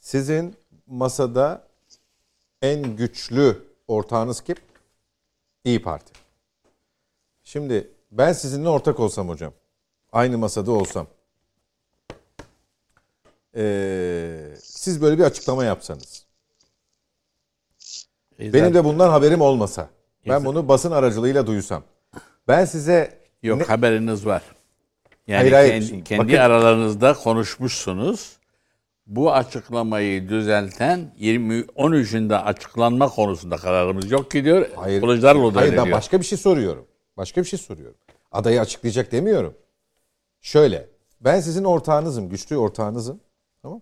Sizin 0.00 0.54
masada 0.86 1.67
en 2.62 2.96
güçlü 2.96 3.64
ortağınız 3.88 4.40
kim? 4.40 4.56
İyi 5.64 5.82
Parti. 5.82 6.12
Şimdi 7.44 7.90
ben 8.10 8.32
sizinle 8.32 8.68
ortak 8.68 9.00
olsam 9.00 9.28
hocam, 9.28 9.52
aynı 10.12 10.38
masada 10.38 10.70
olsam, 10.72 11.06
ee, 13.56 14.54
siz 14.62 15.02
böyle 15.02 15.18
bir 15.18 15.24
açıklama 15.24 15.64
yapsanız, 15.64 16.26
E, 18.40 18.52
benim 18.52 18.74
de 18.74 18.84
bundan 18.84 19.10
haberim 19.10 19.40
olmasa, 19.40 19.88
ben 20.26 20.30
Yazık. 20.32 20.46
bunu 20.46 20.68
basın 20.68 20.90
aracılığıyla 20.92 21.46
duysam, 21.46 21.82
ben 22.48 22.64
size 22.64 23.18
Yok 23.42 23.58
ne- 23.58 23.64
haberiniz 23.64 24.26
var. 24.26 24.42
Yani 25.26 25.38
Hayır, 25.40 25.52
hayır. 25.52 25.88
kendi, 25.88 26.04
kendi 26.04 26.24
bakın- 26.24 26.36
aralarınızda 26.36 27.14
konuşmuşsunuz. 27.14 28.37
Bu 29.08 29.32
açıklamayı 29.32 30.28
düzelten 30.28 31.14
20 31.16 31.54
13'ünde 31.60 32.36
açıklanma 32.36 33.08
konusunda 33.08 33.56
kararımız 33.56 34.10
yok 34.10 34.30
ki 34.30 34.44
diyor. 34.44 34.68
Hayır. 34.76 35.00
Kılıçdaroğlu 35.00 35.54
da 35.54 35.60
Hayır 35.60 35.76
ben 35.76 35.84
diyor. 35.84 35.96
başka 35.96 36.20
bir 36.20 36.24
şey 36.24 36.38
soruyorum. 36.38 36.86
Başka 37.16 37.40
bir 37.40 37.46
şey 37.46 37.58
soruyorum. 37.58 37.96
Adayı 38.32 38.60
açıklayacak 38.60 39.12
demiyorum. 39.12 39.54
Şöyle. 40.40 40.88
Ben 41.20 41.40
sizin 41.40 41.64
ortağınızım. 41.64 42.28
Güçlü 42.28 42.56
ortağınızım. 42.56 43.20
Tamam. 43.62 43.80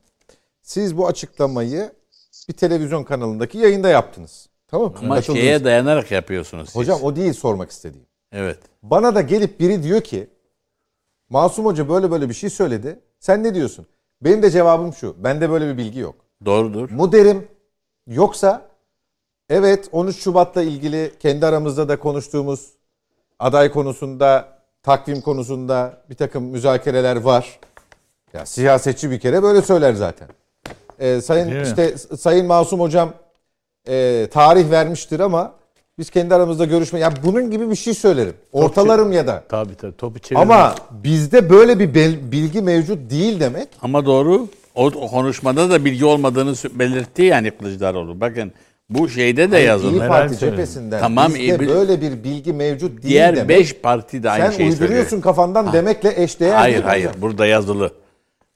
Siz 0.63 0.97
bu 0.97 1.07
açıklamayı 1.07 1.93
bir 2.49 2.53
televizyon 2.55 3.05
kanalındaki 3.05 3.59
yayında 3.59 3.89
yaptınız. 3.89 4.49
Tamam 4.69 4.93
mı? 4.93 4.99
Ama 5.03 5.15
Katıldınız. 5.15 5.41
şeye 5.43 5.65
dayanarak 5.65 6.11
yapıyorsunuz 6.11 6.67
siz. 6.69 6.77
Hocam 6.77 7.03
o 7.03 7.17
değil 7.17 7.33
sormak 7.33 7.71
istediğim. 7.71 8.07
Evet. 8.33 8.59
Bana 8.83 9.15
da 9.15 9.21
gelip 9.21 9.61
biri 9.61 9.83
diyor 9.83 10.01
ki 10.01 10.31
Masum 11.29 11.65
Hoca 11.65 11.89
böyle 11.89 12.11
böyle 12.11 12.29
bir 12.29 12.35
şey 12.35 12.51
söyledi. 12.51 12.99
Sen 13.21 13.45
ne 13.45 13.55
diyorsun? 13.55 13.87
Benim 14.23 14.43
de 14.43 14.51
cevabım 14.51 14.93
şu. 14.93 15.25
Bende 15.25 15.51
böyle 15.51 15.69
bir 15.73 15.79
bilgi 15.79 15.99
yok. 15.99 16.15
Doğrudur. 16.45 16.91
mu 16.91 17.13
derim 17.13 17.49
yoksa 18.07 18.63
evet 19.51 19.89
13 19.93 20.17
Şubat'la 20.17 20.63
ilgili 20.63 21.13
kendi 21.21 21.47
aramızda 21.47 21.89
da 21.89 21.99
konuştuğumuz 21.99 22.73
aday 23.39 23.71
konusunda 23.71 24.59
takvim 24.83 25.21
konusunda 25.21 26.03
bir 26.11 26.15
takım 26.15 26.45
müzakereler 26.45 27.17
var. 27.17 27.61
Ya 28.33 28.47
siyasetçi 28.47 29.11
bir 29.11 29.21
kere 29.21 29.43
böyle 29.43 29.63
söyler 29.63 29.95
zaten. 29.95 30.29
Ee, 30.99 31.21
sayın 31.21 31.47
Değil 31.47 31.61
mi? 31.61 31.67
işte 31.67 31.99
Sayın 31.99 32.47
Masum 32.47 32.81
hocam 32.81 33.13
e, 33.89 34.27
tarih 34.33 34.71
vermiştir 34.71 35.21
ama 35.21 35.55
biz 35.99 36.11
kendi 36.11 36.35
aramızda 36.35 36.65
görüşme 36.65 36.99
ya 36.99 37.13
bunun 37.25 37.51
gibi 37.51 37.71
bir 37.71 37.77
şey 37.77 37.95
söylerim. 37.95 38.35
Ortalarım 38.53 39.13
ya 39.13 39.27
da. 39.27 39.45
Tabii 39.49 39.75
tabii 39.75 39.97
topu 39.97 40.19
çevirmek. 40.19 40.43
Ama 40.43 40.75
bizde 40.91 41.51
böyle 41.51 41.79
bir 41.79 41.95
bilgi 42.33 42.63
mevcut 42.63 43.11
değil 43.11 43.41
demek. 43.41 43.69
Ama 43.83 44.07
doğru. 44.07 44.49
O, 44.75 44.91
konuşmada 44.91 45.71
da 45.71 45.85
bilgi 45.85 46.05
olmadığını 46.05 46.55
belirtti 46.79 47.23
yani 47.23 47.51
Kılıçdaroğlu. 47.51 48.21
Bakın 48.21 48.53
bu 48.91 49.09
şeyde 49.09 49.51
de 49.53 49.61
İyi 49.63 49.67
yazılı. 49.67 49.99
Meral 49.99 50.09
Parti 50.09 50.39
cephesinden 50.39 51.01
Tamam, 51.01 51.29
bizde 51.29 51.41
iyi, 51.41 51.61
bil- 51.61 51.69
böyle 51.69 52.01
bir 52.01 52.25
bilgi 52.25 52.53
mevcut 52.53 53.03
değil 53.03 53.15
Diğer 53.15 53.37
demek. 53.37 53.49
5 53.49 53.75
parti 53.81 54.23
de 54.23 54.31
aynı 54.31 54.45
Sen 54.45 54.51
şeyi 54.51 54.71
söylüyor. 54.71 54.81
uyduruyorsun 54.91 55.21
kafandan 55.21 55.73
demekle 55.73 56.23
eşdeğer 56.23 56.55
Hayır 56.55 56.83
hayır 56.83 57.07
hocam. 57.07 57.23
burada 57.23 57.47
yazılı. 57.47 57.91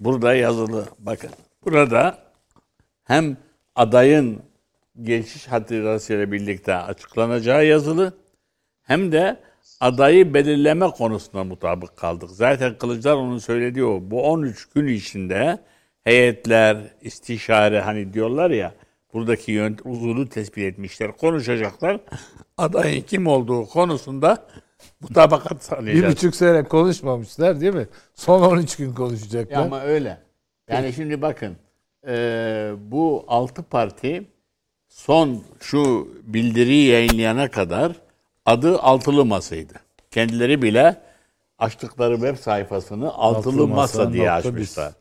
Burada 0.00 0.34
yazılı. 0.34 0.84
Bakın 0.98 1.30
burada 1.64 2.18
hem 3.04 3.36
adayın 3.76 4.38
geçiş 5.02 5.46
hatırasıyla 5.46 6.32
birlikte 6.32 6.74
açıklanacağı 6.74 7.66
yazılı 7.66 8.12
hem 8.82 9.12
de 9.12 9.36
adayı 9.80 10.34
belirleme 10.34 10.86
konusunda 10.90 11.44
mutabık 11.44 11.96
kaldık. 11.96 12.30
Zaten 12.30 12.78
Kılıçdaroğlu'nun 12.78 13.38
söylediği 13.38 13.84
o. 13.84 14.00
Bu 14.02 14.22
13 14.22 14.68
gün 14.68 14.86
içinde 14.86 15.58
heyetler, 16.04 16.76
istişare 17.00 17.80
hani 17.80 18.12
diyorlar 18.12 18.50
ya 18.50 18.74
buradaki 19.14 19.52
yönt 19.52 19.80
usulü 19.86 20.28
tespit 20.28 20.64
etmişler. 20.64 21.16
Konuşacaklar. 21.16 22.00
Adayın 22.56 23.02
kim 23.02 23.26
olduğu 23.26 23.66
konusunda 23.66 24.46
mutabakat 25.00 25.54
bir 25.54 25.60
sağlayacağız. 25.60 26.14
buçuk 26.16 26.36
sene 26.36 26.64
konuşmamışlar 26.64 27.60
değil 27.60 27.74
mi? 27.74 27.88
Son 28.14 28.42
13 28.42 28.76
gün 28.76 28.94
konuşacaklar. 28.94 29.56
Ya 29.56 29.62
ama 29.62 29.82
öyle. 29.82 30.18
Yani 30.68 30.92
şimdi 30.92 31.22
bakın 31.22 31.56
eee, 32.06 32.72
bu 32.78 33.24
altı 33.28 33.62
parti 33.62 34.24
son 34.90 35.42
şu 35.60 36.08
bildiriyi 36.22 36.86
yayınlayana 36.86 37.50
kadar 37.50 37.92
adı 38.46 38.78
altılı 38.78 39.24
masaydı. 39.24 39.72
Kendileri 40.10 40.62
bile 40.62 41.00
açtıkları 41.58 42.14
web 42.14 42.36
sayfasını 42.36 43.12
altılı, 43.12 43.52
Altılı 43.52 43.68
masa, 43.68 43.98
Masa 43.98 44.12
diye 44.12 44.30
açmışlar. 44.30 44.92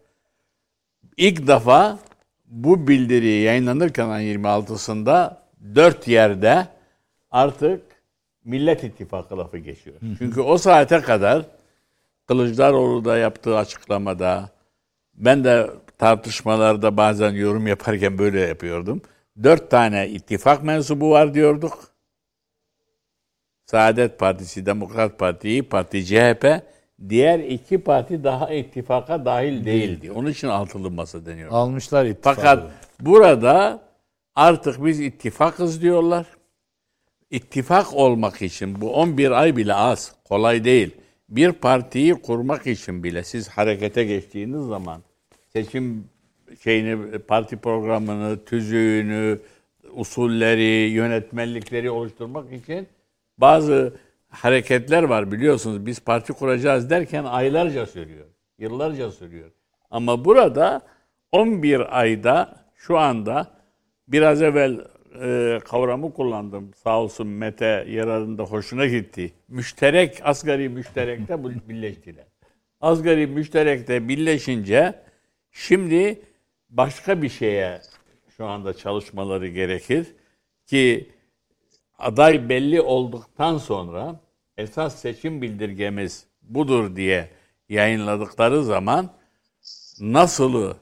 İlk 1.17 1.47
defa 1.47 1.99
bu 2.45 2.87
bildiri 2.87 3.27
yayınlanırken 3.27 4.09
ayın 4.09 4.43
26'sında 4.43 5.37
dört 5.75 6.07
yerde 6.07 6.67
artık 7.31 7.81
Millet 8.45 8.83
İttifakı 8.83 9.37
lafı 9.37 9.57
geçiyor. 9.57 9.95
Çünkü 10.17 10.41
o 10.41 10.57
saate 10.57 11.01
kadar 11.01 11.45
Kılıçdaroğlu 12.27 13.05
da 13.05 13.17
yaptığı 13.17 13.57
açıklamada 13.57 14.49
ben 15.13 15.43
de 15.43 15.69
tartışmalarda 15.97 16.97
bazen 16.97 17.31
yorum 17.31 17.67
yaparken 17.67 18.17
böyle 18.17 18.39
yapıyordum. 18.39 19.01
Dört 19.43 19.71
tane 19.71 20.09
ittifak 20.09 20.63
mensubu 20.63 21.09
var 21.09 21.33
diyorduk. 21.33 21.79
Saadet 23.65 24.19
Partisi, 24.19 24.65
Demokrat 24.65 25.19
Parti, 25.19 25.63
Parti, 25.63 26.05
CHP. 26.05 26.45
Diğer 27.09 27.39
iki 27.39 27.77
parti 27.77 28.23
daha 28.23 28.53
ittifaka 28.53 29.25
dahil 29.25 29.65
değildi. 29.65 30.11
Onun 30.11 30.29
için 30.29 30.47
altılı 30.47 30.91
masa 30.91 31.25
deniyor. 31.25 31.51
Almışlar 31.51 32.05
ittifakı. 32.05 32.35
Fakat 32.41 32.71
burada 32.99 33.81
artık 34.35 34.85
biz 34.85 34.99
ittifakız 34.99 35.81
diyorlar. 35.81 36.25
İttifak 37.29 37.93
olmak 37.93 38.41
için 38.41 38.81
bu 38.81 38.93
11 38.93 39.31
ay 39.31 39.57
bile 39.57 39.73
az, 39.73 40.15
kolay 40.23 40.63
değil. 40.63 40.95
Bir 41.29 41.51
partiyi 41.51 42.13
kurmak 42.13 42.67
için 42.67 43.03
bile 43.03 43.23
siz 43.23 43.49
harekete 43.49 44.03
geçtiğiniz 44.03 44.65
zaman 44.65 45.03
seçim 45.53 46.09
şeyini, 46.63 47.19
parti 47.19 47.57
programını, 47.57 48.45
tüzüğünü, 48.45 49.39
usulleri, 49.91 50.89
yönetmenlikleri 50.89 51.89
oluşturmak 51.89 52.53
için 52.53 52.87
bazı 53.37 53.93
hareketler 54.29 55.03
var 55.03 55.31
biliyorsunuz. 55.31 55.85
Biz 55.85 55.99
parti 55.99 56.33
kuracağız 56.33 56.89
derken 56.89 57.23
aylarca 57.23 57.85
sürüyor. 57.85 58.25
Yıllarca 58.59 59.11
sürüyor. 59.11 59.51
Ama 59.91 60.25
burada 60.25 60.81
11 61.31 61.99
ayda 61.99 62.55
şu 62.75 62.97
anda 62.97 63.47
biraz 64.07 64.41
evvel 64.41 64.79
e, 65.21 65.59
kavramı 65.65 66.13
kullandım. 66.13 66.71
Sağ 66.83 67.01
olsun 67.01 67.27
Mete 67.27 67.85
yararında 67.89 68.43
hoşuna 68.43 68.85
gitti. 68.85 69.33
Müşterek, 69.47 70.19
asgari 70.23 70.69
müşterekte 70.69 71.43
birleştiler. 71.69 72.25
Asgari 72.81 73.27
müşterekte 73.27 74.07
birleşince 74.07 74.93
şimdi 75.51 76.21
başka 76.69 77.21
bir 77.21 77.29
şeye 77.29 77.81
şu 78.37 78.45
anda 78.45 78.73
çalışmaları 78.73 79.47
gerekir 79.47 80.07
ki 80.65 81.09
aday 81.97 82.49
belli 82.49 82.81
olduktan 82.81 83.57
sonra 83.57 84.19
esas 84.57 84.95
seçim 84.95 85.41
bildirgemiz 85.41 86.25
budur 86.41 86.95
diye 86.95 87.29
yayınladıkları 87.69 88.63
zaman 88.63 89.09
nasılı 89.99 90.77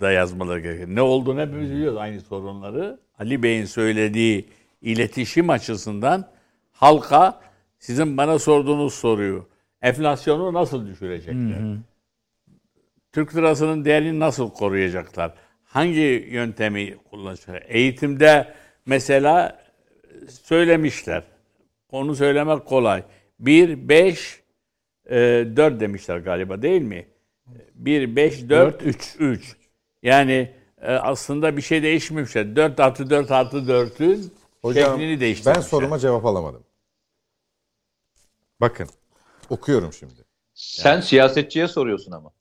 da 0.00 0.12
yazmaları 0.12 0.60
gerekir. 0.60 0.86
Ne 0.94 1.02
olduğunu 1.02 1.40
hepimiz 1.40 1.70
biliyoruz 1.72 1.98
aynı 1.98 2.20
sorunları. 2.20 3.00
Ali 3.18 3.42
Bey'in 3.42 3.64
söylediği 3.64 4.48
iletişim 4.82 5.50
açısından 5.50 6.28
halka 6.72 7.40
sizin 7.78 8.16
bana 8.16 8.38
sorduğunuz 8.38 8.94
soruyu 8.94 9.46
enflasyonu 9.82 10.52
nasıl 10.52 10.86
düşürecekler? 10.86 11.58
Türk 13.12 13.36
lirasının 13.36 13.84
değerini 13.84 14.20
nasıl 14.20 14.50
koruyacaklar? 14.50 15.34
Hangi 15.64 16.28
yöntemi 16.30 16.96
kullanacaklar? 17.10 17.64
Eğitimde 17.68 18.54
mesela 18.86 19.62
söylemişler. 20.28 21.24
Onu 21.90 22.14
söylemek 22.14 22.66
kolay. 22.66 23.04
1, 23.38 23.88
5, 23.88 24.42
4 25.10 25.80
demişler 25.80 26.18
galiba 26.18 26.62
değil 26.62 26.82
mi? 26.82 27.06
1, 27.74 28.16
5, 28.16 28.48
4, 28.48 28.82
3. 28.82 29.16
3. 29.18 29.56
Yani 30.02 30.54
e, 30.80 30.92
aslında 30.92 31.56
bir 31.56 31.62
şey 31.62 31.82
değişmemişler. 31.82 32.56
4 32.56 32.80
artı 32.80 33.10
4 33.10 33.30
artı 33.30 33.56
4'ün 33.56 34.32
Hocam 34.62 34.92
şeklini 34.92 35.20
değiştirmişler. 35.20 35.54
ben 35.54 35.60
soruma 35.60 35.98
cevap 35.98 36.26
alamadım. 36.26 36.64
Bakın 38.60 38.88
okuyorum 39.50 39.92
şimdi. 39.92 40.24
Sen 40.54 41.00
siyasetçiye 41.00 41.68
soruyorsun 41.68 42.12
ama. 42.12 42.32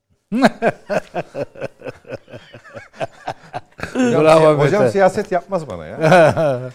Bravo 3.96 4.60
Hocam 4.60 4.82
Mete. 4.84 4.92
siyaset 4.92 5.32
yapmaz 5.32 5.68
bana 5.70 5.86
ya. 5.86 6.00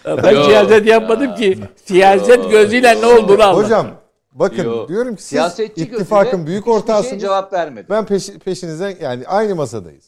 Ben 0.23 0.31
Yo. 0.31 0.43
siyaset 0.43 0.85
yapmadım 0.85 1.35
ki. 1.35 1.59
Siyaset 1.85 2.51
gözüyle 2.51 3.01
ne 3.01 3.05
olduğunu 3.05 3.43
anladım. 3.43 3.63
Hocam 3.65 3.87
bakın 4.31 4.63
Yo. 4.63 4.87
diyorum 4.87 5.15
ki 5.15 5.21
siz 5.21 5.29
Siyasetçi 5.29 5.81
ittifakın 5.81 6.47
büyük 6.47 6.67
ortağısınız. 6.67 7.21
cevap 7.21 7.53
vermedi. 7.53 7.85
Ben 7.89 8.05
peşi, 8.05 8.39
peşinize 8.39 8.97
yani 9.01 9.27
aynı 9.27 9.55
masadayız. 9.55 10.05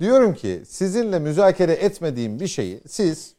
Diyorum 0.00 0.34
ki 0.34 0.62
sizinle 0.66 1.18
müzakere 1.18 1.72
etmediğim 1.72 2.40
bir 2.40 2.46
şeyi 2.48 2.80
siz 2.88 3.34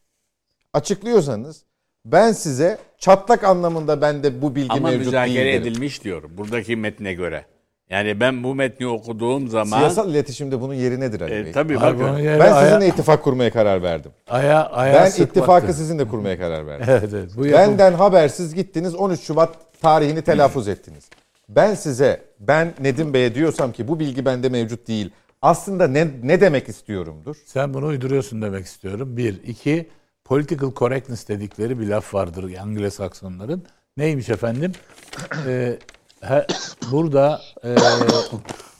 açıklıyorsanız 0.73 1.64
ben 2.06 2.32
size 2.32 2.78
çatlak 2.98 3.44
anlamında 3.44 4.02
bende 4.02 4.41
bu 4.41 4.56
bilgi 4.56 4.73
Ama 4.73 4.88
mevcut 4.90 5.06
müzakere 5.06 5.36
değil 5.36 5.45
derim. 5.45 5.61
edilmiş 5.61 6.03
diyorum. 6.03 6.32
Buradaki 6.38 6.76
metne 6.76 7.14
göre. 7.14 7.45
Yani 7.91 8.19
ben 8.19 8.43
bu 8.43 8.55
metni 8.55 8.88
okuduğum 8.88 9.47
zaman 9.47 9.77
Siyasal 9.80 10.09
iletişimde 10.09 10.61
bunun 10.61 10.73
yeri 10.73 10.99
nedir 10.99 11.22
Ali 11.22 11.39
e, 11.39 11.45
Bey? 11.45 11.51
tabii 11.51 11.80
Abi 11.80 11.99
bakın. 11.99 12.18
Ben 12.26 12.39
aya- 12.39 12.65
sizinle 12.65 12.88
ittifak 12.88 13.23
kurmaya 13.23 13.51
karar 13.51 13.81
verdim. 13.84 14.11
aya, 14.30 14.65
aya 14.69 14.93
Ben 14.93 15.09
sıkmaktı. 15.09 15.39
ittifakı 15.39 15.73
sizinle 15.73 16.07
kurmaya 16.07 16.38
karar 16.38 16.68
verdim. 16.68 16.85
Evet, 16.89 17.09
evet. 17.13 17.30
Bu 17.38 17.45
yapım- 17.45 17.72
Benden 17.72 17.93
habersiz 17.93 18.55
gittiniz 18.55 18.95
13 18.95 19.22
Şubat 19.22 19.49
tarihini 19.81 20.22
telaffuz 20.22 20.68
ettiniz. 20.68 21.09
Ben 21.49 21.73
size 21.76 22.22
ben 22.39 22.73
Nedim 22.81 23.13
Bey'e 23.13 23.35
diyorsam 23.35 23.72
ki 23.72 23.88
bu 23.88 23.99
bilgi 23.99 24.26
bende 24.26 24.49
mevcut 24.49 24.88
değil. 24.88 25.11
Aslında 25.41 25.88
ne, 25.88 26.07
ne 26.23 26.41
demek 26.41 26.69
istiyorumdur? 26.69 27.35
Sen 27.45 27.73
bunu 27.73 27.85
uyduruyorsun 27.85 28.41
demek 28.41 28.65
istiyorum. 28.65 29.18
Bir. 29.18 29.43
iki 29.43 29.89
political 30.26 30.72
correctness 30.76 31.27
dedikleri 31.27 31.80
bir 31.80 31.88
laf 31.88 32.13
vardır 32.13 32.43
Anglo-Saksonların. 32.43 33.59
Neymiş 33.97 34.30
efendim? 34.30 34.72
Ee, 35.47 35.77
he- 36.22 36.48
burada 36.91 37.41
e, 37.64 37.76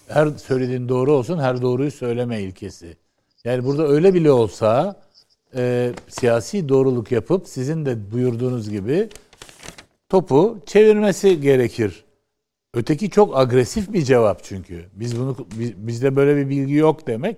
her 0.08 0.28
söylediğin 0.30 0.90
doğru 0.90 1.14
olsun, 1.14 1.38
her 1.40 1.62
doğruyu 1.62 1.92
söyleme 1.92 2.42
ilkesi. 2.42 2.98
Yani 3.44 3.66
burada 3.66 3.88
öyle 3.88 4.14
bile 4.14 4.32
olsa 4.32 5.02
e, 5.56 5.92
siyasi 6.10 6.70
doğruluk 6.70 7.12
yapıp 7.12 7.48
sizin 7.48 7.86
de 7.86 8.12
buyurduğunuz 8.12 8.70
gibi 8.70 9.10
topu 10.10 10.60
çevirmesi 10.66 11.42
gerekir. 11.42 12.04
Öteki 12.74 13.10
çok 13.10 13.38
agresif 13.38 13.94
bir 13.94 14.02
cevap 14.02 14.44
çünkü. 14.44 14.86
Biz 14.94 15.20
bunu 15.20 15.38
biz- 15.60 15.78
bizde 15.78 16.16
böyle 16.16 16.38
bir 16.38 16.50
bilgi 16.50 16.74
yok 16.74 17.08
demek 17.08 17.38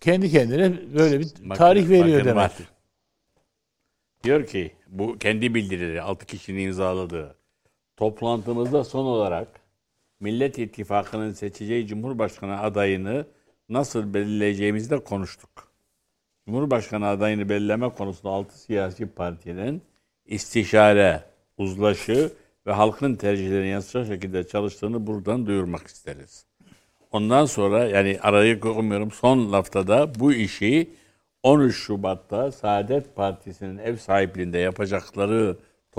kendi 0.00 0.30
kendine 0.30 0.72
böyle 0.94 1.20
bir 1.20 1.26
Bakın- 1.44 1.58
tarih 1.58 1.88
veriyor 1.88 2.20
bakın 2.20 2.36
var. 2.36 2.52
demek. 2.58 2.68
Diyor 4.24 4.46
ki 4.46 4.72
bu 4.88 5.18
kendi 5.18 5.54
bildirileri 5.54 6.02
altı 6.02 6.26
kişinin 6.26 6.60
imzaladığı 6.66 7.34
toplantımızda 7.98 8.84
son 8.84 9.04
olarak 9.04 9.48
Millet 10.20 10.58
İttifakı'nın 10.58 11.32
seçeceği 11.32 11.86
Cumhurbaşkanı 11.86 12.60
adayını 12.60 13.26
nasıl 13.68 14.14
belirleyeceğimizi 14.14 14.90
de 14.90 15.04
konuştuk. 15.04 15.50
Cumhurbaşkanı 16.46 17.06
adayını 17.06 17.48
belirleme 17.48 17.88
konusunda 17.88 18.34
altı 18.34 18.58
siyasi 18.58 19.06
partinin 19.06 19.82
istişare, 20.26 21.24
uzlaşı 21.56 22.32
ve 22.66 22.72
halkın 22.72 23.14
tercihlerine 23.14 23.66
yansıyacak 23.66 24.14
şekilde 24.14 24.46
çalıştığını 24.46 25.06
buradan 25.06 25.46
duyurmak 25.46 25.86
isteriz. 25.86 26.46
Ondan 27.12 27.44
sonra 27.44 27.84
yani 27.84 28.18
arayı 28.22 28.60
koymuyorum 28.60 29.10
son 29.10 29.52
lafta 29.52 29.86
da 29.86 30.14
bu 30.14 30.32
işi 30.32 30.90
13 31.42 31.76
Şubat'ta 31.76 32.52
Saadet 32.52 33.16
Partisi'nin 33.16 33.78
ev 33.78 33.96
sahipliğinde 33.96 34.58
yapacakları 34.58 35.56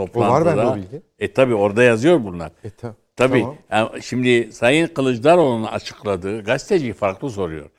toplantıda. 0.07 0.57
bende 0.57 0.67
o 0.67 0.76
bilgi. 0.76 1.01
E 1.19 1.34
tabi 1.34 1.55
orada 1.55 1.84
yazıyor 1.84 2.23
bunlar. 2.23 2.51
E, 2.63 2.69
ta- 2.69 2.95
Tabii. 3.15 3.39
tamam. 3.41 3.57
Yani 3.71 4.03
şimdi 4.03 4.53
Sayın 4.53 4.88
Kılıçdaroğlu'nun 4.88 5.63
açıkladığı 5.67 6.43
gazeteci 6.43 6.93
farklı 6.93 7.30
soruyor. 7.30 7.69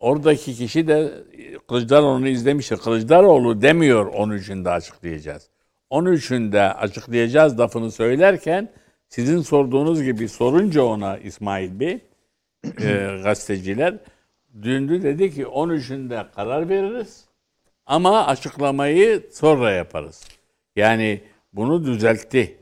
Oradaki 0.00 0.54
kişi 0.54 0.88
de 0.88 1.12
Kılıçdaroğlu'nu 1.68 2.28
izlemiştir. 2.28 2.76
Kılıçdaroğlu 2.76 3.62
demiyor 3.62 4.06
13'ünde 4.06 4.70
açıklayacağız. 4.70 5.48
13'ünde 5.90 6.72
açıklayacağız 6.72 7.58
lafını 7.60 7.90
söylerken 7.90 8.68
sizin 9.08 9.40
sorduğunuz 9.40 10.02
gibi 10.02 10.28
sorunca 10.28 10.82
ona 10.82 11.18
İsmail 11.18 11.80
Bey 11.80 11.98
e, 12.80 13.18
gazeteciler 13.22 13.94
dündü 14.62 15.02
dedi 15.02 15.34
ki 15.34 15.42
13'ünde 15.42 16.24
karar 16.34 16.68
veririz 16.68 17.24
ama 17.86 18.26
açıklamayı 18.26 19.22
sonra 19.32 19.70
yaparız. 19.70 20.24
Yani 20.76 21.20
bunu 21.52 21.84
düzeltti. 21.84 22.56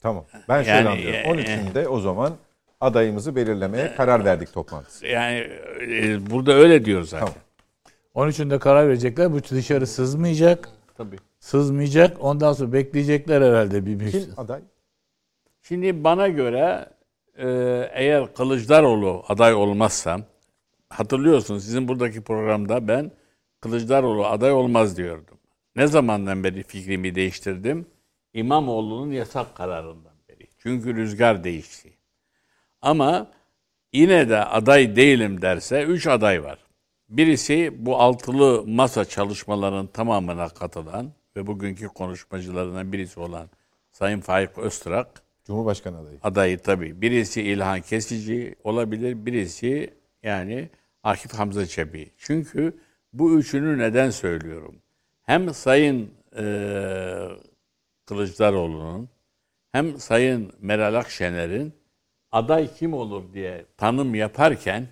Tamam. 0.00 0.24
Ben 0.48 0.62
şöyle 0.62 0.76
Yani, 0.76 0.88
anlıyorum. 0.88 1.38
e, 1.38 1.42
13'ünde 1.42 1.86
o 1.86 2.00
zaman 2.00 2.32
adayımızı 2.80 3.36
belirlemeye 3.36 3.94
karar 3.94 4.24
verdik 4.24 4.52
toplantısı. 4.52 5.06
Yani 5.06 5.48
e, 5.80 6.30
burada 6.30 6.52
öyle 6.52 6.84
diyor 6.84 7.02
zaten. 7.02 7.26
Tamam. 8.14 8.30
13'ünde 8.30 8.58
karar 8.58 8.88
verecekler. 8.88 9.32
Bu 9.32 9.44
dışarı 9.44 9.86
sızmayacak. 9.86 10.68
Tabii. 10.96 11.16
Sızmayacak. 11.40 12.16
Ondan 12.24 12.52
sonra 12.52 12.72
bekleyecekler 12.72 13.42
herhalde 13.42 13.86
bir 13.86 14.10
Kim 14.10 14.24
aday? 14.36 14.60
Şimdi 15.62 16.04
bana 16.04 16.28
göre 16.28 16.86
e, 17.38 17.46
eğer 17.92 18.34
Kılıçdaroğlu 18.34 19.24
aday 19.28 19.54
olmazsa 19.54 20.20
hatırlıyorsunuz 20.88 21.64
sizin 21.64 21.88
buradaki 21.88 22.20
programda 22.22 22.88
ben 22.88 23.10
Kılıçdaroğlu 23.60 24.26
aday 24.26 24.52
olmaz 24.52 24.96
diyordum. 24.96 25.38
Ne 25.76 25.86
zamandan 25.86 26.44
beri 26.44 26.62
fikrimi 26.62 27.14
değiştirdim? 27.14 27.86
İmamoğlu'nun 28.34 29.12
yasak 29.12 29.54
kararından 29.54 30.12
beri. 30.28 30.48
Çünkü 30.58 30.96
rüzgar 30.96 31.44
değişti. 31.44 31.92
Ama 32.82 33.30
yine 33.92 34.28
de 34.28 34.44
aday 34.44 34.96
değilim 34.96 35.42
derse 35.42 35.82
üç 35.82 36.06
aday 36.06 36.42
var. 36.42 36.58
Birisi 37.08 37.72
bu 37.78 37.96
altılı 37.96 38.64
masa 38.66 39.04
çalışmalarının 39.04 39.86
tamamına 39.86 40.48
katılan 40.48 41.12
ve 41.36 41.46
bugünkü 41.46 41.88
konuşmacılarından 41.88 42.92
birisi 42.92 43.20
olan 43.20 43.50
Sayın 43.92 44.20
Faik 44.20 44.58
Öztürk 44.58 45.06
Cumhurbaşkanı 45.44 45.98
adayı. 45.98 46.18
adayı 46.22 46.58
tabii. 46.58 47.02
Birisi 47.02 47.42
İlhan 47.42 47.80
Kesici 47.80 48.54
olabilir, 48.64 49.26
birisi 49.26 49.94
yani 50.22 50.70
Akif 51.02 51.32
Hamza 51.32 51.66
Çebi. 51.66 52.10
Çünkü 52.18 52.76
bu 53.12 53.38
üçünü 53.38 53.78
neden 53.78 54.10
söylüyorum? 54.10 54.76
Hem 55.22 55.54
Sayın 55.54 56.10
eee 56.36 57.28
Kılıçdaroğlu'nun 58.06 59.08
hem 59.72 59.98
Sayın 59.98 60.52
Meral 60.60 60.94
Akşener'in 60.94 61.72
aday 62.32 62.74
kim 62.74 62.94
olur 62.94 63.32
diye 63.32 63.66
tanım 63.76 64.14
yaparken 64.14 64.86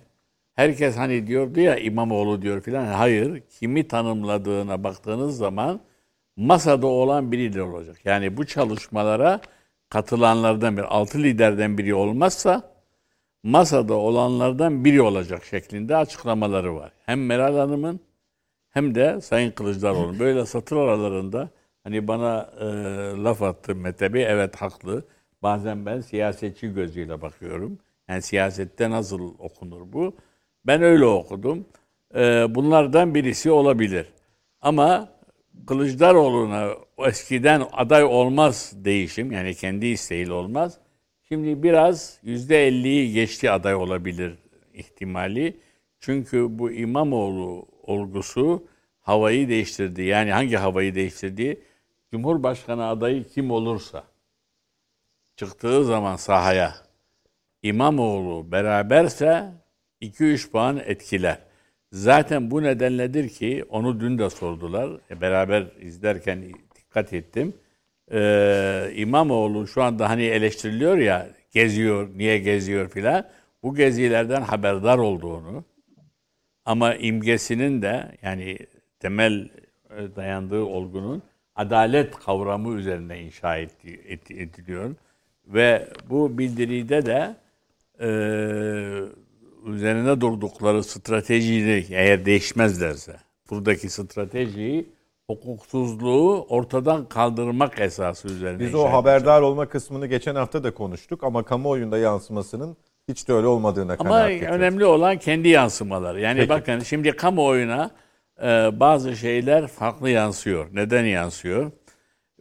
herkes 0.53 0.97
hani 0.97 1.27
diyordu 1.27 1.59
ya 1.59 1.77
İmamoğlu 1.77 2.41
diyor 2.41 2.61
filan. 2.61 2.85
Hayır. 2.85 3.43
Kimi 3.59 3.87
tanımladığına 3.87 4.83
baktığınız 4.83 5.37
zaman 5.37 5.81
masada 6.37 6.87
olan 6.87 7.31
biri 7.31 7.53
de 7.53 7.61
olacak. 7.61 7.97
Yani 8.05 8.37
bu 8.37 8.45
çalışmalara 8.45 9.41
katılanlardan 9.89 10.77
bir, 10.77 10.81
altı 10.83 11.17
liderden 11.17 11.77
biri 11.77 11.95
olmazsa 11.95 12.73
masada 13.43 13.93
olanlardan 13.93 14.85
biri 14.85 15.01
olacak 15.01 15.45
şeklinde 15.45 15.95
açıklamaları 15.95 16.75
var. 16.75 16.91
Hem 17.05 17.25
Meral 17.25 17.57
Hanım'ın 17.57 17.99
hem 18.69 18.95
de 18.95 19.21
Sayın 19.21 19.51
Kılıçdaroğlu'nun. 19.51 20.19
Böyle 20.19 20.45
satır 20.45 20.77
aralarında 20.77 21.49
hani 21.83 22.07
bana 22.07 22.51
e, 22.59 22.65
laf 23.23 23.41
attı 23.41 23.75
Mete 23.75 24.13
Bey, 24.13 24.25
evet 24.29 24.55
haklı. 24.55 25.05
Bazen 25.43 25.85
ben 25.85 26.01
siyasetçi 26.01 26.73
gözüyle 26.73 27.21
bakıyorum. 27.21 27.79
Yani 28.07 28.21
siyasette 28.21 28.89
nasıl 28.89 29.33
okunur 29.39 29.93
bu? 29.93 30.15
Ben 30.67 30.81
öyle 30.81 31.05
okudum. 31.05 31.65
E, 32.15 32.45
bunlardan 32.55 33.15
birisi 33.15 33.51
olabilir. 33.51 34.07
Ama 34.61 35.09
Kılıçdaroğlu'na 35.67 36.69
eskiden 37.07 37.63
aday 37.71 38.03
olmaz 38.03 38.73
değişim 38.75 39.31
yani 39.31 39.55
kendi 39.55 39.85
isteğiyle 39.85 40.33
olmaz. 40.33 40.77
Şimdi 41.27 41.63
biraz 41.63 42.19
yüzde 42.23 42.67
elliyi 42.67 43.13
geçti 43.13 43.51
aday 43.51 43.75
olabilir 43.75 44.33
ihtimali. 44.73 45.57
Çünkü 45.99 46.47
bu 46.49 46.71
İmamoğlu 46.71 47.65
olgusu 47.83 48.67
havayı 49.01 49.49
değiştirdi. 49.49 50.01
Yani 50.01 50.31
hangi 50.31 50.55
havayı 50.55 50.95
değiştirdi? 50.95 51.61
Cumhurbaşkanı 52.13 52.85
adayı 52.85 53.27
kim 53.27 53.51
olursa 53.51 54.03
çıktığı 55.35 55.85
zaman 55.85 56.15
sahaya 56.15 56.75
İmamoğlu 57.63 58.51
beraberse 58.51 59.51
2-3 60.01 60.51
puan 60.51 60.77
etkiler. 60.85 61.39
Zaten 61.91 62.51
bu 62.51 62.63
nedenledir 62.63 63.29
ki 63.29 63.65
onu 63.69 63.99
dün 63.99 64.17
de 64.17 64.29
sordular. 64.29 64.89
E, 65.09 65.21
beraber 65.21 65.67
izlerken 65.81 66.43
dikkat 66.75 67.13
ettim. 67.13 67.53
Ee, 68.11 68.91
İmamoğlu 68.95 69.67
şu 69.67 69.83
anda 69.83 70.09
hani 70.09 70.23
eleştiriliyor 70.23 70.97
ya 70.97 71.29
geziyor, 71.51 72.09
niye 72.15 72.39
geziyor 72.39 72.89
filan. 72.89 73.29
Bu 73.63 73.75
gezilerden 73.75 74.41
haberdar 74.41 74.97
olduğunu 74.97 75.63
ama 76.65 76.95
imgesinin 76.95 77.81
de 77.81 78.17
yani 78.21 78.57
temel 78.99 79.49
e, 79.97 80.15
dayandığı 80.15 80.63
olgunun 80.63 81.23
adalet 81.55 82.15
kavramı 82.15 82.75
üzerine 82.75 83.21
inşa 83.21 83.57
ediliyor. 84.29 84.95
Ve 85.47 85.87
bu 86.09 86.37
bildiride 86.37 87.05
de 87.05 87.35
e, 87.99 88.07
üzerine 89.65 90.21
durdukları 90.21 90.83
stratejiyi 90.83 91.85
eğer 91.89 92.25
değişmezlerse 92.25 93.15
buradaki 93.49 93.89
stratejiyi 93.89 94.89
hukuksuzluğu 95.27 96.45
ortadan 96.49 97.05
kaldırmak 97.09 97.79
esası 97.81 98.27
üzerine. 98.27 98.59
Biz 98.59 98.75
o 98.75 98.85
haberdar 98.85 99.41
olma 99.41 99.65
kısmını 99.65 100.07
geçen 100.07 100.35
hafta 100.35 100.63
da 100.63 100.73
konuştuk 100.73 101.23
ama 101.23 101.43
kamuoyunda 101.43 101.97
yansımasının 101.97 102.77
hiç 103.07 103.27
de 103.27 103.33
öyle 103.33 103.47
olmadığına 103.47 103.93
Ama 103.93 104.09
kanaat 104.09 104.29
getiriyoruz. 104.29 104.57
önemli 104.57 104.85
olan 104.85 105.17
kendi 105.17 105.47
yansımaları. 105.47 106.21
Yani 106.21 106.37
Peki. 106.37 106.49
bakın 106.49 106.79
şimdi 106.79 107.11
kamuoyuna 107.11 107.91
bazı 108.79 109.15
şeyler 109.15 109.67
farklı 109.67 110.09
yansıyor. 110.09 110.67
Neden 110.73 111.05
yansıyor? 111.05 111.71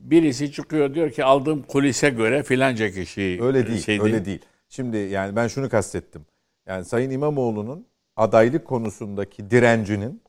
Birisi 0.01 0.53
çıkıyor 0.53 0.95
diyor 0.95 1.11
ki 1.11 1.25
aldığım 1.25 1.63
kulise 1.63 2.11
göre 2.11 2.43
filanca 2.43 2.91
kişi 2.91 3.39
Öyle 3.43 3.67
değil, 3.67 3.81
şey 3.81 4.01
öyle 4.01 4.25
değil. 4.25 4.41
Şimdi 4.69 4.97
yani 4.97 5.37
ben 5.37 5.49
şunu 5.49 5.69
kastettim. 5.69 6.27
Yani 6.67 6.85
Sayın 6.85 7.11
İmamoğlu'nun 7.11 7.87
adaylık 8.17 8.65
konusundaki 8.65 9.51
direncinin 9.51 10.23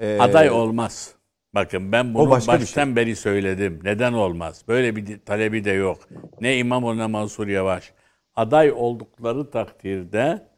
e, 0.00 0.18
Aday 0.20 0.50
olmaz. 0.50 1.14
Bakın 1.54 1.92
ben 1.92 2.14
bunu 2.14 2.30
baştan 2.30 2.96
beri 2.96 3.16
söyledim. 3.16 3.80
Neden 3.84 4.12
olmaz? 4.12 4.62
Böyle 4.68 4.96
bir 4.96 5.18
talebi 5.18 5.64
de 5.64 5.70
yok. 5.70 6.08
Ne 6.40 6.58
İmamoğlu 6.58 6.98
ne 6.98 7.06
Mansur 7.06 7.48
Yavaş. 7.48 7.92
Aday 8.36 8.72
oldukları 8.72 9.50
takdirde 9.50 10.48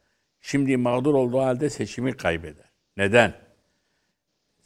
şimdi 0.41 0.77
mağdur 0.77 1.15
olduğu 1.15 1.41
halde 1.41 1.71
seçimi 1.71 2.13
kaybeder. 2.13 2.67
Neden? 2.97 3.35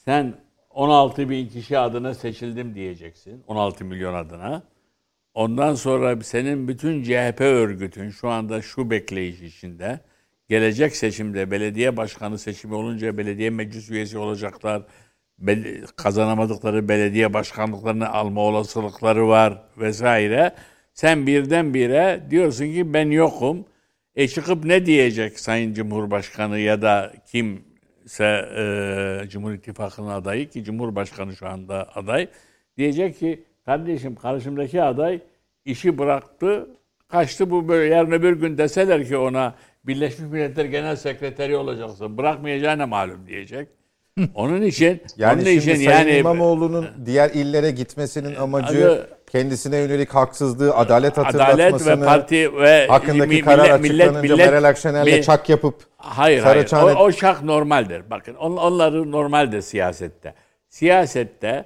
Sen 0.05 0.35
16 0.70 1.31
bin 1.31 1.48
kişi 1.48 1.78
adına 1.78 2.14
seçildim 2.14 2.74
diyeceksin. 2.74 3.44
16 3.47 3.85
milyon 3.85 4.14
adına. 4.14 4.62
Ondan 5.35 5.74
sonra 5.74 6.20
senin 6.20 6.68
bütün 6.68 7.02
CHP 7.02 7.40
örgütün 7.40 8.10
şu 8.10 8.28
anda 8.28 8.62
şu 8.62 8.90
bekleyiş 8.90 9.40
içinde. 9.40 10.01
Gelecek 10.48 10.97
seçimde 10.97 11.51
belediye 11.51 11.97
başkanı 11.97 12.39
seçimi 12.39 12.74
olunca 12.74 13.18
belediye 13.18 13.51
meclis 13.51 13.90
üyesi 13.90 14.18
olacaklar. 14.18 14.82
Kazanamadıkları 15.97 16.89
belediye 16.89 17.35
başkanlıklarını 17.35 18.09
alma 18.09 18.40
olasılıkları 18.40 19.28
var 19.28 19.62
vesaire. 19.78 20.55
Sen 20.94 21.26
birdenbire 21.26 22.26
diyorsun 22.31 22.64
ki 22.64 22.94
ben 22.94 23.10
yokum. 23.10 23.66
E 24.14 24.28
çıkıp 24.28 24.64
ne 24.64 24.86
diyecek 24.86 25.40
Sayın 25.40 25.74
Cumhurbaşkanı 25.74 26.59
ya 26.59 26.82
da 26.82 27.12
kimse 28.05 28.48
e, 29.24 29.28
Cumhur 29.28 29.52
İttifakı'nın 29.52 30.09
adayı 30.09 30.48
ki 30.48 30.64
Cumhurbaşkanı 30.64 31.36
şu 31.36 31.48
anda 31.48 31.89
aday. 31.94 32.28
Diyecek 32.76 33.18
ki 33.18 33.44
kardeşim 33.64 34.14
karşımdaki 34.14 34.82
aday 34.82 35.20
işi 35.64 35.98
bıraktı 35.98 36.68
kaçtı 37.09 37.51
bu 37.51 37.68
böyle 37.68 37.94
yarın 37.94 38.12
öbür 38.12 38.40
gün 38.40 38.59
deseler 38.59 39.06
ki 39.09 39.16
ona 39.16 39.55
Birleşmiş 39.85 40.31
Milletler 40.31 40.64
Genel 40.64 40.97
Sekreteri 40.97 41.56
olacaksın 41.56 42.18
bırakmayacağına 42.18 42.86
malum 42.86 43.26
diyecek. 43.26 43.68
Onun 44.35 44.62
için 44.62 45.03
yani 45.16 45.43
onun 45.43 45.51
için 45.51 45.81
yani 45.81 46.16
İmamoğlu'nun 46.16 46.86
diğer 47.07 47.31
illere 47.31 47.70
gitmesinin 47.70 48.35
amacı 48.35 48.91
Adı- 48.91 49.09
kendisine 49.31 49.77
yönelik 49.77 50.11
haksızlığı, 50.15 50.74
adalet 50.77 51.19
Adalet 51.19 51.35
hatırlatmasını, 51.35 52.01
ve 52.01 52.05
parti 52.05 52.57
ve 52.57 52.86
hakkındaki 52.86 53.28
mi- 53.28 53.41
karar 53.41 53.81
millet- 53.81 54.09
açıklanınca 54.09 54.35
millet- 54.35 54.47
Meral 54.51 54.65
Akşener'le 54.65 55.05
mi- 55.19 55.23
çak 55.23 55.49
yapıp 55.49 55.74
Hayır 55.97 56.43
hayır. 56.43 56.66
Saraçhane- 56.66 56.95
O, 56.95 57.05
o 57.05 57.12
şak 57.12 57.43
normaldir. 57.43 58.03
Bakın 58.11 58.35
on, 58.35 58.57
onları 58.57 59.11
normaldir 59.12 59.61
siyasette. 59.61 60.35
Siyasette 60.69 61.65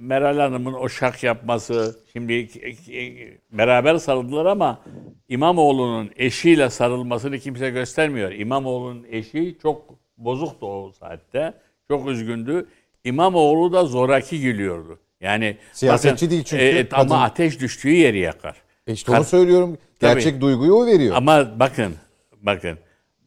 Meral 0.00 0.38
Hanım'ın 0.38 0.72
o 0.72 0.88
şak 0.88 1.22
yapması 1.22 1.96
şimdi 2.12 2.32
e, 2.32 3.58
beraber 3.58 3.96
sarıldılar 3.96 4.46
ama 4.46 4.80
İmamoğlu'nun 5.28 6.10
eşiyle 6.16 6.70
sarılmasını 6.70 7.38
kimse 7.38 7.70
göstermiyor. 7.70 8.32
İmamoğlu'nun 8.32 9.06
eşi 9.10 9.58
çok 9.62 9.99
bozuktu 10.24 10.66
o 10.66 10.92
saatte. 10.92 11.54
Çok 11.88 12.08
üzgündü. 12.08 12.66
İmamoğlu 13.04 13.72
da 13.72 13.84
zoraki 13.84 14.40
gülüyordu. 14.40 14.98
Yani 15.20 15.56
Siyasetçi 15.72 16.30
değil 16.30 16.44
çünkü, 16.44 16.64
e, 16.64 16.88
kadın. 16.88 17.00
ama 17.02 17.22
ateş 17.22 17.60
düştüğü 17.60 17.90
yeri 17.90 18.18
yakar. 18.18 18.56
E 18.86 18.92
işte 18.92 19.12
onu 19.12 19.24
söylüyorum. 19.24 19.78
Tabii. 20.00 20.14
Gerçek 20.14 20.40
duyguyu 20.40 20.74
o 20.74 20.86
veriyor. 20.86 21.16
Ama 21.16 21.60
bakın, 21.60 21.94
bakın. 22.42 22.78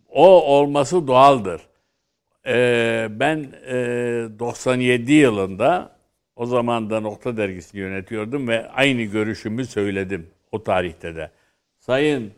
O 0.09 0.57
olması 0.57 1.07
doğaldır. 1.07 1.61
Ee, 2.47 3.07
ben 3.09 3.37
e, 3.67 3.75
97 4.39 5.13
yılında 5.13 5.95
o 6.35 6.45
zaman 6.45 6.89
da 6.89 6.99
Nokta 6.99 7.37
Dergisi'ni 7.37 7.81
yönetiyordum 7.81 8.47
ve 8.47 8.69
aynı 8.69 9.01
görüşümü 9.01 9.65
söyledim 9.65 10.27
o 10.51 10.63
tarihte 10.63 11.15
de. 11.15 11.31
Sayın 11.79 12.31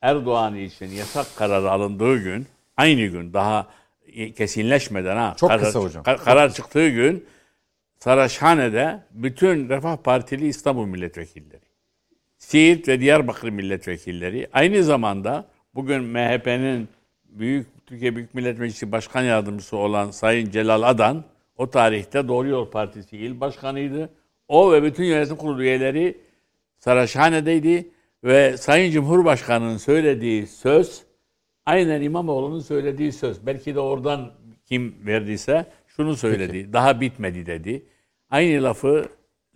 Erdoğan 0.00 0.56
için 0.56 0.86
yasak 0.86 1.26
kararı 1.36 1.70
alındığı 1.70 2.18
gün, 2.18 2.46
aynı 2.76 3.06
gün 3.06 3.32
daha 3.32 3.66
kesinleşmeden 4.36 5.16
ha. 5.16 5.34
Çok 5.36 5.50
karar, 5.50 5.64
kısa 5.64 5.80
hocam. 5.80 6.02
kar- 6.02 6.24
karar 6.24 6.52
çıktığı 6.52 6.88
gün 6.88 7.26
Saraçhane'de 7.98 9.02
bütün 9.10 9.68
Refah 9.68 9.96
Partili 9.96 10.48
İstanbul 10.48 10.86
milletvekilleri, 10.86 11.62
Siirt 12.38 12.88
ve 12.88 13.00
Diyarbakır 13.00 13.48
milletvekilleri, 13.48 14.48
aynı 14.52 14.84
zamanda 14.84 15.46
bugün 15.74 16.02
MHP'nin 16.02 16.88
Büyük 17.24 17.86
Türkiye 17.86 18.16
Büyük 18.16 18.34
Millet 18.34 18.58
Meclisi 18.58 18.92
Başkan 18.92 19.22
Yardımcısı 19.22 19.76
olan 19.76 20.10
Sayın 20.10 20.50
Celal 20.50 20.82
Adan, 20.82 21.24
o 21.56 21.70
tarihte 21.70 22.28
Doğru 22.28 22.48
Yol 22.48 22.70
Partisi 22.70 23.16
il 23.16 23.40
başkanıydı. 23.40 24.10
O 24.48 24.72
ve 24.72 24.82
bütün 24.82 25.04
yönetim 25.04 25.36
kurulu 25.36 25.62
üyeleri 25.62 26.18
Saraçhane'deydi 26.78 27.88
ve 28.24 28.56
Sayın 28.56 28.92
Cumhurbaşkanı'nın 28.92 29.76
söylediği 29.76 30.46
söz 30.46 31.01
aynen 31.66 32.02
İmamoğlu'nun 32.02 32.60
söylediği 32.60 33.12
söz. 33.12 33.46
Belki 33.46 33.74
de 33.74 33.80
oradan 33.80 34.32
kim 34.64 34.94
verdiyse 35.06 35.66
şunu 35.86 36.16
söyledi. 36.16 36.72
Daha 36.72 37.00
bitmedi 37.00 37.46
dedi. 37.46 37.82
Aynı 38.30 38.62
lafı 38.62 39.08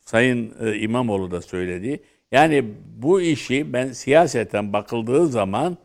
Sayın 0.07 0.55
e, 0.61 0.79
İmamoğlu 0.79 1.31
da 1.31 1.43
söyledi. 1.43 2.01
Yani 2.33 2.65
bu 2.97 3.21
işi 3.21 3.73
ben 3.73 3.93
siyaseten 3.93 4.73
bakıldığı 4.73 5.27
zaman 5.27 5.77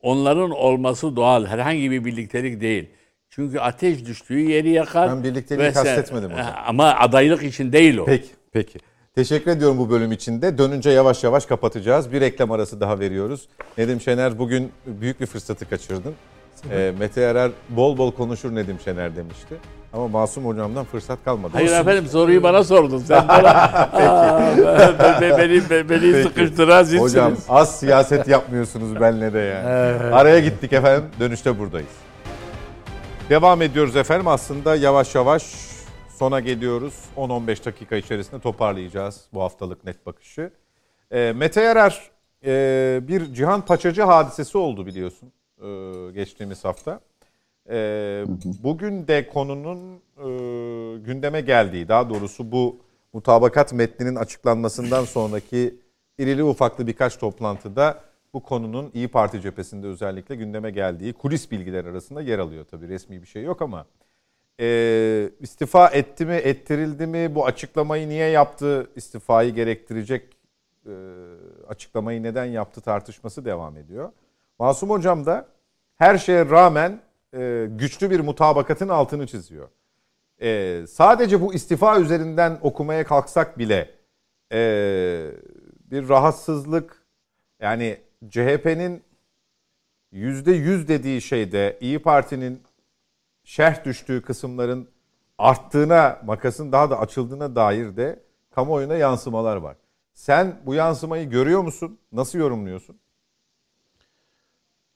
onların 0.00 0.50
olması 0.50 1.16
doğal. 1.16 1.46
Herhangi 1.46 1.90
bir 1.90 2.04
birliktelik 2.04 2.60
değil. 2.60 2.88
Çünkü 3.30 3.58
ateş 3.58 4.06
düştüğü 4.06 4.38
yeri 4.38 4.70
yakar. 4.70 5.10
Ben 5.10 5.24
birlikteliği 5.24 5.72
kastetmedim 5.72 6.30
hocam. 6.30 6.54
Ama 6.66 6.94
adaylık 6.94 7.42
için 7.42 7.72
değil 7.72 7.96
o. 7.96 8.04
Peki, 8.04 8.28
peki. 8.52 8.78
Teşekkür 9.14 9.50
ediyorum 9.50 9.78
bu 9.78 9.90
bölüm 9.90 10.12
için 10.12 10.42
de. 10.42 10.58
Dönünce 10.58 10.90
yavaş 10.90 11.24
yavaş 11.24 11.46
kapatacağız. 11.46 12.12
Bir 12.12 12.20
reklam 12.20 12.50
arası 12.52 12.80
daha 12.80 12.98
veriyoruz. 13.00 13.48
Nedim 13.78 14.00
Şener 14.00 14.38
bugün 14.38 14.72
büyük 14.86 15.20
bir 15.20 15.26
fırsatı 15.26 15.70
kaçırdın. 15.70 16.14
E, 16.70 16.92
Mete 16.98 17.20
Yarar 17.20 17.50
bol 17.68 17.98
bol 17.98 18.12
konuşur 18.12 18.54
Nedim 18.54 18.76
Şener 18.84 19.16
demişti. 19.16 19.54
Ama 19.92 20.08
Masum 20.08 20.44
hocamdan 20.46 20.84
fırsat 20.84 21.18
kalmadı. 21.24 21.52
Hayır 21.54 21.68
Olsun. 21.68 21.80
efendim 21.80 22.06
soruyu 22.06 22.42
bana 22.42 22.64
sordun. 22.64 22.98
Sen 22.98 23.28
bana 23.28 23.48
Aa, 23.50 24.56
be- 24.58 25.20
be- 25.20 25.38
beni, 25.38 25.70
be- 25.70 25.88
beni 25.90 26.12
Peki. 26.12 26.22
sıkıştıran 26.22 26.82
sizsiniz. 26.84 27.02
Hocam 27.02 27.32
az 27.48 27.80
siyaset 27.80 28.28
yapmıyorsunuz 28.28 29.00
benle 29.00 29.32
de 29.32 29.38
yani. 29.38 30.14
Araya 30.14 30.40
gittik 30.40 30.72
efendim. 30.72 31.04
Dönüşte 31.20 31.58
buradayız. 31.58 31.88
Devam 33.30 33.62
ediyoruz 33.62 33.96
efendim. 33.96 34.28
Aslında 34.28 34.76
yavaş 34.76 35.14
yavaş 35.14 35.42
sona 36.14 36.40
geliyoruz. 36.40 36.94
10-15 37.16 37.64
dakika 37.64 37.96
içerisinde 37.96 38.40
toparlayacağız 38.40 39.26
bu 39.32 39.42
haftalık 39.42 39.84
net 39.84 40.06
bakışı. 40.06 40.50
E, 41.10 41.32
Mete 41.36 41.60
Yarar 41.60 42.10
e, 42.44 43.00
bir 43.08 43.34
Cihan 43.34 43.64
Paçacı 43.64 44.02
hadisesi 44.02 44.58
oldu 44.58 44.86
biliyorsun 44.86 45.32
e, 45.62 45.66
geçtiğimiz 46.14 46.64
hafta. 46.64 47.00
E, 47.70 48.24
bugün 48.62 49.08
de 49.08 49.28
konunun 49.28 49.94
e, 50.16 50.28
gündeme 50.98 51.40
geldiği, 51.40 51.88
daha 51.88 52.10
doğrusu 52.10 52.52
bu 52.52 52.80
mutabakat 53.12 53.72
metninin 53.72 54.16
açıklanmasından 54.16 55.04
sonraki 55.04 55.74
irili 56.18 56.44
ufaklı 56.44 56.86
birkaç 56.86 57.18
toplantıda 57.18 58.00
bu 58.34 58.42
konunun 58.42 58.90
İyi 58.94 59.08
Parti 59.08 59.40
cephesinde 59.40 59.86
özellikle 59.86 60.36
gündeme 60.36 60.70
geldiği 60.70 61.12
kulis 61.12 61.50
bilgiler 61.50 61.84
arasında 61.84 62.22
yer 62.22 62.38
alıyor. 62.38 62.64
Tabii 62.70 62.88
resmi 62.88 63.22
bir 63.22 63.26
şey 63.26 63.42
yok 63.42 63.62
ama 63.62 63.86
e, 64.60 65.30
istifa 65.40 65.88
etti 65.88 66.26
mi, 66.26 66.34
ettirildi 66.34 67.06
mi, 67.06 67.34
bu 67.34 67.46
açıklamayı 67.46 68.08
niye 68.08 68.28
yaptı, 68.28 68.90
istifayı 68.96 69.54
gerektirecek 69.54 70.36
e, 70.86 70.92
açıklamayı 71.68 72.22
neden 72.22 72.44
yaptı 72.44 72.80
tartışması 72.80 73.44
devam 73.44 73.76
ediyor. 73.76 74.12
Masum 74.58 74.90
Hocam 74.90 75.26
da 75.26 75.48
her 75.96 76.18
şeye 76.18 76.50
rağmen 76.50 77.00
e, 77.34 77.66
güçlü 77.70 78.10
bir 78.10 78.20
mutabakatın 78.20 78.88
altını 78.88 79.26
çiziyor. 79.26 79.68
E, 80.42 80.80
sadece 80.88 81.40
bu 81.40 81.54
istifa 81.54 82.00
üzerinden 82.00 82.58
okumaya 82.62 83.04
kalksak 83.04 83.58
bile 83.58 83.90
e, 84.52 85.30
bir 85.90 86.08
rahatsızlık 86.08 87.04
yani 87.60 88.00
CHP'nin 88.28 89.02
yüzde 90.12 90.52
yüz 90.52 90.88
dediği 90.88 91.20
şeyde 91.20 91.78
İyi 91.80 91.98
Parti'nin 91.98 92.62
şerh 93.44 93.84
düştüğü 93.84 94.22
kısımların 94.22 94.88
arttığına, 95.38 96.18
makasın 96.24 96.72
daha 96.72 96.90
da 96.90 96.98
açıldığına 96.98 97.56
dair 97.56 97.96
de 97.96 98.22
kamuoyuna 98.50 98.94
yansımalar 98.94 99.56
var. 99.56 99.76
Sen 100.14 100.60
bu 100.66 100.74
yansımayı 100.74 101.30
görüyor 101.30 101.62
musun? 101.62 101.98
Nasıl 102.12 102.38
yorumluyorsun? 102.38 102.96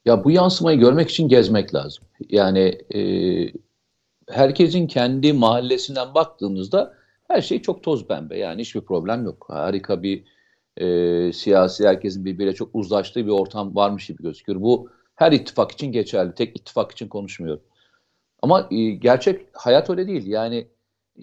Ya 0.05 0.25
bu 0.25 0.31
yansımayı 0.31 0.79
görmek 0.79 1.11
için 1.11 1.29
gezmek 1.29 1.75
lazım. 1.75 2.05
Yani 2.29 2.79
e, 2.95 3.01
herkesin 4.29 4.87
kendi 4.87 5.33
mahallesinden 5.33 6.15
baktığımızda 6.15 6.95
her 7.29 7.41
şey 7.43 7.63
çok 7.63 7.83
toz 7.83 8.07
pembe. 8.07 8.39
Yani 8.39 8.61
hiçbir 8.61 8.81
problem 8.81 9.25
yok. 9.25 9.47
Harika 9.49 10.03
bir 10.03 10.25
e, 10.77 11.33
siyasi 11.33 11.89
herkesin 11.89 12.25
birbiriyle 12.25 12.55
çok 12.55 12.75
uzlaştığı 12.75 13.27
bir 13.27 13.31
ortam 13.31 13.75
varmış 13.75 14.07
gibi 14.07 14.23
gözüküyor. 14.23 14.61
Bu 14.61 14.91
her 15.15 15.33
ittifak 15.33 15.73
için 15.73 15.93
geçerli. 15.93 16.35
Tek 16.35 16.57
ittifak 16.57 16.93
için 16.93 17.09
konuşmuyorum. 17.09 17.63
Ama 18.43 18.69
e, 18.71 18.91
gerçek 18.91 19.47
hayat 19.53 19.91
öyle 19.91 20.07
değil. 20.07 20.27
Yani 20.27 20.69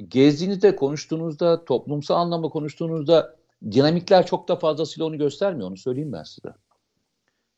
gezdiğinizde, 0.07 0.75
konuştuğunuzda, 0.75 1.65
toplumsal 1.65 2.15
anlamda 2.15 2.49
konuştuğunuzda 2.49 3.35
dinamikler 3.71 4.25
çok 4.25 4.47
da 4.47 4.55
fazlasıyla 4.55 5.05
onu 5.05 5.17
göstermiyor. 5.17 5.69
Onu 5.69 5.77
söyleyeyim 5.77 6.13
ben 6.13 6.23
size. 6.23 6.49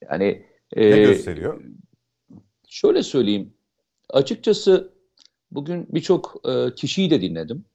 Yani 0.09 0.45
Ne 0.75 0.83
e, 0.83 1.03
gösteriyor? 1.03 1.63
Şöyle 2.67 3.03
söyleyeyim. 3.03 3.53
Açıkçası 4.09 4.93
bugün 5.51 5.87
birçok 5.89 6.41
e, 6.49 6.75
kişiyi 6.75 7.09
de 7.09 7.21
dinledim. 7.21 7.65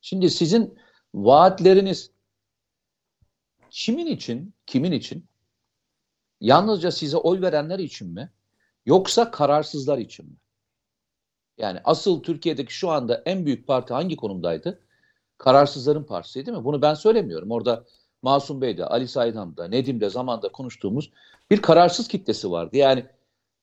Şimdi 0.00 0.30
sizin 0.30 0.78
vaatleriniz 1.14 2.10
kimin 3.70 4.06
için, 4.06 4.54
kimin 4.66 4.92
için? 4.92 5.26
Yalnızca 6.40 6.90
size 6.90 7.16
oy 7.16 7.40
verenler 7.40 7.78
için 7.78 8.14
mi? 8.14 8.32
Yoksa 8.86 9.30
kararsızlar 9.30 9.98
için 9.98 10.26
mi? 10.26 10.36
Yani 11.58 11.80
asıl 11.84 12.22
Türkiye'deki 12.22 12.74
şu 12.74 12.90
anda 12.90 13.22
en 13.26 13.46
büyük 13.46 13.66
parti 13.66 13.94
hangi 13.94 14.16
konumdaydı? 14.16 14.80
Kararsızların 15.38 16.04
partisi 16.04 16.46
değil 16.46 16.58
mi? 16.58 16.64
Bunu 16.64 16.82
ben 16.82 16.94
söylemiyorum. 16.94 17.50
Orada 17.50 17.84
Masum 18.22 18.60
Bey 18.60 18.78
de, 18.78 18.84
Ali 18.86 19.08
Saydam 19.08 19.56
da, 19.56 19.68
Nedim 19.68 20.00
de 20.00 20.10
zamanda 20.10 20.48
konuştuğumuz 20.48 21.10
bir 21.50 21.62
kararsız 21.62 22.08
kitlesi 22.08 22.50
vardı. 22.50 22.76
Yani 22.76 23.06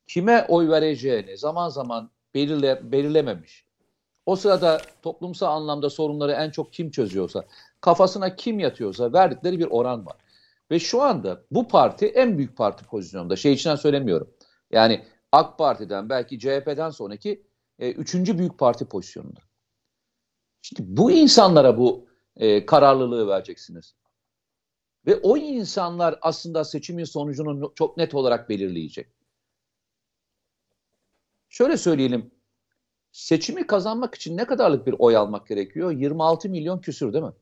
kime 0.07 0.45
oy 0.49 0.70
vereceğini 0.70 1.38
zaman 1.38 1.70
zaman 1.70 2.10
belirle, 2.34 2.91
belirlememiş. 2.91 3.65
O 4.26 4.36
sırada 4.36 4.82
toplumsal 5.02 5.56
anlamda 5.56 5.90
sorunları 5.90 6.32
en 6.32 6.49
çok 6.52 6.74
kim 6.74 6.91
çözüyorsa, 6.91 7.44
kafasına 7.82 8.36
kim 8.36 8.60
yatıyorsa 8.60 9.14
verdikleri 9.14 9.60
bir 9.60 9.68
oran 9.72 10.06
var. 10.06 10.15
Ve 10.72 10.80
şu 10.80 11.02
anda 11.02 11.41
bu 11.52 11.68
parti 11.68 12.06
en 12.06 12.38
büyük 12.38 12.57
parti 12.57 12.86
pozisyonunda. 12.86 13.36
Şey 13.36 13.53
içinden 13.53 13.76
söylemiyorum. 13.76 14.30
Yani 14.72 15.03
AK 15.32 15.57
Parti'den 15.57 16.10
belki 16.10 16.40
CHP'den 16.40 16.90
sonraki 16.90 17.44
e, 17.80 17.91
üçüncü 17.91 18.38
büyük 18.38 18.58
parti 18.60 18.86
pozisyonunda. 18.86 19.40
Şimdi 20.62 20.82
bu 20.84 21.12
insanlara 21.12 21.78
bu 21.78 22.08
e, 22.36 22.66
kararlılığı 22.66 23.28
vereceksiniz. 23.28 23.95
Ve 25.06 25.16
o 25.16 25.38
insanlar 25.38 26.20
aslında 26.22 26.64
seçimin 26.64 27.04
sonucunu 27.04 27.74
çok 27.76 27.98
net 27.98 28.16
olarak 28.16 28.50
belirleyecek. 28.50 29.08
Şöyle 31.50 31.78
söyleyelim. 31.78 32.32
Seçimi 33.12 33.68
kazanmak 33.68 34.16
için 34.16 34.38
ne 34.38 34.45
kadarlık 34.45 34.88
bir 34.88 34.95
oy 35.00 35.18
almak 35.18 35.48
gerekiyor? 35.48 35.91
26 35.91 36.50
milyon 36.50 36.82
küsür 36.82 37.14
değil 37.14 37.24
mi? 37.24 37.34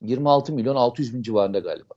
26 0.00 0.52
milyon 0.52 0.76
600 0.76 1.14
bin 1.14 1.22
civarında 1.22 1.58
galiba. 1.58 1.94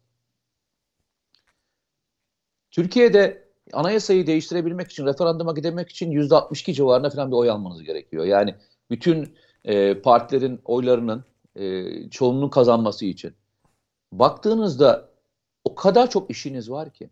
Türkiye'de 2.71 3.46
anayasayı 3.73 4.27
değiştirebilmek 4.27 4.91
için, 4.91 5.05
referanduma 5.05 5.53
gidebilmek 5.53 5.89
için 5.89 6.11
%62 6.11 6.73
civarında 6.73 7.09
falan 7.09 7.31
bir 7.31 7.35
oy 7.35 7.49
almanız 7.49 7.83
gerekiyor. 7.83 8.25
Yani 8.25 8.55
bütün 8.89 9.35
e, 9.65 10.01
partilerin 10.01 10.61
oylarının 10.65 11.25
e, 11.55 12.09
çoğunluğu 12.09 12.49
kazanması 12.49 13.05
için. 13.05 13.33
Baktığınızda 14.11 15.09
o 15.63 15.75
kadar 15.75 16.09
çok 16.09 16.31
işiniz 16.31 16.71
var 16.71 16.93
ki. 16.93 17.09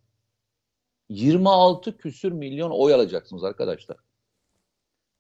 26 1.10 1.98
küsür 1.98 2.32
milyon 2.32 2.72
oy 2.72 2.94
alacaksınız 2.94 3.44
arkadaşlar. 3.44 3.98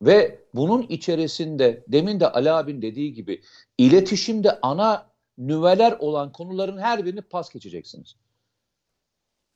Ve 0.01 0.39
bunun 0.53 0.81
içerisinde 0.81 1.83
demin 1.87 2.19
de 2.19 2.31
Ali 2.31 2.51
abin 2.51 2.81
dediği 2.81 3.13
gibi 3.13 3.41
iletişimde 3.77 4.59
ana 4.61 5.11
nüveler 5.37 5.91
olan 5.91 6.31
konuların 6.31 6.77
her 6.77 7.05
birini 7.05 7.21
pas 7.21 7.49
geçeceksiniz. 7.53 8.15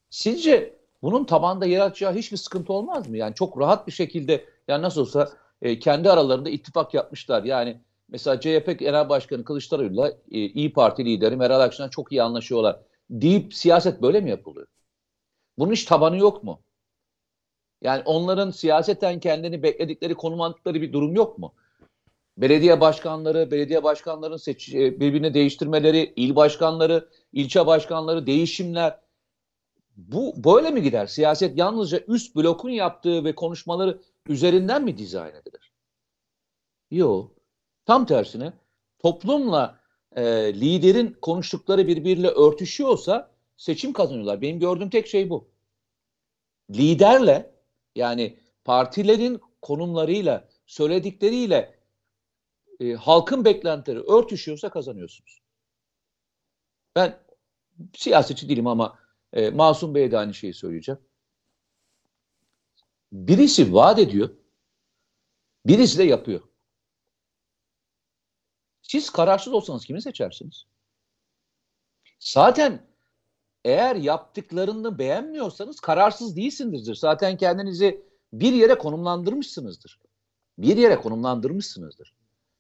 Sizce 0.09 0.78
bunun 1.01 1.25
tabanda 1.25 1.65
yaratacağı 1.65 2.13
hiçbir 2.13 2.37
sıkıntı 2.37 2.73
olmaz 2.73 3.09
mı? 3.09 3.17
Yani 3.17 3.35
çok 3.35 3.59
rahat 3.59 3.87
bir 3.87 3.91
şekilde 3.91 4.45
yani 4.67 4.81
nasıl 4.81 5.01
olsa 5.01 5.29
e, 5.61 5.79
kendi 5.79 6.11
aralarında 6.11 6.49
ittifak 6.49 6.93
yapmışlar. 6.93 7.43
Yani 7.43 7.81
mesela 8.07 8.39
CHP 8.39 8.79
Genel 8.79 9.09
Başkanı 9.09 9.43
Kılıçdaroğlu'yla 9.43 10.09
e, 10.09 10.15
İyi 10.31 10.73
Parti 10.73 11.05
lideri 11.05 11.35
Meral 11.35 11.59
Akşener 11.61 11.89
çok 11.89 12.11
iyi 12.11 12.23
anlaşıyorlar. 12.23 12.79
Deyip 13.09 13.53
siyaset 13.53 14.01
böyle 14.01 14.21
mi 14.21 14.29
yapılıyor? 14.29 14.67
Bunun 15.57 15.71
hiç 15.71 15.85
tabanı 15.85 16.17
yok 16.17 16.43
mu? 16.43 16.59
Yani 17.81 18.01
onların 18.05 18.51
siyaseten 18.51 19.19
kendini 19.19 19.63
bekledikleri, 19.63 20.15
konum 20.15 20.41
aldıkları 20.41 20.81
bir 20.81 20.93
durum 20.93 21.15
yok 21.15 21.37
mu? 21.37 21.53
Belediye 22.37 22.81
başkanları, 22.81 23.51
belediye 23.51 23.83
başkanlarının 23.83 24.37
seç, 24.37 24.73
e, 24.73 24.99
birbirini 24.99 25.33
değiştirmeleri, 25.33 26.13
il 26.15 26.35
başkanları, 26.35 27.09
ilçe 27.33 27.67
başkanları, 27.67 28.27
değişimler. 28.27 28.99
Bu 30.07 30.43
böyle 30.43 30.71
mi 30.71 30.81
gider? 30.81 31.07
Siyaset 31.07 31.57
yalnızca 31.57 31.99
üst 32.07 32.35
blokun 32.35 32.69
yaptığı 32.69 33.23
ve 33.23 33.35
konuşmaları 33.35 34.01
üzerinden 34.27 34.83
mi 34.83 34.97
dizayn 34.97 35.35
edilir? 35.35 35.71
Yok. 36.91 37.31
Tam 37.85 38.05
tersine 38.05 38.53
toplumla 38.99 39.79
e, 40.15 40.23
liderin 40.53 41.17
konuştukları 41.21 41.87
birbiriyle 41.87 42.27
örtüşüyorsa 42.27 43.31
seçim 43.57 43.93
kazanıyorlar. 43.93 44.41
Benim 44.41 44.59
gördüğüm 44.59 44.89
tek 44.89 45.07
şey 45.07 45.29
bu. 45.29 45.49
Liderle 46.69 47.51
yani 47.95 48.37
partilerin 48.65 49.41
konumlarıyla, 49.61 50.47
söyledikleriyle 50.65 51.79
e, 52.79 52.93
halkın 52.93 53.45
beklentileri 53.45 53.99
örtüşüyorsa 53.99 54.69
kazanıyorsunuz. 54.69 55.41
Ben 56.95 57.19
siyasetçi 57.95 58.49
değilim 58.49 58.67
ama 58.67 58.99
e, 59.33 59.49
Masum 59.49 59.95
Bey'e 59.95 60.11
de 60.11 60.17
aynı 60.17 60.33
şeyi 60.33 60.53
söyleyeceğim. 60.53 61.01
Birisi 63.11 63.73
vaat 63.73 63.99
ediyor, 63.99 64.29
birisi 65.65 65.97
de 65.97 66.03
yapıyor. 66.03 66.41
Siz 68.81 69.09
kararsız 69.09 69.53
olsanız 69.53 69.85
kimi 69.85 70.01
seçersiniz? 70.01 70.65
Zaten 72.19 72.87
eğer 73.65 73.95
yaptıklarını 73.95 74.99
beğenmiyorsanız 74.99 75.79
kararsız 75.79 76.35
değilsinizdir. 76.35 76.95
Zaten 76.95 77.37
kendinizi 77.37 78.05
bir 78.33 78.53
yere 78.53 78.77
konumlandırmışsınızdır. 78.77 79.99
Bir 80.57 80.77
yere 80.77 80.95
konumlandırmışsınızdır. 80.95 82.13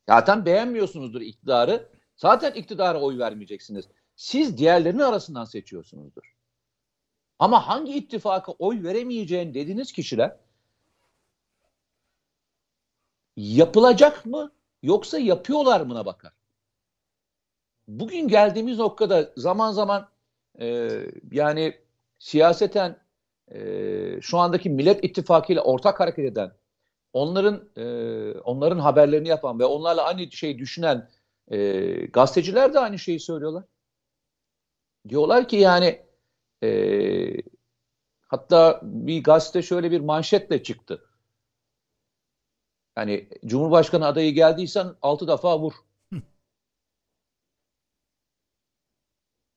Zaten 0.09 0.45
beğenmiyorsunuzdur 0.45 1.21
iktidarı. 1.21 1.89
Zaten 2.15 2.53
iktidara 2.53 3.01
oy 3.01 3.17
vermeyeceksiniz. 3.17 3.85
Siz 4.15 4.57
diğerlerinin 4.57 5.01
arasından 5.01 5.45
seçiyorsunuzdur. 5.45 6.38
Ama 7.39 7.67
hangi 7.67 7.97
ittifaka 7.97 8.51
oy 8.51 8.83
veremeyeceğini 8.83 9.53
dediğiniz 9.53 9.91
kişiler 9.91 10.37
yapılacak 13.37 14.25
mı 14.25 14.51
yoksa 14.83 15.19
yapıyorlar 15.19 15.81
mına 15.81 16.05
bakar. 16.05 16.31
Bugün 17.87 18.27
geldiğimiz 18.27 18.79
noktada 18.79 19.33
zaman 19.37 19.71
zaman 19.71 20.09
e, 20.59 20.89
yani 21.31 21.77
siyaseten 22.19 22.99
e, 23.51 24.21
şu 24.21 24.37
andaki 24.37 24.69
Millet 24.69 25.03
İttifakı 25.03 25.53
ile 25.53 25.61
ortak 25.61 25.99
hareket 25.99 26.25
eden, 26.25 26.51
onların 27.13 27.69
e, 27.75 27.85
onların 28.39 28.79
haberlerini 28.79 29.27
yapan 29.27 29.59
ve 29.59 29.65
onlarla 29.65 30.03
aynı 30.03 30.31
şey 30.31 30.59
düşünen 30.59 31.09
e, 31.47 31.57
gazeteciler 32.05 32.73
de 32.73 32.79
aynı 32.79 32.99
şeyi 32.99 33.19
söylüyorlar. 33.19 33.63
Diyorlar 35.09 35.47
ki 35.47 35.55
yani 35.55 36.08
e, 36.63 36.69
hatta 38.27 38.81
bir 38.83 39.23
gazete 39.23 39.61
şöyle 39.61 39.91
bir 39.91 40.01
manşetle 40.01 40.63
çıktı. 40.63 41.05
Yani 42.97 43.29
Cumhurbaşkanı 43.45 44.05
adayı 44.05 44.33
geldiysen 44.33 44.95
altı 45.01 45.27
defa 45.27 45.59
vur. 45.59 45.73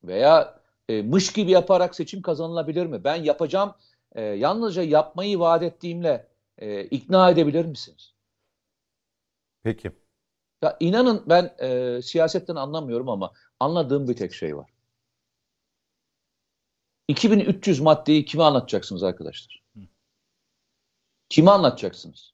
Veya 0.04 0.60
e, 0.88 1.02
mış 1.02 1.32
gibi 1.32 1.50
yaparak 1.50 1.94
seçim 1.94 2.22
kazanılabilir 2.22 2.86
mi? 2.86 3.04
Ben 3.04 3.16
yapacağım, 3.16 3.74
e, 4.12 4.22
yalnızca 4.22 4.82
yapmayı 4.82 5.38
vaat 5.38 5.62
ettiğimle 5.62 6.28
e, 6.58 6.84
ikna 6.84 7.30
edebilir 7.30 7.64
misiniz? 7.64 8.14
Peki. 9.62 9.92
Ya 10.62 10.76
inanın 10.80 11.24
ben 11.28 11.54
e, 11.58 12.02
siyasetten 12.02 12.56
anlamıyorum 12.56 13.08
ama 13.08 13.32
anladığım 13.60 14.08
bir 14.08 14.16
tek 14.16 14.34
şey 14.34 14.56
var. 14.56 14.71
2300 17.08 17.80
maddeyi 17.80 18.24
kime 18.24 18.42
anlatacaksınız 18.44 19.02
arkadaşlar? 19.02 19.62
Kime 21.28 21.50
anlatacaksınız? 21.50 22.32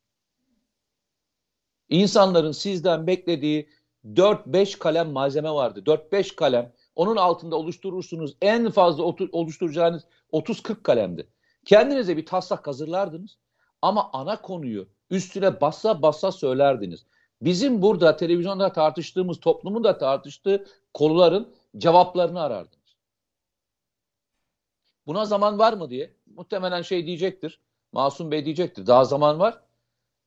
İnsanların 1.88 2.52
sizden 2.52 3.06
beklediği 3.06 3.70
4-5 4.04 4.78
kalem 4.78 5.10
malzeme 5.10 5.50
vardı. 5.50 5.82
4-5 5.86 6.34
kalem. 6.34 6.72
Onun 6.96 7.16
altında 7.16 7.56
oluşturursunuz. 7.56 8.36
En 8.42 8.70
fazla 8.70 9.02
oluşturacağınız 9.32 10.04
30-40 10.32 10.82
kalemdi. 10.82 11.28
Kendinize 11.64 12.16
bir 12.16 12.26
taslak 12.26 12.66
hazırlardınız. 12.66 13.38
Ama 13.82 14.10
ana 14.12 14.42
konuyu 14.42 14.88
üstüne 15.10 15.60
bassa 15.60 16.02
bassa 16.02 16.32
söylerdiniz. 16.32 17.06
Bizim 17.42 17.82
burada 17.82 18.16
televizyonda 18.16 18.72
tartıştığımız, 18.72 19.40
toplumun 19.40 19.84
da 19.84 19.98
tartıştığı 19.98 20.66
konuların 20.94 21.54
cevaplarını 21.76 22.40
arardınız. 22.40 22.77
Buna 25.08 25.24
zaman 25.24 25.58
var 25.58 25.72
mı 25.72 25.90
diye 25.90 26.14
muhtemelen 26.26 26.82
şey 26.82 27.06
diyecektir. 27.06 27.60
Masum 27.92 28.30
Bey 28.30 28.44
diyecektir. 28.44 28.86
Daha 28.86 29.04
zaman 29.04 29.38
var. 29.38 29.60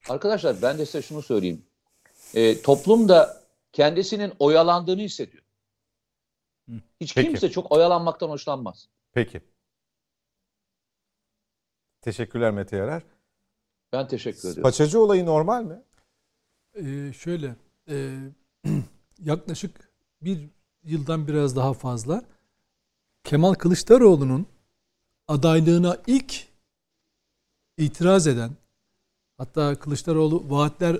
Arkadaşlar 0.10 0.62
ben 0.62 0.78
de 0.78 0.86
size 0.86 1.02
şunu 1.02 1.22
söyleyeyim. 1.22 1.66
E, 2.34 2.62
toplum 2.62 3.10
da 3.10 3.44
kendisinin 3.74 4.34
oyalandığını 4.40 5.02
hissediyor. 5.02 5.44
Hiç 7.02 7.16
Peki. 7.16 7.28
kimse 7.28 7.52
çok 7.52 7.72
oyalanmaktan 7.72 8.30
hoşlanmaz. 8.30 8.90
Peki. 9.12 9.42
Teşekkürler 12.02 12.52
Mete 12.52 12.78
Yarar. 12.78 13.04
Ben 13.94 14.08
teşekkür 14.08 14.40
ediyorum. 14.40 14.64
Paçacı 14.64 15.02
olayı 15.02 15.26
normal 15.26 15.64
mi? 15.64 15.82
Ee, 16.76 17.14
şöyle 17.14 17.56
e, 17.90 18.18
yaklaşık 19.20 19.92
bir 20.22 20.50
yıldan 20.84 21.28
biraz 21.28 21.56
daha 21.56 21.74
fazla 21.74 22.26
Kemal 23.24 23.54
Kılıçdaroğlu'nun 23.54 24.48
adaylığına 25.32 25.98
ilk 26.08 26.48
itiraz 27.78 28.28
eden 28.28 28.52
hatta 29.38 29.80
Kılıçdaroğlu 29.80 30.44
vaatler 30.50 30.98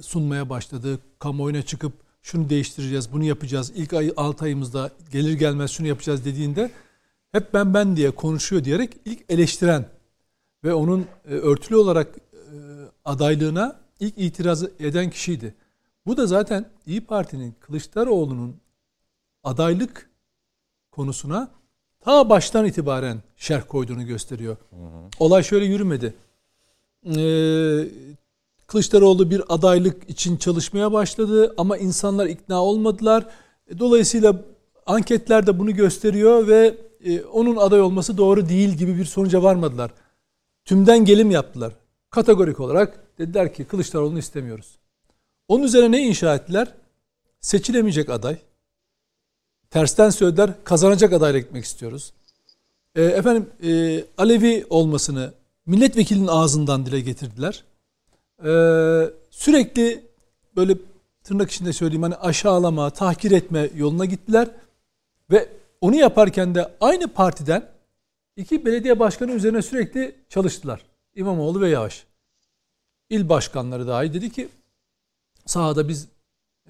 sunmaya 0.00 0.48
başladı. 0.48 0.98
Kamuoyuna 1.18 1.62
çıkıp 1.62 1.92
şunu 2.22 2.50
değiştireceğiz, 2.50 3.12
bunu 3.12 3.24
yapacağız. 3.24 3.72
İlk 3.74 3.92
ay 3.92 4.12
6 4.16 4.44
ayımızda 4.44 4.90
gelir 5.12 5.32
gelmez 5.32 5.70
şunu 5.70 5.86
yapacağız 5.86 6.24
dediğinde 6.24 6.70
hep 7.32 7.54
ben 7.54 7.74
ben 7.74 7.96
diye 7.96 8.10
konuşuyor 8.10 8.64
diyerek 8.64 8.96
ilk 9.04 9.24
eleştiren 9.28 9.88
ve 10.64 10.74
onun 10.74 11.06
e, 11.24 11.34
örtülü 11.34 11.76
olarak 11.76 12.16
e, 12.16 12.44
adaylığına 13.04 13.80
ilk 14.00 14.18
itiraz 14.18 14.62
eden 14.62 15.10
kişiydi. 15.10 15.54
Bu 16.06 16.16
da 16.16 16.26
zaten 16.26 16.70
İyi 16.86 17.00
Parti'nin 17.00 17.54
Kılıçdaroğlu'nun 17.60 18.56
adaylık 19.42 20.10
konusuna 20.90 21.63
ta 22.04 22.30
baştan 22.30 22.66
itibaren 22.66 23.18
şerh 23.36 23.62
koyduğunu 23.68 24.06
gösteriyor. 24.06 24.56
Olay 25.18 25.42
şöyle 25.42 25.64
yürümedi. 25.64 26.14
Ee, 27.06 27.88
Kılıçdaroğlu 28.66 29.30
bir 29.30 29.42
adaylık 29.48 30.10
için 30.10 30.36
çalışmaya 30.36 30.92
başladı 30.92 31.54
ama 31.56 31.78
insanlar 31.78 32.26
ikna 32.26 32.64
olmadılar. 32.64 33.26
Dolayısıyla 33.78 34.42
anketler 34.86 35.46
de 35.46 35.58
bunu 35.58 35.74
gösteriyor 35.74 36.48
ve 36.48 36.74
e, 37.04 37.22
onun 37.22 37.56
aday 37.56 37.80
olması 37.80 38.16
doğru 38.18 38.48
değil 38.48 38.68
gibi 38.68 38.98
bir 38.98 39.04
sonuca 39.04 39.42
varmadılar. 39.42 39.90
Tümden 40.64 41.04
gelim 41.04 41.30
yaptılar. 41.30 41.72
Kategorik 42.10 42.60
olarak 42.60 43.18
dediler 43.18 43.54
ki 43.54 43.64
Kılıçdaroğlu'nu 43.64 44.18
istemiyoruz. 44.18 44.78
Onun 45.48 45.64
üzerine 45.64 45.92
ne 45.92 46.02
inşa 46.02 46.34
ettiler? 46.34 46.74
Seçilemeyecek 47.40 48.10
aday. 48.10 48.36
Tersten 49.74 50.10
söylediler 50.10 50.50
kazanacak 50.64 51.12
adayla 51.12 51.38
gitmek 51.38 51.64
istiyoruz. 51.64 52.12
E, 52.94 53.02
efendim 53.02 53.50
e, 53.62 54.04
Alevi 54.18 54.66
olmasını 54.70 55.32
milletvekilinin 55.66 56.26
ağzından 56.26 56.86
dile 56.86 57.00
getirdiler. 57.00 57.64
E, 58.44 58.50
sürekli 59.30 60.04
böyle 60.56 60.76
tırnak 61.24 61.50
içinde 61.50 61.72
söyleyeyim 61.72 62.02
hani 62.02 62.14
aşağılama, 62.14 62.90
tahkir 62.90 63.30
etme 63.30 63.70
yoluna 63.76 64.04
gittiler. 64.04 64.48
Ve 65.30 65.48
onu 65.80 65.96
yaparken 65.96 66.54
de 66.54 66.72
aynı 66.80 67.08
partiden 67.08 67.68
iki 68.36 68.64
belediye 68.64 68.98
başkanı 68.98 69.32
üzerine 69.32 69.62
sürekli 69.62 70.14
çalıştılar. 70.28 70.80
İmamoğlu 71.14 71.60
ve 71.60 71.68
Yavaş. 71.68 72.04
İl 73.10 73.28
başkanları 73.28 73.86
dahi 73.86 74.14
dedi 74.14 74.32
ki 74.32 74.48
sahada 75.46 75.88
biz 75.88 76.08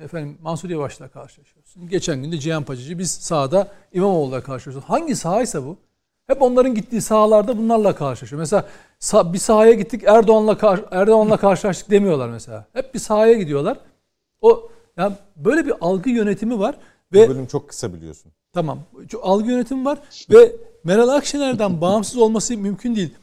efendim 0.00 0.38
Mansur 0.42 0.70
Yavaş'la 0.70 1.08
karşılaşıyoruz. 1.08 1.74
Geçen 1.90 2.22
gün 2.22 2.32
de 2.32 2.38
Cihan 2.38 2.64
Paçacı 2.64 2.98
biz 2.98 3.10
sahada 3.10 3.68
İmamoğlu'la 3.92 4.42
karşılaşıyoruz. 4.42 4.88
Hangi 4.88 5.16
sahaysa 5.16 5.66
bu? 5.66 5.76
Hep 6.26 6.42
onların 6.42 6.74
gittiği 6.74 7.00
sahalarda 7.00 7.58
bunlarla 7.58 7.94
karşılaşıyor. 7.94 8.40
Mesela 8.40 8.64
bir 9.32 9.38
sahaya 9.38 9.72
gittik 9.72 10.02
Erdoğan'la 10.06 10.86
Erdoğan'la 10.90 11.36
karşılaştık 11.36 11.90
demiyorlar 11.90 12.28
mesela. 12.28 12.66
Hep 12.72 12.94
bir 12.94 12.98
sahaya 12.98 13.32
gidiyorlar. 13.32 13.78
O 14.40 14.70
yani 14.96 15.14
böyle 15.36 15.66
bir 15.66 15.74
algı 15.80 16.10
yönetimi 16.10 16.58
var 16.58 16.76
ve 17.12 17.28
Bu 17.28 17.30
bölüm 17.30 17.46
çok 17.46 17.68
kısa 17.68 17.94
biliyorsun. 17.94 18.32
Tamam. 18.52 18.78
Şu 19.10 19.20
algı 19.26 19.50
yönetimi 19.50 19.84
var 19.84 19.98
ve 20.30 20.52
Meral 20.84 21.08
Akşener'den 21.08 21.80
bağımsız 21.80 22.16
olması 22.16 22.56
mümkün 22.56 22.96
değil. 22.96 23.14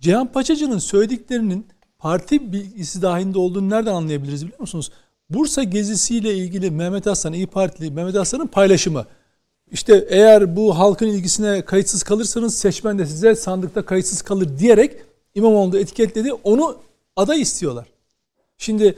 Cihan 0.00 0.26
Paçacı'nın 0.26 0.78
söylediklerinin 0.78 1.66
parti 1.98 2.52
bilgisi 2.52 3.02
dahilinde 3.02 3.38
olduğunu 3.38 3.70
nereden 3.70 3.94
anlayabiliriz 3.94 4.44
biliyor 4.46 4.60
musunuz? 4.60 4.90
Bursa 5.32 5.62
gezisiyle 5.62 6.34
ilgili 6.34 6.70
Mehmet 6.70 7.06
Aslan, 7.06 7.32
İyi 7.32 7.46
Partili 7.46 7.90
Mehmet 7.90 8.16
Aslan'ın 8.16 8.46
paylaşımı. 8.46 9.06
İşte 9.70 10.06
eğer 10.08 10.56
bu 10.56 10.78
halkın 10.78 11.06
ilgisine 11.06 11.62
kayıtsız 11.64 12.02
kalırsanız 12.02 12.58
seçmen 12.58 12.98
de 12.98 13.06
size 13.06 13.34
sandıkta 13.34 13.84
kayıtsız 13.84 14.22
kalır 14.22 14.58
diyerek 14.58 14.96
İmamoğlu'nu 15.34 15.78
etiketledi. 15.78 16.32
Onu 16.32 16.76
aday 17.16 17.40
istiyorlar. 17.40 17.86
Şimdi 18.58 18.94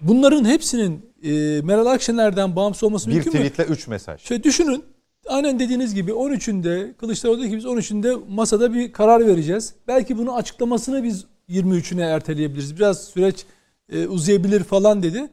bunların 0.00 0.44
hepsinin 0.44 1.06
e, 1.22 1.60
Meral 1.62 1.86
Akşener'den 1.86 2.56
bağımsız 2.56 2.82
olması 2.84 3.10
Bir 3.10 3.14
mümkün 3.14 3.32
mü? 3.32 3.48
tweetle 3.48 3.72
3 3.72 3.88
mesaj. 3.88 4.20
Şöyle 4.20 4.42
düşünün. 4.42 4.84
Aynen 5.26 5.58
dediğiniz 5.58 5.94
gibi 5.94 6.10
13'ünde 6.10 6.94
Kılıçdaroğlu 6.94 7.42
ki 7.42 7.56
biz 7.56 7.64
13'ünde 7.64 8.20
masada 8.28 8.74
bir 8.74 8.92
karar 8.92 9.26
vereceğiz. 9.26 9.74
Belki 9.88 10.18
bunu 10.18 10.36
açıklamasını 10.36 11.02
biz 11.02 11.24
23'üne 11.48 12.02
erteleyebiliriz. 12.02 12.76
Biraz 12.76 13.04
süreç 13.04 13.44
e, 13.92 14.06
uzayabilir 14.06 14.64
falan 14.64 15.02
dedi. 15.02 15.28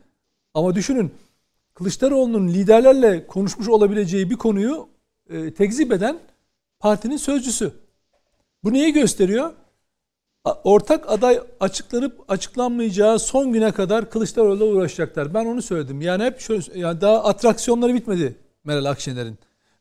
Ama 0.53 0.75
düşünün 0.75 1.11
Kılıçdaroğlu'nun 1.73 2.47
liderlerle 2.47 3.27
konuşmuş 3.27 3.67
olabileceği 3.67 4.29
bir 4.29 4.35
konuyu 4.35 4.87
e, 5.29 5.53
tekzip 5.53 5.91
eden 5.91 6.19
partinin 6.79 7.17
sözcüsü. 7.17 7.71
Bu 8.63 8.73
neyi 8.73 8.93
gösteriyor? 8.93 9.53
Ortak 10.63 11.11
aday 11.11 11.39
açıklanıp 11.59 12.23
açıklanmayacağı 12.27 13.19
son 13.19 13.53
güne 13.53 13.71
kadar 13.71 14.09
Kılıçdaroğlu'yla 14.09 14.65
uğraşacaklar. 14.65 15.33
Ben 15.33 15.45
onu 15.45 15.61
söyledim. 15.61 16.01
Yani 16.01 16.23
hep 16.23 16.39
şöyle 16.39 16.79
yani 16.79 17.01
daha 17.01 17.23
atraksiyonları 17.23 17.93
bitmedi 17.93 18.35
Meral 18.63 18.85
Akşener'in. 18.85 19.37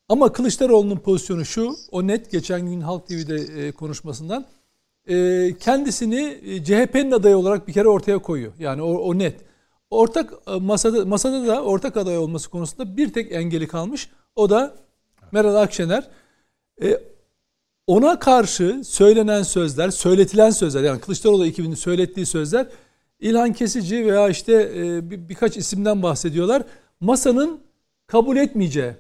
Ama 0.09 0.33
Kılıçdaroğlu'nun 0.33 0.97
pozisyonu 0.97 1.45
şu, 1.45 1.77
o 1.91 2.07
net 2.07 2.31
geçen 2.31 2.67
gün 2.67 2.81
Halk 2.81 3.07
TV'de 3.07 3.37
e, 3.37 3.73
konuşmasından 3.73 4.47
e, 5.09 5.49
kendisini 5.61 6.39
e, 6.45 6.65
CHP'nin 6.65 7.11
adayı 7.11 7.37
olarak 7.37 7.69
bir 7.69 7.73
kere 7.73 7.89
ortaya 7.89 8.19
koyuyor. 8.19 8.53
Yani 8.59 8.83
o, 8.83 8.93
o 8.93 9.19
net. 9.19 9.41
Ortak 9.91 10.33
e, 10.47 10.57
masada 10.57 11.05
masada 11.05 11.47
da 11.47 11.63
ortak 11.63 11.97
aday 11.97 12.19
olması 12.19 12.51
konusunda 12.51 12.97
bir 12.97 13.13
tek 13.13 13.33
engeli 13.33 13.69
kalmış. 13.69 14.11
O 14.37 14.51
da 14.51 14.75
Meral 15.33 15.55
Akşener. 15.55 16.09
E, 16.83 17.01
ona 17.87 18.19
karşı 18.19 18.81
söylenen 18.85 19.43
sözler, 19.43 19.91
söyletilen 19.91 20.51
sözler 20.51 20.83
yani 20.83 21.01
Kılıçdaroğlu 21.01 21.47
ekibinin 21.47 21.75
söylettiği 21.75 22.27
sözler 22.27 22.67
İlhan 23.21 23.53
Kesici 23.53 24.07
veya 24.07 24.29
işte 24.29 24.71
bir, 25.11 25.29
birkaç 25.29 25.57
isimden 25.57 26.03
bahsediyorlar. 26.03 26.63
Masanın 27.01 27.61
kabul 28.07 28.37
etmeyeceği 28.37 28.93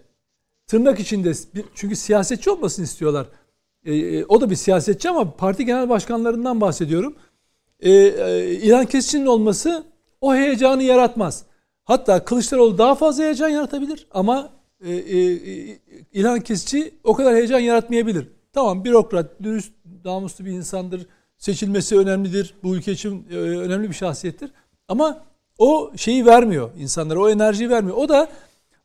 tırnak 0.66 1.00
içinde 1.00 1.32
çünkü 1.74 1.96
siyasetçi 1.96 2.50
olmasını 2.50 2.84
istiyorlar. 2.84 3.26
E, 3.84 3.94
e, 3.94 4.24
o 4.24 4.40
da 4.40 4.50
bir 4.50 4.56
siyasetçi 4.56 5.10
ama 5.10 5.36
parti 5.36 5.66
genel 5.66 5.88
başkanlarından 5.88 6.60
bahsediyorum. 6.60 7.14
E, 7.80 7.90
e, 7.90 8.50
İlhan 8.50 8.86
Kesici'nin 8.86 9.26
olması 9.26 9.84
o 10.20 10.34
heyecanı 10.34 10.82
yaratmaz. 10.82 11.44
Hatta 11.84 12.24
Kılıçdaroğlu 12.24 12.78
daha 12.78 12.94
fazla 12.94 13.24
heyecan 13.24 13.48
yaratabilir 13.48 14.06
ama 14.10 14.50
e, 14.84 14.92
e, 14.92 15.18
e, 15.18 15.78
İlhan 16.12 16.40
Kesici 16.40 16.94
o 17.04 17.14
kadar 17.14 17.34
heyecan 17.34 17.58
yaratmayabilir. 17.58 18.28
Tamam 18.52 18.84
bürokrat, 18.84 19.42
dürüst, 19.42 19.72
namuslu 20.04 20.44
bir 20.44 20.50
insandır. 20.50 21.06
Seçilmesi 21.36 21.98
önemlidir. 21.98 22.54
Bu 22.62 22.76
ülke 22.76 22.92
için 22.92 23.26
e, 23.30 23.34
önemli 23.36 23.88
bir 23.88 23.94
şahsiyettir. 23.94 24.50
Ama 24.88 25.24
o 25.58 25.92
şeyi 25.96 26.26
vermiyor 26.26 26.70
insanlara, 26.78 27.20
o 27.20 27.30
enerjiyi 27.30 27.70
vermiyor. 27.70 27.96
O 27.96 28.08
da 28.08 28.28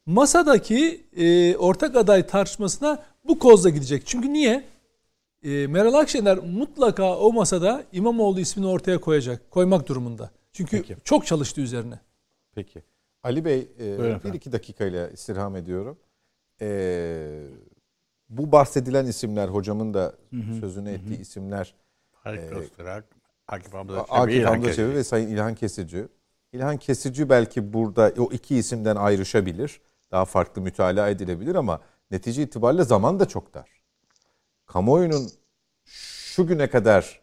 masadaki 0.06 1.06
e, 1.18 1.58
ortak 1.58 1.96
aday 1.96 2.28
tartışmasına 2.28 3.04
bu 3.28 3.40
kozla 3.40 3.70
gidecek. 3.70 4.04
Çünkü 4.06 4.34
niye? 4.34 4.64
E, 5.48 5.68
Meral 5.68 5.94
Akşener 5.94 6.38
mutlaka 6.38 7.18
o 7.18 7.34
masada 7.34 7.84
İmamoğlu 7.92 8.40
ismini 8.40 8.68
ortaya 8.68 9.02
koyacak, 9.02 9.52
koymak 9.52 9.88
durumunda. 9.88 10.32
Çünkü 10.54 10.78
Peki. 10.82 10.96
çok 11.04 11.26
çalıştı 11.26 11.62
üzerine. 11.62 12.00
Peki. 12.56 12.84
Ali 13.24 13.46
Bey 13.46 13.68
e, 13.80 13.98
Buyurun 13.98 14.22
bir 14.24 14.34
iki 14.34 14.52
dakikayla 14.52 15.10
istirham 15.10 15.56
ediyorum. 15.56 15.98
E, 16.62 17.42
bu 18.30 18.52
bahsedilen 18.52 19.06
isimler 19.06 19.48
hocamın 19.48 19.94
da 19.94 20.16
sözünü 20.60 20.90
ettiği 20.90 21.20
isimler 21.20 21.76
Faik 22.12 22.40
Öztürk, 22.40 23.06
Akif 23.48 23.74
Hamza 23.74 24.06
Çebi, 24.06 24.12
Akif 24.12 24.46
Hamza. 24.46 24.74
Çebi 24.74 24.96
ve 24.96 25.04
Sayın 25.04 25.28
İlhan 25.28 25.56
Kesici. 25.56 26.08
İlhan 26.54 26.78
Kesici 26.78 27.30
belki 27.30 27.74
burada 27.74 28.14
o 28.18 28.32
iki 28.32 28.56
isimden 28.56 28.96
ayrışabilir. 28.96 29.82
Daha 30.12 30.26
farklı 30.26 30.62
mütalaa 30.62 31.10
edilebilir 31.10 31.56
ama 31.56 31.82
netice 32.12 32.44
itibariyle 32.44 32.84
zaman 32.84 33.20
da 33.20 33.28
çok 33.28 33.54
dar. 33.54 33.77
Kamuoyunun 34.68 35.32
şu 35.86 36.48
güne 36.48 36.70
kadar 36.70 37.22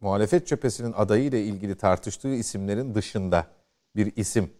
muhalefet 0.00 0.46
cephesinin 0.46 0.92
adayı 0.92 1.24
ile 1.24 1.44
ilgili 1.44 1.74
tartıştığı 1.76 2.34
isimlerin 2.34 2.94
dışında 2.94 3.46
bir 3.96 4.12
isim 4.16 4.50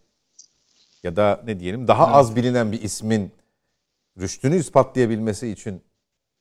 ya 1.03 1.15
da 1.15 1.41
ne 1.45 1.59
diyelim 1.59 1.87
daha 1.87 2.07
az 2.07 2.35
bilinen 2.35 2.71
bir 2.71 2.81
ismin 2.81 3.31
rüştünü 4.19 4.55
ispatlayabilmesi 4.55 5.47
için 5.47 5.81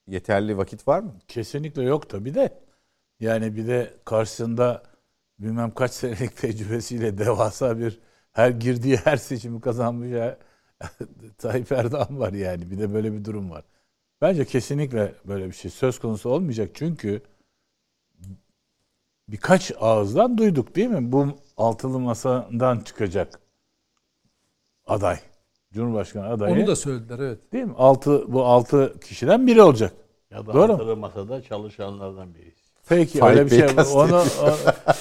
yeterli 0.07 0.59
vakit 0.59 0.89
var 0.89 1.01
mı? 1.01 1.15
Kesinlikle 1.29 1.83
yok 1.83 2.11
tabii 2.11 2.35
de. 2.35 2.61
Yani 3.21 3.57
bir 3.57 3.67
de 3.67 3.95
karşısında 4.05 4.83
bilmem 5.39 5.75
kaç 5.75 5.91
senelik 5.91 6.37
tecrübesiyle 6.41 7.19
devasa 7.19 7.79
bir 7.79 8.01
her 8.33 8.51
girdiği 8.51 8.97
her 8.97 9.17
seçimi 9.17 9.61
kazanmış 9.61 10.11
ya, 10.11 10.39
Tayyip 11.39 11.73
Erdoğan 11.73 12.19
var 12.21 12.33
yani. 12.33 12.71
Bir 12.71 12.79
de 12.79 12.95
böyle 12.95 13.13
bir 13.13 13.25
durum 13.25 13.51
var. 13.51 13.65
Bence 14.23 14.44
kesinlikle 14.44 15.15
böyle 15.24 15.47
bir 15.47 15.53
şey 15.53 15.70
söz 15.70 15.99
konusu 15.99 16.31
olmayacak. 16.31 16.70
Çünkü 16.74 17.23
birkaç 19.28 19.73
ağızdan 19.81 20.39
duyduk 20.39 20.77
değil 20.77 20.89
mi? 20.89 21.12
Bu 21.12 21.27
altılı 21.57 21.99
masadan 22.01 22.81
çıkacak 22.81 23.40
aday. 24.86 25.19
Cumhurbaşkanı 25.73 26.28
adayı. 26.28 26.55
Onu 26.55 26.66
da 26.66 26.77
söylediler 26.77 27.19
evet. 27.19 27.53
değil 27.53 27.65
mi? 27.65 27.74
Altı, 27.77 28.32
bu 28.32 28.44
altı 28.44 29.01
kişiden 29.01 29.47
biri 29.47 29.62
olacak. 29.62 29.93
Ya 30.31 30.47
da 30.47 30.53
Doğru. 30.53 30.73
altılı 30.73 30.97
masada 30.97 31.43
çalışanlardan 31.43 32.35
birisi. 32.35 32.61
Peki 32.89 33.19
Faik 33.19 33.33
öyle 33.39 33.47
bir 33.47 33.51
Bey 33.51 33.59
şey. 33.59 33.77
kastediyor. 33.77 34.09
Onu, 34.09 34.17
o- 34.17 34.57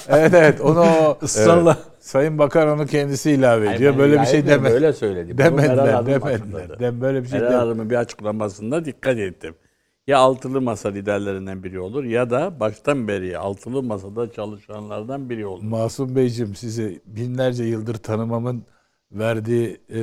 evet 0.08 0.34
evet 0.34 0.60
onu 0.60 0.80
o- 0.80 1.18
Israrla. 1.24 1.78
Sayın 2.00 2.38
Bakan 2.38 2.68
onu 2.68 2.86
kendisi 2.86 3.30
ilave 3.30 3.66
Hayır, 3.66 3.76
ediyor. 3.76 3.92
ben 3.92 3.98
Böyle 3.98 4.20
bir 4.20 4.26
şey 4.26 4.46
deme. 4.46 4.70
Böyle 4.70 4.92
söyledi. 4.92 5.38
Demediler, 5.38 6.06
demediler. 6.06 6.78
Dem 6.80 7.00
böyle 7.00 7.22
bir 7.22 7.28
şey 7.28 7.40
Meral 7.40 7.58
Hanım'ın 7.58 7.90
bir 7.90 7.96
açıklamasında 7.96 8.84
dikkat 8.84 9.18
ettim. 9.18 9.54
Ya 10.06 10.18
altılı 10.18 10.60
masa 10.60 10.88
liderlerinden 10.88 11.64
biri 11.64 11.80
olur 11.80 12.04
ya 12.04 12.30
da 12.30 12.60
baştan 12.60 13.08
beri 13.08 13.38
altılı 13.38 13.82
masada 13.82 14.32
çalışanlardan 14.32 15.30
biri 15.30 15.46
olur. 15.46 15.62
Masum 15.62 16.16
Beyciğim 16.16 16.54
sizi 16.54 17.00
binlerce 17.06 17.64
yıldır 17.64 17.94
tanımamın 17.94 18.62
verdiği 19.12 19.80
e, 19.94 19.98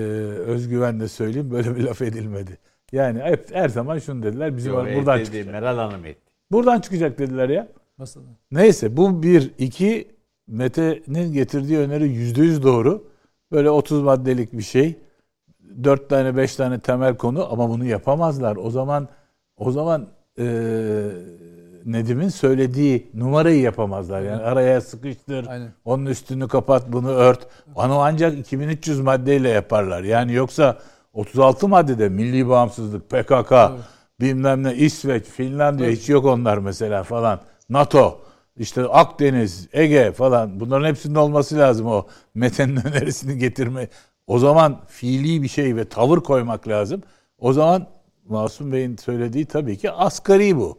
özgüvenle 0.48 1.08
söyleyeyim 1.08 1.52
böyle 1.52 1.76
bir 1.76 1.84
laf 1.84 2.02
edilmedi. 2.02 2.58
Yani 2.92 3.22
hep 3.22 3.56
her 3.56 3.70
zaman 3.70 4.00
şunu 4.00 4.24
dediler 4.24 4.58
bizim 4.58 4.74
Yok, 4.74 4.86
buradan 4.96 5.24
çıkacak. 5.24 5.52
Meral 5.52 5.78
Hanım 5.78 6.06
etti. 6.06 6.29
Buradan 6.52 6.80
çıkacak 6.80 7.20
dediler 7.20 7.50
ya. 7.50 7.68
Masada. 7.98 8.26
Neyse 8.52 8.98
bu 8.98 9.24
bir. 9.24 9.52
iki 9.58 10.08
Mete'nin 10.48 11.34
getirdiği 11.34 11.78
öneri 11.78 12.08
yüzde 12.10 12.42
yüz 12.42 12.64
doğru. 12.64 13.08
Böyle 13.52 13.70
30 13.70 14.02
maddelik 14.02 14.54
bir 14.54 14.62
şey. 14.62 14.98
4 15.84 16.10
tane 16.10 16.38
5 16.38 16.56
tane 16.56 16.80
temel 16.80 17.18
konu 17.18 17.54
ama 17.54 17.70
bunu 17.70 17.86
yapamazlar. 17.86 18.56
O 18.56 18.70
zaman 18.70 19.08
o 19.58 19.72
zaman 19.72 20.08
e, 20.40 20.46
Nedim'in 21.86 22.30
söylediği 22.30 23.12
numarayı 23.14 23.62
yapamazlar. 23.62 24.22
Yani 24.22 24.42
araya 24.42 24.82
sıkıştır. 24.82 25.48
Aynen. 25.48 25.74
Onun 25.86 26.06
üstünü 26.06 26.48
kapat, 26.48 26.84
bunu 26.94 27.10
ört. 27.10 27.48
Onu 27.76 28.00
ancak 28.00 28.38
2300 28.38 29.00
maddeyle 29.00 29.50
yaparlar. 29.50 30.04
Yani 30.04 30.34
yoksa 30.34 30.78
36 31.14 31.68
maddede 31.68 32.10
milli 32.10 32.50
bağımsızlık, 32.50 33.10
PKK, 33.10 33.52
bilmem 34.22 34.64
ne, 34.64 34.76
İsveç, 34.76 35.26
Finlandiya 35.26 35.90
hiç 35.90 36.10
yok 36.10 36.26
onlar 36.26 36.58
mesela 36.58 37.04
falan. 37.04 37.41
NATO, 37.70 38.22
işte 38.58 38.84
Akdeniz, 38.84 39.68
Ege 39.74 40.12
falan 40.12 40.60
bunların 40.60 40.88
hepsinin 40.88 41.16
olması 41.16 41.58
lazım 41.58 41.88
o 41.88 42.08
Mete'nin 42.36 42.76
önerisini 42.86 43.38
getirme. 43.38 43.88
O 44.28 44.40
zaman 44.40 44.82
fiili 44.88 45.44
bir 45.44 45.48
şey 45.48 45.76
ve 45.76 45.86
tavır 45.86 46.18
koymak 46.18 46.68
lazım. 46.68 47.02
O 47.38 47.54
zaman 47.54 47.88
Masum 48.26 48.72
Bey'in 48.72 48.98
söylediği 48.98 49.46
tabii 49.46 49.78
ki 49.78 49.91
asgari 49.91 50.58
bu. 50.58 50.78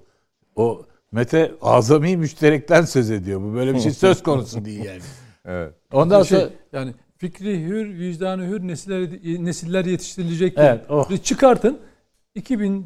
O 0.56 0.82
Mete 1.12 1.52
azami 1.62 2.16
müşterekten 2.16 2.84
söz 2.84 3.10
ediyor. 3.10 3.40
Bu 3.40 3.54
böyle 3.54 3.74
bir 3.74 3.80
şey 3.80 3.92
söz 3.92 4.22
konusu 4.22 4.64
değil 4.64 4.84
yani. 4.84 5.00
Evet. 5.44 5.74
Ondan 5.92 6.22
şey, 6.22 6.38
sonra 6.38 6.50
yani 6.72 6.94
fikri 7.16 7.64
hür, 7.64 7.98
vicdanı 7.98 8.46
hür 8.46 8.68
nesiller 8.68 9.10
nesiller 9.44 9.84
yetiştirilecek. 9.84 10.54
Evet, 10.56 10.84
oh. 10.88 11.22
Çıkartın 11.22 11.78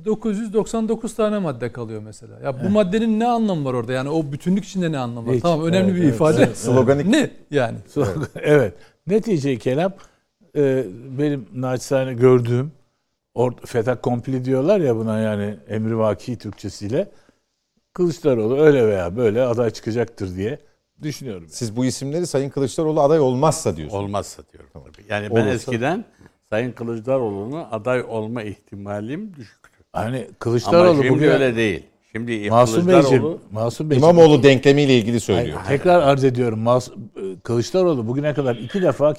2999 0.09 1.15
tane 1.15 1.39
madde 1.39 1.73
kalıyor 1.73 2.03
mesela. 2.03 2.41
Ya 2.41 2.65
bu 2.65 2.69
maddenin 2.69 3.21
ne 3.21 3.27
anlamı 3.27 3.65
var 3.65 3.75
orada? 3.75 3.93
Yani 3.93 4.09
o 4.09 4.33
bütünlük 4.33 4.65
içinde 4.65 4.93
ne 4.93 4.99
anlamı 4.99 5.27
var? 5.29 5.35
Hiç. 5.35 5.43
Tamam 5.43 5.67
önemli 5.67 5.91
Evet, 5.91 5.97
bir 6.01 6.05
evet, 6.05 6.15
ifade. 6.15 6.43
evet, 6.43 6.57
Sloganik 6.59 7.07
Ne 7.11 7.31
yani? 7.51 7.79
evet. 8.35 8.75
Netice 9.07 9.59
kelam 9.59 9.93
e, 10.57 10.85
benim 11.19 11.47
naçizane 11.55 12.15
gördüğüm 12.15 12.73
or, 13.35 13.53
fetak 13.67 14.03
kompli 14.03 14.45
diyorlar 14.45 14.81
ya 14.81 14.97
buna 14.97 15.19
yani 15.19 15.57
emrivaki 15.69 16.39
Türkçesiyle 16.39 17.11
Kılıçdaroğlu 17.93 18.59
öyle 18.59 18.87
veya 18.87 19.17
böyle 19.17 19.43
aday 19.43 19.71
çıkacaktır 19.71 20.37
diye 20.37 20.59
düşünüyorum. 21.03 21.47
Siz 21.51 21.77
bu 21.77 21.85
isimleri 21.85 22.27
Sayın 22.27 22.51
Kılıçdaroğlu 22.51 23.01
aday 23.01 23.21
olmazsa 23.21 23.77
diyorsunuz. 23.77 24.05
Olmazsa 24.05 24.43
diyorum 24.53 24.71
tabii. 24.73 25.07
Yani 25.09 25.31
ben 25.31 25.35
Olursa- 25.41 25.51
eskiden 25.55 26.05
Sayın 26.55 26.73
Kılıçdaroğlu'na 26.73 27.71
aday 27.71 28.03
olma 28.09 28.43
ihtimalim 28.43 29.35
düşüktü. 29.37 29.71
Hani 29.93 30.17
Ama 30.17 30.27
Kılıçdaroğlu 30.39 30.97
şimdi 31.03 31.11
bugün 31.11 31.29
öyle 31.29 31.57
değil. 31.57 31.83
Şimdi 32.13 32.51
Masum 32.51 32.89
Beyciğim, 32.89 33.25
Masum 33.53 33.91
Beyciğim. 33.91 34.15
İmamoğlu 34.15 34.43
denklemiyle 34.43 34.99
ilgili 34.99 35.21
söylüyor. 35.21 35.59
Hayır, 35.65 35.79
tekrar 35.79 36.03
arz 36.03 36.25
ediyorum. 36.25 36.59
Mas 36.59 36.91
Kılıçdaroğlu 37.43 38.07
bugüne 38.09 38.35
kadar 38.35 38.57
iki 38.57 38.83
defa 38.83 39.15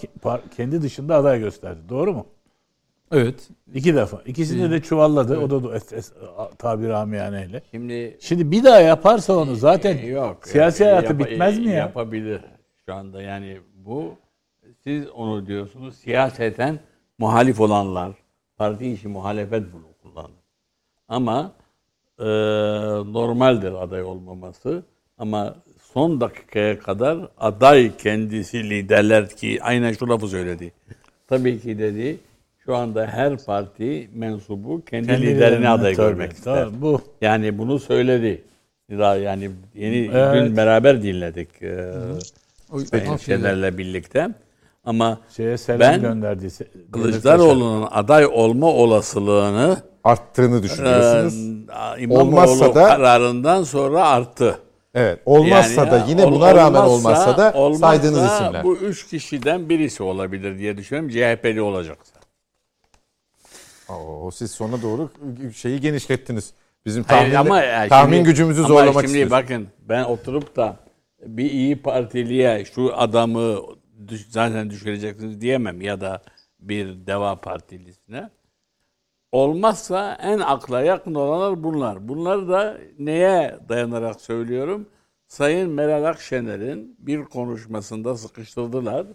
kendi 0.57 0.82
dışında 0.82 1.16
aday 1.16 1.40
gösterdi. 1.40 1.80
Doğru 1.90 2.14
mu? 2.14 2.26
Evet. 3.12 3.49
İki 3.74 3.95
defa. 3.95 4.22
İkisini 4.26 4.72
de 4.72 4.82
çuvalladı. 4.82 5.38
O 5.40 5.49
da 5.49 5.56
do- 5.56 5.76
es, 5.76 5.94
es, 5.94 6.12
tabir 6.57 6.90
amiyaneyle. 6.90 7.62
şimdi 7.72 8.18
Şimdi 8.22 8.52
bir 8.52 8.64
daha 8.64 8.80
yaparsa 8.80 9.34
onu 9.38 9.56
zaten 9.56 9.98
E, 9.98 10.06
yok. 10.07 10.48
siyasi 10.48 10.84
e, 10.84 10.88
hayatı 10.88 11.14
yapa- 11.14 11.20
bitmez 11.20 11.60
mi 11.60 11.66
ya? 11.66 11.74
Yapabilir 11.76 12.41
şu 12.86 12.94
anda 12.94 13.22
yani 13.22 13.57
bu 13.86 14.14
siz 14.84 15.10
onu 15.10 15.45
diyorsunuz 15.48 15.95
siyaseten 15.95 16.80
muhalif 17.18 17.60
olanlar 17.62 18.12
parti 18.58 18.92
işi 18.92 19.08
muhalefet 19.08 19.64
bunu 19.74 19.86
kullanır. 20.04 20.32
Ama 21.08 21.52
e, 22.20 22.26
normaldir 23.14 23.74
aday 23.84 24.04
olmaması 24.04 24.84
ama 25.18 25.56
son 25.82 26.22
dakikaya 26.22 26.80
kadar 26.80 27.18
aday 27.38 27.98
kendisi 27.98 28.70
liderler 28.70 29.30
ki 29.30 29.60
aynen 29.62 29.94
şu 29.94 30.10
lafı 30.10 30.28
söyledi. 30.28 30.72
Tabii 31.28 31.60
ki 31.60 31.80
dedi 31.80 32.18
şu 32.66 32.76
anda 32.76 33.08
her 33.08 33.38
parti 33.38 34.10
mensubu 34.14 34.86
kendi, 34.86 35.08
Kendi 35.08 35.26
liderini 35.28 35.70
aday 35.70 35.94
tabii, 35.96 36.08
görmek 36.10 36.32
ister. 36.34 36.56
tabii, 36.56 36.82
bu. 36.82 37.02
Yani 37.22 37.58
bunu 37.58 37.80
söyledi. 37.80 38.42
Daha 38.92 39.16
yani 39.16 39.52
yeni 39.76 40.12
Evet. 40.14 40.36
dün 40.50 40.58
beraber 40.58 41.04
dinledik 41.04 41.62
e, 41.62 41.92
O, 42.72 42.80
Sayın 42.80 43.08
o 43.14 43.18
şeyler. 43.18 43.40
Şener'le 43.56 43.78
birlikte. 43.78 44.30
Ama 44.86 45.20
Şeye 45.36 45.57
selam 45.57 45.80
Ben 45.80 46.02
gönderdi. 46.02 46.48
Kılıçdaroğlu'nun 46.91 47.88
aday 47.91 48.26
olma 48.26 48.68
olasılığını 48.68 49.78
Arttığını 50.03 50.60
e, 50.60 50.64
düşünüyorsunuz. 50.64 51.34
İmamoğlu 51.99 52.22
Olmazsa 52.22 52.76
da- 52.76 52.88
kararından 52.88 53.64
sonra 53.64 54.07
arttı. 54.07 54.60
Evet. 54.94 55.20
Olmazsa 55.26 55.82
Yani 55.82 55.91
da 55.91 56.06
yine 56.07 56.26
ol- 56.26 56.32
buna 56.32 56.56
rağmen 56.56 56.82
olmazsa 56.82 57.38
da 57.38 57.53
olmazsa 57.53 57.88
saydığınız 57.88 58.32
isimler. 58.32 58.64
Bu 58.64 58.76
üç 58.76 59.07
kişiden 59.07 59.70
birisi 59.70 60.03
olabilir 60.03 60.60
diye 60.60 60.78
düşünüyorum. 60.78 61.10
CHP'li 61.10 61.62
olacaksa. 61.62 62.16
Oo, 63.90 64.32
siz 64.32 64.52
sona 64.52 64.82
doğru 64.82 65.10
şeyi 65.56 65.82
genişlettiniz. 65.82 66.53
Bizim 66.86 67.03
Hayır, 67.03 67.34
tahmin, 67.34 67.49
ama 67.49 67.62
yani 67.62 67.90
tahmin 67.90 68.16
şimdi- 68.18 68.30
gücümüzü 68.30 68.60
ama 68.60 68.68
zorlamak 68.68 68.94
şimdi 68.94 69.06
istiyoruz. 69.06 69.32
bakın 69.32 69.68
ben 69.90 70.03
oturup 70.03 70.56
da 70.56 70.76
bir 71.26 71.52
iyi 71.52 71.82
partiliye 71.82 72.66
şu 72.76 72.91
adamı 72.98 73.56
düş- 74.07 74.27
zaten 74.30 74.69
düşüreceksiniz 74.69 75.41
diyemem 75.41 75.82
ya 75.82 76.02
da 76.02 76.22
bir 76.60 77.07
deva 77.07 77.36
partilisine. 77.36 78.30
Olmazsa 79.32 80.18
en 80.22 80.40
akla 80.40 80.82
yakın 80.82 81.15
olanlar 81.15 81.64
bunlar. 81.64 82.07
Bunlar 82.07 82.49
da 82.49 82.77
neye 82.99 83.56
dayanarak 83.69 84.22
söylüyorum? 84.22 84.90
Sayın 85.27 85.72
Meral 85.72 86.03
Akşener'in 86.03 86.95
bir 86.99 87.23
konuşmasında 87.23 88.15
sıkıştırdılar. 88.18 89.07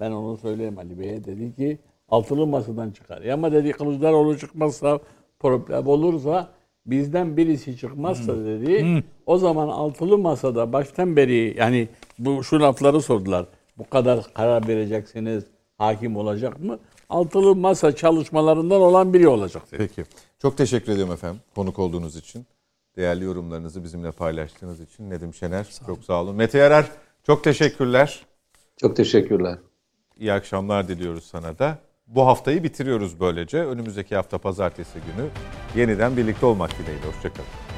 Ben 0.00 0.10
onu 0.10 0.36
söyleyeyim 0.36 0.78
Ali 0.78 0.98
Bey'e. 1.00 1.24
Dedi 1.24 1.54
ki 1.54 1.78
altılı 2.08 2.46
masadan 2.46 2.90
çıkar. 2.90 3.22
Ya 3.22 3.34
ama 3.34 3.52
dedi 3.52 3.72
Kılıçdaroğlu 3.72 4.38
çıkmazsa 4.38 5.00
problem 5.38 5.86
olursa 5.86 6.48
bizden 6.86 7.36
birisi 7.36 7.76
çıkmazsa 7.76 8.36
dedi 8.44 9.02
o 9.26 9.38
zaman 9.38 9.68
altılı 9.68 10.18
masada 10.18 10.72
baştan 10.72 11.16
beri 11.16 11.54
yani 11.58 11.88
bu 12.18 12.44
şu 12.44 12.60
lafları 12.60 13.00
sordular. 13.02 13.46
Bu 13.78 13.88
kadar 13.88 14.34
karar 14.34 14.68
vereceksiniz 14.68 15.44
hakim 15.78 16.16
olacak 16.16 16.60
mı? 16.60 16.78
Altılı 17.08 17.56
masa 17.56 17.96
çalışmalarından 17.96 18.80
olan 18.80 19.14
biri 19.14 19.28
olacak 19.28 19.72
dedi. 19.72 19.88
Peki. 19.88 20.08
Çok 20.42 20.56
teşekkür 20.56 20.92
ediyorum 20.92 21.12
efendim 21.12 21.40
konuk 21.54 21.78
olduğunuz 21.78 22.16
için. 22.16 22.46
Değerli 22.96 23.24
yorumlarınızı 23.24 23.84
bizimle 23.84 24.12
paylaştığınız 24.12 24.80
için. 24.80 25.10
Nedim 25.10 25.34
Şener 25.34 25.66
çok 25.86 26.04
sağ 26.04 26.22
olun. 26.22 26.36
Mete 26.36 26.58
Yarar 26.58 26.90
çok 27.22 27.44
teşekkürler. 27.44 28.26
Çok 28.76 28.96
teşekkürler. 28.96 29.58
İyi 30.18 30.32
akşamlar 30.32 30.88
diliyoruz 30.88 31.24
sana 31.24 31.58
da. 31.58 31.78
Bu 32.06 32.26
haftayı 32.26 32.62
bitiriyoruz 32.62 33.20
böylece. 33.20 33.58
Önümüzdeki 33.58 34.16
hafta 34.16 34.38
pazartesi 34.38 34.98
günü 34.98 35.28
yeniden 35.76 36.16
birlikte 36.16 36.46
olmak 36.46 36.78
dileğiyle. 36.78 37.06
Hoşçakalın. 37.06 37.73